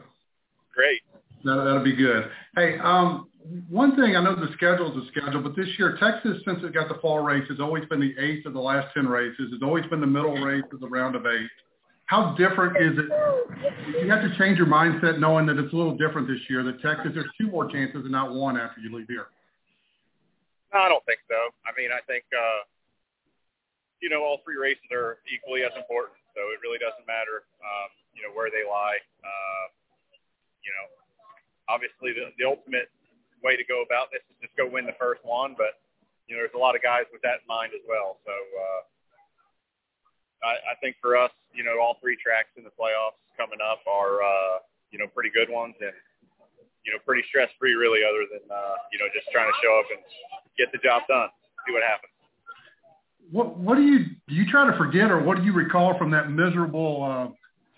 Great. 0.73 1.01
that, 1.43 1.57
that'll 1.57 1.83
be 1.83 1.97
good. 1.97 2.31
Hey, 2.55 2.79
um, 2.79 3.29
one 3.69 3.97
thing, 3.97 4.15
I 4.15 4.23
know 4.23 4.37
the 4.37 4.53
schedule 4.53 4.97
is 4.97 5.05
a 5.05 5.11
schedule, 5.11 5.43
but 5.43 5.57
this 5.57 5.67
year, 5.81 5.97
Texas, 5.99 6.41
since 6.47 6.61
it 6.63 6.73
got 6.73 6.87
the 6.87 7.01
fall 7.03 7.25
race, 7.25 7.43
has 7.49 7.59
always 7.59 7.85
been 7.87 7.99
the 7.99 8.15
eighth 8.23 8.47
of 8.47 8.53
the 8.53 8.61
last 8.61 8.95
10 8.95 9.09
races. 9.09 9.51
It's 9.53 9.65
always 9.65 9.85
been 9.87 10.01
the 10.01 10.07
middle 10.07 10.37
race 10.37 10.63
of 10.73 10.79
the 10.79 10.87
round 10.87 11.17
of 11.17 11.27
eight. 11.27 11.51
How 12.07 12.37
different 12.39 12.77
is 12.77 12.99
it? 12.99 14.05
You 14.05 14.09
have 14.13 14.23
to 14.23 14.33
change 14.39 14.59
your 14.59 14.69
mindset 14.69 15.19
knowing 15.19 15.47
that 15.47 15.59
it's 15.59 15.73
a 15.73 15.77
little 15.77 15.97
different 15.97 16.29
this 16.29 16.39
year, 16.49 16.63
that 16.63 16.81
Texas, 16.83 17.11
there's 17.15 17.27
two 17.37 17.49
more 17.49 17.69
chances 17.69 18.03
and 18.05 18.13
not 18.13 18.33
one 18.33 18.57
after 18.57 18.81
you 18.81 18.97
leave 18.97 19.09
here. 19.09 19.27
No, 20.73 20.79
I 20.79 20.89
don't 20.89 21.05
think 21.05 21.19
so. 21.29 21.35
I 21.67 21.75
mean, 21.77 21.91
I 21.91 21.99
think 22.07 22.23
uh, 22.31 22.63
you 24.01 24.09
know 24.09 24.25
all 24.25 24.41
three 24.45 24.57
races 24.57 24.89
are 24.93 25.21
equally 25.29 25.63
as 25.63 25.73
important. 25.77 26.17
So 26.37 26.41
it 26.55 26.63
really 26.65 26.79
doesn't 26.79 27.05
matter, 27.05 27.45
um, 27.61 27.89
you 28.15 28.23
know, 28.23 28.33
where 28.33 28.49
they 28.49 28.65
lie. 28.65 28.99
Uh, 29.21 29.65
you 30.63 30.73
know, 30.73 30.87
obviously 31.67 32.15
the, 32.15 32.31
the 32.39 32.47
ultimate 32.47 32.89
way 33.43 33.57
to 33.57 33.65
go 33.65 33.83
about 33.83 34.13
this 34.13 34.23
is 34.31 34.37
just 34.49 34.55
go 34.55 34.69
win 34.69 34.87
the 34.87 34.97
first 35.01 35.25
one, 35.25 35.57
but 35.57 35.81
you 36.29 36.39
know, 36.39 36.47
there's 36.47 36.55
a 36.55 36.63
lot 36.63 36.79
of 36.79 36.83
guys 36.85 37.11
with 37.11 37.21
that 37.27 37.43
in 37.43 37.47
mind 37.51 37.75
as 37.75 37.83
well. 37.91 38.23
So 38.23 38.31
uh, 38.31 38.81
I, 40.47 40.53
I 40.73 40.75
think 40.79 40.95
for 41.03 41.19
us, 41.19 41.35
you 41.51 41.67
know, 41.67 41.83
all 41.83 41.99
three 41.99 42.15
tracks 42.15 42.55
in 42.55 42.63
the 42.63 42.71
playoffs 42.71 43.19
coming 43.35 43.59
up 43.59 43.83
are 43.91 44.23
uh, 44.23 44.63
you 44.95 44.99
know 44.99 45.11
pretty 45.11 45.31
good 45.35 45.51
ones 45.51 45.75
and 45.81 45.95
you 46.85 46.93
know 46.93 47.01
pretty 47.03 47.27
stress 47.27 47.51
free 47.59 47.75
really, 47.75 48.07
other 48.07 48.25
than 48.31 48.45
uh, 48.47 48.77
you 48.93 48.99
know 49.03 49.11
just 49.11 49.27
trying 49.35 49.51
to 49.51 49.57
show 49.59 49.75
up 49.81 49.89
and 49.91 50.01
get 50.55 50.71
the 50.71 50.79
job 50.79 51.03
done, 51.09 51.29
see 51.67 51.73
what 51.75 51.83
happens. 51.83 52.10
What 53.31 53.57
what 53.59 53.77
do 53.77 53.83
you 53.83 54.07
do 54.29 54.35
you 54.35 54.51
try 54.51 54.71
to 54.71 54.77
forget 54.77 55.11
or 55.11 55.23
what 55.23 55.39
do 55.39 55.45
you 55.45 55.53
recall 55.53 55.97
from 55.99 56.11
that 56.11 56.31
miserable 56.31 57.03
uh, 57.05 57.29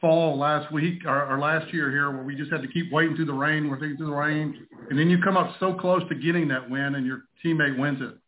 fall 0.01 0.37
last 0.37 0.73
week 0.73 1.05
or, 1.07 1.33
or 1.33 1.39
last 1.39 1.73
year 1.73 1.91
here 1.91 2.11
where 2.11 2.25
we 2.25 2.35
just 2.35 2.51
had 2.51 2.63
to 2.63 2.69
keep 2.69 2.91
waiting 2.93 3.15
through 3.15 3.27
the 3.27 3.33
rain, 3.33 3.71
we're 3.71 3.79
through 3.79 3.97
the 3.97 4.05
rain, 4.05 4.67
and 4.91 4.99
then 4.99 5.09
you 5.09 5.23
come 5.23 5.37
up 5.37 5.55
so 5.61 5.75
close 5.75 6.03
to 6.09 6.15
getting 6.15 6.49
that 6.49 6.69
win 6.69 6.97
and 6.97 7.07
your 7.07 7.23
teammate 7.45 7.79
wins 7.79 8.01
it. 8.01 8.19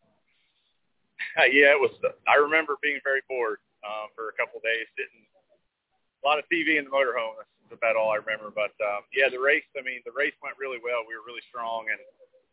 yeah, 1.50 1.74
it 1.74 1.80
was. 1.80 1.90
I 2.28 2.36
remember 2.36 2.76
being 2.82 3.00
very 3.02 3.22
bored 3.28 3.58
um, 3.82 4.10
for 4.14 4.30
a 4.30 4.34
couple 4.38 4.58
of 4.58 4.64
days, 4.64 4.86
sitting 4.94 5.26
a 5.26 6.22
lot 6.22 6.38
of 6.38 6.44
TV 6.46 6.78
in 6.78 6.86
the 6.86 6.94
motorhome. 6.94 7.36
That's 7.38 7.74
about 7.74 7.96
all 7.96 8.10
I 8.14 8.22
remember. 8.22 8.54
But 8.54 8.74
um, 8.82 9.02
yeah, 9.10 9.26
the 9.28 9.42
race. 9.42 9.66
I 9.74 9.82
mean, 9.82 10.00
the 10.06 10.14
race 10.14 10.34
went 10.42 10.54
really 10.58 10.78
well. 10.78 11.02
We 11.06 11.18
were 11.18 11.26
really 11.26 11.44
strong, 11.50 11.90
and 11.90 11.98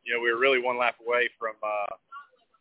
you 0.03 0.13
know, 0.13 0.19
we 0.21 0.33
were 0.33 0.39
really 0.39 0.61
one 0.61 0.77
lap 0.77 0.97
away 1.01 1.29
from 1.37 1.55
uh, 1.61 1.93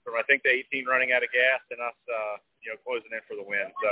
from 0.04 0.16
I 0.16 0.24
think 0.24 0.42
the 0.42 0.50
18 0.72 0.86
running 0.86 1.12
out 1.12 1.22
of 1.22 1.30
gas 1.32 1.60
and 1.70 1.80
us, 1.80 1.96
uh, 2.08 2.36
you 2.64 2.72
know, 2.72 2.78
closing 2.84 3.12
in 3.12 3.22
for 3.28 3.36
the 3.36 3.44
win. 3.44 3.68
So 3.84 3.90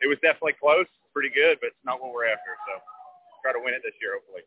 it 0.00 0.08
was 0.08 0.18
definitely 0.22 0.56
close, 0.60 0.88
pretty 1.12 1.32
good, 1.32 1.58
but 1.60 1.72
it's 1.74 1.84
not 1.84 2.00
what 2.00 2.12
we're 2.12 2.28
after. 2.28 2.56
So 2.68 2.80
try 3.42 3.52
to 3.52 3.62
win 3.62 3.74
it 3.74 3.82
this 3.84 3.96
year, 4.00 4.20
hopefully. 4.20 4.44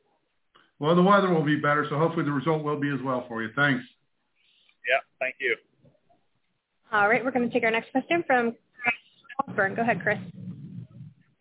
Well, 0.80 0.96
the 0.96 1.04
weather 1.06 1.30
will 1.30 1.46
be 1.46 1.56
better, 1.56 1.86
so 1.90 1.98
hopefully 1.98 2.26
the 2.26 2.32
result 2.32 2.64
will 2.64 2.80
be 2.80 2.90
as 2.90 3.02
well 3.02 3.26
for 3.28 3.42
you. 3.42 3.50
Thanks. 3.56 3.84
Yeah, 4.90 5.00
thank 5.20 5.36
you. 5.40 5.56
All 6.92 7.10
right, 7.10 7.24
we're 7.24 7.32
going 7.32 7.48
to 7.48 7.54
take 7.54 7.64
our 7.64 7.72
next 7.72 7.92
question 7.92 8.24
from 8.28 8.54
Chris 8.82 8.96
Osborne. 9.48 9.76
Go 9.76 9.82
ahead, 9.82 10.02
Chris. 10.02 10.20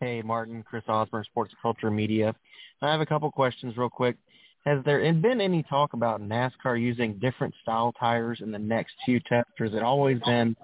Hey, 0.01 0.23
Martin, 0.23 0.63
Chris 0.63 0.85
Osborne, 0.89 1.25
Sports 1.25 1.53
Culture 1.61 1.91
Media. 1.91 2.35
I 2.81 2.91
have 2.91 3.01
a 3.01 3.07
couple 3.07 3.31
questions 3.31 3.77
real 3.77 3.91
quick. 3.91 4.17
Has 4.65 4.79
there 4.85 5.01
been 5.13 5.41
any 5.41 5.65
talk 5.65 5.93
about 5.93 6.21
NASCAR 6.23 6.81
using 6.81 7.19
different 7.19 7.53
style 7.63 7.93
tires 7.99 8.41
in 8.41 8.53
the 8.53 8.59
next 8.59 8.95
few 9.05 9.19
tests, 9.21 9.51
or 9.59 9.67
has 9.67 9.75
it 9.75 9.83
always 9.83 10.21
been 10.25 10.55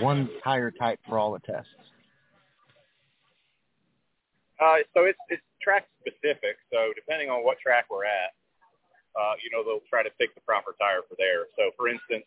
one 0.00 0.28
tire 0.42 0.72
type 0.72 0.98
for 1.08 1.18
all 1.18 1.32
the 1.32 1.38
tests? 1.38 1.70
Uh, 4.60 4.82
so 4.92 5.04
it's 5.04 5.18
it's 5.28 5.42
track 5.62 5.86
specific. 6.00 6.58
So 6.72 6.90
depending 6.94 7.30
on 7.30 7.44
what 7.44 7.58
track 7.60 7.86
we're 7.90 8.04
at, 8.04 8.34
uh, 9.14 9.34
you 9.38 9.50
know, 9.54 9.62
they'll 9.62 9.86
try 9.88 10.02
to 10.02 10.10
pick 10.18 10.34
the 10.34 10.40
proper 10.42 10.74
tire 10.80 11.06
for 11.08 11.14
there. 11.18 11.46
So 11.54 11.70
for 11.76 11.86
instance, 11.86 12.26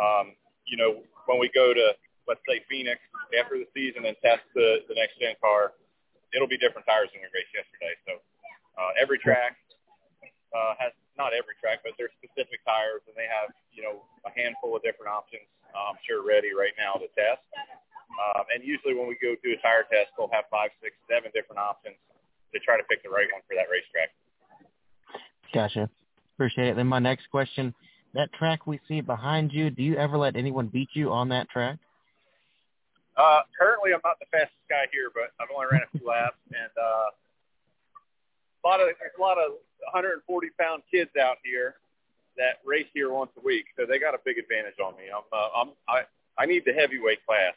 um, 0.00 0.32
you 0.64 0.76
know, 0.76 1.04
when 1.26 1.38
we 1.38 1.50
go 1.52 1.74
to 1.74 1.92
let's 2.26 2.40
say 2.48 2.64
Phoenix 2.70 3.00
after 3.36 3.60
the 3.60 3.68
season 3.76 4.08
and 4.08 4.16
test 4.24 4.48
the 4.54 4.80
the 4.88 4.94
next 4.96 5.20
gen 5.20 5.36
car, 5.44 5.76
it'll 6.32 6.48
be 6.48 6.56
different 6.56 6.88
tires 6.88 7.12
than 7.12 7.20
we 7.20 7.28
raced 7.36 7.52
yesterday. 7.52 7.92
So 8.08 8.12
uh, 8.80 8.96
every 8.96 9.20
track 9.20 9.60
uh, 10.54 10.78
has 10.78 10.94
not 11.18 11.34
every 11.34 11.58
track, 11.58 11.82
but 11.82 11.98
there's 11.98 12.14
specific 12.22 12.62
tires, 12.64 13.02
and 13.10 13.14
they 13.18 13.26
have 13.26 13.50
you 13.74 13.82
know 13.82 14.06
a 14.24 14.30
handful 14.32 14.78
of 14.78 14.80
different 14.86 15.10
options. 15.10 15.44
Uh, 15.74 15.90
I'm 15.90 16.00
sure 16.06 16.22
ready 16.22 16.54
right 16.54 16.72
now 16.78 16.94
to 16.94 17.10
test. 17.18 17.42
Um, 18.14 18.46
and 18.54 18.62
usually 18.62 18.94
when 18.94 19.10
we 19.10 19.18
go 19.18 19.34
do 19.42 19.58
a 19.58 19.60
tire 19.60 19.82
test, 19.90 20.14
they'll 20.14 20.30
have 20.30 20.46
five, 20.46 20.70
six, 20.78 20.94
seven 21.10 21.34
different 21.34 21.58
options 21.58 21.98
to 22.54 22.62
try 22.62 22.78
to 22.78 22.86
pick 22.86 23.02
the 23.02 23.10
right 23.10 23.26
one 23.34 23.42
for 23.50 23.58
that 23.58 23.66
racetrack. 23.66 24.14
Gotcha. 25.50 25.90
Appreciate 26.34 26.68
it. 26.68 26.76
Then 26.76 26.86
my 26.86 26.98
next 26.98 27.26
question, 27.30 27.74
that 28.14 28.32
track 28.32 28.66
we 28.66 28.78
see 28.86 29.00
behind 29.00 29.52
you, 29.52 29.70
do 29.70 29.82
you 29.82 29.96
ever 29.96 30.16
let 30.16 30.36
anyone 30.36 30.68
beat 30.68 30.90
you 30.94 31.10
on 31.10 31.28
that 31.30 31.50
track? 31.50 31.78
Uh, 33.16 33.42
currently, 33.58 33.94
I'm 33.94 34.02
not 34.02 34.18
the 34.18 34.26
fastest 34.30 34.66
guy 34.70 34.86
here, 34.90 35.10
but 35.14 35.30
I've 35.38 35.50
only 35.54 35.66
ran 35.70 35.82
a 35.86 35.90
few 35.98 36.06
laps, 36.06 36.38
and 36.50 36.70
uh, 36.74 37.10
a 37.14 38.62
lot 38.66 38.80
of 38.82 38.90
there's 38.98 39.14
a 39.14 39.22
lot 39.22 39.38
of 39.38 39.62
140 39.92 40.48
pound 40.58 40.82
kids 40.90 41.10
out 41.20 41.36
here 41.44 41.74
that 42.36 42.58
race 42.64 42.86
here 42.92 43.12
once 43.12 43.30
a 43.38 43.40
week, 43.44 43.66
so 43.78 43.84
they 43.88 43.98
got 43.98 44.14
a 44.14 44.18
big 44.24 44.38
advantage 44.38 44.74
on 44.84 44.96
me. 44.96 45.04
I'm 45.14 45.22
uh, 45.32 45.48
I'm 45.56 45.70
I 45.88 46.02
I 46.42 46.46
need 46.46 46.62
the 46.66 46.72
heavyweight 46.72 47.20
class. 47.26 47.54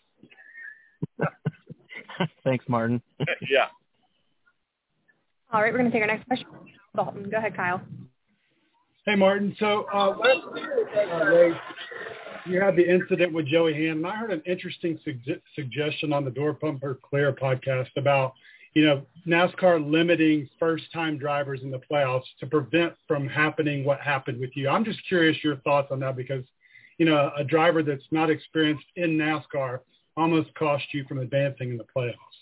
Thanks, 2.43 2.65
Martin. 2.67 3.01
yeah. 3.49 3.67
All 5.51 5.61
right, 5.61 5.71
we're 5.71 5.79
going 5.79 5.91
to 5.91 5.95
take 5.97 6.01
our 6.01 6.13
next 6.13 6.27
question. 6.27 6.47
Dalton, 6.95 7.29
go 7.29 7.37
ahead, 7.37 7.55
Kyle. 7.55 7.81
Hey, 9.05 9.15
Martin. 9.15 9.55
So 9.59 9.85
uh, 9.93 10.09
last 10.17 10.41
uh, 10.53 11.49
you 12.45 12.59
had 12.61 12.75
the 12.75 12.89
incident 12.89 13.33
with 13.33 13.47
Joey 13.47 13.73
Hand, 13.73 13.99
and 13.99 14.07
I 14.07 14.15
heard 14.15 14.31
an 14.31 14.41
interesting 14.45 14.99
su- 15.05 15.39
suggestion 15.55 16.11
on 16.11 16.25
the 16.25 16.31
Door 16.31 16.57
Bumper 16.61 16.99
Clear 17.01 17.31
podcast 17.31 17.89
about, 17.95 18.33
you 18.77 18.85
know, 18.85 19.01
NASCAR 19.25 19.81
limiting 19.81 20.45
first-time 20.61 21.17
drivers 21.17 21.65
in 21.65 21.73
the 21.73 21.81
playoffs 21.89 22.29
to 22.37 22.45
prevent 22.45 22.93
from 23.09 23.25
happening 23.25 23.81
what 23.81 23.97
happened 24.05 24.37
with 24.37 24.53
you. 24.53 24.69
I'm 24.69 24.85
just 24.85 25.01
curious 25.09 25.33
your 25.41 25.57
thoughts 25.65 25.89
on 25.89 25.97
that 26.05 26.13
because, 26.13 26.45
you 27.01 27.09
know, 27.09 27.33
a 27.33 27.41
driver 27.41 27.81
that's 27.81 28.05
not 28.13 28.29
experienced 28.29 28.85
in 28.93 29.17
NASCAR 29.17 29.81
almost 30.13 30.53
cost 30.53 30.85
you 30.93 31.09
from 31.09 31.17
advancing 31.17 31.73
in 31.73 31.77
the 31.81 31.89
playoffs. 31.89 32.37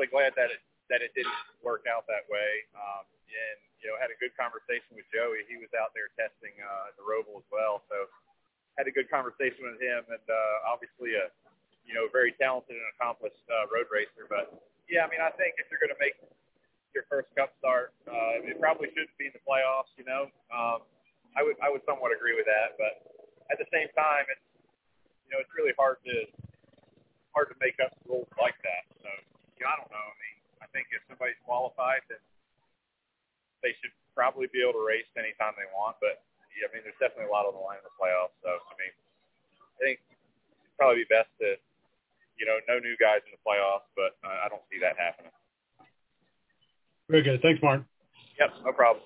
Really 0.00 0.08
glad 0.08 0.32
that 0.40 0.48
it 0.48 0.64
that 0.88 1.04
it 1.04 1.12
didn't 1.12 1.36
work 1.60 1.84
out 1.84 2.08
that 2.08 2.24
way. 2.32 2.64
Um, 2.72 3.04
and 3.28 3.60
you 3.84 3.92
know, 3.92 4.00
had 4.00 4.08
a 4.08 4.16
good 4.16 4.32
conversation 4.40 4.96
with 4.96 5.04
Joey. 5.12 5.44
He 5.44 5.60
was 5.60 5.68
out 5.76 5.92
there 5.92 6.08
testing 6.16 6.56
uh, 6.56 6.96
the 6.96 7.04
Roval 7.04 7.36
as 7.36 7.48
well, 7.52 7.84
so 7.92 8.08
had 8.80 8.88
a 8.88 8.94
good 8.96 9.12
conversation 9.12 9.68
with 9.68 9.76
him. 9.76 10.08
And 10.08 10.24
uh, 10.24 10.72
obviously, 10.72 11.20
a 11.20 11.28
you 11.84 11.92
know, 11.92 12.08
very 12.08 12.32
talented 12.40 12.80
and 12.80 12.88
accomplished 12.96 13.44
uh, 13.52 13.68
road 13.68 13.92
racer. 13.92 14.24
But 14.24 14.56
yeah, 14.90 15.06
I 15.06 15.08
mean, 15.08 15.22
I 15.22 15.30
think 15.38 15.56
if 15.62 15.70
you're 15.70 15.80
going 15.80 15.94
to 15.94 16.02
make 16.02 16.18
your 16.90 17.06
first 17.06 17.30
Cup 17.38 17.54
start, 17.62 17.94
uh, 18.10 18.42
it 18.42 18.58
probably 18.58 18.90
shouldn't 18.90 19.14
be 19.14 19.30
in 19.30 19.34
the 19.34 19.44
playoffs. 19.46 19.94
You 19.94 20.04
know, 20.04 20.26
um, 20.50 20.82
I 21.38 21.46
would 21.46 21.56
I 21.62 21.70
would 21.70 21.86
somewhat 21.86 22.10
agree 22.10 22.34
with 22.34 22.50
that, 22.50 22.74
but 22.74 23.06
at 23.54 23.56
the 23.62 23.70
same 23.70 23.86
time, 23.94 24.26
it's 24.26 24.42
you 25.30 25.38
know, 25.38 25.38
it's 25.38 25.54
really 25.54 25.70
hard 25.78 26.02
to 26.10 26.26
hard 27.30 27.46
to 27.54 27.56
make 27.62 27.78
up 27.78 27.94
rules 28.10 28.26
like 28.34 28.58
that. 28.66 28.82
So, 28.98 29.06
you 29.54 29.62
know, 29.62 29.70
I 29.70 29.78
don't 29.78 29.92
know. 29.94 30.02
I 30.02 30.16
mean, 30.18 30.36
I 30.58 30.66
think 30.74 30.90
if 30.90 31.06
somebody's 31.06 31.38
qualified, 31.46 32.02
then 32.10 32.18
they 33.62 33.70
should 33.78 33.94
probably 34.18 34.50
be 34.50 34.58
able 34.58 34.82
to 34.82 34.82
race 34.82 35.06
anytime 35.14 35.54
they 35.54 35.70
want. 35.70 36.02
But 36.02 36.18
yeah, 36.58 36.66
I 36.66 36.74
mean, 36.74 36.82
there's 36.82 36.98
definitely 36.98 37.30
a 37.30 37.32
lot 37.32 37.46
on 37.46 37.54
the 37.54 37.62
line 37.62 37.78
in 37.78 37.86
the 37.86 37.94
playoffs. 37.94 38.34
So, 38.42 38.50
I 38.50 38.74
mean, 38.74 38.90
I 38.90 39.76
think 39.78 39.96
it'd 40.02 40.74
probably 40.74 41.06
be 41.06 41.08
best 41.08 41.30
to, 41.38 41.54
you 42.40 42.46
know, 42.46 42.56
no 42.66 42.78
new 42.80 42.96
guys 42.98 43.20
in 43.28 43.36
the 43.36 43.42
playoffs, 43.44 43.84
but 43.94 44.16
uh, 44.26 44.32
I 44.44 44.48
don't 44.48 44.62
see 44.72 44.80
that 44.80 44.96
happening. 44.98 45.30
Very 47.08 47.22
good. 47.22 47.42
Thanks, 47.42 47.60
Martin. 47.62 47.84
Yep, 48.40 48.50
no 48.64 48.72
problem. 48.72 49.04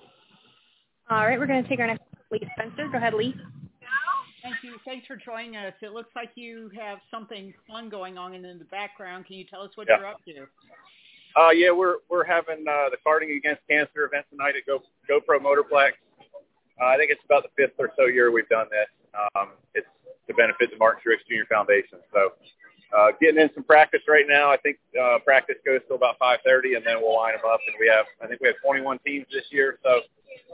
All 1.09 1.27
right, 1.27 1.37
we're 1.37 1.45
going 1.47 1.61
to 1.61 1.69
take 1.69 1.79
our 1.79 1.87
next 1.87 2.01
Lee 2.31 2.39
Spencer. 2.57 2.87
Go 2.89 2.97
ahead, 2.97 3.13
Lee. 3.13 3.35
Thank 4.41 4.55
you. 4.63 4.77
Thanks 4.85 5.05
for 5.07 5.17
joining 5.17 5.57
us. 5.57 5.73
It 5.81 5.91
looks 5.91 6.11
like 6.15 6.29
you 6.35 6.69
have 6.79 6.99
something 7.11 7.51
fun 7.67 7.89
going 7.89 8.17
on 8.17 8.33
in 8.35 8.43
the 8.43 8.65
background. 8.65 9.25
Can 9.25 9.35
you 9.37 9.43
tell 9.43 9.61
us 9.61 9.71
what 9.75 9.87
Yeah. 9.89 9.97
you're 9.97 10.07
up 10.07 10.23
to? 10.25 10.47
Uh, 11.35 11.49
yeah, 11.49 11.71
we're 11.71 11.97
we're 12.09 12.23
having 12.23 12.63
uh, 12.67 12.89
the 12.89 12.97
Karting 13.05 13.35
Against 13.35 13.61
Cancer 13.67 14.05
event 14.05 14.25
tonight 14.29 14.53
at 14.55 14.65
Go 14.65 14.81
GoPro 15.09 15.39
Motorplex. 15.41 15.93
Uh, 16.79 16.85
I 16.85 16.95
think 16.97 17.09
it's 17.11 17.23
about 17.25 17.43
the 17.43 17.49
fifth 17.57 17.73
or 17.79 17.89
so 17.97 18.05
year 18.05 18.31
we've 18.31 18.47
done 18.49 18.67
this. 18.71 18.87
Um, 19.35 19.49
it's 19.73 19.87
to 20.27 20.33
benefit 20.35 20.69
the 20.71 20.77
Martin 20.77 21.01
Truex 21.05 21.25
Jr. 21.27 21.43
Foundation. 21.51 21.99
So, 22.13 22.33
uh, 22.91 23.11
getting 23.21 23.41
in 23.41 23.49
some 23.53 23.63
practice 23.63 24.01
right 24.07 24.25
now. 24.27 24.51
I 24.51 24.57
think 24.57 24.77
uh, 24.99 25.19
practice 25.23 25.55
goes 25.65 25.81
till 25.87 25.95
about 25.95 26.19
5:30, 26.19 26.77
and 26.77 26.85
then 26.85 27.01
we'll 27.01 27.15
line 27.15 27.33
them 27.33 27.45
up. 27.47 27.59
And 27.67 27.75
we 27.79 27.87
have, 27.87 28.05
I 28.21 28.27
think 28.27 28.41
we 28.41 28.47
have 28.47 28.57
21 28.63 28.99
teams 29.05 29.25
this 29.31 29.45
year. 29.51 29.79
So, 29.83 30.01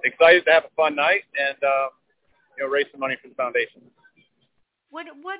excited 0.03 0.45
to 0.45 0.51
have 0.51 0.65
a 0.65 0.73
fun 0.75 0.95
night 0.95 1.23
and 1.37 1.57
uh, 1.63 1.87
you 2.57 2.63
know 2.63 2.69
raise 2.69 2.85
some 2.91 2.99
money 2.99 3.15
for 3.21 3.29
the 3.29 3.35
foundation. 3.35 3.81
What 4.91 5.07
what 5.21 5.39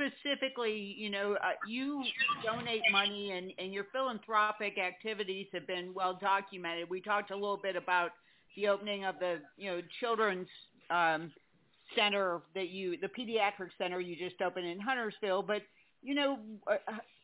specifically, 0.00 0.94
you 0.96 1.10
know, 1.10 1.34
uh, 1.34 1.52
you 1.66 2.02
donate 2.44 2.82
money 2.90 3.32
and, 3.32 3.52
and 3.58 3.72
your 3.72 3.84
philanthropic 3.92 4.78
activities 4.78 5.46
have 5.52 5.66
been 5.66 5.92
well 5.94 6.18
documented. 6.20 6.88
We 6.88 7.00
talked 7.00 7.30
a 7.30 7.34
little 7.34 7.60
bit 7.62 7.76
about 7.76 8.10
the 8.56 8.68
opening 8.68 9.04
of 9.04 9.18
the, 9.18 9.38
you 9.56 9.70
know, 9.70 9.80
children's 10.00 10.48
um, 10.90 11.32
center 11.96 12.40
that 12.54 12.70
you, 12.70 12.96
the 13.00 13.08
pediatric 13.08 13.70
center 13.78 14.00
you 14.00 14.16
just 14.16 14.40
opened 14.42 14.66
in 14.66 14.80
Huntersville, 14.80 15.42
but 15.42 15.62
you 16.02 16.14
know, 16.14 16.38
uh, 16.66 16.76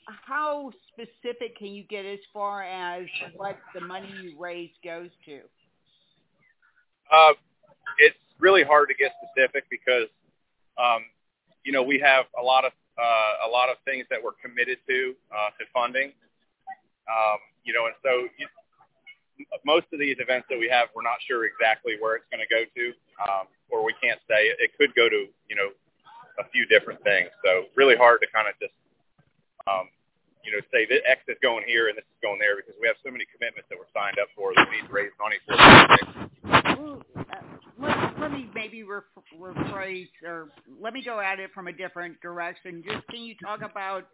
how 0.07 0.71
specific 0.93 1.57
can 1.59 1.69
you 1.69 1.85
get 1.85 2.05
as 2.05 2.19
far 2.33 2.63
as 2.63 3.07
what 3.37 3.59
the 3.75 3.81
money 3.81 4.13
you 4.23 4.39
raise 4.39 4.71
goes 4.85 5.11
to? 5.25 5.41
Uh, 7.11 7.33
it's 7.99 8.17
really 8.39 8.63
hard 8.63 8.89
to 8.89 8.95
get 8.95 9.13
specific 9.23 9.65
because, 9.71 10.09
um, 10.79 11.03
you 11.65 11.73
know, 11.73 11.83
we 11.83 11.99
have 11.99 12.27
a 12.41 12.43
lot 12.43 12.65
of 12.65 12.73
uh, 12.99 13.47
a 13.47 13.51
lot 13.51 13.69
of 13.69 13.77
things 13.85 14.07
that 14.09 14.23
we're 14.23 14.37
committed 14.43 14.79
to 14.89 15.15
uh, 15.31 15.51
to 15.59 15.65
funding. 15.73 16.13
Um, 17.07 17.39
you 17.65 17.73
know, 17.73 17.87
and 17.87 17.95
so 18.03 18.27
you, 18.39 18.47
most 19.65 19.87
of 19.93 19.99
these 19.99 20.17
events 20.19 20.47
that 20.51 20.59
we 20.59 20.69
have, 20.69 20.89
we're 20.95 21.07
not 21.07 21.19
sure 21.27 21.45
exactly 21.45 21.95
where 22.01 22.17
it's 22.17 22.27
going 22.33 22.43
to 22.43 22.51
go 22.51 22.65
to, 22.65 22.85
um, 23.23 23.47
or 23.69 23.85
we 23.85 23.95
can't 24.03 24.21
say. 24.29 24.49
It, 24.49 24.57
it 24.59 24.71
could 24.79 24.95
go 24.95 25.09
to, 25.09 25.27
a 26.39 26.49
few 26.51 26.67
different 26.67 27.03
things. 27.03 27.29
So 27.45 27.69
really 27.77 27.97
hard 27.97 28.21
to 28.23 28.29
kind 28.33 28.49
of 28.49 28.55
just 28.61 28.75
um, 29.67 29.89
you 30.45 30.53
know 30.53 30.63
say 30.73 30.87
that 30.87 31.03
X 31.09 31.23
is 31.29 31.37
going 31.43 31.65
here 31.67 31.89
and 31.89 31.97
this 31.97 32.07
is 32.07 32.21
going 32.23 32.39
there 32.39 32.57
because 32.57 32.75
we 32.81 32.87
have 32.87 32.97
so 33.05 33.11
many 33.11 33.25
commitments 33.29 33.69
that 33.69 33.79
we're 33.79 33.91
signed 33.95 34.19
up 34.21 34.29
for 34.37 34.55
that 34.55 34.67
we 34.71 34.81
need 34.81 34.89
to 34.89 34.95
raise 34.95 35.15
money 35.19 35.39
for. 35.45 35.55
Well, 36.79 37.03
uh, 37.19 37.43
let, 37.79 38.21
let 38.21 38.31
me 38.33 38.49
maybe 38.55 38.83
rep- 38.83 39.11
rephrase 39.35 40.09
or 40.25 40.49
let 40.81 40.93
me 40.93 41.03
go 41.03 41.21
at 41.21 41.41
it 41.41 41.51
from 41.53 41.67
a 41.69 41.73
different 41.73 42.21
direction. 42.21 42.83
Just 42.87 43.07
can 43.09 43.21
you 43.21 43.35
talk 43.43 43.63
about 43.63 44.07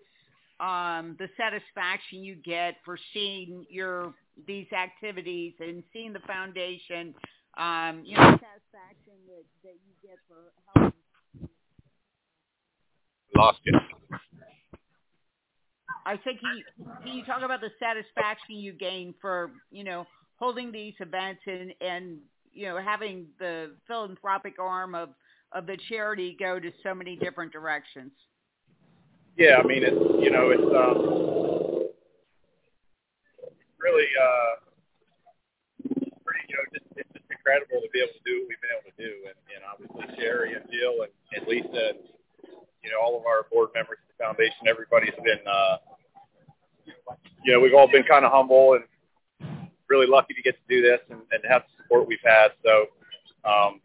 um, 0.61 1.17
the 1.19 1.29
satisfaction 1.37 2.23
you 2.23 2.37
get 2.37 2.77
for 2.85 2.97
seeing 3.13 3.67
your 3.69 4.15
these 4.47 4.67
activities 4.73 5.55
and 5.61 5.83
seeing 5.93 6.13
the 6.13 6.21
foundation, 6.21 7.15
um, 7.59 8.03
you 8.05 8.17
know, 8.17 8.39
satisfaction 8.39 9.19
that, 9.27 9.45
that 9.65 9.75
you 9.85 9.93
get 10.03 10.19
for 10.29 10.53
helping. 10.75 10.93
Lost 13.35 13.59
you. 13.65 13.79
I 16.05 16.17
think 16.17 16.41
can 16.41 16.57
you, 16.57 16.65
can 17.03 17.13
you 17.15 17.25
talk 17.25 17.43
about 17.43 17.61
the 17.61 17.71
satisfaction 17.79 18.57
you 18.57 18.73
gain 18.73 19.15
for 19.21 19.51
you 19.71 19.85
know 19.85 20.07
holding 20.37 20.73
these 20.73 20.95
events 21.01 21.41
and 21.47 21.73
and 21.81 22.19
you 22.53 22.67
know 22.67 22.79
having 22.79 23.27
the 23.39 23.73
philanthropic 23.87 24.59
arm 24.59 24.95
of 24.95 25.11
of 25.53 25.67
the 25.67 25.79
charity 25.89 26.37
go 26.39 26.59
to 26.59 26.73
so 26.83 26.95
many 26.95 27.17
different 27.17 27.53
directions. 27.53 28.13
Yeah, 29.37 29.57
I 29.63 29.67
mean 29.67 29.83
it's 29.83 29.97
you 30.23 30.31
know 30.31 30.51
it's 30.51 30.63
um 30.63 31.89
really 33.79 34.09
uh 34.21 34.53
pretty 36.25 36.45
you 36.49 36.57
know 36.57 36.65
just 36.75 36.87
it's 36.97 37.09
just 37.15 37.31
incredible 37.31 37.81
to 37.81 37.89
be 37.93 38.01
able 38.01 38.13
to 38.13 38.25
do 38.27 38.41
what 38.41 38.49
we've 38.49 38.61
been 38.61 38.75
able 38.75 38.91
to 38.91 38.99
do 38.99 39.13
and, 39.25 39.39
and 39.55 39.63
obviously 39.65 40.05
Sherry 40.21 40.55
and 40.55 40.67
Jill 40.71 41.07
and, 41.07 41.13
and 41.33 41.47
Lisa 41.47 41.95
and 41.95 41.99
you 42.83 42.91
know 42.91 43.01
all 43.03 43.19
of 43.19 43.27
our 43.27 43.47
board 43.51 43.71
members 43.75 43.99
of 44.03 44.07
the 44.11 44.19
foundation 44.23 44.69
everybody's 44.69 45.15
been 45.25 45.43
uh 45.47 45.77
you 47.45 47.53
know 47.53 47.61
we've 47.61 47.75
all 47.75 47.91
been 47.91 48.05
kind 48.05 48.25
of 48.25 48.33
humble 48.33 48.75
and 48.75 48.85
really 49.89 50.07
lucky 50.07 50.33
to 50.33 50.43
get 50.43 50.55
to 50.57 50.67
do 50.69 50.81
this 50.81 51.01
and, 51.11 51.21
and 51.33 51.43
have 51.45 51.63
the 51.69 51.83
support 51.83 52.09
we've 52.09 52.25
had. 52.25 52.49
So 52.65 52.89
um 53.45 53.81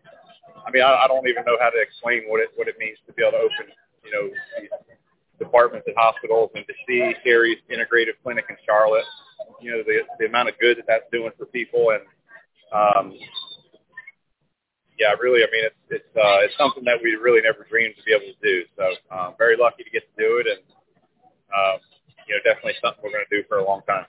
I 0.65 0.71
mean 0.71 0.83
I, 0.83 1.03
I 1.03 1.07
don't 1.07 1.27
even 1.27 1.43
know 1.45 1.57
how 1.59 1.69
to 1.69 1.79
explain 1.79 2.23
what 2.27 2.39
it 2.39 2.49
what 2.55 2.67
it 2.67 2.75
means 2.79 2.97
to 3.07 3.13
be 3.13 3.23
able 3.23 3.37
to 3.37 3.43
open 3.43 3.67
you 4.03 4.11
know 4.11 4.25
departments 5.39 5.85
at 5.87 5.93
hospitals 5.97 6.49
and 6.55 6.65
to 6.65 6.73
see 6.87 7.13
Sherry's 7.23 7.59
integrative 7.69 8.17
clinic 8.23 8.45
in 8.49 8.57
Charlotte, 8.65 9.05
you 9.61 9.71
know, 9.71 9.83
the 9.85 10.01
the 10.19 10.25
amount 10.25 10.49
of 10.49 10.57
good 10.59 10.77
that 10.77 10.85
that's 10.87 11.05
doing 11.11 11.31
for 11.37 11.45
people 11.45 11.91
and 11.91 12.03
um 12.73 13.13
yeah, 14.97 15.13
really, 15.21 15.41
I 15.41 15.47
mean, 15.51 15.65
it's 15.65 15.83
it's 15.89 16.13
uh, 16.17 16.45
it's 16.45 16.57
something 16.57 16.83
that 16.85 16.97
we 17.01 17.13
really 17.15 17.41
never 17.41 17.65
dreamed 17.69 17.95
to 17.97 18.03
be 18.03 18.11
able 18.11 18.33
to 18.33 18.41
do. 18.41 18.65
So, 18.75 18.85
um, 19.15 19.35
very 19.37 19.55
lucky 19.57 19.83
to 19.83 19.89
get 19.89 20.03
to 20.03 20.15
do 20.17 20.41
it, 20.41 20.47
and 20.47 20.61
um, 21.53 21.79
you 22.27 22.35
know, 22.35 22.41
definitely 22.43 22.73
something 22.81 23.01
we're 23.03 23.11
going 23.11 23.25
to 23.29 23.35
do 23.41 23.47
for 23.47 23.59
a 23.59 23.65
long 23.65 23.81
time. 23.87 24.05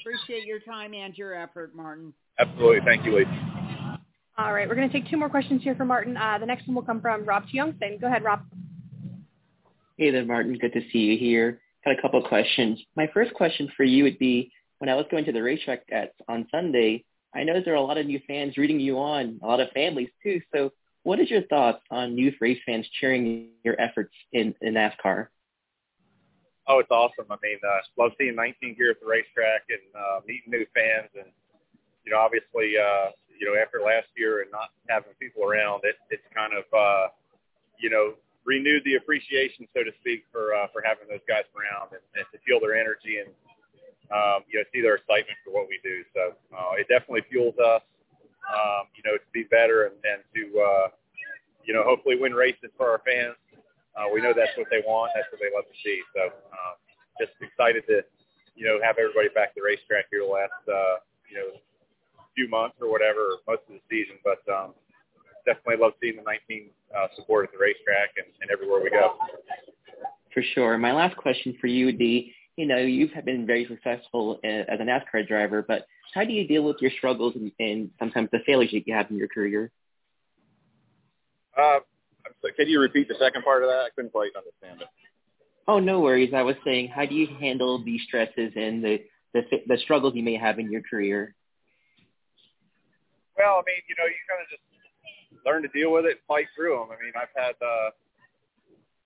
Appreciate 0.00 0.46
your 0.46 0.60
time 0.60 0.94
and 0.94 1.16
your 1.16 1.34
effort, 1.34 1.74
Martin. 1.74 2.12
Absolutely, 2.38 2.80
thank 2.84 3.04
you, 3.04 3.16
Lee. 3.18 3.24
All 4.36 4.52
right, 4.52 4.68
we're 4.68 4.74
going 4.74 4.88
to 4.88 4.92
take 4.92 5.08
two 5.08 5.16
more 5.16 5.28
questions 5.28 5.62
here 5.62 5.74
for 5.74 5.84
Martin. 5.84 6.16
Uh, 6.16 6.38
the 6.38 6.46
next 6.46 6.66
one 6.66 6.74
will 6.74 6.82
come 6.82 7.00
from 7.00 7.24
Rob 7.24 7.44
Youngson. 7.54 8.00
Go 8.00 8.08
ahead, 8.08 8.24
Rob. 8.24 8.42
Hey 9.96 10.10
there, 10.10 10.24
Martin. 10.24 10.58
Good 10.58 10.72
to 10.72 10.80
see 10.92 10.98
you 10.98 11.18
here. 11.18 11.60
Got 11.84 11.98
a 11.98 12.02
couple 12.02 12.22
of 12.22 12.28
questions. 12.28 12.80
My 12.96 13.08
first 13.14 13.32
question 13.34 13.70
for 13.76 13.84
you 13.84 14.04
would 14.04 14.18
be, 14.18 14.50
when 14.78 14.88
I 14.88 14.96
was 14.96 15.06
going 15.10 15.24
to 15.26 15.32
the 15.32 15.42
racetrack 15.42 15.84
at, 15.92 16.14
on 16.28 16.48
Sunday, 16.50 17.04
I 17.34 17.42
know 17.44 17.60
there 17.64 17.74
are 17.74 17.76
a 17.76 17.82
lot 17.82 17.98
of 17.98 18.06
new 18.06 18.20
fans 18.26 18.56
rooting 18.56 18.80
you 18.80 18.98
on, 18.98 19.40
a 19.42 19.46
lot 19.46 19.60
of 19.60 19.70
families 19.70 20.10
too. 20.22 20.40
So 20.54 20.72
what 21.02 21.20
is 21.20 21.30
your 21.30 21.42
thoughts 21.42 21.82
on 21.90 22.16
youth 22.16 22.34
race 22.40 22.60
fans 22.64 22.86
cheering 23.00 23.48
your 23.64 23.80
efforts 23.80 24.14
in, 24.32 24.54
in 24.60 24.74
NASCAR? 24.74 25.28
Oh, 26.66 26.78
it's 26.78 26.90
awesome. 26.90 27.26
I 27.28 27.36
mean, 27.42 27.58
uh, 27.60 27.80
love 28.02 28.12
seeing 28.18 28.34
19 28.34 28.74
here 28.76 28.90
at 28.90 29.00
the 29.00 29.06
racetrack 29.06 29.68
and 29.68 29.84
uh, 29.94 30.20
meeting 30.26 30.48
new 30.48 30.64
fans. 30.72 31.10
And, 31.14 31.28
you 32.04 32.12
know, 32.12 32.18
obviously, 32.18 32.72
uh, 32.78 33.12
you 33.28 33.44
know, 33.44 33.60
after 33.60 33.84
last 33.84 34.08
year 34.16 34.40
and 34.40 34.50
not 34.50 34.70
having 34.88 35.12
people 35.20 35.44
around, 35.44 35.82
it, 35.84 35.96
it's 36.08 36.24
kind 36.34 36.52
of, 36.56 36.64
uh, 36.72 37.08
you 37.78 37.90
know, 37.90 38.14
renewed 38.44 38.80
the 38.84 38.94
appreciation, 38.94 39.68
so 39.76 39.84
to 39.84 39.90
speak, 40.00 40.24
for 40.32 40.54
uh, 40.54 40.68
for 40.72 40.80
having 40.84 41.08
those 41.08 41.24
guys 41.28 41.44
around 41.56 41.92
and, 41.92 42.04
and 42.16 42.24
to 42.32 42.38
feel 42.44 42.60
their 42.60 42.76
energy 42.76 43.20
and 43.20 43.32
um, 44.12 44.44
you 44.50 44.58
know 44.58 44.64
see 44.72 44.80
their 44.80 44.96
excitement 45.00 45.38
for 45.44 45.52
what 45.52 45.68
we 45.68 45.80
do. 45.82 46.04
So 46.12 46.36
uh, 46.52 46.76
it 46.76 46.88
definitely 46.88 47.24
fuels 47.30 47.54
us, 47.56 47.82
um, 48.50 48.90
you 48.96 49.02
know, 49.04 49.16
to 49.16 49.28
be 49.32 49.44
better 49.48 49.88
and, 49.88 49.96
and 50.04 50.20
to 50.36 50.42
uh, 50.60 50.86
you 51.64 51.72
know 51.72 51.84
hopefully 51.84 52.16
win 52.16 52.32
races 52.32 52.72
for 52.76 52.90
our 52.90 53.00
fans. 53.04 53.36
Uh, 53.94 54.10
we 54.12 54.20
know 54.20 54.34
that's 54.34 54.52
what 54.58 54.66
they 54.70 54.82
want. 54.82 55.12
That's 55.14 55.30
what 55.30 55.38
they 55.38 55.54
love 55.54 55.64
to 55.64 55.76
see. 55.84 56.02
So 56.12 56.28
uh, 56.28 56.74
just 57.20 57.32
excited 57.40 57.86
to 57.88 58.02
you 58.56 58.66
know 58.66 58.78
have 58.82 58.98
everybody 58.98 59.28
back 59.32 59.54
to 59.54 59.62
the 59.62 59.66
racetrack 59.66 60.10
here 60.10 60.26
the 60.26 60.32
last 60.32 60.62
uh, 60.68 61.00
you 61.30 61.38
know 61.38 61.48
few 62.34 62.48
months 62.48 62.76
or 62.80 62.90
whatever, 62.90 63.38
most 63.46 63.62
of 63.70 63.78
the 63.78 63.84
season. 63.88 64.18
But 64.24 64.42
um, 64.52 64.74
definitely 65.46 65.76
love 65.80 65.92
seeing 66.00 66.16
the 66.16 66.22
19 66.22 66.70
uh, 66.94 67.06
support 67.16 67.46
at 67.46 67.52
the 67.52 67.58
racetrack 67.58 68.10
and, 68.18 68.26
and 68.40 68.50
everywhere 68.50 68.82
we 68.82 68.90
go. 68.90 69.16
For 70.32 70.42
sure. 70.54 70.76
My 70.78 70.92
last 70.92 71.16
question 71.16 71.56
for 71.60 71.68
you 71.68 71.86
would 71.86 71.98
be, 71.98 72.34
you 72.56 72.66
know, 72.66 72.76
you've 72.78 73.10
been 73.24 73.46
very 73.46 73.66
successful 73.66 74.38
as 74.44 74.78
a 74.80 74.84
NASCAR 74.84 75.26
driver, 75.26 75.62
but 75.66 75.86
how 76.14 76.24
do 76.24 76.32
you 76.32 76.46
deal 76.46 76.62
with 76.62 76.76
your 76.80 76.90
struggles 76.96 77.34
and, 77.34 77.50
and 77.58 77.90
sometimes 77.98 78.28
the 78.30 78.38
failures 78.46 78.70
that 78.72 78.86
you 78.86 78.94
have 78.94 79.10
in 79.10 79.16
your 79.16 79.28
career? 79.28 79.70
Uh, 81.56 81.80
so 82.42 82.48
can 82.56 82.68
you 82.68 82.80
repeat 82.80 83.08
the 83.08 83.16
second 83.18 83.42
part 83.42 83.62
of 83.62 83.68
that? 83.68 83.80
I 83.80 83.88
couldn't 83.94 84.12
quite 84.12 84.30
understand 84.36 84.82
it. 84.82 84.88
Oh, 85.66 85.80
no 85.80 86.00
worries. 86.00 86.32
I 86.34 86.42
was 86.42 86.56
saying, 86.64 86.88
how 86.88 87.06
do 87.06 87.14
you 87.14 87.26
handle 87.40 87.82
the 87.82 87.98
stresses 88.06 88.52
and 88.54 88.84
the, 88.84 89.00
the 89.32 89.42
the 89.66 89.78
struggles 89.78 90.14
you 90.14 90.22
may 90.22 90.36
have 90.36 90.58
in 90.58 90.70
your 90.70 90.82
career? 90.82 91.34
Well, 93.36 93.54
I 93.54 93.62
mean, 93.66 93.82
you 93.88 93.94
know, 93.98 94.06
you 94.06 94.20
kind 94.28 94.42
of 94.42 94.48
just 94.50 94.62
learn 95.44 95.62
to 95.62 95.68
deal 95.68 95.90
with 95.90 96.04
it, 96.04 96.12
and 96.12 96.26
fight 96.28 96.46
through 96.54 96.76
them. 96.76 96.88
I 96.90 97.02
mean, 97.02 97.12
I've 97.16 97.34
had 97.34 97.54
uh, 97.64 97.90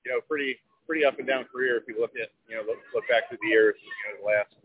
you 0.05 0.12
know 0.12 0.20
pretty 0.29 0.57
pretty 0.89 1.05
up 1.05 1.20
and 1.20 1.28
down 1.28 1.44
career. 1.52 1.77
If 1.77 1.85
you 1.85 2.01
look 2.01 2.16
at 2.16 2.32
you 2.48 2.56
know 2.56 2.65
look, 2.65 2.81
look 2.97 3.05
back 3.12 3.28
through 3.28 3.44
the 3.44 3.52
years, 3.52 3.77
you 3.77 3.93
know 4.09 4.24
the 4.24 4.27
last 4.27 4.56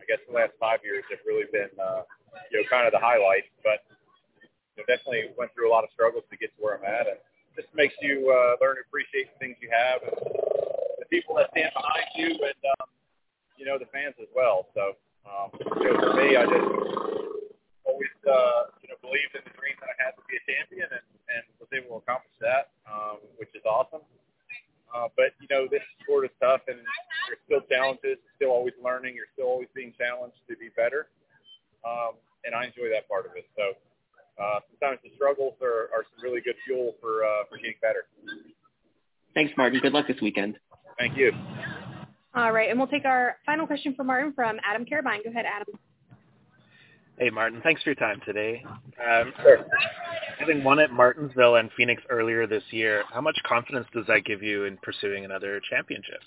I 0.00 0.08
guess 0.08 0.24
the 0.24 0.32
last 0.32 0.56
five 0.56 0.80
years 0.80 1.04
have 1.12 1.20
really 1.28 1.44
been 1.52 1.68
uh, 1.76 2.08
you 2.48 2.56
know 2.56 2.64
kind 2.72 2.88
of 2.88 2.96
the 2.96 3.02
highlights. 3.04 3.52
But 3.60 3.84
you 4.40 4.80
know, 4.80 4.88
definitely 4.88 5.36
went 5.36 5.52
through 5.52 5.68
a 5.68 5.72
lot 5.72 5.84
of 5.84 5.92
struggles 5.92 6.24
to 6.32 6.36
get 6.40 6.56
to 6.56 6.58
where 6.64 6.80
I'm 6.80 6.88
at, 6.88 7.04
and 7.04 7.20
just 7.52 7.68
makes 7.76 7.92
you 8.00 8.32
uh, 8.32 8.56
learn 8.64 8.80
to 8.80 8.82
appreciate 8.88 9.28
the 9.32 9.36
things 9.36 9.60
you 9.60 9.68
have 9.68 10.00
and 10.00 10.16
the 10.96 11.08
people 11.12 11.36
that 11.36 11.52
stand 11.52 11.76
behind 11.76 12.08
you, 12.16 12.32
and 12.32 12.60
um, 12.80 12.88
you 13.60 13.68
know 13.68 13.76
the 13.76 13.88
fans 13.92 14.16
as 14.16 14.32
well. 14.32 14.72
So 14.72 14.96
um, 15.28 15.52
you 15.60 15.92
know, 15.92 16.00
for 16.00 16.16
me, 16.16 16.40
I 16.40 16.48
just 16.48 16.70
always 17.84 18.16
uh, 18.24 18.72
you 18.80 18.88
know 18.88 18.96
believed 19.04 19.36
in 19.36 19.44
the 19.44 19.52
dream 19.60 19.76
that 19.84 19.92
I 19.92 19.96
had 20.00 20.16
to 20.16 20.24
be 20.24 20.40
a 20.40 20.42
champion, 20.48 20.88
and, 20.88 21.04
and 21.36 21.42
was 21.60 21.68
able 21.76 22.00
to 22.00 22.04
accomplish 22.04 22.36
that, 22.40 22.72
um, 22.88 23.20
which 23.36 23.52
is 23.52 23.64
awesome. 23.68 24.00
Uh, 24.94 25.08
but 25.16 25.34
you 25.40 25.48
know 25.50 25.66
this 25.70 25.82
sport 26.02 26.24
is 26.24 26.34
tough, 26.40 26.62
and 26.68 26.78
there's 27.26 27.42
still 27.46 27.62
challenges. 27.68 28.18
You're 28.22 28.36
still 28.36 28.50
always 28.50 28.74
learning. 28.82 29.14
You're 29.14 29.30
still 29.34 29.46
always 29.46 29.68
being 29.74 29.92
challenged 29.98 30.38
to 30.48 30.56
be 30.56 30.70
better, 30.76 31.08
um, 31.84 32.14
and 32.44 32.54
I 32.54 32.66
enjoy 32.66 32.88
that 32.94 33.08
part 33.08 33.26
of 33.26 33.32
it. 33.36 33.46
So 33.56 33.74
uh, 34.42 34.60
sometimes 34.70 35.00
the 35.02 35.10
struggles 35.16 35.54
are, 35.62 35.90
are 35.92 36.04
some 36.14 36.22
really 36.22 36.40
good 36.40 36.56
fuel 36.64 36.94
for 37.00 37.24
uh, 37.24 37.44
for 37.50 37.56
getting 37.56 37.80
better. 37.82 38.06
Thanks, 39.34 39.52
Martin. 39.56 39.80
Good 39.80 39.92
luck 39.92 40.06
this 40.06 40.20
weekend. 40.22 40.56
Thank 40.98 41.16
you. 41.16 41.32
All 42.34 42.52
right, 42.52 42.70
and 42.70 42.78
we'll 42.78 42.88
take 42.88 43.04
our 43.04 43.36
final 43.44 43.66
question 43.66 43.94
from 43.94 44.06
Martin 44.08 44.32
from 44.34 44.58
Adam 44.62 44.84
Carabine. 44.84 45.24
Go 45.24 45.30
ahead, 45.30 45.46
Adam. 45.46 45.78
Hey, 47.18 47.30
Martin. 47.30 47.64
Thanks 47.64 47.80
for 47.82 47.96
your 47.96 47.96
time 47.96 48.20
today. 48.28 48.60
Um, 49.00 49.32
sure. 49.40 49.64
Having 50.38 50.64
won 50.64 50.78
at 50.80 50.92
Martinsville 50.92 51.56
and 51.56 51.72
Phoenix 51.72 52.04
earlier 52.12 52.46
this 52.46 52.62
year, 52.70 53.04
how 53.08 53.22
much 53.24 53.40
confidence 53.48 53.88
does 53.96 54.04
that 54.06 54.28
give 54.28 54.42
you 54.42 54.68
in 54.68 54.76
pursuing 54.84 55.24
another 55.24 55.60
championship? 55.64 56.20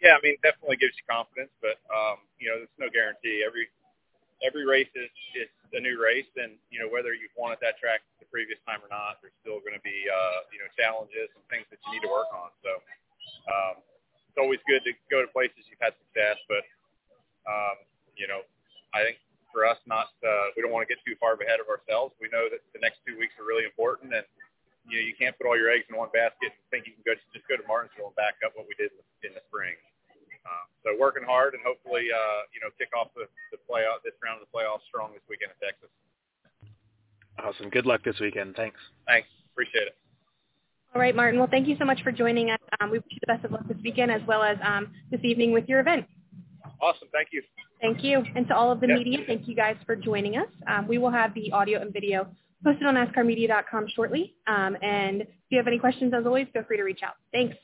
Yeah, 0.00 0.16
I 0.16 0.24
mean, 0.24 0.40
definitely 0.40 0.80
gives 0.80 0.96
you 0.96 1.04
confidence, 1.04 1.52
but 1.60 1.76
um, 1.92 2.24
you 2.40 2.48
know, 2.48 2.64
there's 2.64 2.78
no 2.80 2.88
guarantee. 2.88 3.44
Every 3.44 3.68
every 4.40 4.64
race 4.64 4.88
is 4.96 5.12
is 5.36 5.52
a 5.76 5.82
new 5.84 6.00
race, 6.00 6.30
and 6.40 6.56
you 6.72 6.80
know 6.80 6.88
whether 6.88 7.12
you've 7.12 7.34
won 7.36 7.52
at 7.52 7.60
that 7.60 7.76
track 7.76 8.00
the 8.22 8.30
previous 8.32 8.56
time 8.64 8.80
or 8.80 8.88
not, 8.88 9.20
there's 9.20 9.36
still 9.44 9.60
going 9.60 9.76
to 9.76 9.84
be 9.84 10.08
uh, 10.08 10.48
you 10.48 10.64
know 10.64 10.70
challenges 10.80 11.28
and 11.36 11.44
things 11.52 11.68
that 11.68 11.76
you 11.84 11.98
need 11.98 12.04
to 12.06 12.12
work 12.14 12.30
on. 12.32 12.48
So 12.64 12.72
um, 13.52 13.74
it's 14.32 14.40
always 14.40 14.62
good 14.64 14.80
to 14.88 14.96
go 15.12 15.20
to 15.20 15.28
places 15.28 15.60
you've 15.68 15.82
had 15.82 15.92
success, 16.08 16.40
but 16.48 16.64
um, 17.44 17.76
you 18.16 18.24
know 18.30 18.48
I 18.94 19.04
think 19.04 19.18
for 19.52 19.64
us, 19.64 19.80
not 19.88 20.12
uh, 20.24 20.52
we 20.56 20.62
don't 20.62 20.72
want 20.72 20.86
to 20.86 20.90
get 20.90 21.00
too 21.04 21.16
far 21.18 21.36
ahead 21.36 21.60
of 21.60 21.68
ourselves. 21.68 22.14
We 22.20 22.28
know 22.32 22.48
that 22.52 22.60
the 22.72 22.80
next 22.80 23.00
two 23.04 23.16
weeks 23.16 23.36
are 23.40 23.46
really 23.48 23.64
important, 23.64 24.12
and 24.12 24.24
you 24.88 25.00
know 25.00 25.04
you 25.04 25.16
can't 25.16 25.36
put 25.36 25.48
all 25.48 25.56
your 25.56 25.72
eggs 25.72 25.88
in 25.88 25.96
one 25.96 26.12
basket 26.12 26.52
and 26.52 26.64
think 26.72 26.88
you 26.88 26.94
can 26.96 27.04
go 27.04 27.16
just 27.32 27.44
go 27.48 27.56
to 27.56 27.66
Martinsville 27.68 28.12
and 28.12 28.18
back 28.18 28.40
up 28.44 28.56
what 28.56 28.68
we 28.68 28.76
did 28.76 28.92
in 29.24 29.32
the 29.32 29.42
spring. 29.48 29.76
Um, 30.48 30.64
so 30.80 30.88
working 30.96 31.28
hard 31.28 31.52
and 31.52 31.60
hopefully 31.60 32.08
uh, 32.08 32.40
you 32.52 32.60
know 32.60 32.72
kick 32.80 32.88
off 32.96 33.12
the, 33.12 33.28
the 33.52 33.60
playoff 33.68 34.00
this 34.04 34.16
round 34.24 34.40
of 34.40 34.48
the 34.48 34.52
playoffs 34.52 34.84
strong 34.88 35.12
this 35.12 35.24
weekend 35.28 35.52
in 35.52 35.58
Texas. 35.60 35.92
Awesome. 37.36 37.68
Good 37.70 37.86
luck 37.86 38.02
this 38.02 38.18
weekend. 38.20 38.56
Thanks. 38.56 38.80
Thanks. 39.06 39.28
Appreciate 39.52 39.92
it. 39.92 39.96
All 40.94 41.00
right, 41.00 41.14
Martin. 41.14 41.38
Well, 41.38 41.48
thank 41.50 41.68
you 41.68 41.76
so 41.78 41.84
much 41.84 42.02
for 42.02 42.10
joining 42.10 42.50
us. 42.50 42.58
Um, 42.80 42.90
we 42.90 42.98
wish 42.98 43.06
you 43.10 43.18
the 43.20 43.32
best 43.32 43.44
of 43.44 43.52
luck 43.52 43.68
this 43.68 43.76
weekend 43.84 44.10
as 44.10 44.22
well 44.26 44.42
as 44.42 44.56
um, 44.64 44.88
this 45.10 45.20
evening 45.22 45.52
with 45.52 45.68
your 45.68 45.80
event. 45.80 46.06
Awesome. 46.80 47.08
Thank 47.12 47.28
you. 47.32 47.42
Thank 47.80 48.02
you. 48.02 48.22
And 48.34 48.46
to 48.48 48.56
all 48.56 48.72
of 48.72 48.80
the 48.80 48.88
Yep. 48.88 48.98
media, 48.98 49.18
thank 49.26 49.46
you 49.46 49.54
guys 49.54 49.76
for 49.86 49.94
joining 49.94 50.36
us. 50.36 50.48
Um, 50.66 50.86
we 50.88 50.98
will 50.98 51.10
have 51.10 51.32
the 51.34 51.52
audio 51.52 51.80
and 51.80 51.92
video 51.92 52.26
posted 52.64 52.86
on 52.86 52.94
NASCARmedia.com 52.96 53.86
shortly. 53.94 54.34
Um, 54.48 54.76
and 54.82 55.22
if 55.22 55.28
you 55.50 55.58
have 55.58 55.68
any 55.68 55.78
questions, 55.78 56.12
as 56.12 56.26
always, 56.26 56.48
feel 56.52 56.64
free 56.64 56.76
to 56.76 56.82
reach 56.82 57.02
out. 57.04 57.14
Thanks. 57.32 57.56